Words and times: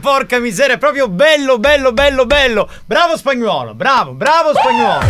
Porca 0.00 0.38
miseria, 0.38 0.76
è 0.76 0.78
proprio 0.78 1.08
bello, 1.08 1.58
bello, 1.58 1.92
bello, 1.92 2.24
bello! 2.24 2.68
Bravo 2.84 3.16
spagnolo, 3.16 3.74
bravo, 3.74 4.12
bravo 4.12 4.52
spagnolo! 4.54 5.04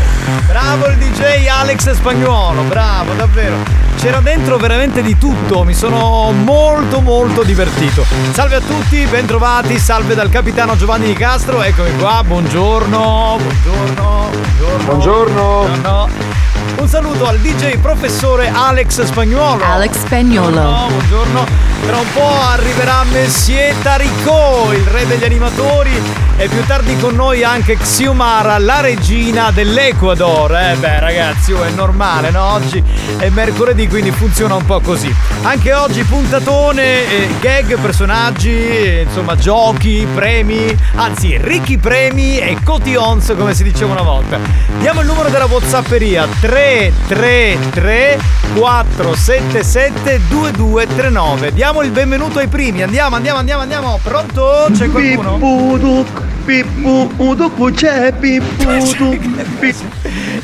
Bravo 0.46 0.86
il 0.86 0.96
DJ 0.96 1.46
Alex 1.46 1.90
Spagnuolo, 1.90 2.62
bravo, 2.62 3.12
davvero! 3.12 3.56
C'era 3.98 4.20
dentro 4.20 4.56
veramente 4.56 5.02
di 5.02 5.18
tutto, 5.18 5.62
mi 5.64 5.74
sono 5.74 6.32
molto 6.32 7.00
molto 7.00 7.42
divertito. 7.42 8.04
Salve 8.32 8.56
a 8.56 8.60
tutti, 8.60 9.04
bentrovati, 9.04 9.78
salve 9.78 10.14
dal 10.14 10.30
capitano 10.30 10.74
Giovanni 10.74 11.06
Di 11.06 11.14
Castro, 11.14 11.62
eccomi 11.62 11.94
qua, 11.98 12.24
buongiorno, 12.24 13.38
buongiorno, 13.38 14.30
buongiorno. 14.30 14.84
Buongiorno. 14.84 15.42
Buongiorno. 15.42 16.08
Un 16.78 16.88
saluto 16.88 17.26
al 17.26 17.38
DJ 17.38 17.76
professore 17.78 18.48
Alex 18.48 19.02
Spagnuolo. 19.02 19.62
Alex 19.62 19.98
Spagnolo. 19.98 20.50
Buongiorno, 20.50 20.86
buongiorno. 20.88 21.51
Tra 21.86 21.98
un 21.98 22.12
po' 22.12 22.40
arriverà 22.40 23.02
Messie 23.04 23.74
Tarico, 23.82 24.70
il 24.72 24.84
re 24.84 25.04
degli 25.06 25.24
animatori, 25.24 25.90
e 26.36 26.48
più 26.48 26.64
tardi 26.64 26.96
con 26.96 27.14
noi 27.14 27.42
anche 27.42 27.76
Xiomara, 27.76 28.58
la 28.58 28.80
regina 28.80 29.50
dell'Ecuador. 29.50 30.56
Eh 30.56 30.76
beh 30.76 31.00
ragazzi, 31.00 31.52
oh, 31.52 31.62
è 31.62 31.70
normale, 31.70 32.30
no? 32.30 32.52
Oggi 32.52 32.82
è 33.18 33.28
mercoledì, 33.30 33.88
quindi 33.88 34.12
funziona 34.12 34.54
un 34.54 34.64
po' 34.64 34.80
così. 34.80 35.12
Anche 35.42 35.72
oggi 35.72 36.04
puntatone, 36.04 36.82
eh, 36.82 37.28
gag, 37.40 37.76
personaggi, 37.78 38.50
eh, 38.50 39.02
insomma 39.06 39.36
giochi, 39.36 40.06
premi, 40.14 40.76
anzi 40.94 41.36
ricchi 41.36 41.78
premi 41.78 42.38
e 42.38 42.58
cotions 42.64 43.34
come 43.36 43.54
si 43.54 43.64
diceva 43.64 43.92
una 43.92 44.02
volta. 44.02 44.38
Diamo 44.78 45.00
il 45.00 45.06
numero 45.06 45.28
della 45.30 45.46
Whatsapperia 45.46 46.28
333 46.40 48.18
477 48.54 50.20
2239. 50.28 51.52
Diamo 51.52 51.71
il 51.80 51.90
benvenuto 51.90 52.38
ai 52.38 52.48
primi. 52.48 52.82
Andiamo, 52.82 53.16
andiamo, 53.16 53.38
andiamo, 53.38 53.62
andiamo. 53.62 53.98
Pronto? 54.02 54.66
C'è 54.72 54.90
qualcuno? 54.90 55.32
Pippuduc, 55.32 56.22
pippuduc, 56.44 57.72
c'è 57.72 58.12
pippuduc. 58.12 59.20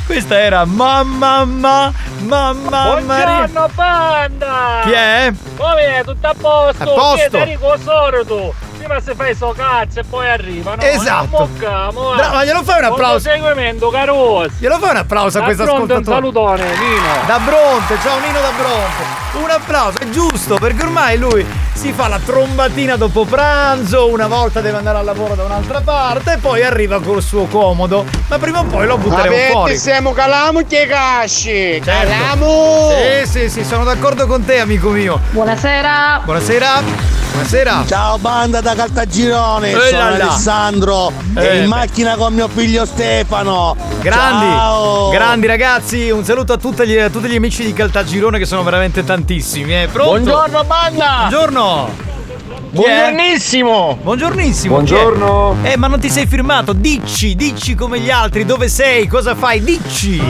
Questa 0.06 0.38
era 0.38 0.64
mamma 0.64 1.44
mamma 1.44 1.92
mamma. 2.20 3.00
Buongiorno 3.00 3.68
banda! 3.74 4.80
Chi 4.84 4.92
è? 4.92 5.32
Come 5.56 5.98
è? 5.98 6.04
Tutto 6.04 6.26
a 6.26 6.34
posto? 6.34 6.82
A 6.82 6.86
posto. 6.86 7.28
Chi 7.28 7.36
è 7.36 7.40
Enrico 7.40 7.76
Sordo? 7.82 8.54
Prima 8.88 9.00
si 9.00 9.14
fa 9.14 9.28
i 9.28 9.34
so 9.34 9.54
cazzo 9.54 10.00
e 10.00 10.04
poi 10.04 10.28
arriva, 10.28 10.74
no? 10.74 10.82
Esatto. 10.82 11.26
Moccamo, 11.46 12.14
Bravo, 12.14 12.34
ma 12.34 12.44
glielo 12.44 12.62
fai 12.62 12.78
un 12.78 12.84
applauso? 12.84 13.28
seguimento, 13.28 13.90
carosi. 13.90 14.54
Glielo 14.58 14.78
fai 14.78 14.90
un 14.90 14.96
applauso 14.96 15.36
a 15.36 15.40
Da 15.40 15.46
questo 15.46 15.64
Bronte, 15.64 15.92
un 15.92 16.04
salutone, 16.04 16.64
Nino. 16.64 17.26
Da 17.26 17.38
Bronte, 17.38 17.98
ciao 18.02 18.18
Nino 18.18 18.40
da 18.40 18.50
Bronte. 18.56 19.44
Un 19.44 19.50
applauso, 19.50 19.98
è 19.98 20.08
giusto, 20.08 20.56
perché 20.56 20.82
ormai 20.82 21.18
lui 21.18 21.46
si 21.78 21.92
fa 21.92 22.08
la 22.08 22.18
trombatina 22.18 22.96
dopo 22.96 23.24
pranzo, 23.24 24.08
una 24.08 24.26
volta 24.26 24.60
deve 24.60 24.78
andare 24.78 24.98
al 24.98 25.04
lavoro 25.04 25.36
da 25.36 25.44
un'altra 25.44 25.80
parte 25.80 26.32
e 26.32 26.38
poi 26.38 26.64
arriva 26.64 27.00
col 27.00 27.22
suo 27.22 27.44
comodo. 27.46 28.04
Ma 28.26 28.36
prima 28.38 28.58
o 28.60 28.64
poi 28.64 28.84
lo 28.84 28.98
butteremo 28.98 29.26
Avete 29.34 29.50
fuori. 29.52 29.76
siamo 29.78 30.12
calamo 30.12 30.62
che 30.66 30.86
casci. 30.88 31.80
Certo. 31.80 31.88
Calamo. 32.10 32.90
Sì, 33.22 33.30
sì, 33.30 33.48
sì, 33.48 33.64
sono 33.64 33.84
d'accordo 33.84 34.26
con 34.26 34.44
te, 34.44 34.58
amico 34.58 34.88
mio. 34.90 35.20
Buonasera. 35.30 36.22
Buonasera. 36.24 37.16
Buonasera. 37.30 37.84
Ciao 37.86 38.18
banda 38.18 38.60
da 38.60 38.74
Caltagirone, 38.74 39.70
Eh 39.70 39.74
sono 39.90 39.98
là. 39.98 40.06
Alessandro 40.06 41.12
Eh, 41.36 41.46
e 41.46 41.62
in 41.62 41.68
macchina 41.68 42.16
con 42.16 42.34
mio 42.34 42.48
figlio 42.48 42.84
Stefano. 42.84 43.76
Grandi, 44.00 44.46
Ciao. 44.56 45.08
grandi 45.10 45.46
ragazzi, 45.46 46.10
un 46.10 46.24
saluto 46.24 46.54
a, 46.54 46.56
tutti 46.56 46.84
gli, 46.86 46.96
a 46.96 47.08
tutti 47.10 47.28
gli 47.28 47.36
amici 47.36 47.64
di 47.64 47.72
Caltagirone 47.72 48.38
che 48.38 48.46
sono 48.46 48.64
veramente 48.64 49.04
tantissimi. 49.04 49.82
Eh. 49.82 49.88
Pronto? 49.92 50.10
Buongiorno, 50.30 50.64
banda. 50.64 51.16
Buongiorno. 51.28 51.67
Chi 51.68 51.74
è? 51.74 52.07
Buongiornissimo. 52.70 53.98
Buongiornissimo. 54.02 54.74
Buongiorno. 54.74 55.56
Eh, 55.62 55.76
ma 55.78 55.86
non 55.86 55.98
ti 56.00 56.10
sei 56.10 56.26
firmato? 56.26 56.74
Dici, 56.74 57.34
dici 57.34 57.74
come 57.74 57.98
gli 57.98 58.10
altri, 58.10 58.44
dove 58.44 58.68
sei, 58.68 59.06
cosa 59.06 59.34
fai? 59.34 59.62
Dici. 59.62 60.20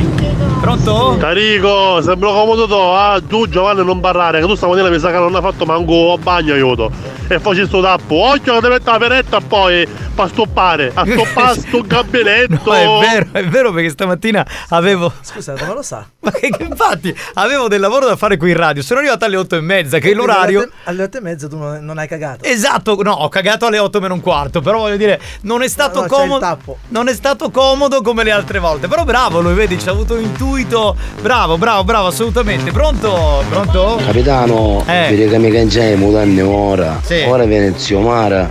Pronto? 0.61 1.17
Tarico, 1.19 2.01
sembra 2.01 2.31
comodo 2.31 2.67
tu, 2.67 2.75
ah, 2.75 3.21
tu 3.27 3.49
Giovanni 3.49 3.85
non 3.85 4.01
parlare, 4.01 4.41
che 4.41 4.47
tu 4.47 4.55
stamattina 4.55 4.89
mi 4.89 4.99
sa 4.99 5.11
che 5.11 5.19
non 5.19 5.35
hai 5.35 5.41
fatto 5.43 5.65
manco 5.65 6.13
a 6.13 6.19
bagno 6.19 6.53
aiuto. 6.55 6.91
E 7.29 7.39
facci 7.41 7.67
sto 7.67 7.81
tappo, 7.83 8.15
occhio 8.15 8.55
che 8.55 8.61
ti 8.63 8.69
mette 8.69 8.91
la 8.91 8.99
peretta 8.99 9.41
poi 9.41 9.87
per 10.15 10.29
stoppare, 10.29 10.91
a 10.95 11.05
stoppare 11.05 11.55
sto 11.61 11.83
gabinetto. 11.87 12.73
No, 12.73 13.01
è 13.03 13.07
vero, 13.07 13.27
è 13.33 13.45
vero 13.45 13.73
perché 13.73 13.91
stamattina 13.91 14.45
avevo. 14.71 15.13
Scusa, 15.21 15.55
come 15.55 15.75
lo 15.75 15.83
sa? 15.83 16.07
Ma 16.21 16.31
che, 16.33 16.49
che 16.49 16.63
infatti 16.65 17.15
avevo 17.35 17.69
del 17.69 17.81
lavoro 17.81 18.07
da 18.07 18.17
fare 18.17 18.37
qui 18.37 18.51
in 18.51 18.57
radio. 18.57 18.83
Sono 18.83 19.01
arrivato 19.01 19.25
alle 19.27 19.37
8 19.37 19.57
e 19.57 19.61
mezza, 19.61 19.99
che 19.99 20.11
è 20.11 20.15
l'orario. 20.15 20.59
Alle 20.61 20.67
otto- 20.69 20.77
Alle 20.85 21.03
otto 21.03 21.17
e 21.19 21.21
mezza 21.21 21.49
tu 21.49 21.57
non, 21.57 21.85
non 21.85 21.99
hai 21.99 22.09
cagato. 22.09 22.28
Esatto, 22.41 23.01
no, 23.03 23.13
ho 23.13 23.29
cagato 23.29 23.67
alle 23.67 23.79
8 23.79 24.01
meno 24.01 24.15
un 24.15 24.21
quarto, 24.21 24.61
però 24.61 24.79
voglio 24.79 24.97
dire, 24.97 25.21
non 25.43 25.63
è 25.63 25.69
stato 25.69 25.99
no, 26.01 26.05
il 26.05 26.11
comodo. 26.11 26.59
Non 26.89 27.09
è 27.09 27.15
stato 27.15 27.51
comodo 27.51 28.03
come 28.03 28.25
le 28.25 28.31
altre 28.31 28.59
volte. 28.59 28.89
Però 28.89 29.05
bravo 29.05 29.41
lui, 29.41 29.55
vedi, 29.55 29.79
ci 29.79 29.89
ha 29.89 29.93
avuto 29.93 30.15
un 30.15 30.23
intuito. 30.23 30.97
Bravo, 31.21 31.59
bravo, 31.59 31.85
bravo, 31.85 32.07
assolutamente. 32.09 32.71
Pronto? 32.71 33.43
Pronto? 33.49 34.01
Capitano, 34.05 34.83
Eh. 34.87 35.07
vedi 35.11 35.29
che 35.29 35.39
mi 35.39 35.51
cangiai 35.51 35.97
mutanne 35.97 36.43
ora. 36.43 37.01
Sì. 37.03 37.25
Ora 37.27 37.45
viene 37.45 37.75
zio 37.77 38.01
Mara. 38.01 38.51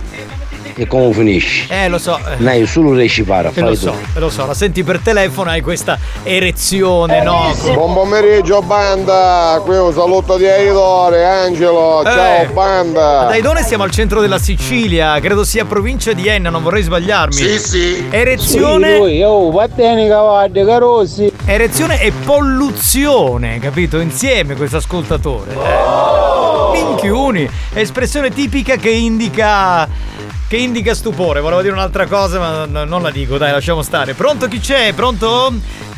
E 0.80 0.86
come 0.86 1.12
finisci? 1.12 1.66
Eh, 1.68 1.88
lo 1.88 1.98
so. 1.98 2.16
eh. 2.18 2.36
Dai, 2.36 2.64
solo 2.64 2.94
recipare, 2.94 3.50
Eh, 3.52 3.60
lo 3.62 3.66
fai 3.66 3.76
so, 3.76 3.90
tu. 3.90 3.96
eh, 4.14 4.20
lo 4.20 4.30
so, 4.30 4.46
la 4.46 4.54
senti 4.54 4.84
per 4.84 5.00
telefono, 5.00 5.50
hai 5.50 5.60
questa 5.60 5.98
erezione, 6.22 7.20
no? 7.20 7.52
Buon 7.72 7.94
pomeriggio 7.94 8.62
banda, 8.62 9.60
qui 9.64 9.76
un 9.76 9.92
saluto 9.92 10.36
di 10.36 10.46
Aidore, 10.46 11.24
Angelo, 11.24 12.02
Eh. 12.02 12.04
ciao 12.04 12.52
banda. 12.52 13.24
Da 13.28 13.34
Idone 13.34 13.64
siamo 13.64 13.82
al 13.82 13.90
centro 13.90 14.20
della 14.20 14.38
Sicilia, 14.38 15.18
credo 15.18 15.42
sia 15.42 15.64
provincia 15.64 16.12
di 16.12 16.28
Enna, 16.28 16.48
non 16.48 16.62
vorrei 16.62 16.82
sbagliarmi. 16.84 17.34
Sì, 17.34 17.58
sì. 17.58 18.06
Erezione. 18.10 19.24
oh, 19.24 19.50
va 19.50 19.66
bene 19.66 20.06
cavalli, 20.06 20.64
carosi. 20.64 21.32
Erezione 21.44 22.00
e 22.00 22.12
polluzione, 22.12 23.58
capito? 23.58 23.98
Insieme 23.98 24.54
questo 24.54 24.76
ascoltatore. 24.76 25.54
Eh. 25.54 26.70
Minchiuni, 26.70 27.50
espressione 27.74 28.30
tipica 28.30 28.76
che 28.76 28.90
indica. 28.90 30.06
Che 30.48 30.56
indica 30.56 30.94
stupore, 30.94 31.40
volevo 31.40 31.60
dire 31.60 31.74
un'altra 31.74 32.06
cosa, 32.06 32.38
ma 32.38 32.84
non 32.84 33.02
la 33.02 33.10
dico, 33.10 33.36
dai, 33.36 33.52
lasciamo 33.52 33.82
stare. 33.82 34.14
Pronto 34.14 34.48
chi 34.48 34.60
c'è? 34.60 34.94
Pronto? 34.94 35.52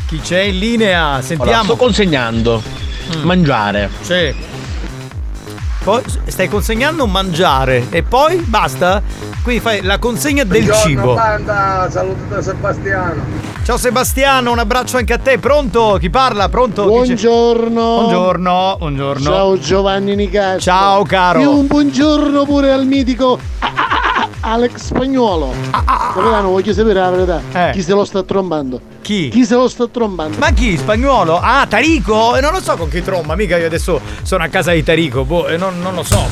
Chi 0.05 0.19
c'è 0.19 0.41
in 0.41 0.59
linea? 0.59 1.21
Sentiamo. 1.21 1.63
sto 1.63 1.75
consegnando. 1.77 2.61
Mangiare. 3.21 3.89
Sì. 4.01 4.35
Poi 5.85 6.03
stai 6.25 6.49
consegnando 6.49 7.07
mangiare 7.07 7.87
e 7.91 8.03
poi 8.03 8.35
basta? 8.39 9.01
Quindi 9.41 9.61
fai 9.61 9.81
la 9.83 9.97
consegna 9.99 10.43
del 10.43 10.69
cibo. 10.69 11.13
banda, 11.13 11.87
saluto 11.89 12.25
da 12.27 12.41
Sebastiano. 12.41 13.23
Ciao 13.63 13.77
Sebastiano, 13.77 14.51
un 14.51 14.59
abbraccio 14.59 14.97
anche 14.97 15.13
a 15.13 15.17
te. 15.17 15.37
Pronto? 15.39 15.95
Chi 15.97 16.09
parla? 16.09 16.49
Pronto? 16.49 16.83
Buongiorno. 16.83 17.71
Buongiorno, 17.71 18.75
buongiorno. 18.79 19.23
Ciao 19.23 19.57
Giovanni 19.57 20.13
Nicastro. 20.13 20.59
Ciao, 20.59 21.03
caro. 21.03 21.39
E 21.39 21.45
un 21.45 21.67
buongiorno 21.67 22.43
pure 22.43 22.73
al 22.73 22.85
mitico 22.85 23.39
Alex 24.41 24.75
Spagnuolo. 24.77 25.53
Capitano, 25.71 26.49
voglio 26.49 26.73
sapere 26.73 26.99
la 26.99 27.09
verità. 27.09 27.41
Eh. 27.53 27.71
Chi 27.73 27.81
se 27.81 27.93
lo 27.93 28.05
sta 28.05 28.23
trombando? 28.23 28.79
Chi? 29.01 29.29
Chi 29.29 29.45
se 29.45 29.55
lo 29.55 29.67
sta 29.67 29.87
trombando? 29.87 30.37
Ma 30.39 30.51
chi? 30.51 30.77
Spagnolo? 30.77 31.39
Ah, 31.41 31.65
Tarico? 31.67 32.35
E 32.35 32.41
non 32.41 32.51
lo 32.51 32.61
so 32.61 32.75
con 32.77 32.89
chi 32.89 33.01
tromba, 33.03 33.35
mica 33.35 33.57
io 33.57 33.65
adesso 33.65 33.99
sono 34.23 34.43
a 34.43 34.47
casa 34.47 34.71
di 34.71 34.83
Tarico, 34.83 35.23
boh, 35.25 35.47
e 35.47 35.57
non, 35.57 35.79
non 35.81 35.93
lo 35.95 36.03
so. 36.03 36.23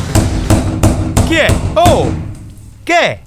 Chi 1.27 1.35
è? 1.35 1.53
Oh! 1.73 2.11
Che 2.83 2.97
è? 2.99 3.19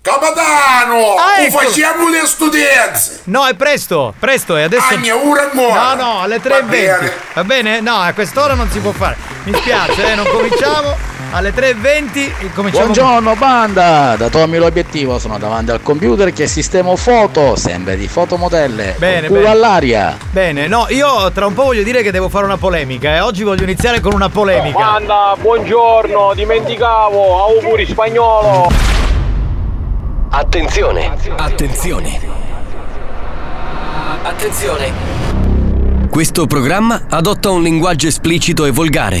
Capitano! 0.00 1.14
Ah, 1.16 1.38
o 1.38 1.42
eccolo. 1.42 1.68
facciamo 1.68 2.08
le 2.08 2.20
studenze! 2.24 3.20
No, 3.24 3.46
è 3.46 3.54
presto, 3.54 4.14
presto, 4.18 4.56
è 4.56 4.62
adesso. 4.62 4.86
Agna, 4.94 5.14
ora 5.16 5.50
No, 5.52 5.94
no, 6.02 6.20
alle 6.22 6.38
Va 6.38 6.48
3.20. 6.60 6.68
bene. 6.68 7.12
Va 7.34 7.44
bene? 7.44 7.80
No, 7.80 7.96
a 7.96 8.12
quest'ora 8.12 8.54
non 8.54 8.70
si 8.70 8.78
può 8.78 8.92
fare. 8.92 9.16
Mi 9.44 9.52
spiace, 9.54 10.12
eh, 10.12 10.14
non 10.14 10.26
cominciamo. 10.26 11.16
Alle 11.30 11.52
3.20 11.52 12.52
cominciamo. 12.54 12.84
Buongiorno 12.84 13.34
banda, 13.34 14.16
da 14.16 14.30
Tommy 14.30 14.56
l'obiettivo 14.56 15.18
sono 15.18 15.36
davanti 15.38 15.70
al 15.70 15.82
computer 15.82 16.32
che 16.32 16.46
sistemo 16.46 16.96
foto, 16.96 17.54
sempre 17.54 17.98
di 17.98 18.08
fotomodelle. 18.08 18.94
Bene, 18.96 19.26
culo 19.26 19.40
bene. 19.40 19.52
all'aria. 19.52 20.16
Bene, 20.30 20.66
no, 20.68 20.86
io 20.88 21.30
tra 21.32 21.46
un 21.46 21.52
po' 21.52 21.64
voglio 21.64 21.82
dire 21.82 22.02
che 22.02 22.10
devo 22.10 22.30
fare 22.30 22.46
una 22.46 22.56
polemica 22.56 23.14
e 23.14 23.20
oggi 23.20 23.42
voglio 23.42 23.64
iniziare 23.64 24.00
con 24.00 24.14
una 24.14 24.30
polemica. 24.30 24.78
Banda, 24.78 25.36
buongiorno, 25.38 26.32
dimenticavo, 26.34 27.42
auguri 27.42 27.84
spagnolo. 27.84 28.70
Attenzione, 30.30 31.12
attenzione. 31.36 32.20
Attenzione. 34.22 34.92
Questo 36.08 36.46
programma 36.46 37.02
adotta 37.10 37.50
un 37.50 37.62
linguaggio 37.62 38.06
esplicito 38.06 38.64
e 38.64 38.70
volgare, 38.70 39.20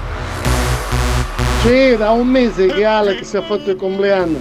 C'è 1.63 1.95
da 1.95 2.09
un 2.09 2.27
mese 2.27 2.65
che 2.65 2.83
Alex 2.83 3.35
ha 3.35 3.43
fatto 3.43 3.69
il 3.69 3.75
compleanno. 3.75 4.39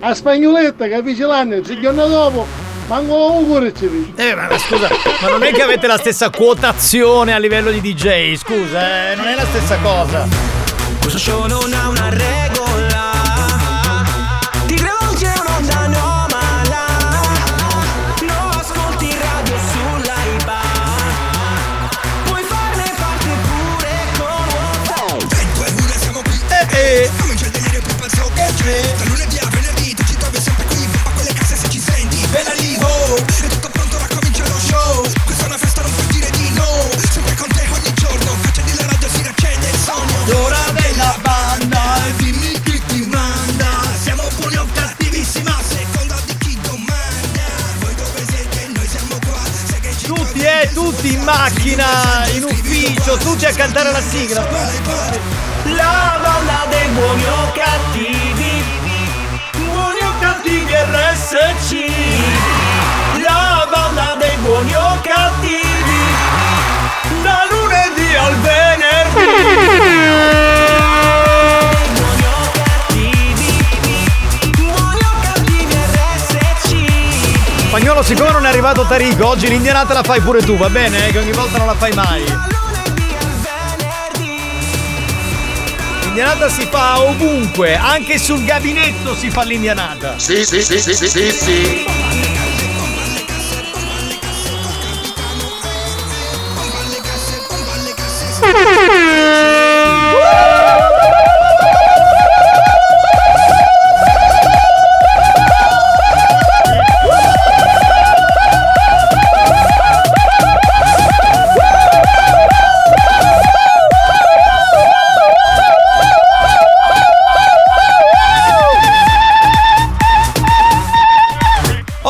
A 0.00 0.14
spagnoletta 0.14 0.86
che 0.86 1.02
fece 1.04 1.26
l'anno, 1.26 1.56
il 1.56 1.78
giorno 1.78 2.06
dopo, 2.06 2.46
manco 2.86 3.14
auguri 3.14 3.74
ci 3.76 3.86
dice. 3.86 4.30
Eh, 4.30 4.34
ma 4.34 4.48
ma 4.48 4.56
scusa, 4.56 4.88
ma 5.20 5.28
non 5.28 5.42
è 5.42 5.52
che 5.52 5.60
avete 5.60 5.86
la 5.86 5.98
stessa 5.98 6.30
quotazione 6.30 7.34
a 7.34 7.38
livello 7.38 7.70
di 7.70 7.82
DJ, 7.82 8.34
scusa, 8.36 9.10
eh, 9.10 9.14
non 9.14 9.26
è 9.26 9.34
la 9.34 9.44
stessa 9.44 9.76
cosa. 9.82 10.26
Questo 11.00 11.18
show 11.18 11.46
non 11.46 11.70
ha 11.74 11.88
una 11.88 12.08
regola 12.08 12.47
macchina, 51.28 52.26
in 52.32 52.44
ufficio, 52.44 53.18
tutti 53.18 53.44
a 53.44 53.52
cantare 53.52 53.92
la 53.92 54.00
sigla. 54.00 54.40
La 55.64 56.18
banda 56.22 56.64
dei 56.70 56.88
buoni 56.88 57.24
o 57.24 57.52
cattivi, 57.52 58.64
buoni 59.58 60.00
o 60.00 60.14
cattivi 60.20 60.72
RSC. 60.72 61.90
La 63.22 63.68
banda 63.70 64.16
dei 64.18 64.36
buoni 64.38 64.74
o 64.74 64.98
cattivi, 65.02 66.00
da 67.22 67.46
lunedì 67.50 68.14
al 68.14 68.34
venerdì. 68.36 70.47
Siccome 78.02 78.30
non 78.30 78.44
è 78.44 78.48
arrivato 78.48 78.84
Tarico, 78.86 79.26
oggi 79.26 79.48
l'indianata 79.48 79.92
la 79.92 80.02
fai 80.02 80.20
pure 80.20 80.40
tu, 80.42 80.56
va 80.56 80.68
bene? 80.68 81.10
Che 81.10 81.18
ogni 81.18 81.32
volta 81.32 81.58
non 81.58 81.66
la 81.66 81.74
fai 81.74 81.92
mai. 81.92 82.22
L'indianata 86.02 86.48
si 86.48 86.66
fa 86.70 87.00
ovunque, 87.00 87.76
anche 87.76 88.18
sul 88.18 88.44
gabinetto 88.44 89.14
si 89.14 89.30
fa 89.30 89.42
l'indianata. 89.42 90.18
Sì, 90.18 90.44
sì, 90.44 90.62
sì, 90.62 90.80
sì, 90.80 90.94
sì, 90.94 91.08
sì, 91.08 91.30
sì. 91.30 92.07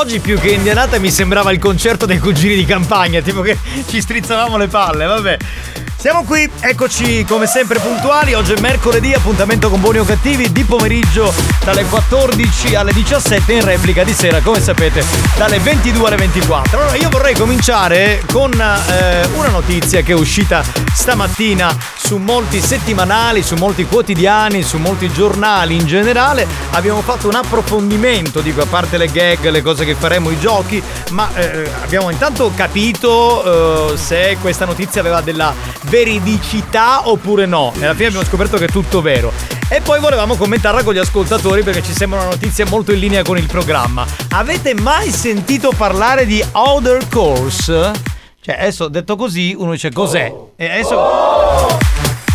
Oggi 0.08 0.20
più 0.20 0.40
che 0.40 0.48
indianata 0.48 0.98
mi 0.98 1.10
sembrava 1.10 1.52
il 1.52 1.58
concerto 1.58 2.06
dei 2.06 2.18
cugini 2.18 2.54
di 2.54 2.64
campagna, 2.64 3.20
tipo 3.20 3.42
che 3.42 3.58
ci 3.86 4.00
strizzavamo 4.00 4.56
le 4.56 4.66
palle, 4.66 5.04
vabbè. 5.04 5.36
Siamo 5.98 6.24
qui, 6.24 6.48
eccoci 6.60 7.26
come 7.26 7.46
sempre 7.46 7.78
puntuali, 7.78 8.32
oggi 8.32 8.54
è 8.54 8.58
mercoledì, 8.58 9.12
appuntamento 9.12 9.68
con 9.68 9.82
buoni 9.82 9.98
o 9.98 10.04
cattivi 10.04 10.50
di 10.50 10.64
pomeriggio 10.64 11.30
dalle 11.62 11.84
14 11.84 12.74
alle 12.74 12.94
17 12.94 13.52
in 13.52 13.62
replica 13.62 14.02
di 14.02 14.14
sera, 14.14 14.40
come 14.40 14.62
sapete, 14.62 15.04
dalle 15.36 15.58
22 15.58 16.06
alle 16.06 16.16
24. 16.16 16.78
Allora 16.78 16.96
io 16.96 17.10
vorrei 17.10 17.34
cominciare 17.34 18.22
con 18.32 18.50
eh, 18.52 19.26
una 19.34 19.48
notizia 19.48 20.00
che 20.00 20.12
è 20.12 20.14
uscita 20.14 20.64
stamattina 20.94 21.76
su 22.08 22.16
molti 22.16 22.58
settimanali, 22.62 23.42
su 23.42 23.54
molti 23.56 23.84
quotidiani, 23.84 24.62
su 24.62 24.78
molti 24.78 25.12
giornali 25.12 25.74
in 25.74 25.84
generale. 25.84 26.46
Abbiamo 26.70 27.02
fatto 27.02 27.28
un 27.28 27.34
approfondimento, 27.34 28.40
dico 28.40 28.62
a 28.62 28.64
parte 28.66 28.96
le 28.96 29.08
gag, 29.08 29.46
le 29.50 29.60
cose 29.60 29.84
che 29.84 29.94
faremo, 29.94 30.30
i 30.30 30.38
giochi, 30.40 30.82
ma 31.10 31.28
eh, 31.34 31.70
abbiamo 31.82 32.08
intanto 32.08 32.50
capito 32.56 33.92
eh, 33.92 33.98
se 33.98 34.38
questa 34.40 34.64
notizia 34.64 35.02
aveva 35.02 35.20
della 35.20 35.52
veridicità 35.82 37.10
oppure 37.10 37.44
no. 37.44 37.74
E 37.78 37.84
alla 37.84 37.92
fine 37.92 38.06
abbiamo 38.06 38.24
scoperto 38.24 38.56
che 38.56 38.64
è 38.64 38.68
tutto 38.68 39.02
vero. 39.02 39.30
E 39.68 39.82
poi 39.82 40.00
volevamo 40.00 40.34
commentarla 40.34 40.82
con 40.82 40.94
gli 40.94 40.98
ascoltatori 40.98 41.62
perché 41.62 41.82
ci 41.82 41.92
sembra 41.92 42.20
una 42.20 42.30
notizia 42.30 42.64
molto 42.64 42.90
in 42.90 43.00
linea 43.00 43.22
con 43.22 43.36
il 43.36 43.46
programma. 43.46 44.06
Avete 44.30 44.72
mai 44.72 45.10
sentito 45.10 45.72
parlare 45.76 46.24
di 46.24 46.42
Other 46.52 47.06
Course? 47.10 47.92
Cioè, 48.40 48.54
adesso 48.54 48.88
detto 48.88 49.14
così, 49.14 49.54
uno 49.54 49.72
dice 49.72 49.92
cos'è? 49.92 50.32
E 50.56 50.70
adesso. 50.70 51.27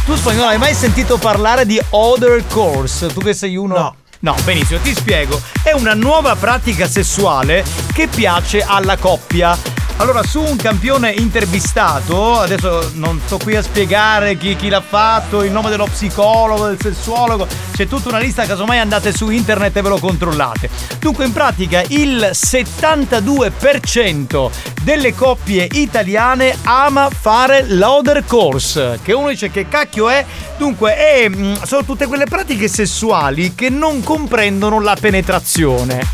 Tu 0.06 0.18
spagnolo 0.18 0.48
hai 0.48 0.58
mai 0.58 0.74
sentito 0.74 1.18
parlare 1.18 1.66
di 1.66 1.80
Other 1.92 2.44
Course? 2.48 3.08
Tu 3.08 3.22
che 3.22 3.34
sei 3.34 3.56
uno. 3.56 3.78
No. 3.78 3.96
No, 4.20 4.36
benissimo, 4.44 4.80
ti 4.82 4.94
spiego. 4.94 5.42
È 5.64 5.72
una 5.72 5.94
nuova 5.94 6.36
pratica 6.36 6.88
sessuale 6.88 7.64
che 7.94 8.08
piace 8.08 8.62
alla 8.62 8.98
coppia. 8.98 9.73
Allora, 9.98 10.24
su 10.24 10.42
un 10.42 10.56
campione 10.58 11.12
intervistato, 11.12 12.40
adesso 12.40 12.90
non 12.96 13.22
sto 13.26 13.38
qui 13.38 13.56
a 13.56 13.62
spiegare 13.62 14.36
chi, 14.38 14.56
chi 14.56 14.68
l'ha 14.68 14.82
fatto, 14.82 15.44
il 15.44 15.52
nome 15.52 15.70
dello 15.70 15.86
psicologo, 15.86 16.66
del 16.68 16.80
sessuologo, 16.82 17.48
c'è 17.74 17.88
tutta 17.88 18.10
una 18.10 18.18
lista, 18.18 18.44
casomai 18.46 18.80
andate 18.80 19.14
su 19.14 19.30
internet 19.30 19.78
e 19.78 19.82
ve 19.82 19.90
lo 19.90 20.00
controllate. 20.00 20.70
Dunque, 21.00 21.26
in 21.26 21.32
pratica, 21.32 21.84
il 21.90 22.32
72% 22.34 24.50
delle 24.82 25.14
coppie 25.14 25.68
italiane 25.72 26.58
ama 26.64 27.10
fare 27.10 27.64
l'other 27.68 28.26
course, 28.26 29.00
che 29.02 29.14
uno 29.14 29.30
dice 29.30 29.50
che 29.52 29.70
cacchio 29.70 30.10
è. 30.10 30.26
Dunque, 30.58 30.98
è, 30.98 31.30
mm, 31.30 31.54
sono 31.64 31.86
tutte 31.86 32.08
quelle 32.08 32.26
pratiche 32.26 32.68
sessuali 32.68 33.56
che 33.56 33.70
non 33.70 34.04
comprendono 34.04 34.82
la 34.82 34.98
penetrazione. 35.00 36.06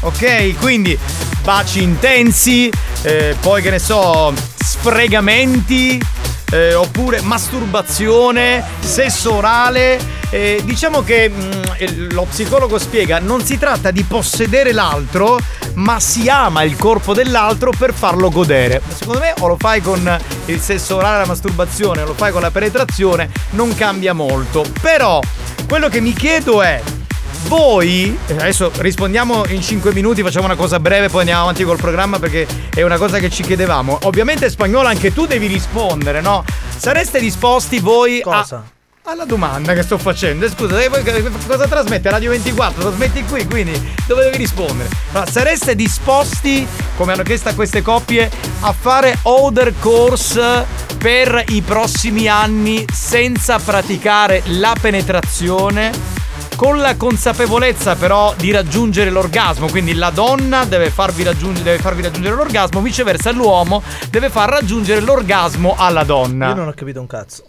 Ok? 0.00 0.58
Quindi 0.58 0.98
baci 1.46 1.80
intensi, 1.80 2.68
eh, 3.02 3.36
poi 3.40 3.62
che 3.62 3.70
ne 3.70 3.78
so, 3.78 4.34
sfregamenti, 4.56 6.02
eh, 6.50 6.74
oppure 6.74 7.20
masturbazione, 7.20 8.64
sesso 8.80 9.34
orale. 9.34 10.24
Eh, 10.30 10.60
diciamo 10.64 11.04
che 11.04 11.30
mm, 11.30 12.10
lo 12.10 12.24
psicologo 12.24 12.78
spiega, 12.78 13.20
non 13.20 13.44
si 13.44 13.58
tratta 13.58 13.92
di 13.92 14.02
possedere 14.02 14.72
l'altro, 14.72 15.38
ma 15.74 16.00
si 16.00 16.28
ama 16.28 16.64
il 16.64 16.74
corpo 16.74 17.14
dell'altro 17.14 17.70
per 17.70 17.94
farlo 17.94 18.28
godere. 18.28 18.82
Secondo 18.92 19.20
me 19.20 19.32
o 19.38 19.46
lo 19.46 19.56
fai 19.56 19.80
con 19.80 20.18
il 20.46 20.60
sesso 20.60 20.96
orale, 20.96 21.20
la 21.20 21.26
masturbazione, 21.26 22.02
o 22.02 22.06
lo 22.06 22.14
fai 22.14 22.32
con 22.32 22.40
la 22.40 22.50
penetrazione, 22.50 23.30
non 23.50 23.72
cambia 23.76 24.14
molto. 24.14 24.64
Però 24.80 25.20
quello 25.68 25.88
che 25.88 26.00
mi 26.00 26.12
chiedo 26.12 26.60
è, 26.60 26.82
voi, 27.46 28.16
adesso 28.30 28.70
rispondiamo 28.76 29.44
in 29.48 29.62
5 29.62 29.92
minuti, 29.92 30.22
facciamo 30.22 30.46
una 30.46 30.56
cosa 30.56 30.80
breve, 30.80 31.08
poi 31.08 31.20
andiamo 31.20 31.42
avanti 31.42 31.64
col 31.64 31.76
programma 31.76 32.18
perché 32.18 32.46
è 32.74 32.82
una 32.82 32.98
cosa 32.98 33.18
che 33.18 33.30
ci 33.30 33.42
chiedevamo. 33.42 33.98
Ovviamente 34.02 34.50
spagnolo 34.50 34.88
anche 34.88 35.12
tu 35.12 35.26
devi 35.26 35.46
rispondere, 35.46 36.20
no? 36.20 36.44
Sareste 36.76 37.20
disposti 37.20 37.78
voi 37.78 38.20
Cosa? 38.20 38.56
a... 38.56 38.74
Alla 39.08 39.24
domanda 39.24 39.72
che 39.72 39.82
sto 39.82 39.98
facendo, 39.98 40.48
scusa, 40.48 40.82
eh, 40.82 40.88
voi 40.88 41.04
che- 41.04 41.30
cosa 41.46 41.68
trasmette? 41.68 42.10
Radio 42.10 42.30
24, 42.30 42.82
trasmetti 42.82 43.24
qui, 43.24 43.46
quindi 43.46 43.94
dove 44.06 44.24
devi 44.24 44.36
rispondere? 44.36 44.88
Allora, 45.12 45.30
sareste 45.30 45.76
disposti, 45.76 46.66
come 46.96 47.12
hanno 47.12 47.22
chiesto 47.22 47.48
a 47.48 47.54
queste 47.54 47.82
coppie, 47.82 48.28
a 48.60 48.72
fare 48.72 49.16
other 49.22 49.74
course 49.78 50.66
per 50.98 51.44
i 51.48 51.62
prossimi 51.62 52.26
anni 52.26 52.84
senza 52.92 53.60
praticare 53.60 54.42
la 54.46 54.74
penetrazione? 54.80 56.15
Con 56.56 56.78
la 56.78 56.96
consapevolezza 56.96 57.94
però 57.94 58.34
di 58.36 58.50
raggiungere 58.50 59.10
l'orgasmo, 59.10 59.68
quindi 59.68 59.94
la 59.94 60.10
donna 60.10 60.64
deve 60.64 60.90
farvi, 60.90 61.22
raggiungere, 61.22 61.62
deve 61.64 61.78
farvi 61.78 62.02
raggiungere 62.02 62.34
l'orgasmo, 62.34 62.80
viceversa 62.80 63.30
l'uomo 63.30 63.82
deve 64.10 64.30
far 64.30 64.48
raggiungere 64.48 65.00
l'orgasmo 65.00 65.74
alla 65.76 66.02
donna. 66.02 66.48
Io 66.48 66.54
non 66.54 66.68
ho 66.68 66.72
capito 66.72 66.98
un 66.98 67.06
cazzo. 67.06 67.44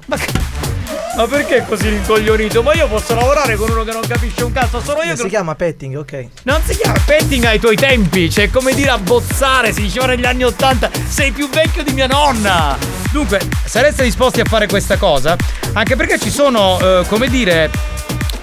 Ma 1.18 1.26
perché 1.26 1.66
così 1.68 1.90
rincoglionito? 1.90 2.62
Ma 2.62 2.76
io 2.76 2.88
posso 2.88 3.16
lavorare 3.16 3.56
con 3.56 3.72
uno 3.72 3.84
che 3.84 3.92
non 3.92 4.02
capisce 4.06 4.44
un 4.44 4.52
cazzo, 4.52 4.80
sono 4.82 5.02
io 5.02 5.16
Si 5.16 5.24
che... 5.24 5.30
chiama 5.30 5.56
petting, 5.56 5.96
ok. 5.96 6.28
Non 6.44 6.62
si 6.64 6.76
chiama 6.76 7.00
petting 7.04 7.44
ai 7.46 7.60
tuoi 7.60 7.76
tempi, 7.76 8.30
cioè 8.30 8.52
come 8.52 8.76
dire 8.76 8.92
abbozzare, 8.92 9.74
si 9.74 9.82
diceva 9.82 10.06
negli 10.06 10.26
anni 10.26 10.44
80, 10.44 10.92
sei 11.08 11.32
più 11.32 11.50
vecchio 11.50 11.84
di 11.84 11.94
mia 11.94 12.06
nonna. 12.06 12.78
Dunque, 13.12 13.42
sareste 13.66 14.04
disposti 14.04 14.42
a 14.42 14.46
fare 14.46 14.68
questa 14.68 14.98
cosa? 14.98 15.36
Anche 15.74 15.96
perché 15.96 16.20
ci 16.20 16.30
sono, 16.30 16.78
eh, 16.80 17.04
come 17.08 17.28
dire, 17.30 17.72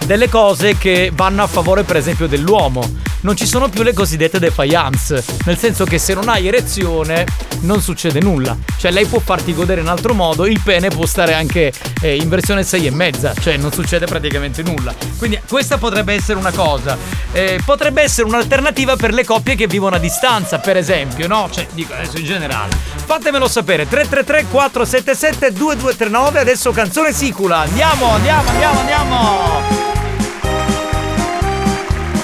delle 0.05 0.29
cose 0.29 0.77
che 0.77 1.11
vanno 1.15 1.43
a 1.43 1.47
favore 1.47 1.83
per 1.83 1.97
esempio 1.97 2.27
dell'uomo. 2.27 2.83
Non 3.25 3.37
ci 3.37 3.47
sono 3.47 3.71
più 3.71 3.83
le 3.83 3.95
cosiddette 3.95 4.39
defiance, 4.39 5.25
nel 5.47 5.57
senso 5.57 5.87
che 5.87 5.99
se 5.99 6.13
non 6.13 6.29
hai 6.29 6.47
erezione 6.47 7.25
non 7.61 7.81
succede 7.81 8.21
nulla. 8.21 8.55
Cioè 8.77 8.91
lei 8.91 9.07
può 9.07 9.19
farti 9.19 9.55
godere 9.55 9.81
in 9.81 9.89
altro 9.89 10.13
modo, 10.13 10.45
il 10.45 10.61
pene 10.61 10.91
può 10.91 11.07
stare 11.07 11.33
anche 11.33 11.73
eh, 12.03 12.17
in 12.17 12.29
versione 12.29 12.63
6 12.65 12.87
e 12.87 12.91
mezza, 12.91 13.33
cioè 13.33 13.57
non 13.57 13.73
succede 13.73 14.05
praticamente 14.05 14.63
nulla. 14.63 14.95
Quindi 15.17 15.41
questa 15.49 15.79
potrebbe 15.79 16.13
essere 16.13 16.39
una 16.39 16.53
cosa. 16.53 16.99
Eh, 17.33 17.59
potrebbe 17.65 18.03
essere 18.03 18.27
un'alternativa 18.29 18.95
per 18.97 19.15
le 19.15 19.25
coppie 19.25 19.55
che 19.55 19.67
vivono 19.67 19.97
a 19.97 19.99
distanza, 19.99 20.59
per 20.59 20.77
esempio, 20.77 21.27
no? 21.27 21.49
Cioè, 21.51 21.67
dico 21.73 21.95
adesso 21.95 22.19
in 22.19 22.27
generale. 22.27 22.77
Fatemelo 23.07 23.49
sapere, 23.49 23.89
333 23.89 24.51
477 24.51 25.51
2239, 25.51 26.41
adesso 26.41 26.73
canzone 26.73 27.15
sicula. 27.15 27.61
Andiamo, 27.61 28.11
andiamo, 28.11 28.51
andiamo, 28.51 28.81
andiamo. 28.81 30.04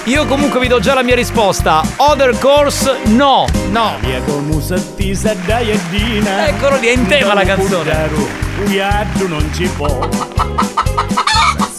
Io 0.04 0.24
comunque 0.26 0.58
vi 0.58 0.66
do 0.66 0.80
già 0.80 0.94
la 0.94 1.02
mia 1.02 1.14
risposta. 1.14 1.82
Other 1.96 2.36
course 2.38 2.90
no. 3.06 3.44
No. 3.70 3.96
Eccolo 6.48 6.78
lì, 6.78 6.86
è 6.86 6.92
in 6.92 7.06
tema 7.06 7.34
la 7.34 7.44
canzone. 7.44 8.08
Non 9.28 9.50
ci 9.52 9.68
può. 9.76 10.08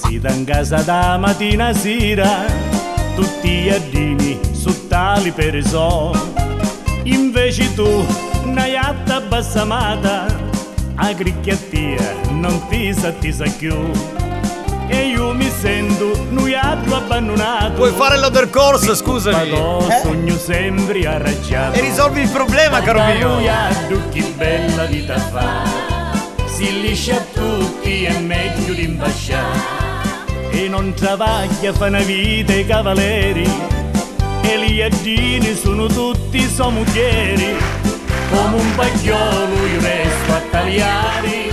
Sita 0.04 0.30
in 0.30 0.46
casa 0.46 0.82
da 0.82 1.18
mattina 1.18 1.74
sera, 1.74 2.46
tutti 3.16 3.50
i 3.50 3.64
giardini 3.66 4.40
su 4.52 4.88
tali 4.88 5.32
per 5.32 5.62
so. 5.66 6.12
Invece 7.04 7.74
tu, 7.74 8.06
una 8.44 8.68
iatta 8.68 9.20
bassamata, 9.22 10.26
a 10.96 11.14
cricchiattia 11.14 12.16
non 12.30 12.68
ti 12.70 12.94
sa 12.94 13.12
ti 13.12 13.34
sa 13.34 13.46
più. 13.58 14.21
E 14.94 15.08
io 15.08 15.34
mi 15.34 15.50
sento 15.50 16.28
viaggio 16.32 16.96
abbandonato. 16.98 17.72
Puoi 17.74 17.92
fare 17.92 18.18
l'other 18.20 18.50
course, 18.50 18.94
scusami. 18.96 19.52
Ma 19.52 19.88
Eh? 19.88 20.02
sogno 20.04 20.38
sempre 20.38 21.08
arrabbiato. 21.08 21.78
E 21.78 21.82
risolvi 21.82 22.22
il 22.22 22.30
problema, 22.30 22.82
caro 22.82 23.02
mio. 23.04 23.38
Viaggio 23.38 24.02
che 24.12 24.22
bella 24.36 24.84
vita 24.86 25.18
fa. 25.18 25.64
Si 26.46 26.82
liscia 26.82 27.16
a 27.16 27.24
tutti 27.34 28.04
è 28.04 28.20
meglio 28.20 28.74
di 28.74 28.84
imbasciare. 28.84 29.80
E 30.52 30.68
non 30.68 30.94
travaglia 30.94 31.72
fa 31.74 31.86
una 31.86 32.00
vita 32.02 32.54
i 32.54 32.66
cavalieri. 32.66 33.50
E 34.42 34.50
Eliaddini 34.52 35.56
sono 35.56 35.86
tutti 35.86 36.42
somughieri 36.50 37.56
Come 38.32 38.56
un 38.56 38.76
pagliolo 38.76 39.66
io 39.68 39.80
resto 39.80 40.34
a 40.34 40.42
tagliare 40.50 41.50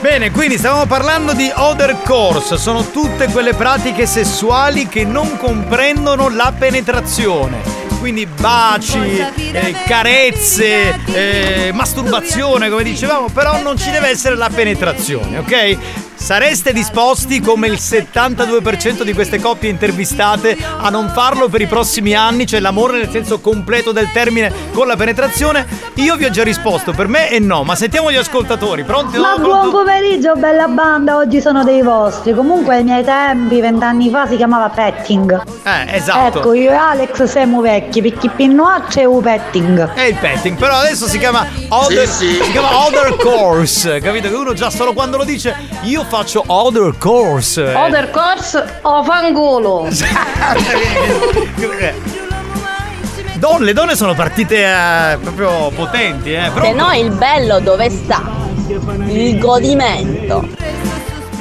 Bene, 0.00 0.32
quindi 0.32 0.58
stavamo 0.58 0.86
parlando 0.86 1.32
di 1.32 1.50
other 1.54 2.02
course, 2.02 2.56
sono 2.56 2.90
tutte 2.90 3.28
quelle 3.28 3.54
pratiche 3.54 4.06
sessuali 4.06 4.88
che 4.88 5.04
non 5.04 5.36
comprendono 5.36 6.28
la 6.28 6.52
penetrazione. 6.58 7.81
Quindi 8.02 8.26
baci, 8.26 8.98
eh, 9.52 9.76
carezze, 9.86 10.98
eh, 11.04 11.70
masturbazione, 11.72 12.68
come 12.68 12.82
dicevamo, 12.82 13.28
però 13.32 13.62
non 13.62 13.78
ci 13.78 13.92
deve 13.92 14.08
essere 14.08 14.34
la 14.34 14.50
penetrazione, 14.52 15.38
ok? 15.38 15.76
Sareste 16.22 16.72
disposti, 16.72 17.40
come 17.40 17.66
il 17.66 17.78
72% 17.80 19.02
di 19.02 19.12
queste 19.12 19.40
coppie 19.40 19.70
intervistate, 19.70 20.56
a 20.78 20.88
non 20.88 21.08
farlo 21.08 21.48
per 21.48 21.60
i 21.62 21.66
prossimi 21.66 22.14
anni, 22.14 22.46
cioè 22.46 22.60
l'amore 22.60 22.98
nel 22.98 23.10
senso 23.10 23.40
completo 23.40 23.90
del 23.90 24.08
termine 24.12 24.52
con 24.72 24.86
la 24.86 24.94
penetrazione? 24.94 25.66
Io 25.94 26.14
vi 26.14 26.24
ho 26.24 26.30
già 26.30 26.44
risposto, 26.44 26.92
per 26.92 27.08
me 27.08 27.26
è 27.28 27.40
no, 27.40 27.64
ma 27.64 27.74
sentiamo 27.74 28.12
gli 28.12 28.16
ascoltatori, 28.16 28.84
pronti? 28.84 29.18
Ma 29.18 29.34
No, 29.34 29.42
buon 29.42 29.70
pomeriggio, 29.72 30.34
bella 30.36 30.68
banda, 30.68 31.16
oggi 31.16 31.40
sono 31.40 31.64
dei 31.64 31.82
vostri. 31.82 32.32
Comunque 32.34 32.76
ai 32.76 32.84
miei 32.84 33.02
tempi, 33.02 33.60
vent'anni 33.60 34.08
fa, 34.08 34.26
si 34.28 34.36
chiamava 34.36 34.68
petting. 34.68 35.42
Eh, 35.64 35.96
esatto. 35.96 36.38
Ecco, 36.38 36.52
io 36.52 36.70
e 36.70 36.74
Alex 36.74 37.24
siamo 37.24 37.60
vecchi, 37.60 37.91
perché 38.00 38.30
pinnoaccia 38.30 39.00
e 39.00 39.04
u 39.04 39.20
petting. 39.20 39.92
È 39.92 40.02
il 40.02 40.14
petting, 40.16 40.56
però 40.56 40.76
adesso 40.76 41.06
si 41.06 41.18
chiama 41.18 41.46
other, 41.68 42.06
Sì, 42.08 42.36
sì. 42.36 42.42
si 42.44 42.50
chiama 42.52 42.86
other 42.86 43.16
course, 43.16 44.00
capito? 44.00 44.28
Che 44.28 44.34
uno 44.34 44.52
già 44.54 44.70
solo 44.70 44.92
quando 44.92 45.16
lo 45.18 45.24
dice 45.24 45.54
io 45.82 46.04
faccio 46.04 46.42
other 46.46 46.94
course. 46.98 47.62
eh. 47.62 47.74
Other 47.74 48.10
course 48.10 48.78
o 48.82 49.02
fangolo. 49.02 49.88
Don- 53.38 53.62
le 53.64 53.72
donne 53.72 53.96
sono 53.96 54.14
partite 54.14 54.64
eh, 54.64 55.18
proprio 55.20 55.70
potenti, 55.74 56.32
eh. 56.32 56.50
Se 56.60 56.72
no 56.72 56.92
il 56.92 57.10
bello 57.10 57.58
dove 57.58 57.90
sta? 57.90 58.22
Il 59.08 59.38
godimento. 59.38 60.46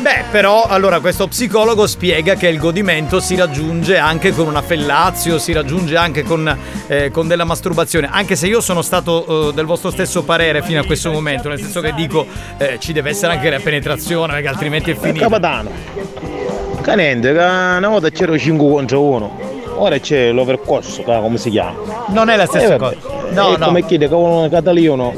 Beh, 0.01 0.23
però, 0.31 0.63
allora 0.63 0.99
questo 0.99 1.27
psicologo 1.27 1.85
spiega 1.85 2.33
che 2.33 2.47
il 2.47 2.57
godimento 2.57 3.19
si 3.19 3.35
raggiunge 3.35 3.97
anche 3.99 4.31
con 4.31 4.47
una 4.47 4.63
fellazio, 4.63 5.37
si 5.37 5.53
raggiunge 5.53 5.95
anche 5.95 6.23
con, 6.23 6.57
eh, 6.87 7.11
con 7.11 7.27
della 7.27 7.43
masturbazione. 7.43 8.09
Anche 8.11 8.35
se 8.35 8.47
io 8.47 8.61
sono 8.61 8.81
stato 8.81 9.49
eh, 9.49 9.53
del 9.53 9.65
vostro 9.65 9.91
stesso 9.91 10.23
parere 10.23 10.63
fino 10.63 10.79
a 10.79 10.85
questo 10.85 11.11
momento, 11.11 11.49
nel 11.49 11.59
senso 11.59 11.81
che 11.81 11.93
dico 11.93 12.25
eh, 12.57 12.77
ci 12.79 12.93
deve 12.93 13.11
essere 13.11 13.33
anche 13.33 13.51
la 13.51 13.59
penetrazione, 13.59 14.33
perché 14.33 14.47
altrimenti 14.47 14.89
è 14.91 14.95
finito. 14.95 15.27
Capitano. 15.27 15.69
Che 16.81 16.91
una 16.91 17.87
volta 17.87 18.09
c'ero 18.09 18.35
5 18.35 18.67
contro 18.71 19.03
1. 19.03 19.39
Ora 19.75 19.99
c'è 19.99 20.31
l'overcourse, 20.31 21.03
che 21.03 21.13
come 21.19 21.37
si 21.37 21.51
chiama? 21.51 21.75
Non 22.07 22.29
è 22.29 22.35
la 22.35 22.47
stessa 22.47 22.73
Eh, 22.73 22.77
cosa. 22.77 22.95
vabbè. 22.99 23.33
No, 23.33 23.55
no. 23.55 23.65
come 23.67 23.85
chiede 23.85 24.07
che 24.07 24.13
uno 24.15 24.49
catalino. 24.49 25.13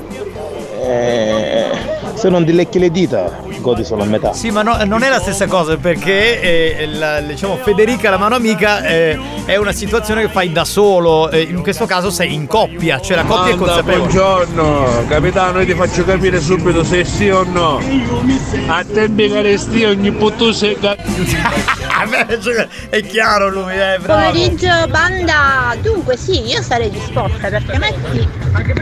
eh, 0.81 1.67
se 2.15 2.27
non 2.29 2.43
ti 2.45 2.51
lecchi 2.53 2.79
le 2.79 2.91
dita, 2.91 3.39
godi 3.63 3.83
solo 3.83 4.03
a 4.03 4.05
metà. 4.05 4.33
Sì, 4.33 4.51
ma 4.51 4.61
no- 4.61 4.77
non 4.85 5.01
è 5.01 5.09
la 5.09 5.19
stessa 5.19 5.47
cosa 5.47 5.77
perché 5.77 6.39
eh, 6.41 6.87
la- 6.87 7.21
diciamo 7.21 7.57
Federica, 7.63 8.09
la 8.11 8.17
mano 8.17 8.35
amica, 8.35 8.83
eh, 8.85 9.17
è 9.45 9.55
una 9.55 9.71
situazione 9.71 10.21
che 10.21 10.29
fai 10.29 10.51
da 10.51 10.65
solo. 10.65 11.29
eh, 11.31 11.41
in 11.41 11.61
questo 11.63 11.85
caso 11.85 12.11
sei 12.11 12.33
in 12.33 12.45
coppia, 12.45 12.99
cioè 12.99 13.15
la 13.15 13.23
coppia 13.23 13.53
è 13.53 13.55
Manda, 13.55 13.65
consapevole. 13.65 13.97
buongiorno, 13.97 15.05
capitano, 15.07 15.59
io 15.61 15.65
ti 15.65 15.73
faccio 15.73 16.03
capire 16.05 16.39
subito 16.41 16.83
se 16.83 17.03
sì 17.05 17.29
o 17.29 17.43
no. 17.43 17.79
A 18.67 18.83
te 18.83 19.07
mi 19.07 19.29
caresti 19.29 19.83
ogni 19.85 20.11
puto 20.11 20.51
se 20.51 20.75
Beh, 20.79 20.97
cioè, 21.29 21.82
è 22.89 23.01
chiaro 23.01 23.49
lui, 23.49 23.73
eh, 23.73 23.97
bravo. 23.99 24.29
Pomeriggio 24.29 24.87
banda, 24.89 25.75
dunque 25.81 26.17
sì, 26.17 26.45
io 26.45 26.61
sarei 26.61 26.89
disposta 26.89 27.49
perché 27.49 27.77
metti 27.77 28.27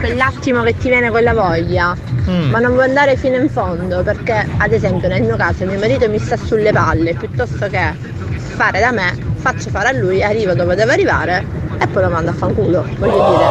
quell'attimo 0.00 0.62
che 0.62 0.76
ti 0.76 0.88
viene 0.88 1.10
quella 1.10 1.32
voglia, 1.34 1.96
Mm. 2.22 2.50
ma 2.50 2.60
non 2.60 2.72
vuoi 2.74 2.84
andare 2.84 3.16
fino 3.16 3.34
in 3.34 3.48
fondo 3.50 4.02
perché 4.04 4.46
ad 4.56 4.72
esempio 4.72 5.08
nel 5.08 5.22
mio 5.22 5.34
caso 5.34 5.64
mio 5.64 5.76
marito 5.78 6.08
mi 6.08 6.20
sta 6.20 6.36
sulle 6.36 6.70
palle, 6.70 7.14
piuttosto 7.14 7.66
che 7.68 7.94
fare 8.36 8.78
da 8.78 8.92
me, 8.92 9.12
faccio 9.36 9.70
fare 9.70 9.88
a 9.88 9.92
lui, 9.92 10.22
arrivo 10.22 10.54
dove 10.54 10.76
devo 10.76 10.92
arrivare 10.92 11.44
e 11.82 11.86
poi 11.88 12.02
lo 12.02 12.10
mando 12.10 12.30
a 12.30 12.34
fanculo, 12.34 12.84
voglio 12.96 13.30
dire, 13.30 13.44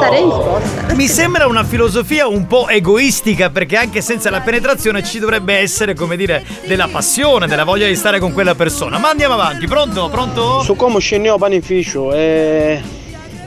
sarei 0.00 0.24
disposta. 0.24 0.94
Mi 0.94 1.06
sembra 1.08 1.46
una 1.46 1.62
filosofia 1.64 2.26
un 2.26 2.46
po' 2.46 2.68
egoistica 2.68 3.50
perché 3.50 3.76
anche 3.76 4.00
senza 4.00 4.30
la 4.30 4.40
penetrazione 4.40 5.02
ci 5.02 5.18
dovrebbe 5.18 5.54
essere, 5.54 5.94
come 5.94 6.16
dire, 6.16 6.42
della 6.66 6.88
passione, 6.90 7.46
della 7.46 7.64
voglia 7.64 7.86
di 7.86 7.94
stare 7.94 8.18
con 8.18 8.32
quella 8.32 8.54
persona. 8.54 8.98
Ma 8.98 9.10
andiamo 9.10 9.34
avanti, 9.34 9.66
pronto? 9.66 10.08
Pronto? 10.08 10.60
Su 10.62 10.74
come 10.74 11.00
scendevo 11.00 11.36
panificio 11.38 12.12
e 12.14 12.80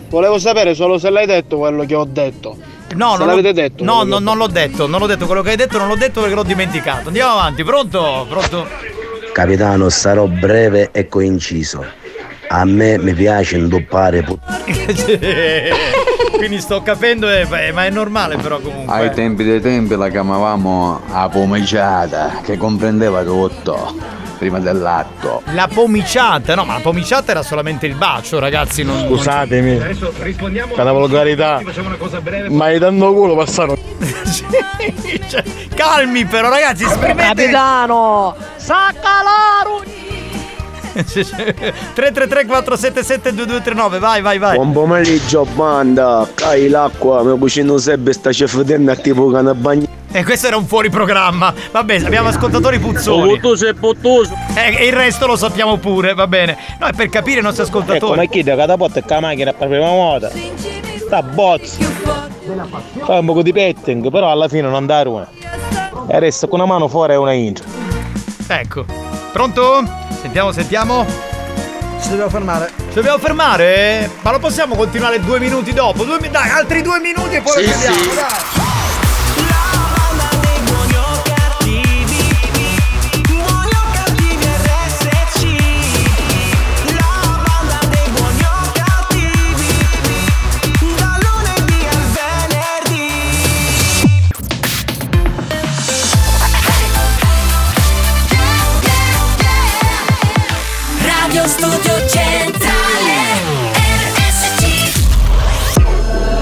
volevo 0.10 0.38
sapere 0.38 0.76
solo 0.76 0.98
se 1.00 1.10
l'hai 1.10 1.26
detto 1.26 1.58
quello 1.58 1.86
che 1.86 1.96
ho 1.96 2.06
detto. 2.06 2.56
No, 2.96 3.12
se 3.14 3.18
non 3.18 3.28
l'avete 3.28 3.48
l'ho- 3.48 3.54
detto. 3.54 3.84
No, 3.84 4.04
no, 4.04 4.20
non 4.20 4.38
l'ho 4.38 4.48
detto, 4.48 4.88
non 4.88 5.00
l'ho 5.00 5.08
detto 5.08 5.26
quello 5.26 5.42
che 5.42 5.52
hai 5.52 5.56
detto, 5.56 5.78
non 5.78 5.88
l'ho 5.88 5.96
detto 5.96 6.20
perché 6.22 6.36
l'ho 6.36 6.44
dimenticato. 6.44 7.08
Andiamo 7.08 7.32
avanti, 7.34 7.64
pronto? 7.64 8.26
Pronto? 8.30 8.68
Capitano, 9.34 9.90
sarò 9.90 10.26
breve 10.28 10.90
e 10.92 11.08
coinciso. 11.08 11.86
A 12.52 12.66
me 12.66 12.98
mi 12.98 13.14
piace 13.14 13.58
indoppare 13.58 14.24
put- 14.24 14.42
Quindi 16.36 16.60
sto 16.62 16.82
capendo, 16.82 17.30
eh, 17.30 17.46
ma 17.72 17.86
è 17.86 17.90
normale 17.90 18.38
però 18.38 18.60
comunque. 18.60 18.92
Ai 18.94 19.12
tempi 19.14 19.44
dei 19.44 19.62
tempi 19.62 19.96
la 19.96 20.10
chiamavamo 20.10 21.02
a 21.12 21.30
pomiciata, 21.30 22.40
che 22.44 22.58
comprendeva 22.58 23.24
tutto, 23.24 23.94
prima 24.40 24.60
dell'atto. 24.60 25.44
La 25.54 25.70
pomiciata, 25.72 26.56
no, 26.56 26.64
ma 26.66 26.76
la 26.76 26.80
pomiciata 26.80 27.32
era 27.32 27.44
solamente 27.44 27.86
il 27.86 27.96
bacio, 27.96 28.40
ragazzi. 28.40 28.84
Non, 28.84 29.06
Scusatemi. 29.08 29.76
Adesso 29.76 30.14
rispondiamo. 30.22 30.74
È 30.76 30.82
una 30.82 30.92
volgarità. 30.94 31.60
Facciamo 31.64 31.88
una 31.90 31.98
cosa 31.98 32.20
breve. 32.22 32.50
Ma 32.50 32.66
hai 32.66 32.80
dando 32.80 33.14
culo 33.14 33.36
passano. 33.36 33.78
Cioè, 35.30 35.44
calmi 35.76 36.26
però, 36.26 36.50
ragazzi, 36.50 36.84
esprimete. 36.86 37.22
Capitano, 37.22 38.36
saccalaru. 38.56 39.84
333 41.04 42.46
477 42.46 43.34
2239, 43.34 44.00
vai, 44.00 44.22
vai, 44.22 44.38
vai. 44.38 44.56
Buon 44.56 44.72
pomeriggio 44.72 45.46
banda, 45.56 46.28
cai 46.34 46.70
l'acqua, 46.70 47.24
mi 47.24 47.38
cucino 47.38 47.78
sempre 47.78 48.14
sta 48.14 48.30
chef 48.32 48.62
denna 48.62 48.96
tipo 48.96 49.30
cane 49.30 49.54
bagno. 49.54 49.88
E 50.12 50.24
questo 50.24 50.48
era 50.48 50.58
un 50.58 50.66
fuori 50.66 50.90
programma. 50.90 51.54
Vabbè, 51.72 52.04
abbiamo 52.04 52.30
ascoltatori 52.30 52.80
puzzoni. 52.80 53.34
E 53.34 53.74
puttoso. 53.76 54.34
E 54.56 54.88
il 54.88 54.94
resto 54.94 55.28
lo 55.28 55.36
sappiamo 55.36 55.78
pure, 55.78 56.16
va 56.16 56.26
bene. 56.26 56.58
No, 56.80 56.88
è 56.88 56.94
per 56.94 57.10
capire 57.10 57.42
i 57.42 57.44
nostri 57.44 57.64
Ecco, 57.64 57.78
ascoltatori. 57.78 58.20
ma 58.20 58.26
chiede 58.26 58.56
che 58.56 58.66
da 58.66 58.76
porta 58.76 59.02
che 59.02 59.14
la 59.14 59.20
macchina 59.20 59.54
per 59.54 59.70
la 59.70 59.76
prima 59.76 59.92
volta. 59.92 60.32
Sta 60.98 61.22
bozzo. 61.22 61.78
Fa 63.04 63.20
un 63.20 63.26
po' 63.26 63.42
di 63.44 63.54
petting, 63.54 64.10
però 64.10 64.32
alla 64.32 64.48
fine 64.48 64.68
non 64.68 64.88
dà 64.88 65.04
una. 65.06 65.28
E 66.08 66.20
resta 66.20 66.48
con 66.48 66.60
una 66.60 66.68
mano 66.68 66.88
fuori 66.88 67.14
e 67.14 67.16
una 67.16 67.34
intro. 67.34 67.66
Ecco. 68.48 68.86
Pronto? 69.32 70.08
Sentiamo, 70.22 70.52
sentiamo. 70.52 71.06
Ci 72.02 72.10
dobbiamo 72.10 72.30
fermare. 72.30 72.72
Ci 72.90 72.94
dobbiamo 72.96 73.18
fermare? 73.20 74.10
Ma 74.22 74.32
lo 74.32 74.40
possiamo 74.40 74.76
continuare 74.76 75.20
due 75.20 75.40
minuti 75.40 75.74
dopo? 75.74 76.04
Due 76.04 76.18
dai, 76.30 76.50
altri 76.50 76.82
due 76.82 77.00
minuti 77.00 77.36
e 77.36 77.42
poi 77.42 77.64
Sì, 77.64 77.66
lo 77.66 77.72
chiudiamo, 77.72 77.98
sì. 77.98 78.16
dai. 78.16 78.59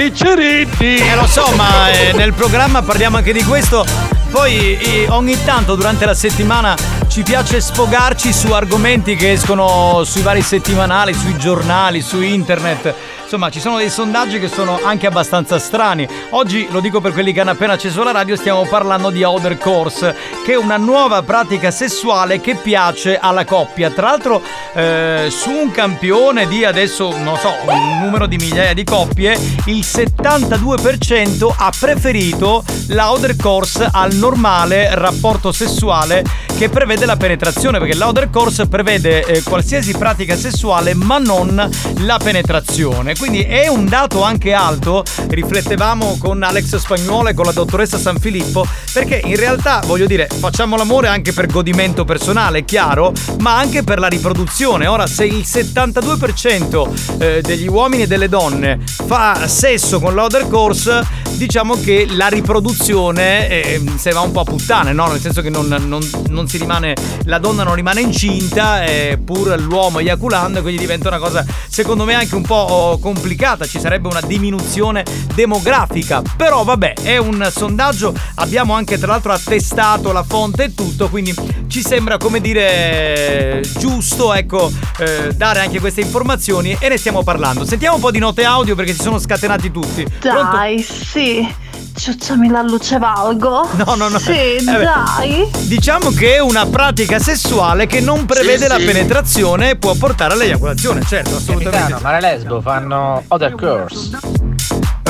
Picceretti. 0.00 0.96
Eh 0.96 1.14
lo 1.14 1.26
so, 1.26 1.52
ma 1.56 1.90
eh, 1.90 2.14
nel 2.14 2.32
programma 2.32 2.80
parliamo 2.80 3.18
anche 3.18 3.34
di 3.34 3.42
questo. 3.44 3.84
Poi 4.30 4.78
eh, 4.78 5.06
ogni 5.10 5.36
tanto 5.44 5.74
durante 5.74 6.06
la 6.06 6.14
settimana 6.14 6.74
ci 7.08 7.22
piace 7.22 7.60
sfogarci 7.60 8.32
su 8.32 8.50
argomenti 8.52 9.14
che 9.14 9.32
escono 9.32 10.02
sui 10.04 10.22
vari 10.22 10.40
settimanali, 10.40 11.12
sui 11.12 11.36
giornali, 11.36 12.00
su 12.00 12.22
internet. 12.22 12.94
Insomma, 13.24 13.50
ci 13.50 13.60
sono 13.60 13.76
dei 13.76 13.90
sondaggi 13.90 14.40
che 14.40 14.48
sono 14.48 14.80
anche 14.82 15.06
abbastanza 15.06 15.58
strani. 15.58 16.08
Oggi, 16.30 16.66
lo 16.70 16.80
dico 16.80 17.00
per 17.00 17.12
quelli 17.12 17.32
che 17.32 17.40
hanno 17.40 17.50
appena 17.50 17.74
acceso 17.74 18.02
la 18.02 18.10
radio, 18.10 18.36
stiamo 18.36 18.64
parlando 18.66 19.10
di 19.10 19.22
Outer 19.22 19.58
Course, 19.58 20.16
che 20.50 20.56
una 20.56 20.78
nuova 20.78 21.22
pratica 21.22 21.70
sessuale 21.70 22.40
che 22.40 22.56
piace 22.56 23.16
alla 23.16 23.44
coppia. 23.44 23.88
Tra 23.90 24.08
l'altro, 24.08 24.42
eh, 24.74 25.28
su 25.30 25.48
un 25.48 25.70
campione 25.70 26.48
di 26.48 26.64
adesso, 26.64 27.16
non 27.18 27.36
so, 27.38 27.54
un 27.66 28.00
numero 28.00 28.26
di 28.26 28.36
migliaia 28.36 28.74
di 28.74 28.82
coppie, 28.82 29.38
il 29.66 29.84
72% 29.84 31.54
ha 31.56 31.72
preferito 31.78 32.64
l'Outer 32.88 33.36
Course 33.36 33.88
al 33.92 34.12
normale 34.14 34.92
rapporto 34.96 35.52
sessuale 35.52 36.24
che 36.58 36.68
prevede 36.68 37.06
la 37.06 37.16
penetrazione, 37.16 37.78
perché 37.78 37.94
l'Outer 37.94 38.28
Course 38.28 38.66
prevede 38.66 39.24
eh, 39.24 39.42
qualsiasi 39.42 39.96
pratica 39.96 40.36
sessuale 40.36 40.94
ma 40.94 41.18
non 41.18 41.70
la 42.00 42.18
penetrazione. 42.22 43.14
Quindi 43.16 43.42
è 43.42 43.68
un 43.68 43.86
dato 43.86 44.22
anche 44.22 44.52
alto, 44.52 45.04
riflettevamo 45.28 46.18
con 46.18 46.42
Alex 46.42 46.76
Spagnuolo 46.76 47.28
e 47.28 47.34
con 47.34 47.46
la 47.46 47.52
dottoressa 47.52 47.98
San 47.98 48.18
Filippo, 48.18 48.66
perché 48.92 49.20
in 49.24 49.36
realtà, 49.36 49.80
voglio 49.86 50.06
dire, 50.06 50.26
facciamo 50.26 50.76
l'amore 50.76 51.08
anche 51.08 51.32
per 51.32 51.46
godimento 51.46 52.04
personale, 52.04 52.64
chiaro, 52.64 53.12
ma 53.40 53.56
anche 53.56 53.82
per 53.82 53.98
la 53.98 54.08
riproduzione. 54.08 54.86
Ora, 54.86 55.06
se 55.06 55.24
il 55.24 55.44
72% 55.46 57.18
eh, 57.18 57.40
degli 57.42 57.68
uomini 57.68 58.02
e 58.02 58.06
delle 58.06 58.28
donne 58.28 58.80
fa 58.84 59.46
sesso 59.46 60.00
con 60.00 60.14
l'Outer 60.14 60.48
Course, 60.48 61.06
diciamo 61.36 61.74
che 61.74 62.06
la 62.10 62.28
riproduzione 62.28 63.48
eh, 63.48 63.82
se 63.96 64.10
va 64.10 64.20
un 64.20 64.32
po' 64.32 64.40
a 64.40 64.44
puttane, 64.44 64.92
no? 64.92 65.06
Nel 65.06 65.20
senso 65.20 65.42
che 65.42 65.50
non, 65.50 65.66
non- 65.66 66.10
non 66.28 66.48
si 66.48 66.58
rimane, 66.58 66.94
la 67.24 67.38
donna 67.38 67.62
non 67.62 67.74
rimane 67.74 68.00
incinta, 68.00 68.84
eh, 68.84 69.18
pur 69.22 69.58
l'uomo 69.60 69.98
eiaculando, 69.98 70.60
quindi 70.62 70.80
diventa 70.80 71.08
una 71.08 71.18
cosa, 71.18 71.44
secondo 71.68 72.04
me, 72.04 72.14
anche 72.14 72.34
un 72.34 72.42
po' 72.42 72.54
oh, 72.54 72.98
complicata. 72.98 73.66
Ci 73.66 73.80
sarebbe 73.80 74.08
una 74.08 74.20
diminuzione 74.20 75.04
demografica. 75.34 76.22
Però 76.36 76.64
vabbè, 76.64 76.94
è 77.02 77.16
un 77.16 77.48
sondaggio, 77.54 78.14
abbiamo 78.36 78.74
anche 78.74 78.98
tra 78.98 79.08
l'altro 79.08 79.32
attestato 79.32 80.12
la 80.12 80.22
fonte 80.22 80.64
e 80.64 80.74
tutto, 80.74 81.08
quindi 81.08 81.34
ci 81.70 81.82
sembra, 81.82 82.16
come 82.18 82.40
dire, 82.40 83.62
giusto, 83.78 84.34
ecco, 84.34 84.70
eh, 84.98 85.32
dare 85.34 85.60
anche 85.60 85.78
queste 85.78 86.00
informazioni 86.00 86.76
e 86.78 86.88
ne 86.88 86.96
stiamo 86.98 87.22
parlando. 87.22 87.64
Sentiamo 87.64 87.94
un 87.94 88.00
po' 88.00 88.10
di 88.10 88.18
note 88.18 88.44
audio 88.44 88.74
perché 88.74 88.92
si 88.92 89.02
sono 89.02 89.18
scatenati 89.18 89.70
tutti. 89.70 90.04
Pronto? 90.18 90.56
Dai, 90.56 90.82
sì. 90.82 91.54
Ciucciami 91.92 92.48
la 92.48 92.62
luce 92.62 92.98
valgo. 92.98 93.68
No, 93.84 93.94
no, 93.94 94.08
no. 94.08 94.18
Sì, 94.18 94.30
Eh, 94.30 94.62
beh. 94.62 94.72
dai. 94.82 95.50
Diciamo 95.66 96.10
che 96.10 96.36
è 96.36 96.40
una 96.40 96.64
pratica 96.66 97.18
sessuale 97.18 97.86
che 97.86 98.00
non 98.00 98.24
prevede 98.26 98.62
Sì, 98.62 98.68
la 98.68 98.78
sì. 98.78 98.84
penetrazione 98.84 99.70
e 99.70 99.76
può 99.76 99.94
portare 99.94 100.32
all'eiaculazione, 100.34 101.02
certo, 101.06 101.36
assolutamente. 101.36 101.78
Capitano, 101.92 102.00
ma 102.02 102.12
le 102.12 102.20
lesbo 102.20 102.60
fanno 102.60 103.22
other 103.28 103.54
course. 103.54 104.10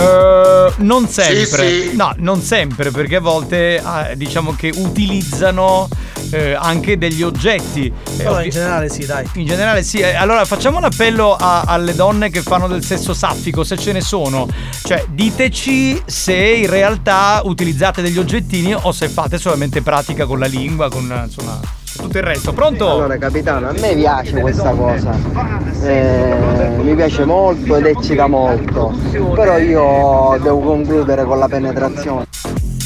Eh, 0.01 0.73
non 0.79 1.09
sempre. 1.09 1.71
Sì, 1.71 1.89
sì. 1.91 1.97
No, 1.97 2.13
non 2.19 2.41
sempre, 2.41 2.91
perché 2.91 3.17
a 3.17 3.21
volte 3.21 3.81
ah, 3.83 4.15
diciamo 4.15 4.55
che 4.55 4.73
utilizzano 4.75 5.89
eh, 6.31 6.55
anche 6.55 6.97
degli 6.97 7.23
oggetti. 7.23 7.93
Eh, 8.19 8.45
in 8.45 8.51
generale 8.51 8.89
sì, 8.89 9.05
dai. 9.05 9.29
In 9.35 9.47
generale 9.47 9.83
sì, 9.83 9.99
Eh, 9.99 10.15
allora 10.15 10.45
facciamo 10.45 10.79
un 10.79 10.85
appello 10.85 11.35
a- 11.37 11.63
alle 11.67 11.95
donne 11.95 12.31
che 12.31 12.41
fanno 12.43 12.67
del 12.69 12.85
sesso 12.85 13.13
saffico, 13.13 13.65
se 13.65 13.77
ce 13.77 13.93
ne 13.93 14.01
sono. 14.01 14.49
Cioè, 14.85 15.05
diteci 15.09 16.01
se 16.07 16.35
in 16.35 16.69
realtà 16.71 17.41
utilizzate 17.45 18.01
degli 18.03 18.19
oggettini 18.19 18.75
o 18.75 18.93
se 18.93 19.09
fate 19.09 19.39
solamente 19.39 19.83
pratica 19.83 20.25
con 20.27 20.39
la 20.39 20.47
lingua, 20.47 20.89
con 20.89 21.23
insomma 21.27 21.61
tutto 21.97 22.19
il 22.19 22.23
resto. 22.25 22.53
Pronto? 22.53 22.91
Allora 22.91 23.17
capitano, 23.17 23.69
a 23.69 23.73
me 23.73 23.95
piace 23.95 24.41
questa 24.41 24.71
cosa, 24.71 25.13
Eh, 25.83 26.37
mi 26.83 26.95
piace 26.95 27.25
molto 27.25 27.77
ed 27.77 27.87
eccita 27.87 28.27
molto, 28.27 28.93
però 29.35 29.59
io 29.59 30.39
devo 30.43 30.61
concludere 30.61 31.25
con 31.25 31.39
la 31.39 31.49
penetrazione. 31.49 32.27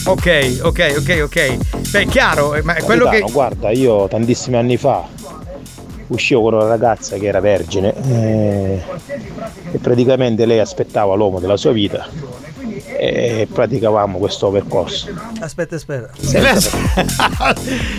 Ok, 0.06 0.60
ok, 0.62 0.94
ok, 0.98 1.20
ok. 1.24 1.56
Beh, 1.90 2.00
è 2.00 2.06
chiaro, 2.06 2.54
eh, 2.54 2.62
ma 2.62 2.74
è 2.74 2.82
quello 2.82 3.04
che. 3.04 3.20
Capitano, 3.20 3.32
guarda, 3.32 3.70
io 3.70 4.06
tantissimi 4.08 4.56
anni 4.56 4.76
fa 4.76 5.06
uscivo 6.08 6.42
con 6.42 6.54
una 6.54 6.66
ragazza 6.66 7.16
che 7.16 7.26
era 7.26 7.40
vergine 7.40 7.94
eh, 8.08 8.82
e 9.72 9.78
praticamente 9.78 10.44
lei 10.44 10.58
aspettava 10.58 11.14
l'uomo 11.14 11.40
della 11.40 11.56
sua 11.56 11.72
vita 11.72 12.06
e 12.96 13.48
praticavamo 13.52 14.18
questo 14.18 14.50
percorso. 14.50 15.08
Aspetta, 15.40 15.76
aspetta. 15.76 16.10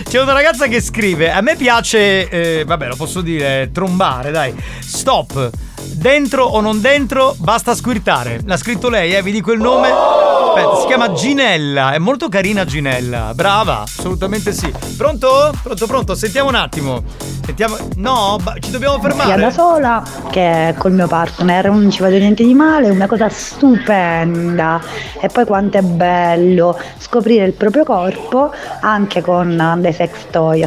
C'è 0.08 0.20
una 0.20 0.32
ragazza 0.32 0.66
che 0.66 0.80
scrive: 0.80 1.30
A 1.30 1.40
me 1.40 1.56
piace, 1.56 2.28
eh, 2.28 2.64
vabbè, 2.64 2.88
lo 2.88 2.96
posso 2.96 3.20
dire, 3.20 3.70
trombare, 3.72 4.30
dai. 4.30 4.54
Stop. 4.80 5.50
Dentro 5.92 6.44
o 6.44 6.60
non 6.60 6.80
dentro, 6.80 7.34
basta 7.38 7.74
squirtare. 7.74 8.40
L'ha 8.44 8.56
scritto 8.56 8.88
lei, 8.88 9.14
eh, 9.14 9.22
vi 9.22 9.32
dico 9.32 9.52
il 9.52 9.60
nome. 9.60 10.25
Aspetta, 10.56 10.80
si 10.80 10.86
chiama 10.86 11.12
Ginella. 11.12 11.92
È 11.92 11.98
molto 11.98 12.28
carina 12.30 12.64
Ginella. 12.64 13.32
Brava, 13.34 13.82
assolutamente 13.82 14.52
sì. 14.54 14.72
Pronto? 14.96 15.52
Pronto, 15.62 15.86
pronto. 15.86 16.14
Sentiamo 16.14 16.48
un 16.48 16.54
attimo. 16.54 17.02
Sentiamo. 17.44 17.76
No, 17.96 18.38
ba- 18.42 18.54
ci 18.58 18.70
dobbiamo 18.70 18.98
Sia 18.98 19.08
da 19.08 19.14
fermare. 19.16 19.50
sola 19.52 20.02
che 20.30 20.74
col 20.78 20.92
mio 20.92 21.06
partner, 21.08 21.68
non 21.70 21.90
ci 21.90 22.00
vedo 22.02 22.16
niente 22.16 22.42
di 22.42 22.54
male, 22.54 22.86
è 22.86 22.90
una 22.90 23.06
cosa 23.06 23.28
stupenda. 23.28 24.80
E 25.20 25.28
poi 25.28 25.44
quanto 25.44 25.76
è 25.76 25.82
bello 25.82 26.78
scoprire 26.96 27.44
il 27.44 27.52
proprio 27.52 27.84
corpo 27.84 28.50
anche 28.80 29.20
con 29.20 29.76
dei 29.80 29.92
sex 29.92 30.10
toy. 30.30 30.64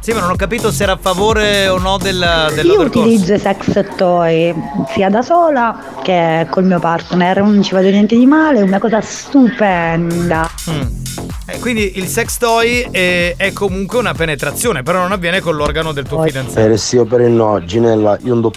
Sì, 0.00 0.12
ma 0.12 0.20
non 0.20 0.30
ho 0.30 0.36
capito 0.36 0.70
se 0.70 0.82
era 0.84 0.92
a 0.92 0.98
favore 1.00 1.68
o 1.68 1.78
no 1.78 1.98
del, 1.98 2.24
Io 2.64 2.80
utilizzo 2.80 3.34
i 3.34 3.38
sex 3.38 3.84
toy 3.96 4.54
sia 4.88 5.10
da 5.10 5.20
sola 5.20 5.98
che 6.02 6.46
col 6.48 6.64
mio 6.64 6.78
partner, 6.78 7.42
non 7.42 7.62
ci 7.62 7.74
vedo 7.74 7.90
niente 7.90 8.16
di 8.16 8.24
male, 8.24 8.60
è 8.60 8.62
una 8.62 8.78
cosa 8.78 9.02
stupenda. 9.02 10.50
Mm. 10.70 10.80
Eh, 11.46 11.58
quindi 11.58 11.98
il 11.98 12.06
sex 12.06 12.38
toy 12.38 12.88
è, 12.90 13.34
è 13.36 13.52
comunque 13.52 13.98
una 13.98 14.14
penetrazione, 14.14 14.82
però 14.82 15.00
non 15.00 15.12
avviene 15.12 15.40
con 15.40 15.54
l'organo 15.54 15.92
del 15.92 16.06
tuo 16.06 16.22
fidanzato. 16.22 16.60
Per 16.60 16.70
il 16.70 16.78
sì 16.78 16.96
o 16.96 17.04
per 17.04 17.20
il 17.20 17.32
no, 17.32 17.62
Ginella, 17.62 18.16
io 18.22 18.32
non 18.32 18.40
do... 18.40 18.52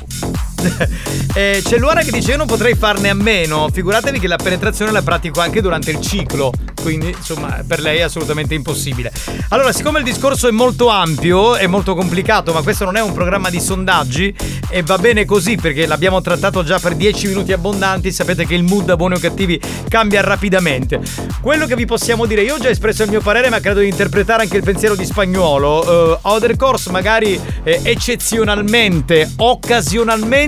Eh, 1.36 1.63
c'è 1.65 1.80
Luara 1.80 2.04
che 2.04 2.12
dice 2.12 2.32
io 2.32 2.38
non 2.38 2.45
potrei 2.45 2.76
farne 2.76 3.10
a 3.10 3.15
meno, 3.15 3.67
figuratevi 3.73 4.19
che 4.19 4.28
la 4.28 4.36
penetrazione 4.36 4.91
la 4.91 5.02
pratico 5.02 5.39
anche 5.39 5.62
durante 5.62 5.89
il 5.89 5.99
ciclo, 5.99 6.52
quindi 6.80 7.08
insomma 7.08 7.63
per 7.65 7.80
lei 7.80 7.97
è 7.97 8.02
assolutamente 8.04 8.54
impossibile. 8.54 9.12
Allora, 9.49 9.71
siccome 9.71 9.97
il 9.97 10.06
discorso 10.06 10.47
è 10.47 10.52
molto 10.52 10.89
ampio 10.89 11.58
e 11.58 11.65
molto 11.65 11.95
complicato, 11.95 12.54
ma 12.54 12.62
questo 12.62 12.86
non 12.86 12.97
è 12.97 13.02
un 13.02 13.13
programma 13.13 13.49
di 13.49 13.60
sondaggi 13.60 14.32
e 14.69 14.84
va 14.84 14.99
bene 14.99 15.26
così 15.26 15.56
perché 15.56 15.88
l'abbiamo 15.88 16.21
trattato 16.21 16.63
già 16.63 16.78
per 16.78 16.93
10 16.93 17.28
minuti 17.30 17.52
abbondanti, 17.52 18.12
sapete 18.12 18.45
che 18.45 18.54
il 18.54 18.63
mood 18.63 18.86
da 18.86 18.95
buoni 18.95 19.15
o 19.15 19.19
cattivi 19.19 19.60
cambia 19.89 20.21
rapidamente. 20.21 21.02
Quello 21.41 21.65
che 21.65 21.76
vi 21.76 21.86
possiamo 21.86 22.28
dire, 22.28 22.43
io 22.43 22.56
ho 22.56 22.60
già 22.60 22.69
espresso 22.69 23.02
il 23.02 23.10
mio 23.10 23.21
parere, 23.21 23.49
ma 23.49 23.60
credo 23.60 23.80
di 23.80 23.88
interpretare 23.88 24.43
anche 24.43 24.58
il 24.58 24.63
pensiero 24.63 24.95
di 24.95 25.06
spagnolo. 25.06 26.19
Uh, 26.21 26.28
Other 26.30 26.56
Course 26.56 26.91
magari 26.91 27.39
eh, 27.63 27.80
eccezionalmente, 27.84 29.32
occasionalmente, 29.36 30.41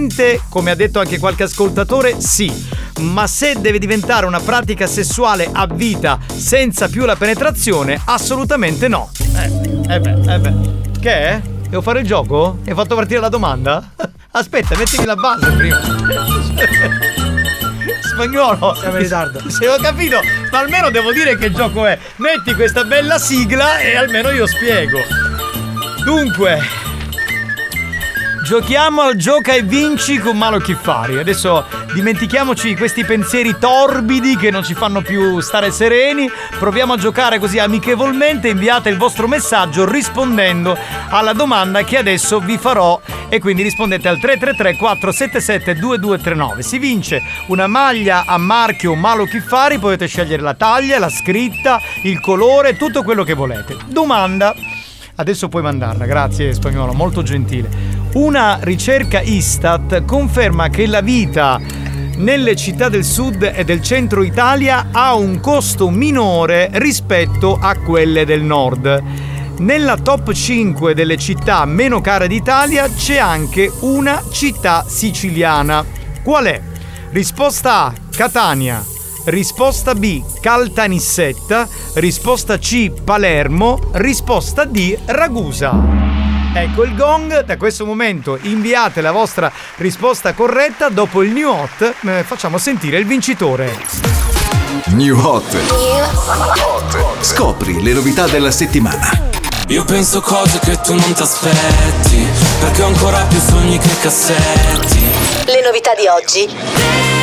come 0.49 0.71
ha 0.71 0.75
detto 0.75 0.99
anche 0.99 1.19
qualche 1.19 1.43
ascoltatore, 1.43 2.19
sì. 2.19 2.51
Ma 3.01 3.27
se 3.27 3.55
deve 3.59 3.79
diventare 3.79 4.25
una 4.25 4.39
pratica 4.39 4.87
sessuale 4.87 5.49
a 5.51 5.67
vita 5.67 6.19
senza 6.35 6.87
più 6.87 7.05
la 7.05 7.15
penetrazione, 7.15 7.99
assolutamente 8.05 8.87
no. 8.87 9.09
Eh, 9.35 9.93
eh 9.93 9.99
beh, 9.99 10.33
eh 10.33 10.39
beh. 10.39 10.53
Che 10.99 11.11
è? 11.11 11.41
Devo 11.69 11.81
fare 11.81 11.99
il 12.01 12.05
gioco? 12.07 12.59
Hai 12.65 12.73
fatto 12.73 12.95
partire 12.95 13.19
la 13.19 13.29
domanda? 13.29 13.91
Aspetta, 14.31 14.77
mettimi 14.77 15.05
la 15.05 15.15
base 15.15 15.51
prima. 15.51 15.81
Spagnolo. 18.15 18.75
Siamo 18.75 18.97
in 18.97 19.03
ritardo. 19.03 19.41
Se 19.49 19.67
ho 19.67 19.77
capito, 19.77 20.19
ma 20.51 20.59
almeno 20.59 20.89
devo 20.89 21.11
dire 21.11 21.37
che 21.37 21.51
gioco 21.51 21.85
è. 21.85 21.97
Metti 22.17 22.53
questa 22.53 22.83
bella 22.83 23.17
sigla 23.17 23.79
e 23.79 23.95
almeno 23.95 24.29
io 24.29 24.47
spiego. 24.47 24.99
Dunque, 26.03 26.59
giochiamo 28.45 29.01
al 29.01 29.15
gioca 29.15 29.53
e 29.53 29.63
vinci 29.63 30.19
con 30.19 30.37
Malo 30.37 30.59
Chiffari. 30.59 31.17
Adesso 31.17 31.65
dimentichiamoci 31.95 32.75
questi 32.75 33.03
pensieri 33.03 33.57
torbidi 33.57 34.37
che 34.37 34.51
non 34.51 34.63
ci 34.63 34.75
fanno 34.75 35.01
più 35.01 35.39
stare 35.39 35.71
sereni. 35.71 36.29
Proviamo 36.59 36.93
a 36.93 36.97
giocare 36.97 37.39
così 37.39 37.57
amichevolmente. 37.57 38.49
Inviate 38.49 38.89
il 38.89 38.97
vostro 38.97 39.27
messaggio 39.27 39.89
rispondendo 39.89 40.77
alla 41.09 41.33
domanda 41.33 41.83
che 41.83 41.97
adesso 41.97 42.39
vi 42.39 42.59
farò. 42.59 43.01
E 43.29 43.39
quindi 43.39 43.63
rispondete 43.63 44.07
al 44.07 44.19
333 44.19 44.77
477 44.77 45.79
2239. 45.79 46.61
Si 46.61 46.77
vince 46.77 47.23
una 47.47 47.65
maglia 47.65 48.25
a 48.27 48.37
marchio 48.37 48.93
Malo 48.93 49.25
Chiffari. 49.25 49.79
Potete 49.79 50.05
scegliere 50.05 50.43
la 50.43 50.53
taglia, 50.53 50.99
la 50.99 51.09
scritta, 51.09 51.81
il 52.03 52.21
colore, 52.21 52.77
tutto 52.77 53.01
quello 53.01 53.23
che 53.23 53.33
volete. 53.33 53.75
Domanda. 53.87 54.53
Adesso 55.17 55.47
puoi 55.47 55.61
mandarla, 55.61 56.05
grazie 56.05 56.53
spagnolo, 56.53 56.91
molto 56.91 57.23
gentile. 57.23 57.69
Una 58.15 58.57
ricerca 58.61 59.21
Istat 59.21 60.03
conferma 60.03 60.67
che 60.67 60.85
la 60.87 60.99
vita 60.99 61.57
nelle 62.17 62.55
città 62.55 62.89
del 62.89 63.05
sud 63.05 63.43
e 63.43 63.63
del 63.63 63.81
centro 63.81 64.23
Italia 64.23 64.87
ha 64.91 65.15
un 65.15 65.39
costo 65.39 65.89
minore 65.89 66.69
rispetto 66.73 67.57
a 67.59 67.77
quelle 67.77 68.25
del 68.25 68.41
nord. 68.41 69.03
Nella 69.59 69.97
top 69.97 70.33
5 70.33 70.93
delle 70.93 71.17
città 71.17 71.63
meno 71.63 72.01
care 72.01 72.27
d'Italia 72.27 72.89
c'è 72.89 73.17
anche 73.17 73.71
una 73.81 74.21
città 74.31 74.83
siciliana. 74.85 75.85
Qual 76.23 76.45
è? 76.45 76.61
Risposta 77.11 77.85
A, 77.85 77.93
Catania. 78.11 78.94
Risposta 79.25 79.95
B, 79.95 80.23
Caltanissetta. 80.39 81.67
Risposta 81.93 82.57
C, 82.57 82.91
Palermo. 82.91 83.79
Risposta 83.93 84.65
D, 84.65 84.97
Ragusa. 85.05 86.13
Ecco 86.53 86.83
il 86.83 86.95
gong, 86.95 87.43
da 87.43 87.57
questo 87.57 87.85
momento 87.85 88.37
inviate 88.43 89.01
la 89.01 89.11
vostra 89.11 89.51
risposta 89.75 90.33
corretta, 90.33 90.87
dopo 90.87 91.21
il 91.21 91.31
new 91.31 91.49
hot 91.49 91.95
eh, 92.05 92.23
facciamo 92.23 92.57
sentire 92.57 92.97
il 92.97 93.05
vincitore. 93.05 93.75
New 94.87 95.19
Hot. 95.19 95.43
Scopri 97.21 97.81
le 97.81 97.93
novità 97.93 98.27
della 98.27 98.51
settimana. 98.51 99.33
Io 99.67 99.83
penso 99.83 100.21
cose 100.21 100.59
che 100.59 100.79
tu 100.79 100.93
non 100.93 101.11
ti 101.13 101.23
aspetti 101.23 102.23
Perché 102.59 102.83
ho 102.83 102.85
ancora 102.85 103.23
più 103.23 103.39
sogni 103.39 103.79
che 103.79 103.97
cassetti 103.99 104.99
Le 105.45 105.61
novità 105.63 105.95
di 105.95 106.05
oggi. 106.05 107.14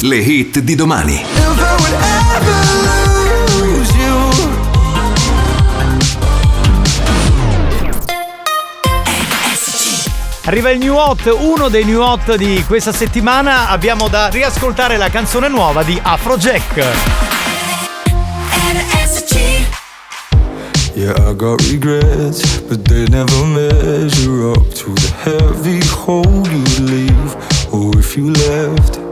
Le 0.00 0.16
hit 0.16 0.58
di 0.58 0.74
domani. 0.74 1.24
Arriva 10.44 10.70
il 10.70 10.78
new 10.78 10.94
hot, 10.94 11.34
uno 11.38 11.68
dei 11.68 11.84
new 11.84 12.02
hot 12.02 12.36
di 12.36 12.62
questa 12.66 12.92
settimana. 12.92 13.70
Abbiamo 13.70 14.08
da 14.08 14.28
riascoltare 14.28 14.98
la 14.98 15.08
canzone 15.08 15.48
nuova 15.48 15.82
di 15.82 15.98
Afrojack. 16.00 16.84
Yeah, 20.94 21.30
I 21.30 21.34
got 21.34 21.60
regrets, 21.70 22.60
but 22.60 22.86
they 22.86 23.06
never 23.08 23.44
measure 23.44 24.50
up 24.50 24.74
to 24.74 24.92
the 24.92 25.12
heavy 25.24 25.80
hold 25.86 26.46
you 26.48 26.84
leave. 26.84 27.36
Or 27.70 27.96
if 27.98 28.16
you 28.16 28.30
left, 28.30 29.05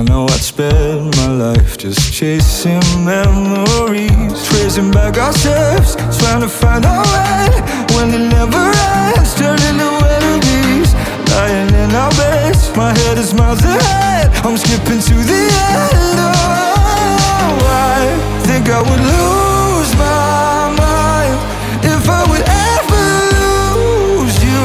I 0.00 0.02
know 0.04 0.24
I'd 0.24 0.40
spend 0.40 1.14
my 1.18 1.26
life 1.26 1.76
just 1.76 2.10
chasing 2.10 2.80
memories, 3.04 4.48
tracing 4.48 4.90
back 4.90 5.18
our 5.18 5.30
steps, 5.30 5.94
trying 6.18 6.40
to 6.40 6.48
find 6.48 6.86
our 6.86 7.04
way 7.04 7.50
when 7.92 8.08
it 8.14 8.24
never 8.32 8.72
ends, 8.96 9.34
turning 9.34 9.76
to 9.76 9.90
melodies, 10.00 10.94
lying 11.28 11.68
in 11.84 11.94
our 11.94 12.10
beds. 12.12 12.74
My 12.74 12.96
head 12.96 13.18
is 13.18 13.34
miles 13.34 13.62
ahead, 13.62 14.32
I'm 14.42 14.56
skipping 14.56 15.02
to 15.04 15.16
the 15.20 15.42
end. 15.68 16.16
Oh, 16.16 17.60
I 17.68 18.40
think 18.48 18.70
I 18.70 18.80
would 18.80 19.04
lose 19.04 19.92
my 20.00 20.80
mind 20.80 21.36
if 21.84 22.08
I 22.08 22.24
would 22.24 22.44
ever 22.48 23.04
lose 23.36 24.36
you. 24.48 24.64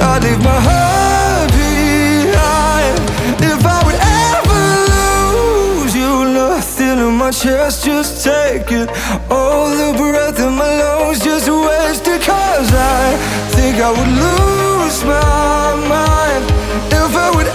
I'd 0.00 0.24
leave 0.24 0.42
my 0.42 0.58
heart 0.58 0.79
my 7.30 7.36
chest, 7.36 7.84
just 7.84 8.24
take 8.24 8.72
it. 8.72 8.88
All 9.30 9.70
the 9.70 9.96
breath 9.96 10.40
in 10.40 10.52
my 10.56 10.70
lungs, 10.80 11.20
just 11.20 11.48
waste 11.48 12.08
it. 12.08 12.22
Cause 12.22 12.70
I 12.72 13.16
think 13.54 13.76
I 13.78 13.90
would 13.90 14.12
lose 14.26 15.04
my 15.04 15.74
mind 15.94 16.44
if 16.90 17.14
I 17.14 17.30
would 17.36 17.49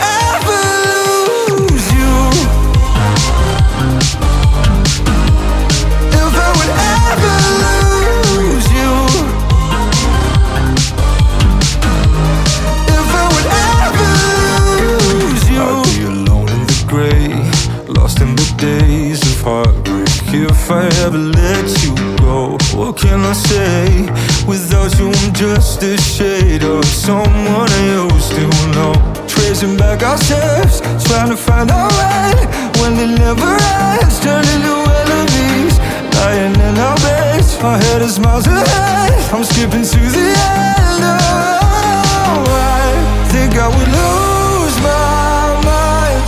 skipping 39.45 39.83
to 39.83 39.99
the 40.15 40.27
end. 40.27 41.03
Oh, 41.05 42.45
I 42.49 43.27
think 43.31 43.53
I 43.55 43.67
would 43.67 43.91
lose 43.99 44.75
my 44.81 45.53
mind 45.69 46.21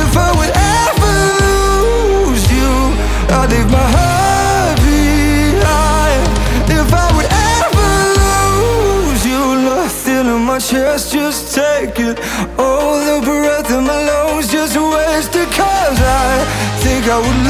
if 0.00 0.10
I 0.16 0.28
would 0.36 0.52
ever 0.52 1.14
lose 1.44 2.44
you. 2.52 2.70
I'd 3.36 3.48
leave 3.50 3.70
my 3.70 3.88
heart 3.96 4.76
behind 4.84 6.24
if 6.68 6.88
I 6.92 7.06
would 7.16 7.30
ever 7.54 7.90
lose 8.22 9.22
you. 9.24 9.42
Nothing 9.72 10.26
in 10.34 10.42
my 10.44 10.58
chest, 10.58 11.12
just 11.12 11.54
take 11.54 11.98
it. 11.98 12.20
All 12.58 12.98
the 13.08 13.18
breath 13.24 13.70
in 13.70 13.84
my 13.84 14.00
lungs, 14.10 14.48
just 14.52 14.76
waste 14.76 15.34
it. 15.36 15.48
Cause 15.56 16.00
I 16.00 16.44
think 16.82 17.08
I 17.08 17.18
would 17.24 17.47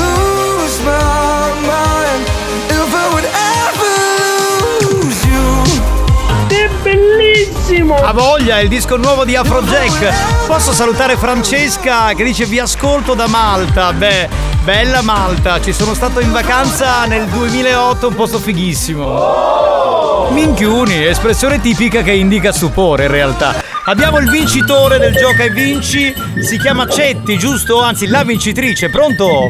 voglia, 8.18 8.58
il 8.58 8.68
disco 8.68 8.96
nuovo 8.96 9.24
di 9.24 9.36
Afrojack. 9.36 10.46
Posso 10.48 10.72
salutare 10.72 11.16
Francesca 11.16 12.12
che 12.14 12.24
dice 12.24 12.46
vi 12.46 12.58
ascolto 12.58 13.14
da 13.14 13.28
Malta. 13.28 13.92
Beh, 13.92 14.28
bella 14.64 15.02
Malta, 15.02 15.60
ci 15.60 15.72
sono 15.72 15.94
stato 15.94 16.18
in 16.18 16.32
vacanza 16.32 17.04
nel 17.06 17.26
2008, 17.26 18.08
un 18.08 18.14
posto 18.16 18.40
fighissimo. 18.40 20.26
Minchiuni, 20.30 21.06
espressione 21.06 21.60
tipica 21.60 22.02
che 22.02 22.10
indica 22.10 22.50
stupore 22.50 23.04
in 23.04 23.12
realtà. 23.12 23.54
Abbiamo 23.84 24.18
il 24.18 24.28
vincitore 24.28 24.98
del 24.98 25.14
gioca 25.14 25.44
e 25.44 25.50
vinci, 25.50 26.12
si 26.40 26.58
chiama 26.58 26.88
Cetti, 26.88 27.38
giusto? 27.38 27.80
Anzi, 27.80 28.08
la 28.08 28.24
vincitrice, 28.24 28.90
pronto? 28.90 29.48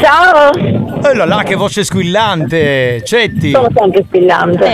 Ciao! 0.00 0.50
E 1.04 1.14
là 1.14 1.24
là, 1.24 1.42
che 1.44 1.54
voce 1.54 1.84
squillante! 1.84 3.02
Cetti! 3.04 3.52
Sono 3.52 3.68
sempre 3.74 4.04
squillante. 4.08 4.64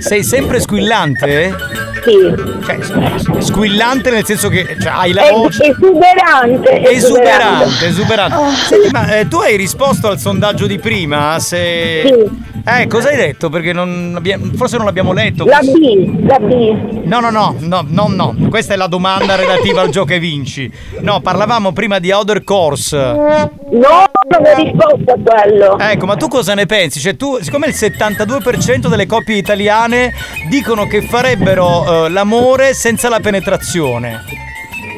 Sei 0.00 0.24
sempre 0.24 0.60
squillante? 0.60 1.54
Sì. 2.02 2.34
Cioè, 2.64 3.40
squillante 3.40 4.10
nel 4.10 4.24
senso 4.24 4.48
che 4.48 4.76
cioè, 4.80 4.92
hai 4.92 5.12
la 5.12 5.30
voce. 5.30 5.66
esuberante. 5.66 6.90
Esuberante, 6.90 7.86
esuberante. 7.86 8.36
Oh. 8.36 8.50
Senti, 8.50 8.88
ma 8.90 9.18
eh, 9.18 9.28
tu 9.28 9.36
hai 9.36 9.56
risposto 9.56 10.08
al 10.08 10.18
sondaggio 10.18 10.66
di 10.66 10.78
prima? 10.78 11.38
Se. 11.38 12.02
Sì. 12.06 12.48
Eh, 12.78 12.86
cosa 12.86 13.08
hai 13.08 13.16
detto? 13.16 13.48
Perché 13.48 13.72
non 13.72 14.14
abbiamo, 14.16 14.44
forse 14.54 14.76
non 14.76 14.86
l'abbiamo 14.86 15.12
letto. 15.12 15.44
La 15.44 15.58
B, 15.60 16.24
la 16.24 16.38
B. 16.38 17.02
No, 17.04 17.18
no, 17.18 17.30
no, 17.30 17.56
no, 17.58 17.84
no, 17.88 18.06
no. 18.08 18.48
Questa 18.48 18.74
è 18.74 18.76
la 18.76 18.86
domanda 18.86 19.34
relativa 19.34 19.80
al 19.80 19.90
gioco 19.90 20.12
e 20.12 20.20
vinci. 20.20 20.70
No, 21.00 21.20
parlavamo 21.20 21.72
prima 21.72 21.98
di 21.98 22.12
Outer 22.12 22.44
Course. 22.44 22.96
No, 22.96 23.50
non 23.70 24.44
ho 24.44 24.54
risposto 24.54 25.12
a 25.12 25.18
quello. 25.22 25.78
Ecco, 25.78 26.06
ma 26.06 26.14
tu 26.14 26.28
cosa 26.28 26.54
ne 26.54 26.66
pensi? 26.66 27.00
Cioè, 27.00 27.16
tu, 27.16 27.38
siccome 27.40 27.66
il 27.66 27.74
72% 27.74 28.86
delle 28.86 29.06
coppie 29.06 29.36
italiane 29.36 30.12
dicono 30.48 30.86
che 30.86 31.02
farebbero 31.02 32.06
eh, 32.06 32.08
l'amore 32.10 32.72
senza 32.74 33.08
la 33.08 33.18
penetrazione. 33.18 34.22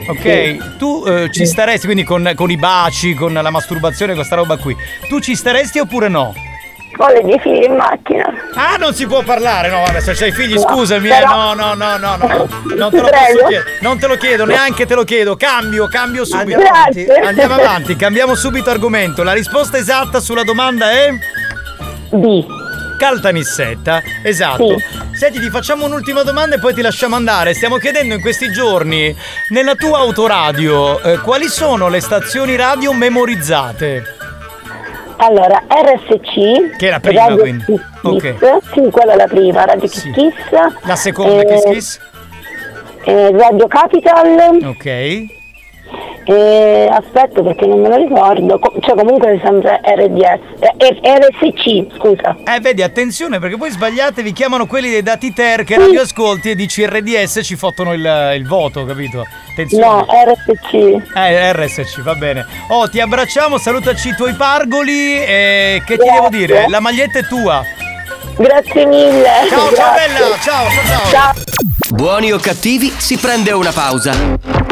Ok, 0.08 0.76
tu 0.78 1.04
eh, 1.06 1.30
ci 1.30 1.46
staresti 1.46 1.86
quindi 1.86 2.04
con, 2.04 2.32
con 2.34 2.50
i 2.50 2.56
baci, 2.56 3.14
con 3.14 3.32
la 3.32 3.50
masturbazione, 3.50 4.14
con 4.14 4.24
sta 4.24 4.34
roba 4.34 4.56
qui. 4.58 4.76
Tu 5.08 5.20
ci 5.20 5.34
staresti 5.34 5.78
oppure 5.78 6.08
no? 6.08 6.34
Ho 6.98 7.08
le 7.08 7.22
mie 7.24 7.38
figlie 7.38 7.66
in 7.66 7.74
macchina. 7.74 8.32
Ah, 8.54 8.76
non 8.78 8.94
si 8.94 9.06
può 9.06 9.22
parlare, 9.22 9.68
no, 9.70 9.82
vabbè, 9.84 10.00
se 10.00 10.12
c'hai 10.12 10.30
figli, 10.32 10.54
No, 10.54 10.60
scusami, 10.60 11.08
eh, 11.08 11.10
però- 11.10 11.54
no, 11.54 11.74
no, 11.74 11.74
no, 11.74 11.96
no, 11.96 12.16
no, 12.16 12.48
non 12.76 12.90
te 12.90 13.00
lo 13.00 13.08
posso 13.08 13.46
chiedere, 13.48 13.64
non 13.80 13.98
te 13.98 14.06
lo 14.06 14.16
chiedo, 14.16 14.44
neanche 14.44 14.86
te 14.86 14.94
lo 14.94 15.04
chiedo, 15.04 15.36
cambio, 15.36 15.88
cambio 15.88 16.24
subito. 16.24 16.58
Grazie. 16.60 17.06
Andiamo 17.20 17.54
avanti, 17.54 17.96
cambiamo 17.96 18.34
subito 18.34 18.70
argomento. 18.70 19.22
La 19.22 19.32
risposta 19.32 19.78
esatta 19.78 20.20
sulla 20.20 20.42
domanda 20.44 20.90
è? 20.92 21.10
B. 22.10 22.44
Caltanissetta, 22.98 24.00
esatto. 24.22 24.76
Senti, 25.12 25.40
ti 25.40 25.50
facciamo 25.50 25.86
un'ultima 25.86 26.22
domanda 26.22 26.54
e 26.56 26.58
poi 26.60 26.72
ti 26.72 26.82
lasciamo 26.82 27.16
andare. 27.16 27.52
Stiamo 27.54 27.78
chiedendo 27.78 28.14
in 28.14 28.20
questi 28.20 28.52
giorni, 28.52 29.14
nella 29.48 29.74
tua 29.74 29.98
autoradio, 29.98 31.00
eh, 31.02 31.18
quali 31.18 31.48
sono 31.48 31.88
le 31.88 32.00
stazioni 32.00 32.54
radio 32.54 32.92
memorizzate? 32.92 34.16
Allora, 35.24 35.62
RSC. 35.68 36.76
Che 36.76 36.86
è 36.88 36.90
la 36.90 36.98
prima, 37.00 37.20
Radio 37.26 37.36
quindi. 37.42 37.64
Kiss 37.64 37.80
Ok. 38.02 38.38
Kiss. 38.38 38.72
Sì, 38.72 38.90
quella 38.90 39.12
è 39.12 39.16
la 39.16 39.26
prima, 39.26 39.64
Radio 39.64 39.88
Kiss 39.88 40.10
Kiss. 40.12 40.34
La 40.82 40.96
seconda, 40.96 41.42
Eh, 41.42 41.44
Kiss 41.46 41.64
Kiss? 41.64 42.00
eh, 43.04 43.30
Radio 43.36 43.66
Capital. 43.68 44.58
Ok. 44.66 45.40
Eh, 46.24 46.88
aspetta 46.90 47.42
perché 47.42 47.66
non 47.66 47.80
me 47.80 47.88
lo 47.88 47.96
ricordo. 47.96 48.58
Co- 48.58 48.72
cioè 48.80 48.94
comunque 48.94 49.40
sempre 49.42 49.80
RDS. 49.82 50.40
eh, 50.76 51.00
RSC, 51.02 51.96
scusa. 51.98 52.36
Eh, 52.44 52.60
vedi, 52.60 52.82
attenzione 52.82 53.38
perché 53.40 53.56
poi 53.56 53.70
sbagliate, 53.70 54.22
vi 54.22 54.32
chiamano 54.32 54.66
quelli 54.66 54.90
dei 54.90 55.02
dati 55.02 55.32
ter 55.32 55.64
che 55.64 55.76
radio 55.76 56.02
ascolti 56.02 56.50
e 56.50 56.54
dici 56.54 56.86
RDS 56.86 57.40
ci 57.42 57.56
fottono 57.56 57.92
il, 57.92 58.32
il 58.36 58.46
voto, 58.46 58.84
capito? 58.84 59.24
Attenzione. 59.50 59.84
No, 59.84 60.06
RSC. 60.08 61.14
Eh, 61.16 61.52
RSC, 61.52 62.00
va 62.02 62.14
bene. 62.14 62.46
Oh, 62.68 62.88
ti 62.88 63.00
abbracciamo, 63.00 63.58
salutaci 63.58 64.10
i 64.10 64.14
tuoi 64.14 64.34
pargoli 64.34 65.14
e 65.22 65.82
che 65.84 65.96
ti 65.98 66.08
devo 66.08 66.28
dire? 66.28 66.66
La 66.68 66.80
maglietta 66.80 67.18
è 67.18 67.24
tua. 67.26 67.64
Grazie 68.36 68.86
mille. 68.86 69.24
Ciao, 69.48 69.72
ciao 69.74 69.92
Grazie. 69.92 70.08
bella, 70.08 70.36
ciao, 70.40 70.68
ciao, 70.70 71.10
ciao. 71.10 71.32
Buoni 71.90 72.32
o 72.32 72.38
cattivi, 72.38 72.90
si 72.96 73.18
prende 73.18 73.50
una 73.52 73.72
pausa. 73.72 74.71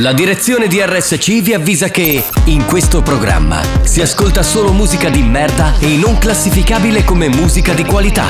La 0.00 0.12
direzione 0.12 0.68
di 0.68 0.80
RSC 0.80 1.40
vi 1.40 1.54
avvisa 1.54 1.88
che 1.88 2.24
in 2.44 2.66
questo 2.66 3.02
programma 3.02 3.60
si 3.82 4.00
ascolta 4.00 4.44
solo 4.44 4.72
musica 4.72 5.08
di 5.08 5.22
merda 5.22 5.74
e 5.80 5.96
non 5.96 6.18
classificabile 6.18 7.02
come 7.02 7.28
musica 7.28 7.72
di 7.72 7.82
qualità. 7.84 8.26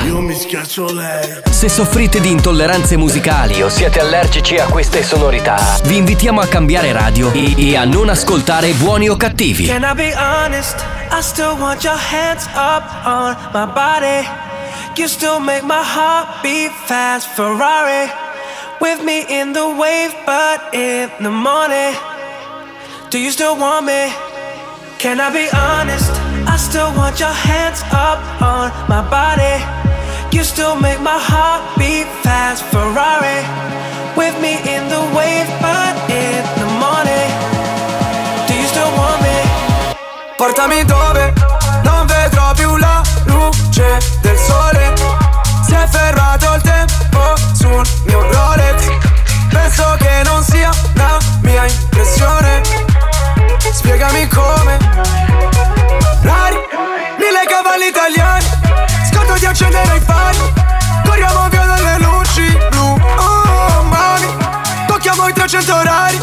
Se 1.51 1.69
soffrite 1.69 2.21
di 2.21 2.31
intolleranze 2.31 2.97
musicali 2.97 3.61
o 3.61 3.69
siete 3.69 3.99
allergici 3.99 4.57
a 4.57 4.65
queste 4.65 5.03
sonorità, 5.03 5.79
vi 5.83 5.97
invitiamo 5.97 6.41
a 6.41 6.47
cambiare 6.47 6.91
radio 6.91 7.31
e, 7.33 7.53
e 7.55 7.75
a 7.75 7.85
non 7.85 8.09
ascoltare 8.09 8.71
buoni 8.71 9.07
o 9.07 9.15
cattivi. 9.15 9.65
Can 9.65 9.83
I 9.83 9.93
be 9.93 10.11
honest? 10.15 10.83
I 11.11 11.21
still 11.21 11.55
want 11.55 11.83
your 11.83 11.99
hands 11.99 12.47
up 12.55 13.05
on 13.05 13.37
my 13.53 13.71
body. 13.71 14.27
You 14.95 15.07
still 15.07 15.39
make 15.39 15.61
my 15.61 15.83
heart 15.83 16.41
beat 16.41 16.71
fast, 16.87 17.27
Ferrari. 17.35 18.28
With 18.81 19.03
me 19.03 19.25
in 19.27 19.51
the 19.51 19.67
wave, 19.75 20.15
but 20.25 20.73
in 20.73 21.11
the 21.19 21.29
morning. 21.29 21.93
Do 23.09 23.19
you 23.19 23.29
still 23.29 23.57
want 23.57 23.85
me? 23.85 24.07
Can 24.97 25.19
I 25.19 25.29
be 25.31 25.47
honest? 25.51 26.11
I 26.47 26.55
still 26.55 26.87
want 26.95 27.19
your 27.19 27.35
hands 27.49 27.83
up 27.91 28.19
on 28.41 28.71
my 28.87 29.03
body. 29.09 29.59
You 30.31 30.45
still 30.45 30.79
make 30.79 31.01
my 31.01 31.19
heart 31.19 31.61
beat 31.77 32.07
fast, 32.23 32.63
Ferrari. 32.71 33.43
With 34.15 34.39
me 34.39 34.55
in 34.63 34.87
the 34.87 35.03
wave, 35.11 35.49
but 35.59 35.95
in 36.07 36.39
the 36.59 36.69
morning. 36.79 37.29
Do 38.47 38.53
you 38.55 38.67
still 38.67 38.91
want 38.95 39.19
me? 39.21 39.37
Portami 40.37 40.85
dove 40.85 41.33
non 41.83 42.07
vedrò 42.07 42.53
più 42.53 42.77
la 42.77 43.01
luce 43.25 43.99
del 44.21 44.37
sole. 44.37 44.93
Si 45.65 45.73
è 45.73 45.85
fermato 45.85 46.53
il 46.55 46.61
tempo 46.61 46.78
sul 47.53 47.81
mio 48.05 48.21
Rolex. 48.31 48.87
Penso 49.49 49.95
che 49.97 50.21
non 50.25 50.43
sia 50.43 50.69
una 50.95 51.17
mia 51.41 51.65
impressione. 51.65 52.61
Spiegami 53.71 54.27
come. 54.27 54.77
Rari, 56.21 56.57
mille 57.17 57.45
cavalli 57.47 57.87
italiani. 57.87 58.45
Scotto 59.11 59.33
di 59.37 59.45
accendere 59.45 59.95
i 59.95 59.99
fari. 59.99 60.37
Corriamo 61.05 61.47
via 61.49 61.65
dalle 61.65 61.97
luci 61.99 62.57
blu. 62.69 62.99
Oh, 63.17 63.83
mani. 63.83 64.27
Tocchiamo 64.87 65.27
i 65.27 65.33
300 65.33 65.75
orari. 65.75 66.19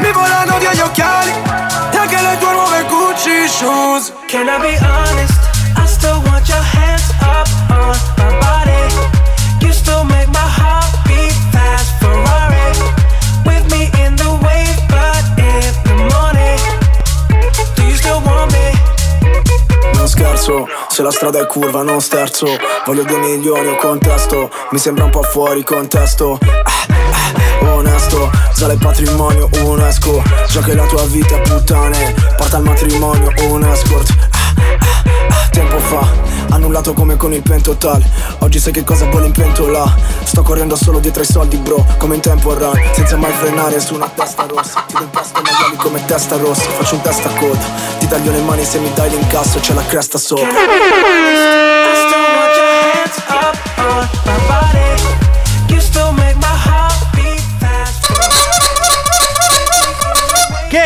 Mi 0.00 0.10
volano 0.12 0.58
via 0.58 0.72
gli 0.72 0.80
occhiali. 0.80 1.32
E 1.92 1.96
anche 1.96 2.20
le 2.20 2.36
tue 2.38 2.52
nuove 2.52 2.84
Gucci 2.84 3.48
shoes. 3.48 4.12
Can 4.26 4.48
I 4.48 4.58
be 4.60 4.78
honest? 4.84 5.38
I 5.76 5.86
still 5.86 6.20
want 6.26 6.48
your 6.48 6.62
hands 6.62 7.10
up 7.20 7.48
on 7.70 7.96
my 8.16 8.38
body. 8.40 9.19
Se 21.00 21.06
la 21.06 21.12
strada 21.12 21.40
è 21.40 21.46
curva 21.46 21.82
non 21.82 22.02
sterzo. 22.02 22.46
Voglio 22.84 23.04
due 23.04 23.18
milioni 23.18 23.68
o 23.68 23.76
contesto. 23.76 24.50
Mi 24.70 24.78
sembra 24.78 25.04
un 25.04 25.10
po' 25.10 25.22
fuori 25.22 25.64
contesto. 25.64 26.38
Ah, 26.42 26.86
ah, 27.62 27.72
Onesto, 27.72 28.30
sale 28.52 28.74
il 28.74 28.78
patrimonio 28.78 29.48
UNESCO. 29.62 30.22
Già 30.50 30.60
che 30.60 30.74
la 30.74 30.84
tua 30.84 31.06
vita 31.06 31.36
è 31.36 31.40
puttane 31.40 32.14
Porta 32.36 32.56
al 32.56 32.64
matrimonio 32.64 33.32
un 33.48 33.64
escort 33.64 34.10
Ah, 34.30 34.52
ah, 34.56 35.02
ah, 35.28 35.48
Tempo 35.50 35.78
fa, 35.78 36.06
annullato 36.50 36.92
come 36.92 37.16
con 37.16 37.32
il 37.32 37.42
pentotal 37.42 38.02
Oggi 38.38 38.58
sai 38.58 38.72
che 38.72 38.84
cosa 38.84 39.06
vuole 39.06 39.26
in 39.26 39.32
pentola 39.32 39.92
Sto 40.22 40.42
correndo 40.42 40.76
solo 40.76 40.98
dietro 40.98 41.22
ai 41.22 41.28
soldi 41.28 41.56
bro 41.56 41.84
Come 41.98 42.16
in 42.16 42.20
tempo 42.20 42.54
run, 42.54 42.78
senza 42.92 43.16
mai 43.16 43.32
frenare 43.32 43.80
su 43.80 43.94
una 43.94 44.10
testa 44.14 44.46
rossa. 44.46 44.84
Ti 44.86 44.96
impesto 44.96 45.38
i 45.38 45.42
maiali 45.42 45.76
come 45.76 46.04
testa 46.04 46.36
rossa. 46.36 46.62
Faccio 46.62 46.94
un 46.94 47.00
testa 47.02 47.28
a 47.28 47.34
coda. 47.34 47.64
Ti 47.98 48.06
taglio 48.06 48.32
le 48.32 48.40
mani 48.40 48.64
se 48.64 48.78
mi 48.78 48.92
dai 48.94 49.10
l'incasso 49.10 49.58
C'è 49.60 49.74
la 49.74 49.84
cresta 49.84 50.18
sopra 50.18 51.79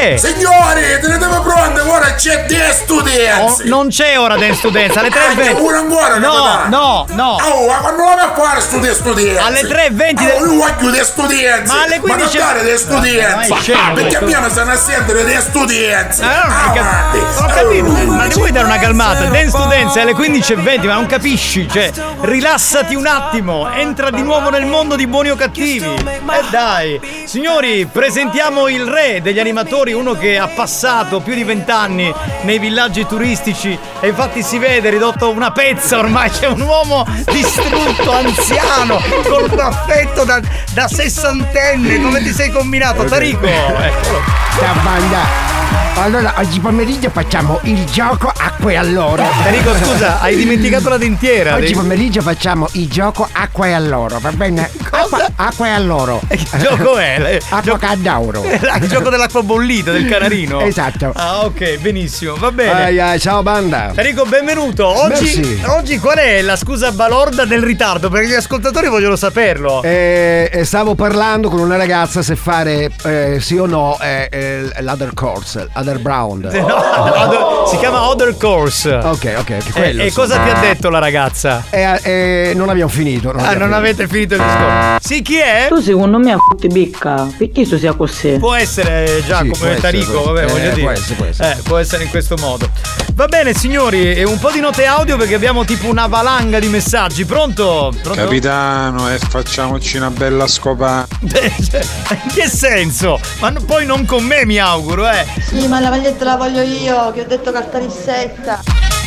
Che? 0.04 0.18
Signori, 0.18 0.82
tenetemi 1.00 1.40
pronti, 1.42 1.80
ora 1.80 2.12
c'è 2.14 2.44
The 2.44 2.62
Oh, 2.68 2.72
Students! 2.72 3.60
non 3.60 3.88
c'è 3.88 4.18
ora 4.18 4.36
dance 4.36 4.56
studenza, 4.56 5.00
alle 5.00 5.08
3.20. 5.08 5.48
Ah, 5.50 5.54
pure 5.54 5.76
ancora, 5.78 6.18
No, 6.18 6.64
no, 6.68 7.06
no. 7.08 7.38
Oh, 7.40 7.66
ma 7.68 7.76
quando 7.78 8.02
la 8.04 8.14
vai 8.14 8.24
a 8.26 8.34
fare 8.34 8.60
stu 8.60 8.80
The 8.80 8.92
Students? 8.92 9.42
Alle 9.42 9.60
3.20 9.62 10.32
Oh, 10.36 10.44
io 10.44 10.54
voglio 10.56 10.90
The 10.94 11.04
Students! 11.04 11.70
Ma 11.70 11.82
alle 11.84 12.00
15 12.00 12.38
Ma 12.38 12.44
non 12.44 12.52
dare 12.54 12.68
The 12.68 12.76
Students! 12.76 13.34
Ma 13.34 13.46
vai, 13.48 13.62
scemo, 13.62 13.92
Perché 13.94 14.16
a 14.16 14.18
tu. 14.18 14.24
me 14.26 14.40
mi 14.40 14.50
stanno 14.50 14.70
a 14.72 14.76
sentire 14.76 15.24
The 15.24 15.40
Students! 15.40 16.20
Ah, 16.20 16.42
non 16.44 16.52
hai 16.52 16.74
cap- 16.74 17.12
non 17.14 17.44
ho 17.44 17.54
capito, 17.54 18.12
ma 18.12 18.26
ti 18.26 18.34
vuoi 18.34 18.52
dare 18.52 18.66
una 18.66 18.78
calmata? 18.78 19.24
Dance 19.24 19.48
Studenza 19.48 19.98
è 20.00 20.02
alle 20.02 20.12
15.20, 20.14 20.86
ma 20.86 20.94
non 20.94 21.06
capisci? 21.06 21.66
Cioè, 21.66 21.90
rilassati 22.20 22.94
un 22.94 23.06
attimo, 23.06 23.70
entra 23.72 24.10
di 24.10 24.20
nuovo 24.22 24.50
nel 24.50 24.66
mondo 24.66 24.96
di 24.96 25.06
buoni 25.06 25.30
o 25.30 25.36
cattivi. 25.36 25.86
E 25.94 26.42
dai, 26.50 27.00
signori, 27.24 27.86
presentiamo 27.90 28.68
il 28.68 28.84
re 28.86 29.20
degli 29.22 29.38
animatori, 29.38 29.92
uno 29.94 30.12
che 30.14 30.38
ha 30.38 30.48
passato 30.48 31.20
più 31.20 31.34
di 31.34 31.44
vent'anni 31.44 32.12
nei 32.42 32.58
villaggi 32.58 33.06
turistici 33.06 33.78
e 34.00 34.08
infatti 34.08 34.42
si 34.42 34.58
vede 34.58 34.90
ridotto 34.90 35.26
a 35.26 35.28
una 35.28 35.52
pezza 35.52 35.98
ormai, 35.98 36.30
c'è 36.30 36.46
un 36.48 36.60
uomo 36.60 37.06
distrutto, 37.30 38.12
anziano, 38.12 39.00
col 39.26 39.48
baffetto 39.48 40.24
da, 40.24 40.40
da 40.72 40.88
sessantenne, 40.88 42.00
come 42.00 42.22
ti 42.22 42.32
sei 42.32 42.50
combinato? 42.50 43.04
Tarico, 43.04 43.46
eccolo. 43.46 44.20
Ciao 44.58 44.74
banda. 44.82 45.53
Allora, 45.96 46.34
oggi 46.36 46.60
pomeriggio 46.60 47.08
facciamo 47.08 47.60
il 47.62 47.84
gioco 47.86 48.30
acqua 48.36 48.72
e 48.72 48.76
alloro. 48.76 49.24
Tarico, 49.42 49.74
scusa, 49.74 50.20
hai 50.22 50.36
dimenticato 50.36 50.88
la 50.88 50.98
dentiera. 50.98 51.54
Oggi 51.54 51.72
pomeriggio 51.72 52.20
facciamo 52.20 52.68
il 52.72 52.88
gioco 52.88 53.26
acqua 53.32 53.68
e 53.68 53.72
alloro, 53.72 54.18
va 54.18 54.30
bene? 54.32 54.70
Acqua, 54.90 55.26
acqua 55.34 55.66
e 55.66 55.70
alloro. 55.70 56.20
Che 56.28 56.58
gioco 56.58 56.98
è? 56.98 57.38
Acqua 57.48 57.78
caddauro. 57.78 58.44
Il 58.44 58.88
gioco 58.88 59.08
dell'acqua 59.08 59.42
bollita 59.42 59.92
del 59.92 60.06
canarino. 60.06 60.60
Esatto. 60.60 61.12
Ah, 61.14 61.44
ok, 61.44 61.78
benissimo, 61.78 62.34
va 62.36 62.50
bene. 62.52 62.84
Ai, 62.84 63.00
ai, 63.00 63.18
ciao 63.18 63.42
banda. 63.42 63.92
Enrico, 63.94 64.24
benvenuto. 64.24 64.86
Oggi, 64.86 65.62
oggi 65.66 65.98
qual 65.98 66.18
è 66.18 66.42
la 66.42 66.56
scusa 66.56 66.92
balorda 66.92 67.44
del 67.44 67.62
ritardo? 67.62 68.10
Perché 68.10 68.28
gli 68.28 68.34
ascoltatori 68.34 68.88
vogliono 68.88 69.16
saperlo. 69.16 69.82
Eh, 69.82 70.50
eh, 70.52 70.64
stavo 70.64 70.94
parlando 70.94 71.48
con 71.48 71.60
una 71.60 71.76
ragazza 71.76 72.20
se 72.22 72.36
fare 72.36 72.90
eh, 73.04 73.38
sì 73.40 73.56
o 73.56 73.66
no 73.66 73.98
eh, 74.00 74.28
eh, 74.30 74.82
l'other 74.82 75.14
course. 75.14 75.63
Other 75.72 75.94
Other 75.94 75.98
Brown. 76.00 76.40
No, 76.54 76.74
Other- 76.74 77.68
si 77.68 77.76
chiama 77.78 78.08
Other 78.08 78.36
Course. 78.36 78.92
Ok, 78.92 79.34
ok, 79.38 79.50
E, 79.50 79.62
quello. 79.72 80.02
e 80.02 80.12
cosa 80.12 80.36
insomma. 80.36 80.52
ti 80.52 80.66
ha 80.66 80.68
detto 80.68 80.90
la 80.90 80.98
ragazza? 80.98 81.64
Eh, 81.70 82.00
eh, 82.02 82.52
non 82.54 82.68
abbiamo 82.68 82.90
finito. 82.90 83.28
Ah, 83.30 83.32
abbiamo 83.32 83.48
non 83.50 83.58
finito. 83.58 83.76
avete 83.76 84.08
finito 84.08 84.34
il 84.34 84.40
discorso. 84.40 84.98
Sì, 85.00 85.22
chi 85.22 85.36
è? 85.38 85.66
Tu 85.68 85.80
secondo 85.80 86.18
me 86.18 86.32
a 86.32 86.36
ti 86.58 86.68
bicca. 86.68 87.26
Perché 87.36 87.66
tu 87.66 87.78
sia 87.78 87.92
così? 87.94 88.36
Può 88.38 88.54
essere 88.54 89.22
Giacomo 89.26 89.54
Sì, 89.54 89.66
e 89.66 89.76
Tarico, 89.76 90.12
può 90.12 90.32
vabbè, 90.32 90.44
essere. 90.44 90.52
voglio 90.58 90.70
Eh, 90.70 90.74
dire. 90.74 90.82
può 90.82 90.90
essere, 90.92 91.14
può 91.14 91.24
essere. 91.26 91.50
Eh, 91.58 91.62
può 91.62 91.76
essere 91.78 92.02
in 92.04 92.10
questo 92.10 92.36
modo. 92.38 92.68
Va 93.14 93.26
bene, 93.26 93.54
signori, 93.54 94.12
e 94.14 94.24
un 94.24 94.38
po' 94.38 94.50
di 94.50 94.60
note 94.60 94.84
audio 94.86 95.16
perché 95.16 95.34
abbiamo 95.34 95.64
tipo 95.64 95.86
una 95.88 96.06
valanga 96.06 96.58
di 96.58 96.66
messaggi. 96.68 97.24
Pronto? 97.24 97.92
Pronto? 98.02 98.20
Capitano, 98.20 99.08
e 99.12 99.18
facciamoci 99.18 99.96
una 99.96 100.10
bella 100.10 100.46
scopata. 100.48 101.06
In 101.20 102.30
che 102.32 102.48
senso? 102.48 103.18
Ma 103.40 103.52
poi 103.64 103.86
non 103.86 104.04
con 104.04 104.24
me, 104.24 104.44
mi 104.44 104.58
auguro, 104.58 105.08
eh. 105.08 105.24
Sì, 105.56 105.68
ma 105.68 105.78
la 105.78 105.88
maglietta 105.88 106.24
la 106.24 106.36
voglio 106.36 106.62
io, 106.62 107.12
che 107.12 107.20
ho 107.20 107.26
detto 107.26 107.52
carta 107.52 107.78
rissetta. 107.78 108.60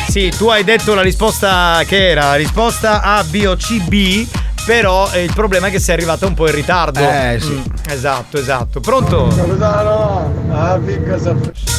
Sì, 0.08 0.32
tu 0.34 0.48
hai 0.48 0.64
detto 0.64 0.94
la 0.94 1.02
risposta 1.02 1.82
che 1.86 2.08
era? 2.08 2.28
La 2.28 2.34
risposta 2.36 3.02
A, 3.02 3.22
B 3.22 3.44
o 3.46 3.54
C, 3.54 3.82
B. 3.82 4.26
Però 4.64 5.10
eh, 5.12 5.24
il 5.24 5.32
problema 5.34 5.66
è 5.66 5.70
che 5.70 5.78
sei 5.78 5.94
arrivata 5.94 6.26
un 6.26 6.32
po' 6.32 6.46
in 6.46 6.54
ritardo. 6.54 7.00
Eh, 7.00 7.38
sì. 7.38 7.52
Mm, 7.52 7.90
esatto, 7.90 8.38
esatto. 8.38 8.80
Pronto? 8.80 9.28
Capitano, 9.34 10.32
ah, 10.50 10.78
picca 10.82 11.16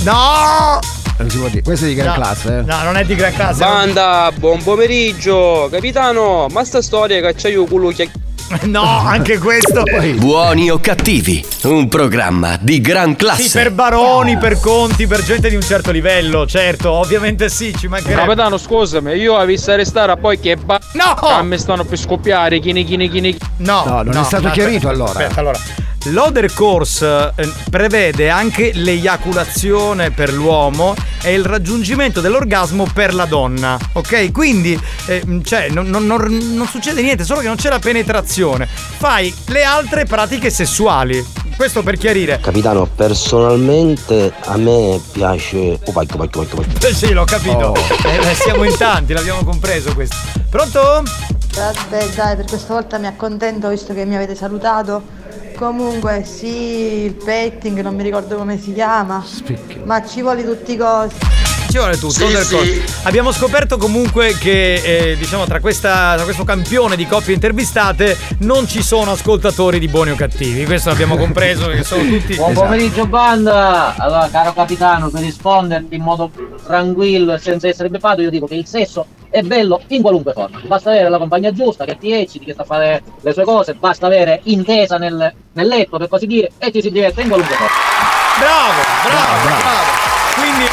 No! 0.03 0.79
Non 1.17 1.29
si 1.29 1.37
può 1.37 1.47
dire. 1.47 1.63
Questa 1.63 1.85
è 1.85 1.89
di 1.89 1.95
gran 1.95 2.07
No, 2.07 2.13
classe, 2.13 2.57
eh. 2.59 2.61
No, 2.61 2.83
non 2.83 2.95
è 2.95 3.05
di 3.05 3.15
gran 3.15 3.33
classe. 3.33 3.63
Banda, 3.63 4.31
buon 4.35 4.61
pomeriggio, 4.61 5.67
capitano. 5.71 6.45
Ma 6.51 6.63
sta 6.63 6.81
storia 6.81 7.19
che 7.21 7.33
c'hai 7.33 7.53
io 7.53 7.65
culo 7.65 7.89
che. 7.89 8.09
No, 8.69 8.83
anche 8.83 9.37
questo. 9.37 9.83
Buoni 10.15 10.69
o 10.69 10.79
cattivi, 10.79 11.43
un 11.63 11.87
programma 11.87 12.57
di 12.59 12.81
gran 12.81 13.15
classe. 13.15 13.43
Sì, 13.43 13.57
per 13.57 13.71
baroni, 13.71 14.37
per 14.37 14.59
conti, 14.59 15.07
per 15.07 15.23
gente 15.23 15.49
di 15.49 15.55
un 15.55 15.61
certo 15.61 15.91
livello, 15.91 16.45
certo, 16.45 16.91
ovviamente 16.91 17.49
sì, 17.49 17.73
ci 17.75 17.87
mancherebbe. 17.87 18.21
Capitano, 18.21 18.57
scusami, 18.57 19.13
io 19.13 19.35
ho 19.35 19.45
visto 19.45 19.75
restare 19.75 20.11
a 20.11 20.17
poi 20.17 20.39
che 20.39 20.55
ba. 20.55 20.79
No! 20.93 21.13
A 21.27 21.41
me 21.43 21.57
stanno 21.57 21.83
per 21.83 21.97
scoppiare, 21.97 22.59
chini 22.59 22.83
chini 22.83 23.09
chini. 23.09 23.37
No, 23.57 23.83
No, 23.85 24.01
non 24.03 24.17
è 24.17 24.23
stato 24.23 24.47
no, 24.47 24.51
chiarito 24.53 24.87
aspetta, 24.87 24.89
allora. 24.89 25.19
Aspetta, 25.19 25.39
allora. 25.39 25.59
L'Oder 26.05 26.53
Course 26.53 27.33
eh, 27.35 27.51
prevede 27.69 28.29
anche 28.29 28.71
l'eiaculazione 28.73 30.11
per 30.11 30.31
l'uomo 30.33 30.95
e 31.21 31.33
il 31.33 31.43
raggiungimento 31.43 32.21
dell'orgasmo 32.21 32.87
per 32.93 33.13
la 33.13 33.25
donna, 33.25 33.77
ok? 33.93 34.31
Quindi, 34.31 34.79
eh, 35.07 35.41
cioè, 35.43 35.67
non, 35.69 35.89
non- 35.89 36.05
non- 36.05 36.53
non 36.53 36.65
succede 36.67 37.01
niente, 37.01 37.25
solo 37.25 37.41
che 37.41 37.47
non 37.47 37.57
c'è 37.57 37.69
la 37.69 37.79
penetrazione. 37.79 38.65
Fai 38.67 39.33
le 39.47 39.63
altre 39.63 40.05
pratiche 40.05 40.49
sessuali. 40.49 41.23
Questo 41.57 41.83
per 41.83 41.97
chiarire. 41.97 42.39
Capitano, 42.41 42.85
personalmente 42.85 44.31
a 44.45 44.55
me 44.55 45.01
piace. 45.11 45.77
Oh, 45.85 45.91
vai, 45.91 46.07
vai, 46.15 46.29
vai, 46.31 46.47
vai. 46.49 46.65
Eh, 46.89 46.93
Sì, 46.93 47.11
l'ho 47.11 47.25
capito. 47.25 47.75
Eh, 47.75 48.29
eh, 48.29 48.35
siamo 48.35 48.63
in 48.63 48.77
tanti, 48.77 49.11
l'abbiamo 49.11 49.43
compreso 49.43 49.93
questo. 49.93 50.15
Pronto? 50.49 51.03
Vabbè, 51.53 52.07
dai, 52.15 52.35
per 52.37 52.45
questa 52.45 52.73
volta 52.73 52.97
mi 52.97 53.07
accontento 53.07 53.67
visto 53.67 53.93
che 53.93 54.05
mi 54.05 54.15
avete 54.15 54.35
salutato. 54.35 55.17
Comunque, 55.59 56.23
sì, 56.23 57.03
il 57.03 57.15
petting, 57.15 57.81
non 57.81 57.93
mi 57.93 58.03
ricordo 58.03 58.37
come 58.37 58.57
si 58.57 58.71
chiama. 58.71 59.21
Ma 59.83 60.07
ci 60.07 60.21
vuole 60.21 60.41
tutti 60.45 60.71
i 60.71 60.77
cosi. 60.77 61.17
Ci 61.69 61.77
vuole 61.77 61.97
tutto. 61.97 62.11
Sì, 62.11 62.43
sì. 62.45 62.81
Abbiamo 63.03 63.33
scoperto 63.33 63.75
comunque 63.75 64.37
che 64.37 64.75
eh, 64.75 65.17
diciamo 65.17 65.45
tra, 65.47 65.59
questa, 65.59 66.13
tra 66.15 66.23
questo 66.23 66.45
campione 66.45 66.95
di 66.95 67.05
coppie 67.05 67.33
intervistate 67.33 68.17
non 68.39 68.69
ci 68.69 68.81
sono 68.81 69.11
ascoltatori 69.11 69.79
di 69.79 69.89
buoni 69.89 70.11
o 70.11 70.15
cattivi. 70.15 70.63
Questo 70.63 70.91
abbiamo 70.91 71.17
compreso 71.19 71.67
che 71.67 71.83
sono 71.83 72.03
tutti. 72.03 72.35
Buon 72.35 72.53
pomeriggio 72.53 73.05
banda! 73.05 73.95
Allora, 73.97 74.29
caro 74.31 74.53
capitano, 74.53 75.09
per 75.09 75.19
risponderti 75.19 75.93
in 75.93 76.03
modo 76.03 76.31
tranquillo 76.65 77.33
e 77.33 77.37
senza 77.37 77.67
essere 77.67 77.89
beffato, 77.89 78.21
io 78.21 78.29
dico 78.29 78.47
che 78.47 78.55
il 78.55 78.65
sesso 78.65 79.05
è 79.29 79.41
bello 79.41 79.81
in 79.87 80.01
qualunque 80.01 80.33
forma. 80.33 80.59
Basta 80.65 80.89
avere 80.89 81.09
la 81.09 81.17
compagnia 81.17 81.51
giusta, 81.51 81.85
che 81.85 81.97
ti 81.97 82.11
ecciti, 82.11 82.45
che 82.45 82.53
sa 82.55 82.63
fare 82.63 83.01
le 83.21 83.33
sue 83.33 83.43
cose, 83.43 83.73
basta 83.75 84.05
avere 84.07 84.39
intesa 84.43 84.97
nel, 84.97 85.33
nel 85.53 85.67
letto, 85.67 85.97
per 85.97 86.07
così 86.07 86.25
dire, 86.27 86.51
e 86.57 86.71
ci 86.71 86.81
si 86.81 86.91
diverte 86.91 87.21
in 87.21 87.27
qualunque 87.27 87.55
forma. 87.55 87.73
Bravo, 88.39 88.81
bravo, 89.09 89.47
bravo. 89.47 89.97
Quindi 90.35 90.65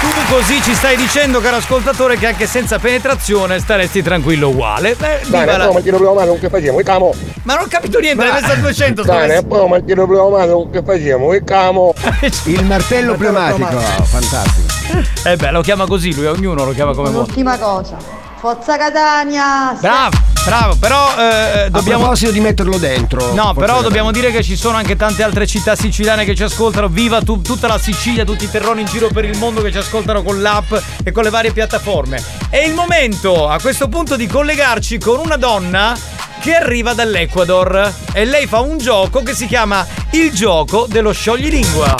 tu 0.00 0.32
così 0.34 0.62
ci 0.62 0.74
stai 0.74 0.96
dicendo, 0.96 1.40
caro 1.40 1.56
ascoltatore, 1.56 2.16
che 2.16 2.26
anche 2.26 2.46
senza 2.46 2.78
penetrazione 2.78 3.58
staresti 3.58 4.02
tranquillo 4.02 4.48
uguale. 4.48 4.94
Beh, 4.94 5.20
la- 5.28 5.66
poi 5.66 5.72
ma 5.74 5.80
ti 5.80 5.88
proviamo 5.90 6.14
male, 6.14 6.26
non 6.28 6.38
che 6.40 6.48
facciamo, 6.48 6.80
camo. 6.82 7.12
Ma 7.42 7.54
non 7.54 7.64
ho 7.64 7.68
capito 7.68 7.98
niente, 7.98 8.24
l'hai 8.24 8.40
messo 8.40 8.52
a 8.52 8.56
200 8.56 9.02
sto 9.02 9.12
Dai, 9.12 9.28
messaggio. 9.28 9.46
poi 9.46 9.68
ma 9.68 9.80
ti 9.82 9.92
proviamo 9.92 10.30
male, 10.30 10.68
che 10.72 10.82
facciamo, 10.82 11.28
camo. 11.44 11.92
Il 12.46 12.64
martello 12.64 13.14
pneumatico, 13.14 13.78
fantastico. 13.78 14.69
Eh 15.24 15.36
beh, 15.36 15.50
lo 15.50 15.60
chiama 15.60 15.86
così 15.86 16.14
lui, 16.14 16.26
ognuno 16.26 16.64
lo 16.64 16.72
chiama 16.72 16.92
come 16.94 17.10
vuole. 17.10 17.24
Un'ultima 17.24 17.58
cosa. 17.58 17.96
Forza 18.38 18.78
Catania! 18.78 19.76
Bravo, 19.78 20.16
bravo, 20.46 20.76
però 20.76 21.14
eh, 21.18 21.64
A 21.64 21.68
dobbiamo. 21.68 21.98
proposito 22.00 22.30
di 22.30 22.40
metterlo 22.40 22.78
dentro. 22.78 23.34
No, 23.34 23.52
però 23.52 23.82
dobbiamo 23.82 24.10
dire 24.12 24.30
che 24.30 24.42
ci 24.42 24.56
sono 24.56 24.78
anche 24.78 24.96
tante 24.96 25.22
altre 25.22 25.46
città 25.46 25.76
siciliane 25.76 26.24
che 26.24 26.34
ci 26.34 26.42
ascoltano. 26.42 26.88
Viva 26.88 27.20
tu- 27.20 27.42
tutta 27.42 27.66
la 27.68 27.78
Sicilia, 27.78 28.24
tutti 28.24 28.44
i 28.44 28.50
terroni 28.50 28.80
in 28.80 28.86
giro 28.86 29.08
per 29.12 29.26
il 29.26 29.36
mondo 29.36 29.60
che 29.60 29.70
ci 29.70 29.76
ascoltano 29.76 30.22
con 30.22 30.40
l'app 30.40 30.72
e 31.04 31.12
con 31.12 31.22
le 31.24 31.28
varie 31.30 31.52
piattaforme. 31.52 32.22
È 32.48 32.56
il 32.56 32.72
momento 32.72 33.46
a 33.46 33.60
questo 33.60 33.88
punto 33.88 34.16
di 34.16 34.26
collegarci 34.26 34.98
con 34.98 35.18
una 35.22 35.36
donna 35.36 35.94
che 36.40 36.54
arriva 36.54 36.94
dall'Ecuador 36.94 37.92
e 38.14 38.24
lei 38.24 38.46
fa 38.46 38.60
un 38.60 38.78
gioco 38.78 39.22
che 39.22 39.34
si 39.34 39.46
chiama 39.46 39.86
Il 40.12 40.32
gioco 40.32 40.86
dello 40.88 41.12
scioglilingua. 41.12 41.94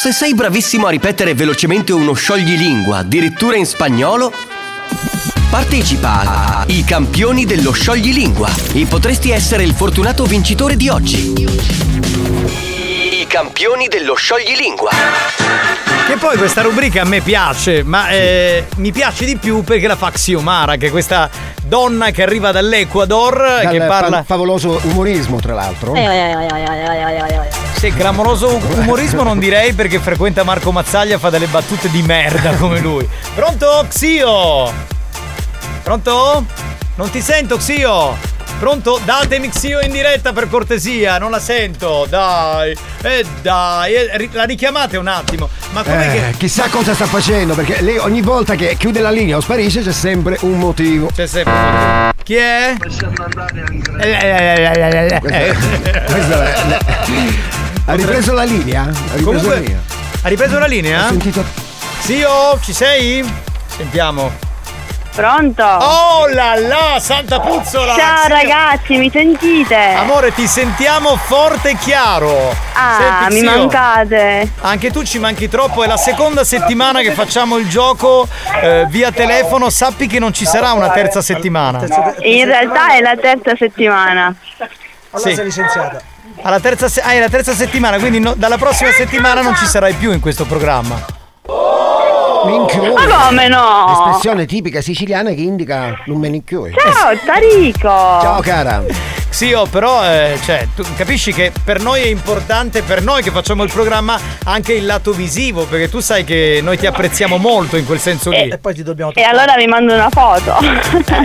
Se 0.00 0.12
sei 0.12 0.32
bravissimo 0.32 0.86
a 0.86 0.90
ripetere 0.90 1.34
velocemente 1.34 1.92
uno 1.92 2.14
scioglilingua, 2.14 2.96
addirittura 2.96 3.56
in 3.56 3.66
spagnolo, 3.66 4.32
partecipa 5.50 6.20
a 6.22 6.64
I 6.68 6.84
campioni 6.84 7.44
dello 7.44 7.70
scioglilingua 7.70 8.48
e 8.72 8.86
potresti 8.86 9.28
essere 9.28 9.62
il 9.62 9.74
fortunato 9.74 10.24
vincitore 10.24 10.76
di 10.76 10.88
oggi. 10.88 12.69
Campioni 13.30 13.86
dello 13.86 14.16
scioglilingua. 14.16 14.90
Che 16.08 16.16
poi 16.16 16.36
questa 16.36 16.62
rubrica 16.62 17.02
a 17.02 17.04
me 17.04 17.20
piace, 17.20 17.84
ma 17.84 18.08
eh, 18.08 18.66
mi 18.78 18.90
piace 18.90 19.24
di 19.24 19.36
più 19.36 19.62
perché 19.62 19.86
la 19.86 19.94
fa 19.94 20.10
Xiomara, 20.10 20.74
che 20.74 20.88
è 20.88 20.90
questa 20.90 21.30
donna 21.62 22.10
che 22.10 22.24
arriva 22.24 22.50
dall'Ecuador, 22.50 23.60
Dal 23.62 23.70
che 23.70 23.82
parla... 23.82 24.16
fa- 24.16 24.22
favoloso 24.24 24.80
umorismo, 24.82 25.38
tra 25.38 25.54
l'altro. 25.54 25.94
Sì, 27.76 27.92
clamoroso 27.94 28.60
umorismo 28.78 29.22
non 29.22 29.38
direi 29.38 29.74
perché 29.74 30.00
frequenta 30.00 30.42
Marco 30.42 30.72
Mazzaglia 30.72 31.16
fa 31.16 31.30
delle 31.30 31.46
battute 31.46 31.88
di 31.88 32.02
merda 32.02 32.56
come 32.56 32.80
lui. 32.80 33.08
Pronto, 33.36 33.86
Xio? 33.88 34.72
Pronto? 35.84 36.44
Non 36.96 37.10
ti 37.10 37.20
sento, 37.20 37.58
Xio? 37.58 38.38
Pronto? 38.60 39.00
Datemi 39.04 39.48
Xio 39.48 39.80
in 39.80 39.90
diretta 39.90 40.34
per 40.34 40.46
cortesia, 40.50 41.16
non 41.16 41.30
la 41.30 41.40
sento, 41.40 42.06
dai. 42.10 42.76
Eh 43.00 43.24
dai, 43.40 43.94
eh, 43.94 44.28
la 44.32 44.44
richiamate 44.44 44.98
un 44.98 45.06
attimo. 45.06 45.48
Ma 45.70 45.82
com'è 45.82 46.08
Eh, 46.08 46.30
che... 46.32 46.36
chissà 46.36 46.68
cosa 46.68 46.92
sta 46.92 47.06
facendo, 47.06 47.54
perché 47.54 47.80
lei 47.80 47.96
ogni 47.96 48.20
volta 48.20 48.54
che 48.56 48.76
chiude 48.78 49.00
la 49.00 49.10
linea 49.10 49.38
o 49.38 49.40
sparisce 49.40 49.80
c'è 49.82 49.92
sempre 49.92 50.36
un 50.42 50.58
motivo. 50.58 51.08
C'è 51.14 51.26
sempre 51.26 51.54
un 51.54 51.60
motivo. 51.62 52.12
Chi 52.22 52.34
è? 52.36 52.74
Eh, 53.98 55.54
Questa 56.06 56.44
è- 56.44 56.78
Ha 57.86 57.94
ripreso 57.94 58.32
la 58.34 58.42
linea? 58.44 58.82
Ha 58.82 58.86
ripreso 59.16 59.24
Comunque, 59.24 59.54
la 59.54 59.60
linea. 59.60 59.80
ha 60.22 60.28
ripreso 60.28 60.58
la 60.58 60.66
linea? 60.66 61.04
Ho 61.06 61.08
sentito. 61.08 61.44
Zio, 62.00 62.58
ci 62.62 62.72
sei? 62.74 63.24
Sentiamo. 63.74 64.48
Pronto? 65.12 65.62
Oh 65.64 66.26
là 66.28 66.54
là, 66.54 66.98
Santa 67.00 67.40
Puzzola! 67.40 67.94
Ciao 67.96 68.28
ragazzi, 68.28 68.96
mi 68.96 69.10
sentite? 69.10 69.74
Amore, 69.74 70.32
ti 70.32 70.46
sentiamo 70.46 71.16
forte 71.16 71.70
e 71.70 71.76
chiaro. 71.76 72.54
Ah, 72.74 73.26
Senti, 73.26 73.34
mi 73.34 73.40
zio, 73.48 73.58
mancate. 73.58 74.52
Anche 74.60 74.90
tu 74.92 75.02
ci 75.02 75.18
manchi 75.18 75.48
troppo, 75.48 75.82
è 75.82 75.88
la 75.88 75.96
seconda 75.96 76.44
settimana 76.44 77.00
che 77.00 77.10
facciamo 77.12 77.56
il 77.58 77.68
gioco 77.68 78.28
eh, 78.62 78.86
via 78.88 79.10
telefono. 79.10 79.68
Sappi 79.68 80.06
che 80.06 80.20
non 80.20 80.32
ci 80.32 80.46
sarà 80.46 80.72
una 80.72 80.90
terza 80.90 81.20
settimana. 81.20 81.80
In 82.20 82.44
realtà 82.44 82.92
è 82.94 83.00
la 83.00 83.16
terza 83.20 83.56
settimana. 83.56 84.32
Sì. 85.16 85.38
Alla 86.42 86.60
terza 86.60 86.88
se- 86.88 87.00
ah, 87.02 87.10
è 87.12 87.18
la 87.18 87.28
terza 87.28 87.52
settimana, 87.52 87.98
quindi 87.98 88.20
no- 88.20 88.34
dalla 88.34 88.56
prossima 88.56 88.92
settimana 88.92 89.42
non 89.42 89.56
ci 89.56 89.66
sarai 89.66 89.92
più 89.94 90.12
in 90.12 90.20
questo 90.20 90.44
programma. 90.46 91.18
Minchione. 92.44 92.90
Ma 92.90 93.26
come 93.26 93.48
no? 93.48 93.86
Espressione 93.90 94.46
tipica 94.46 94.80
siciliana 94.80 95.30
che 95.30 95.40
indica 95.40 96.02
non 96.06 96.18
me 96.18 96.28
ne 96.28 96.42
chioi. 96.44 96.72
Ciao 96.72 97.16
Tarico! 97.24 97.88
Ciao 97.88 98.40
cara. 98.40 98.82
Xio, 99.30 99.66
però, 99.66 100.04
eh, 100.04 100.38
cioè, 100.44 100.66
tu 100.74 100.84
capisci 100.96 101.32
che 101.32 101.52
per 101.64 101.80
noi 101.80 102.02
è 102.02 102.06
importante, 102.06 102.82
per 102.82 103.00
noi 103.00 103.22
che 103.22 103.30
facciamo 103.30 103.62
il 103.62 103.70
programma, 103.70 104.18
anche 104.44 104.72
il 104.72 104.84
lato 104.84 105.12
visivo, 105.12 105.64
perché 105.64 105.88
tu 105.88 106.00
sai 106.00 106.24
che 106.24 106.58
noi 106.62 106.76
ti 106.76 106.86
apprezziamo 106.86 107.36
molto 107.36 107.76
in 107.76 107.86
quel 107.86 108.00
senso 108.00 108.30
lì. 108.30 108.48
E- 108.48 108.58
poi 108.58 108.74
ti 108.74 108.82
dobbiamo 108.82 109.12
E 109.14 109.22
allora 109.22 109.54
vi 109.56 109.66
mando 109.66 109.94
una 109.94 110.10
foto. 110.10 110.58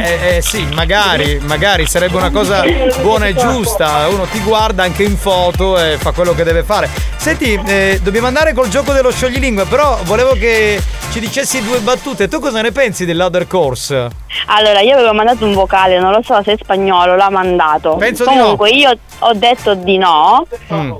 Eh, 0.05 0.37
eh, 0.37 0.41
sì, 0.41 0.67
magari, 0.73 1.39
magari 1.45 1.85
sarebbe 1.87 2.17
una 2.17 2.29
cosa 2.29 2.63
buona 3.01 3.27
e 3.27 3.33
giusta. 3.35 4.07
Uno 4.07 4.25
ti 4.25 4.39
guarda 4.39 4.83
anche 4.83 5.03
in 5.03 5.17
foto 5.17 5.79
e 5.79 5.97
fa 5.97 6.11
quello 6.11 6.33
che 6.35 6.43
deve 6.43 6.63
fare. 6.63 6.89
Senti, 7.17 7.59
eh, 7.65 7.99
dobbiamo 8.03 8.27
andare 8.27 8.53
col 8.53 8.69
gioco 8.69 8.93
dello 8.93 9.11
scioglilingua, 9.11 9.65
però 9.65 9.99
volevo 10.03 10.33
che 10.33 10.81
ci 11.11 11.19
dicessi 11.19 11.63
due 11.63 11.79
battute. 11.79 12.27
Tu 12.27 12.39
cosa 12.39 12.61
ne 12.61 12.71
pensi 12.71 13.05
dell'Other 13.05 13.47
Course? 13.47 14.23
Allora, 14.47 14.81
io 14.81 14.93
avevo 14.95 15.13
mandato 15.13 15.45
un 15.45 15.53
vocale, 15.53 15.99
non 15.99 16.11
lo 16.11 16.21
so 16.23 16.41
se 16.43 16.53
è 16.53 16.57
spagnolo, 16.61 17.15
l'ha 17.15 17.29
mandato. 17.29 17.95
Penso 17.95 18.25
di 18.27 18.35
no. 18.35 18.41
Comunque 18.41 18.69
io 18.71 18.91
ho 19.19 19.33
detto 19.33 19.73
di 19.75 19.97
no, 19.97 20.45
Mm. 20.73 20.93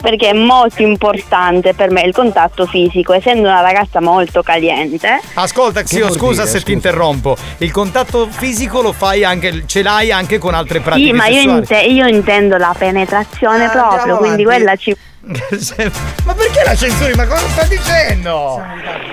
perché 0.00 0.28
è 0.30 0.32
molto 0.32 0.82
importante 0.82 1.74
per 1.74 1.90
me 1.90 2.02
il 2.02 2.12
contatto 2.12 2.66
fisico, 2.66 3.12
essendo 3.12 3.48
una 3.48 3.60
ragazza 3.60 4.00
molto 4.00 4.42
caliente. 4.42 5.20
Ascolta, 5.34 5.82
Xio, 5.82 6.10
scusa 6.12 6.44
dire, 6.44 6.58
se 6.58 6.64
ti 6.64 6.72
interrompo. 6.72 7.36
Il 7.58 7.70
contatto 7.70 8.26
fisico 8.28 8.80
lo 8.82 8.92
fai 8.92 9.24
anche, 9.24 9.64
ce 9.66 9.82
l'hai 9.82 10.10
anche 10.12 10.38
con 10.38 10.54
altre 10.54 10.80
pratiche 10.80 11.06
Sì, 11.06 11.12
ma 11.12 11.26
io, 11.26 11.40
inte- 11.42 11.80
io 11.80 12.06
intendo 12.06 12.56
la 12.56 12.74
penetrazione 12.76 13.68
proprio, 13.68 13.98
andiamo 13.98 14.18
quindi 14.18 14.42
avanti. 14.42 14.62
quella 14.62 14.76
ci... 14.76 14.96
Ma 15.24 16.34
perché 16.34 16.64
la 16.64 16.74
censuri? 16.74 17.14
Ma 17.14 17.26
cosa 17.26 17.46
sta 17.48 17.62
dicendo? 17.64 18.60